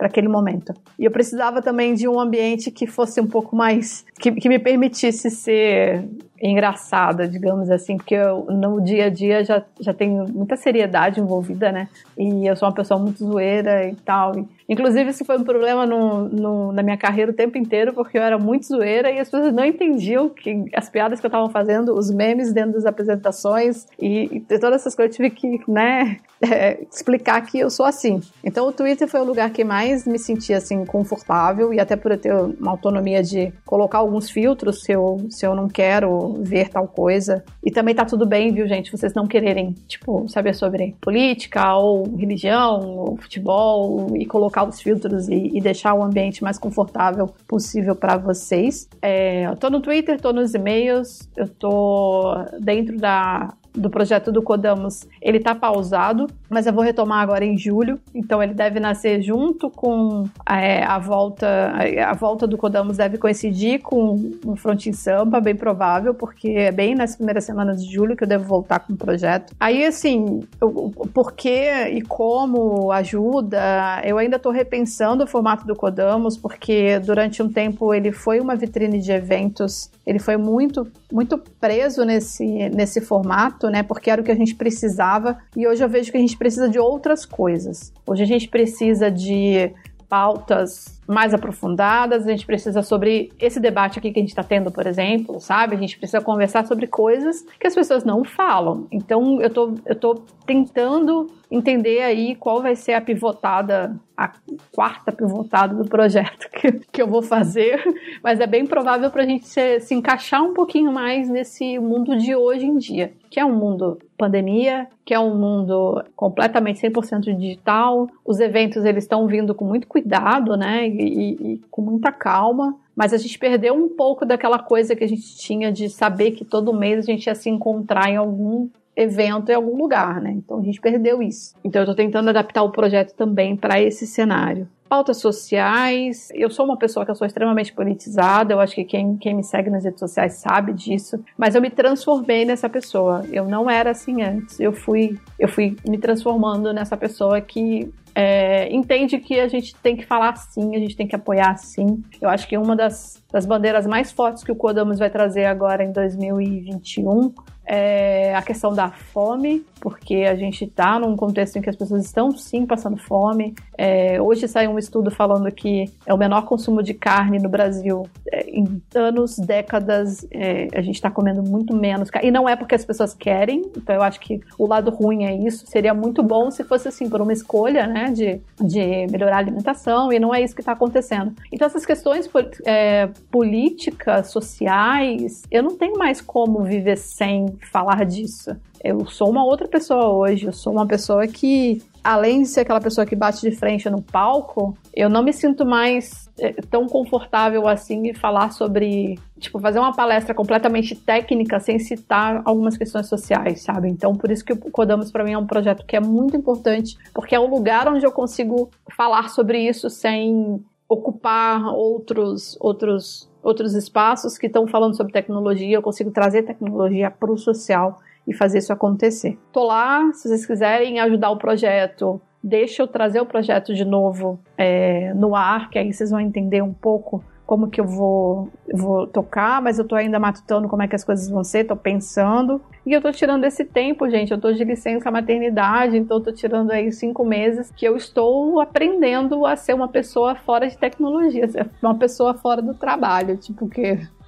aquele 0.00 0.26
momento. 0.26 0.72
E 0.98 1.04
eu 1.04 1.10
precisava 1.10 1.60
também 1.60 1.92
de 1.92 2.08
um 2.08 2.18
ambiente 2.18 2.70
que 2.70 2.86
fosse 2.86 3.20
um 3.20 3.26
pouco 3.26 3.54
mais. 3.54 4.06
que, 4.18 4.32
que 4.32 4.48
me 4.48 4.58
permitisse 4.58 5.30
ser 5.30 6.02
engraçada, 6.42 7.28
digamos 7.28 7.70
assim, 7.70 7.96
porque 7.98 8.14
eu, 8.14 8.46
no 8.46 8.80
dia 8.80 9.04
a 9.04 9.08
dia 9.10 9.44
já, 9.44 9.62
já 9.78 9.94
tenho 9.94 10.26
muita 10.32 10.56
seriedade 10.56 11.20
envolvida, 11.20 11.70
né? 11.70 11.88
E 12.18 12.46
eu 12.46 12.56
sou 12.56 12.66
uma 12.66 12.74
pessoa 12.74 12.98
muito 12.98 13.18
zoeira 13.18 13.86
e 13.86 13.94
tal. 13.96 14.36
E, 14.36 14.48
inclusive, 14.68 15.10
isso 15.10 15.24
foi 15.24 15.38
um 15.38 15.44
problema 15.44 15.86
no, 15.86 16.28
no, 16.28 16.72
na 16.72 16.82
minha 16.82 16.96
carreira 16.96 17.30
o 17.30 17.34
tempo 17.34 17.58
inteiro, 17.58 17.92
porque 17.92 18.18
eu 18.18 18.22
era 18.22 18.38
muito 18.38 18.66
zoeira 18.66 19.10
e 19.10 19.18
as 19.18 19.28
pessoas 19.28 19.52
não 19.52 19.64
entendiam 19.64 20.28
que 20.28 20.64
as 20.74 20.88
piadas 20.88 21.20
que 21.20 21.26
eu 21.26 21.28
estava 21.28 21.48
fazendo, 21.48 21.96
os 21.96 22.10
memes 22.10 22.52
dentro 22.52 22.72
das 22.72 22.86
apresentações 22.86 23.86
e, 24.00 24.36
e 24.36 24.40
todas 24.40 24.80
essas 24.80 24.94
coisas 24.94 25.16
eu 25.18 25.28
tive 25.28 25.30
que, 25.30 25.70
né, 25.70 26.18
é, 26.42 26.84
explicar 26.90 27.40
que 27.42 27.58
eu 27.58 27.70
sou 27.70 27.86
assim. 27.86 28.20
Então, 28.42 28.66
o 28.66 28.72
Twitter 28.72 29.06
foi 29.08 29.20
o 29.20 29.24
lugar 29.24 29.50
que 29.50 29.64
mais 29.64 30.06
me 30.06 30.18
sentia, 30.18 30.58
assim, 30.58 30.84
confortável 30.84 31.72
e 31.72 31.80
até 31.80 31.96
por 31.96 32.12
eu 32.12 32.18
ter 32.18 32.34
uma 32.34 32.70
autonomia 32.70 33.22
de 33.22 33.52
colocar 33.64 33.98
alguns 33.98 34.30
filtros 34.30 34.82
se 34.82 34.92
eu, 34.92 35.26
se 35.30 35.46
eu 35.46 35.54
não 35.54 35.68
quero 35.68 36.34
ver 36.40 36.68
tal 36.68 36.88
coisa. 36.88 37.44
E 37.64 37.70
também 37.70 37.94
tá 37.94 38.04
tudo 38.04 38.26
bem, 38.26 38.52
viu, 38.52 38.66
gente? 38.66 38.90
Vocês 38.90 39.14
não 39.14 39.26
quererem, 39.26 39.74
tipo, 39.86 40.28
saber 40.28 40.54
sobre 40.54 40.96
política 41.00 41.74
ou 41.76 42.16
religião 42.16 42.80
ou 42.80 43.16
futebol 43.16 44.08
e 44.16 44.26
colocar 44.26 44.51
os 44.68 44.80
filtros 44.80 45.28
e, 45.28 45.50
e 45.54 45.60
deixar 45.60 45.94
o 45.94 46.02
ambiente 46.02 46.42
mais 46.42 46.58
confortável 46.58 47.28
possível 47.46 47.94
para 47.94 48.16
vocês. 48.16 48.88
É, 49.00 49.46
eu 49.46 49.56
tô 49.56 49.70
no 49.70 49.80
Twitter, 49.80 50.20
tô 50.20 50.32
nos 50.32 50.54
e-mails, 50.54 51.28
eu 51.36 51.48
tô 51.48 52.34
dentro 52.60 52.96
da 52.98 53.54
do 53.74 53.88
projeto 53.90 54.30
do 54.30 54.42
Codamos, 54.42 55.06
ele 55.20 55.38
está 55.38 55.54
pausado, 55.54 56.26
mas 56.48 56.66
eu 56.66 56.72
vou 56.72 56.84
retomar 56.84 57.20
agora 57.20 57.44
em 57.44 57.56
julho. 57.56 57.98
Então 58.14 58.42
ele 58.42 58.54
deve 58.54 58.78
nascer 58.78 59.22
junto 59.22 59.70
com 59.70 60.24
é, 60.48 60.82
a 60.84 60.98
volta, 60.98 61.72
a 62.06 62.14
volta 62.14 62.46
do 62.46 62.58
Codamos 62.58 62.96
deve 62.96 63.18
coincidir 63.18 63.80
com 63.80 64.32
o 64.44 64.56
Frontin 64.56 64.92
Sampa, 64.92 65.40
bem 65.40 65.54
provável, 65.54 66.14
porque 66.14 66.50
é 66.50 66.72
bem 66.72 66.94
nas 66.94 67.16
primeiras 67.16 67.44
semanas 67.44 67.84
de 67.84 67.92
julho 67.92 68.16
que 68.16 68.24
eu 68.24 68.28
devo 68.28 68.44
voltar 68.44 68.80
com 68.80 68.92
o 68.92 68.96
projeto. 68.96 69.54
Aí 69.58 69.84
assim, 69.84 70.40
o 70.60 71.06
porquê 71.08 71.88
e 71.92 72.02
como 72.02 72.92
ajuda, 72.92 74.02
eu 74.04 74.18
ainda 74.18 74.36
estou 74.36 74.52
repensando 74.52 75.24
o 75.24 75.26
formato 75.26 75.66
do 75.66 75.74
Codamos, 75.74 76.36
porque 76.36 76.98
durante 77.00 77.42
um 77.42 77.48
tempo 77.48 77.94
ele 77.94 78.12
foi 78.12 78.40
uma 78.40 78.54
vitrine 78.54 79.00
de 79.00 79.12
eventos, 79.12 79.90
ele 80.06 80.18
foi 80.18 80.36
muito 80.36 80.86
muito 81.12 81.38
preso 81.60 82.04
nesse, 82.04 82.44
nesse 82.70 83.00
formato, 83.00 83.61
né? 83.70 83.82
Porque 83.82 84.10
era 84.10 84.20
o 84.20 84.24
que 84.24 84.30
a 84.30 84.36
gente 84.36 84.54
precisava. 84.54 85.38
E 85.56 85.66
hoje 85.66 85.82
eu 85.84 85.88
vejo 85.88 86.10
que 86.10 86.16
a 86.16 86.20
gente 86.20 86.36
precisa 86.36 86.68
de 86.68 86.78
outras 86.78 87.24
coisas. 87.24 87.92
Hoje 88.06 88.22
a 88.22 88.26
gente 88.26 88.48
precisa 88.48 89.10
de 89.10 89.72
pautas 90.12 91.00
mais 91.08 91.32
aprofundadas, 91.32 92.26
a 92.26 92.30
gente 92.30 92.44
precisa 92.44 92.82
sobre 92.82 93.32
esse 93.40 93.58
debate 93.58 93.98
aqui 93.98 94.12
que 94.12 94.18
a 94.18 94.22
gente 94.22 94.28
está 94.28 94.42
tendo, 94.42 94.70
por 94.70 94.86
exemplo, 94.86 95.40
sabe? 95.40 95.74
A 95.74 95.78
gente 95.78 95.96
precisa 95.96 96.20
conversar 96.20 96.66
sobre 96.66 96.86
coisas 96.86 97.42
que 97.58 97.66
as 97.66 97.74
pessoas 97.74 98.04
não 98.04 98.22
falam. 98.22 98.86
Então, 98.92 99.40
eu 99.40 99.48
tô, 99.48 99.74
eu 99.86 99.94
tô 99.94 100.22
tentando 100.44 101.28
entender 101.52 102.00
aí 102.00 102.34
qual 102.34 102.62
vai 102.62 102.74
ser 102.74 102.94
a 102.94 103.00
pivotada, 103.00 103.94
a 104.16 104.32
quarta 104.74 105.12
pivotada 105.12 105.74
do 105.74 105.84
projeto 105.84 106.48
que, 106.50 106.72
que 106.90 107.02
eu 107.02 107.06
vou 107.06 107.20
fazer, 107.20 107.78
mas 108.24 108.40
é 108.40 108.46
bem 108.46 108.66
provável 108.66 109.10
para 109.10 109.22
a 109.22 109.26
gente 109.26 109.46
se, 109.46 109.78
se 109.80 109.94
encaixar 109.94 110.42
um 110.42 110.54
pouquinho 110.54 110.90
mais 110.90 111.28
nesse 111.28 111.78
mundo 111.78 112.16
de 112.16 112.34
hoje 112.34 112.64
em 112.64 112.78
dia, 112.78 113.12
que 113.28 113.38
é 113.38 113.44
um 113.44 113.54
mundo 113.54 113.98
pandemia, 114.16 114.88
que 115.04 115.12
é 115.12 115.20
um 115.20 115.34
mundo 115.34 116.02
completamente 116.16 116.80
100% 116.80 117.36
digital. 117.36 118.08
Os 118.24 118.40
eventos 118.40 118.84
eles 118.84 119.04
estão 119.04 119.26
vindo 119.26 119.54
com 119.54 119.64
muito 119.64 119.86
cuidado, 119.86 120.56
né? 120.56 120.88
e, 120.88 121.54
e 121.54 121.60
com 121.70 121.82
muita 121.82 122.10
calma. 122.10 122.76
Mas 122.94 123.12
a 123.12 123.16
gente 123.16 123.38
perdeu 123.38 123.74
um 123.74 123.88
pouco 123.88 124.24
daquela 124.24 124.58
coisa 124.58 124.94
que 124.94 125.02
a 125.02 125.08
gente 125.08 125.36
tinha 125.36 125.72
de 125.72 125.88
saber 125.88 126.32
que 126.32 126.44
todo 126.44 126.74
mês 126.74 126.98
a 126.98 127.02
gente 127.02 127.26
ia 127.26 127.34
se 127.34 127.50
encontrar 127.50 128.08
em 128.08 128.16
algum 128.16 128.68
evento 128.96 129.50
em 129.50 129.54
algum 129.54 129.76
lugar, 129.76 130.20
né? 130.20 130.32
Então 130.32 130.58
a 130.58 130.62
gente 130.62 130.80
perdeu 130.80 131.22
isso. 131.22 131.54
Então 131.64 131.80
eu 131.80 131.84
estou 131.84 131.96
tentando 131.96 132.28
adaptar 132.28 132.62
o 132.62 132.70
projeto 132.70 133.14
também 133.14 133.56
para 133.56 133.80
esse 133.80 134.06
cenário 134.06 134.68
pautas 134.92 135.16
sociais. 135.16 136.28
Eu 136.34 136.50
sou 136.50 136.66
uma 136.66 136.76
pessoa 136.76 137.02
que 137.02 137.10
eu 137.10 137.14
sou 137.14 137.26
extremamente 137.26 137.72
politizada, 137.72 138.52
eu 138.52 138.60
acho 138.60 138.74
que 138.74 138.84
quem, 138.84 139.16
quem 139.16 139.32
me 139.32 139.42
segue 139.42 139.70
nas 139.70 139.84
redes 139.84 139.98
sociais 139.98 140.34
sabe 140.34 140.74
disso, 140.74 141.18
mas 141.34 141.54
eu 141.54 141.62
me 141.62 141.70
transformei 141.70 142.44
nessa 142.44 142.68
pessoa. 142.68 143.24
Eu 143.32 143.46
não 143.46 143.70
era 143.70 143.92
assim 143.92 144.20
antes. 144.20 144.60
Eu 144.60 144.70
fui, 144.70 145.18
eu 145.38 145.48
fui 145.48 145.78
me 145.88 145.96
transformando 145.96 146.74
nessa 146.74 146.94
pessoa 146.94 147.40
que 147.40 147.90
é, 148.14 148.70
entende 148.70 149.18
que 149.18 149.40
a 149.40 149.48
gente 149.48 149.74
tem 149.76 149.96
que 149.96 150.04
falar 150.04 150.36
sim, 150.36 150.76
a 150.76 150.78
gente 150.78 150.94
tem 150.94 151.06
que 151.06 151.16
apoiar 151.16 151.56
sim. 151.56 152.02
Eu 152.20 152.28
acho 152.28 152.46
que 152.46 152.58
uma 152.58 152.76
das, 152.76 153.22
das 153.32 153.46
bandeiras 153.46 153.86
mais 153.86 154.12
fortes 154.12 154.44
que 154.44 154.52
o 154.52 154.56
Codamos 154.56 154.98
vai 154.98 155.08
trazer 155.08 155.46
agora 155.46 155.82
em 155.82 155.90
2021 155.90 157.32
é 157.64 158.34
a 158.34 158.42
questão 158.42 158.74
da 158.74 158.90
fome, 158.90 159.64
porque 159.80 160.16
a 160.28 160.34
gente 160.34 160.64
está 160.64 160.98
num 160.98 161.16
contexto 161.16 161.56
em 161.56 161.62
que 161.62 161.70
as 161.70 161.76
pessoas 161.76 162.04
estão 162.04 162.30
sim 162.32 162.66
passando 162.66 162.96
fome. 162.96 163.54
É, 163.78 164.20
hoje 164.20 164.48
saiu 164.48 164.72
um 164.72 164.78
estudo 164.82 165.10
falando 165.10 165.50
que 165.50 165.90
é 166.06 166.12
o 166.12 166.18
menor 166.18 166.44
consumo 166.44 166.82
de 166.82 166.94
carne 166.94 167.38
no 167.38 167.48
Brasil 167.48 168.06
é, 168.30 168.48
em 168.50 168.82
anos, 168.94 169.38
décadas. 169.38 170.26
É, 170.30 170.68
a 170.74 170.82
gente 170.82 170.96
está 170.96 171.10
comendo 171.10 171.42
muito 171.42 171.74
menos 171.74 172.10
carne. 172.10 172.28
E 172.28 172.30
não 172.30 172.48
é 172.48 172.56
porque 172.56 172.74
as 172.74 172.84
pessoas 172.84 173.14
querem, 173.14 173.62
então 173.76 173.94
eu 173.94 174.02
acho 174.02 174.20
que 174.20 174.40
o 174.58 174.66
lado 174.66 174.90
ruim 174.90 175.24
é 175.24 175.34
isso. 175.34 175.66
Seria 175.66 175.94
muito 175.94 176.22
bom 176.22 176.50
se 176.50 176.64
fosse 176.64 176.88
assim, 176.88 177.08
por 177.08 177.20
uma 177.20 177.32
escolha 177.32 177.86
né, 177.86 178.10
de, 178.10 178.40
de 178.60 179.06
melhorar 179.10 179.36
a 179.36 179.38
alimentação, 179.38 180.12
e 180.12 180.18
não 180.18 180.34
é 180.34 180.42
isso 180.42 180.54
que 180.54 180.60
está 180.60 180.72
acontecendo. 180.72 181.34
Então, 181.52 181.66
essas 181.66 181.86
questões 181.86 182.28
é, 182.64 183.08
políticas, 183.30 184.30
sociais, 184.30 185.42
eu 185.50 185.62
não 185.62 185.76
tenho 185.76 185.96
mais 185.98 186.20
como 186.20 186.62
viver 186.62 186.96
sem 186.96 187.46
falar 187.70 188.04
disso. 188.04 188.56
Eu 188.82 189.06
sou 189.06 189.30
uma 189.30 189.44
outra 189.44 189.68
pessoa 189.68 190.08
hoje, 190.08 190.46
eu 190.46 190.52
sou 190.52 190.72
uma 190.72 190.86
pessoa 190.86 191.26
que, 191.26 191.80
além 192.02 192.42
de 192.42 192.48
ser 192.48 192.60
aquela 192.60 192.80
pessoa 192.80 193.06
que 193.06 193.14
bate 193.14 193.48
de 193.48 193.54
frente 193.54 193.88
no 193.88 194.02
palco, 194.02 194.76
eu 194.94 195.08
não 195.08 195.22
me 195.22 195.32
sinto 195.32 195.64
mais 195.64 196.28
é, 196.38 196.52
tão 196.52 196.86
confortável 196.86 197.68
assim 197.68 198.08
em 198.08 198.14
falar 198.14 198.52
sobre, 198.52 199.18
tipo, 199.38 199.60
fazer 199.60 199.78
uma 199.78 199.94
palestra 199.94 200.34
completamente 200.34 200.94
técnica 200.94 201.60
sem 201.60 201.78
citar 201.78 202.42
algumas 202.44 202.76
questões 202.76 203.06
sociais, 203.06 203.62
sabe? 203.62 203.88
Então, 203.88 204.14
por 204.14 204.30
isso 204.30 204.44
que 204.44 204.52
o 204.52 204.56
Codamos 204.56 205.10
para 205.10 205.24
mim 205.24 205.32
é 205.32 205.38
um 205.38 205.46
projeto 205.46 205.84
que 205.86 205.96
é 205.96 206.00
muito 206.00 206.36
importante, 206.36 206.96
porque 207.14 207.34
é 207.34 207.40
o 207.40 207.48
lugar 207.48 207.88
onde 207.88 208.04
eu 208.04 208.12
consigo 208.12 208.70
falar 208.96 209.30
sobre 209.30 209.58
isso 209.58 209.88
sem 209.88 210.62
ocupar 210.88 211.68
outros 211.68 212.56
outros 212.60 213.30
outros 213.42 213.74
espaços 213.74 214.38
que 214.38 214.46
estão 214.46 214.68
falando 214.68 214.96
sobre 214.96 215.12
tecnologia, 215.12 215.76
eu 215.76 215.82
consigo 215.82 216.12
trazer 216.12 216.44
tecnologia 216.44 217.10
para 217.10 217.32
o 217.32 217.36
social 217.36 217.98
e 218.26 218.34
fazer 218.34 218.58
isso 218.58 218.72
acontecer. 218.72 219.38
Tô 219.52 219.64
lá, 219.64 220.12
se 220.12 220.28
vocês 220.28 220.46
quiserem 220.46 221.00
ajudar 221.00 221.30
o 221.30 221.38
projeto, 221.38 222.20
deixa 222.42 222.82
eu 222.82 222.88
trazer 222.88 223.20
o 223.20 223.26
projeto 223.26 223.74
de 223.74 223.84
novo 223.84 224.38
é, 224.56 225.12
no 225.14 225.34
ar, 225.34 225.70
que 225.70 225.78
aí 225.78 225.92
vocês 225.92 226.10
vão 226.10 226.20
entender 226.20 226.62
um 226.62 226.72
pouco 226.72 227.24
como 227.44 227.68
que 227.68 227.80
eu 227.80 227.86
vou, 227.86 228.48
vou 228.72 229.06
tocar, 229.06 229.60
mas 229.60 229.78
eu 229.78 229.86
tô 229.86 229.94
ainda 229.94 230.18
matutando 230.18 230.68
como 230.68 230.82
é 230.82 230.88
que 230.88 230.96
as 230.96 231.04
coisas 231.04 231.28
vão 231.28 231.44
ser, 231.44 231.64
tô 231.64 231.76
pensando. 231.76 232.62
E 232.86 232.92
eu 232.92 233.02
tô 233.02 233.12
tirando 233.12 233.44
esse 233.44 233.64
tempo, 233.64 234.08
gente. 234.08 234.32
Eu 234.32 234.40
tô 234.40 234.52
de 234.52 234.64
licença 234.64 235.10
maternidade, 235.10 235.98
então 235.98 236.16
eu 236.16 236.22
tô 236.22 236.32
tirando 236.32 236.70
aí 236.70 236.90
cinco 236.90 237.24
meses 237.24 237.70
que 237.70 237.84
eu 237.84 237.94
estou 237.94 238.58
aprendendo 238.58 239.44
a 239.44 239.54
ser 239.54 239.74
uma 239.74 239.88
pessoa 239.88 240.34
fora 240.34 240.66
de 240.66 240.78
tecnologia, 240.78 241.46
uma 241.82 241.94
pessoa 241.94 242.32
fora 242.32 242.62
do 242.62 242.72
trabalho, 242.72 243.36
tipo 243.36 243.68
que 243.68 243.82
que 243.92 244.21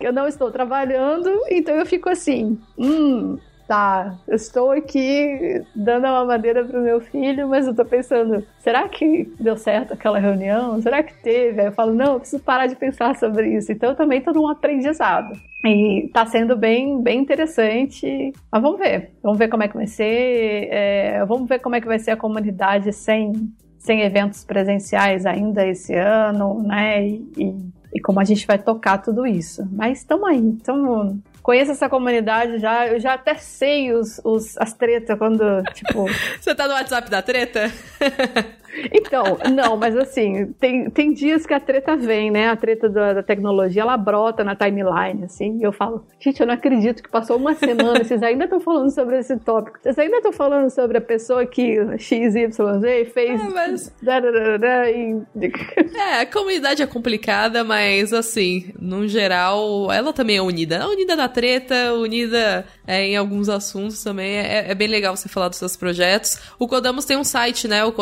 eu 0.00 0.12
não 0.12 0.26
estou 0.26 0.50
trabalhando, 0.50 1.30
então 1.50 1.74
eu 1.74 1.86
fico 1.86 2.08
assim, 2.08 2.58
hum, 2.78 3.38
tá, 3.66 4.16
eu 4.28 4.36
estou 4.36 4.70
aqui 4.70 5.62
dando 5.74 6.06
a 6.06 6.12
mamadeira 6.12 6.64
pro 6.64 6.80
meu 6.80 7.00
filho, 7.00 7.48
mas 7.48 7.66
eu 7.66 7.74
tô 7.74 7.84
pensando, 7.84 8.44
será 8.58 8.88
que 8.88 9.30
deu 9.40 9.56
certo 9.56 9.94
aquela 9.94 10.18
reunião? 10.18 10.80
Será 10.80 11.02
que 11.02 11.14
teve? 11.22 11.60
Aí 11.60 11.66
eu 11.66 11.72
falo, 11.72 11.92
não, 11.92 12.14
eu 12.14 12.20
preciso 12.20 12.42
parar 12.42 12.66
de 12.66 12.76
pensar 12.76 13.16
sobre 13.16 13.56
isso. 13.56 13.72
Então 13.72 13.90
eu 13.90 13.96
também 13.96 14.20
tô 14.20 14.32
num 14.32 14.48
aprendizado. 14.48 15.32
E 15.64 16.08
tá 16.12 16.24
sendo 16.26 16.56
bem, 16.56 17.02
bem 17.02 17.20
interessante. 17.20 18.32
Mas 18.52 18.62
vamos 18.62 18.78
ver. 18.78 19.10
Vamos 19.22 19.38
ver 19.38 19.48
como 19.48 19.64
é 19.64 19.68
que 19.68 19.74
vai 19.74 19.86
ser. 19.86 20.68
É, 20.70 21.24
vamos 21.24 21.48
ver 21.48 21.58
como 21.58 21.74
é 21.74 21.80
que 21.80 21.86
vai 21.88 21.98
ser 21.98 22.12
a 22.12 22.16
comunidade 22.16 22.92
sem, 22.92 23.32
sem 23.78 24.02
eventos 24.02 24.44
presenciais 24.44 25.26
ainda 25.26 25.66
esse 25.66 25.94
ano, 25.94 26.62
né? 26.62 27.04
E, 27.04 27.32
e, 27.36 27.54
e 27.96 28.00
como 28.00 28.20
a 28.20 28.24
gente 28.24 28.46
vai 28.46 28.58
tocar 28.58 28.98
tudo 28.98 29.26
isso. 29.26 29.66
Mas 29.72 29.98
estamos 29.98 30.28
aí, 30.28 30.56
estamos 30.58 31.16
conheço 31.42 31.70
essa 31.70 31.88
comunidade 31.88 32.58
já, 32.58 32.88
eu 32.88 32.98
já 32.98 33.14
até 33.14 33.36
sei 33.36 33.92
os, 33.92 34.20
os, 34.24 34.58
as 34.58 34.72
tretas 34.72 35.16
quando, 35.16 35.62
tipo... 35.74 36.04
Você 36.40 36.52
tá 36.56 36.66
no 36.66 36.74
WhatsApp 36.74 37.08
da 37.08 37.22
treta? 37.22 37.70
Então, 38.92 39.38
não, 39.52 39.76
mas 39.76 39.96
assim, 39.96 40.52
tem, 40.60 40.90
tem 40.90 41.12
dias 41.12 41.46
que 41.46 41.54
a 41.54 41.60
treta 41.60 41.96
vem, 41.96 42.30
né? 42.30 42.48
A 42.48 42.56
treta 42.56 42.88
da, 42.88 43.14
da 43.14 43.22
tecnologia, 43.22 43.82
ela 43.82 43.96
brota 43.96 44.44
na 44.44 44.54
timeline, 44.54 45.24
assim, 45.24 45.58
e 45.58 45.62
eu 45.62 45.72
falo, 45.72 46.06
gente, 46.20 46.40
eu 46.40 46.46
não 46.46 46.54
acredito 46.54 47.02
que 47.02 47.10
passou 47.10 47.36
uma 47.36 47.54
semana, 47.54 48.04
vocês 48.04 48.22
ainda 48.22 48.44
estão 48.44 48.60
falando 48.60 48.90
sobre 48.90 49.18
esse 49.18 49.36
tópico, 49.38 49.78
vocês 49.80 49.98
ainda 49.98 50.16
estão 50.16 50.32
falando 50.32 50.70
sobre 50.70 50.98
a 50.98 51.00
pessoa 51.00 51.46
que 51.46 51.76
XYZ 51.98 52.56
fez... 53.12 53.40
É, 53.40 53.48
mas... 53.48 53.94
é, 55.94 56.20
a 56.20 56.26
comunidade 56.26 56.82
é 56.82 56.86
complicada, 56.86 57.64
mas 57.64 58.12
assim, 58.12 58.72
no 58.78 59.06
geral, 59.08 59.90
ela 59.92 60.12
também 60.12 60.36
é 60.36 60.42
unida. 60.42 60.76
É 60.76 60.86
unida 60.86 61.16
na 61.16 61.28
treta, 61.28 61.94
unida 61.94 62.66
é, 62.86 63.06
em 63.06 63.16
alguns 63.16 63.48
assuntos 63.48 64.02
também. 64.02 64.36
É, 64.36 64.70
é, 64.70 64.74
bem 64.74 64.88
legal 64.88 65.16
você 65.16 65.28
falar 65.28 65.48
dos 65.48 65.58
seus 65.58 65.76
projetos. 65.76 66.38
O 66.58 66.66
Codamos 66.66 67.04
tem 67.04 67.16
um 67.16 67.24
site, 67.24 67.68
né? 67.68 67.84
O 67.84 67.92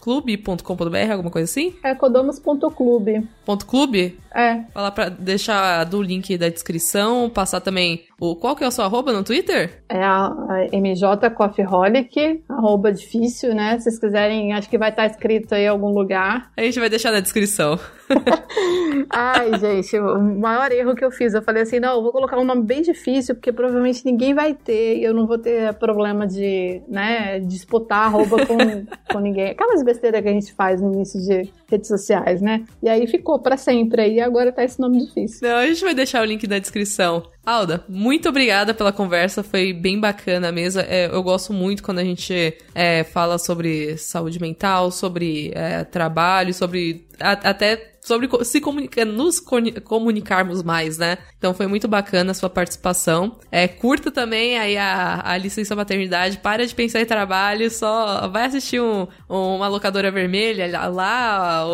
codamosclube.com.br, 0.00 1.12
alguma 1.12 1.30
coisa 1.30 1.44
assim? 1.50 1.74
É 1.82 1.94
codamos.clube. 1.94 3.28
Ponto 3.44 3.66
clube? 3.66 4.18
É. 4.34 4.62
Falar 4.72 4.90
pra 4.92 5.08
deixar 5.08 5.84
do 5.84 6.02
link 6.02 6.36
da 6.38 6.48
descrição, 6.48 7.28
passar 7.28 7.60
também 7.60 8.04
o 8.20 8.36
qual 8.36 8.54
que 8.54 8.62
é 8.62 8.68
o 8.68 8.70
seu 8.70 8.84
arroba 8.84 9.12
no 9.12 9.24
Twitter? 9.24 9.82
É 9.88 10.02
a, 10.02 10.26
a 10.26 10.76
MJ 10.76 11.30
Coffeeholic, 11.30 12.44
arroba 12.48 12.92
difícil, 12.92 13.54
né? 13.54 13.78
Se 13.78 13.84
vocês 13.84 13.98
quiserem, 13.98 14.52
acho 14.52 14.68
que 14.68 14.76
vai 14.76 14.90
estar 14.90 15.06
escrito 15.06 15.54
aí 15.54 15.62
em 15.62 15.68
algum 15.68 15.88
lugar. 15.88 16.52
A 16.54 16.62
gente 16.62 16.78
vai 16.78 16.90
deixar 16.90 17.10
na 17.12 17.20
descrição. 17.20 17.78
Ai, 19.08 19.58
gente, 19.58 19.98
o 19.98 20.20
maior 20.20 20.70
erro 20.70 20.94
que 20.94 21.04
eu 21.04 21.10
fiz, 21.10 21.32
eu 21.32 21.42
falei 21.42 21.62
assim, 21.62 21.80
não, 21.80 21.96
eu 21.96 22.02
vou 22.02 22.12
colocar 22.12 22.38
um 22.38 22.44
nome 22.44 22.62
bem 22.62 22.82
difícil, 22.82 23.34
porque 23.34 23.52
provavelmente 23.52 24.04
ninguém 24.04 24.34
vai 24.34 24.52
ter, 24.52 24.98
e 24.98 25.04
eu 25.04 25.14
não 25.14 25.26
vou 25.26 25.38
ter 25.38 25.72
problema 25.74 26.26
de, 26.26 26.82
né, 26.88 27.40
disputar 27.40 28.06
arroba 28.06 28.44
com, 28.46 28.56
com 29.10 29.18
ninguém. 29.20 29.50
Aquelas 29.50 29.82
besteiras 29.82 30.20
que 30.20 30.28
a 30.28 30.32
gente 30.32 30.52
faz 30.52 30.82
no 30.82 30.92
início 30.92 31.20
de 31.20 31.50
redes 31.70 31.88
sociais, 31.88 32.42
né? 32.42 32.64
E 32.82 32.88
aí 32.88 33.06
ficou 33.06 33.38
para 33.38 33.56
sempre 33.56 34.02
aí, 34.02 34.20
agora 34.20 34.52
tá 34.52 34.62
esse 34.62 34.78
nome 34.78 34.98
difícil. 34.98 35.48
Não, 35.48 35.56
a 35.56 35.66
gente 35.66 35.82
vai 35.82 35.94
deixar 35.94 36.20
o 36.20 36.24
link 36.24 36.46
na 36.46 36.58
descrição. 36.58 37.22
Alda, 37.44 37.82
muito 37.88 38.28
obrigada 38.28 38.74
pela 38.74 38.92
conversa, 38.92 39.42
foi 39.42 39.72
bem 39.72 39.98
bacana 39.98 40.52
mesmo. 40.52 40.82
É, 40.82 41.06
eu 41.06 41.22
gosto 41.22 41.52
muito 41.52 41.82
quando 41.82 41.98
a 41.98 42.04
gente 42.04 42.54
é, 42.74 43.02
fala 43.02 43.38
sobre 43.38 43.96
saúde 43.96 44.38
mental, 44.38 44.90
sobre 44.90 45.50
é, 45.54 45.82
trabalho, 45.84 46.52
sobre 46.52 47.06
a, 47.20 47.32
até 47.32 47.90
sobre 48.00 48.28
se 48.44 48.60
comunicar, 48.60 49.04
nos 49.04 49.40
comunicarmos 49.84 50.62
mais, 50.62 50.98
né? 50.98 51.18
Então 51.38 51.52
foi 51.52 51.66
muito 51.66 51.86
bacana 51.86 52.30
a 52.30 52.34
sua 52.34 52.48
participação. 52.48 53.38
É, 53.52 53.68
curta 53.68 54.10
também 54.10 54.58
aí 54.58 54.76
a, 54.76 55.20
a 55.24 55.36
licença 55.36 55.76
maternidade, 55.76 56.38
para 56.38 56.66
de 56.66 56.74
pensar 56.74 57.00
em 57.00 57.06
trabalho, 57.06 57.70
só 57.70 58.26
vai 58.28 58.46
assistir 58.46 58.80
um, 58.80 59.06
uma 59.28 59.68
locadora 59.68 60.10
vermelha 60.10 60.88
lá, 60.88 61.64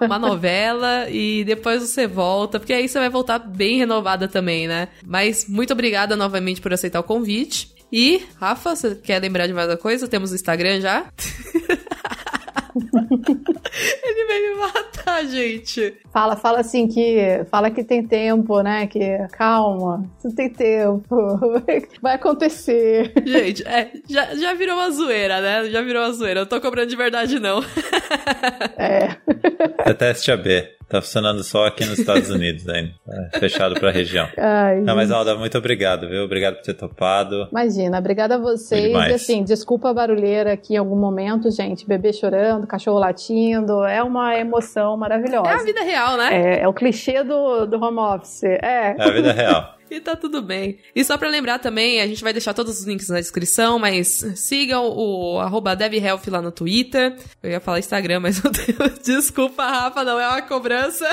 uma 0.00 0.18
novela 0.18 1.08
e 1.08 1.44
depois 1.44 1.82
você 1.82 2.06
volta, 2.06 2.58
porque 2.58 2.72
aí 2.72 2.88
você 2.88 2.98
vai 2.98 3.08
voltar 3.08 3.38
bem 3.38 3.78
renovada 3.78 4.26
também, 4.28 4.66
né? 4.66 4.88
Mas 5.04 5.46
muito 5.48 5.72
obrigada 5.72 6.16
novamente 6.16 6.60
por 6.60 6.72
aceitar 6.72 7.00
o 7.00 7.04
convite. 7.04 7.74
E, 7.92 8.20
Rafa, 8.40 8.74
você 8.74 8.96
quer 8.96 9.20
lembrar 9.20 9.46
de 9.46 9.52
mais 9.52 9.68
uma 9.68 9.76
coisa? 9.76 10.08
Temos 10.08 10.32
o 10.32 10.34
Instagram 10.34 10.80
já? 10.80 11.06
Ele 14.04 14.26
vai 14.26 14.40
me 14.40 14.54
matar, 14.56 15.24
gente. 15.26 15.94
Fala, 16.12 16.36
fala 16.36 16.60
assim 16.60 16.86
que. 16.86 17.44
Fala 17.50 17.70
que 17.70 17.82
tem 17.82 18.06
tempo, 18.06 18.60
né? 18.60 18.86
Que 18.86 19.18
calma, 19.32 20.04
você 20.18 20.34
tem 20.34 20.50
tempo. 20.50 21.16
Vai 22.02 22.14
acontecer. 22.14 23.12
Gente, 23.24 23.66
é, 23.66 23.90
já, 24.08 24.34
já 24.34 24.54
virou 24.54 24.76
uma 24.76 24.90
zoeira, 24.90 25.40
né? 25.40 25.70
Já 25.70 25.82
virou 25.82 26.02
uma 26.02 26.12
zoeira. 26.12 26.40
Eu 26.40 26.46
tô 26.46 26.60
cobrando 26.60 26.88
de 26.88 26.96
verdade, 26.96 27.38
não. 27.38 27.60
É. 28.78 29.16
É 29.78 29.94
teste 29.94 30.30
AB. 30.30 30.68
Tá 30.88 31.02
funcionando 31.02 31.42
só 31.42 31.66
aqui 31.66 31.84
nos 31.84 31.98
Estados 31.98 32.30
Unidos 32.30 32.68
ainda. 32.68 32.92
É, 33.08 33.38
fechado 33.40 33.74
pra 33.74 33.90
região. 33.90 34.28
Ai, 34.38 34.80
Não, 34.82 34.94
mas 34.94 35.10
Alda, 35.10 35.34
muito 35.34 35.58
obrigado, 35.58 36.08
viu? 36.08 36.22
Obrigado 36.22 36.56
por 36.56 36.62
ter 36.62 36.74
topado. 36.74 37.48
Imagina, 37.50 37.98
obrigada 37.98 38.36
a 38.36 38.38
vocês. 38.38 38.92
E 38.92 39.12
assim, 39.12 39.42
desculpa 39.42 39.90
a 39.90 39.94
barulheira 39.94 40.52
aqui 40.52 40.74
em 40.74 40.76
algum 40.76 40.96
momento, 40.96 41.50
gente. 41.50 41.86
Bebê 41.86 42.12
chorando, 42.12 42.66
cachorro 42.68 42.98
latindo. 42.98 43.84
É 43.84 44.00
uma 44.00 44.36
emoção 44.36 44.96
maravilhosa. 44.96 45.48
É 45.50 45.54
a 45.54 45.64
vida 45.64 45.82
real, 45.82 46.16
né? 46.16 46.28
É, 46.32 46.60
é 46.60 46.68
o 46.68 46.72
clichê 46.72 47.24
do, 47.24 47.66
do 47.66 47.82
home 47.82 47.98
office. 47.98 48.44
É. 48.44 48.94
É 48.96 49.02
a 49.02 49.10
vida 49.10 49.32
real. 49.32 49.75
E 49.90 50.00
tá 50.00 50.16
tudo 50.16 50.42
bem. 50.42 50.78
E 50.94 51.04
só 51.04 51.16
pra 51.16 51.28
lembrar 51.28 51.58
também, 51.58 52.00
a 52.00 52.06
gente 52.06 52.22
vai 52.22 52.32
deixar 52.32 52.52
todos 52.54 52.80
os 52.80 52.86
links 52.86 53.08
na 53.08 53.20
descrição, 53.20 53.78
mas 53.78 54.24
sigam 54.34 54.84
o 54.88 55.38
arroba 55.38 55.76
DevHealth 55.76 56.22
lá 56.28 56.42
no 56.42 56.50
Twitter. 56.50 57.16
Eu 57.42 57.50
ia 57.50 57.60
falar 57.60 57.78
Instagram, 57.78 58.20
mas 58.20 58.42
eu 58.44 58.50
tenho... 58.52 58.76
Desculpa, 59.02 59.64
Rafa, 59.64 60.04
não 60.04 60.18
é 60.18 60.28
uma 60.28 60.42
cobrança. 60.42 61.06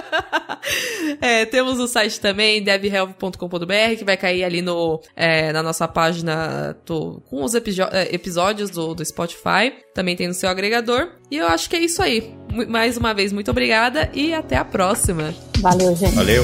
é, 1.21 1.45
temos 1.45 1.79
o 1.79 1.87
site 1.87 2.19
também, 2.19 2.63
devhealth.com.br, 2.63 3.97
que 3.97 4.03
vai 4.03 4.17
cair 4.17 4.43
ali 4.43 4.61
no, 4.61 5.01
é, 5.15 5.53
na 5.53 5.61
nossa 5.61 5.87
página 5.87 6.75
do, 6.85 7.21
com 7.29 7.43
os 7.43 7.53
é, 7.55 7.61
episódios 8.11 8.69
do, 8.69 8.95
do 8.95 9.05
Spotify. 9.05 9.73
Também 9.93 10.15
tem 10.15 10.27
no 10.27 10.33
seu 10.33 10.49
agregador. 10.49 11.11
E 11.29 11.37
eu 11.37 11.47
acho 11.47 11.69
que 11.69 11.75
é 11.75 11.79
isso 11.79 12.01
aí. 12.01 12.33
Mais 12.67 12.97
uma 12.97 13.13
vez, 13.13 13.31
muito 13.31 13.49
obrigada 13.51 14.09
e 14.13 14.33
até 14.33 14.55
a 14.55 14.65
próxima. 14.65 15.33
Valeu, 15.59 15.95
gente. 15.95 16.15
Valeu. 16.15 16.43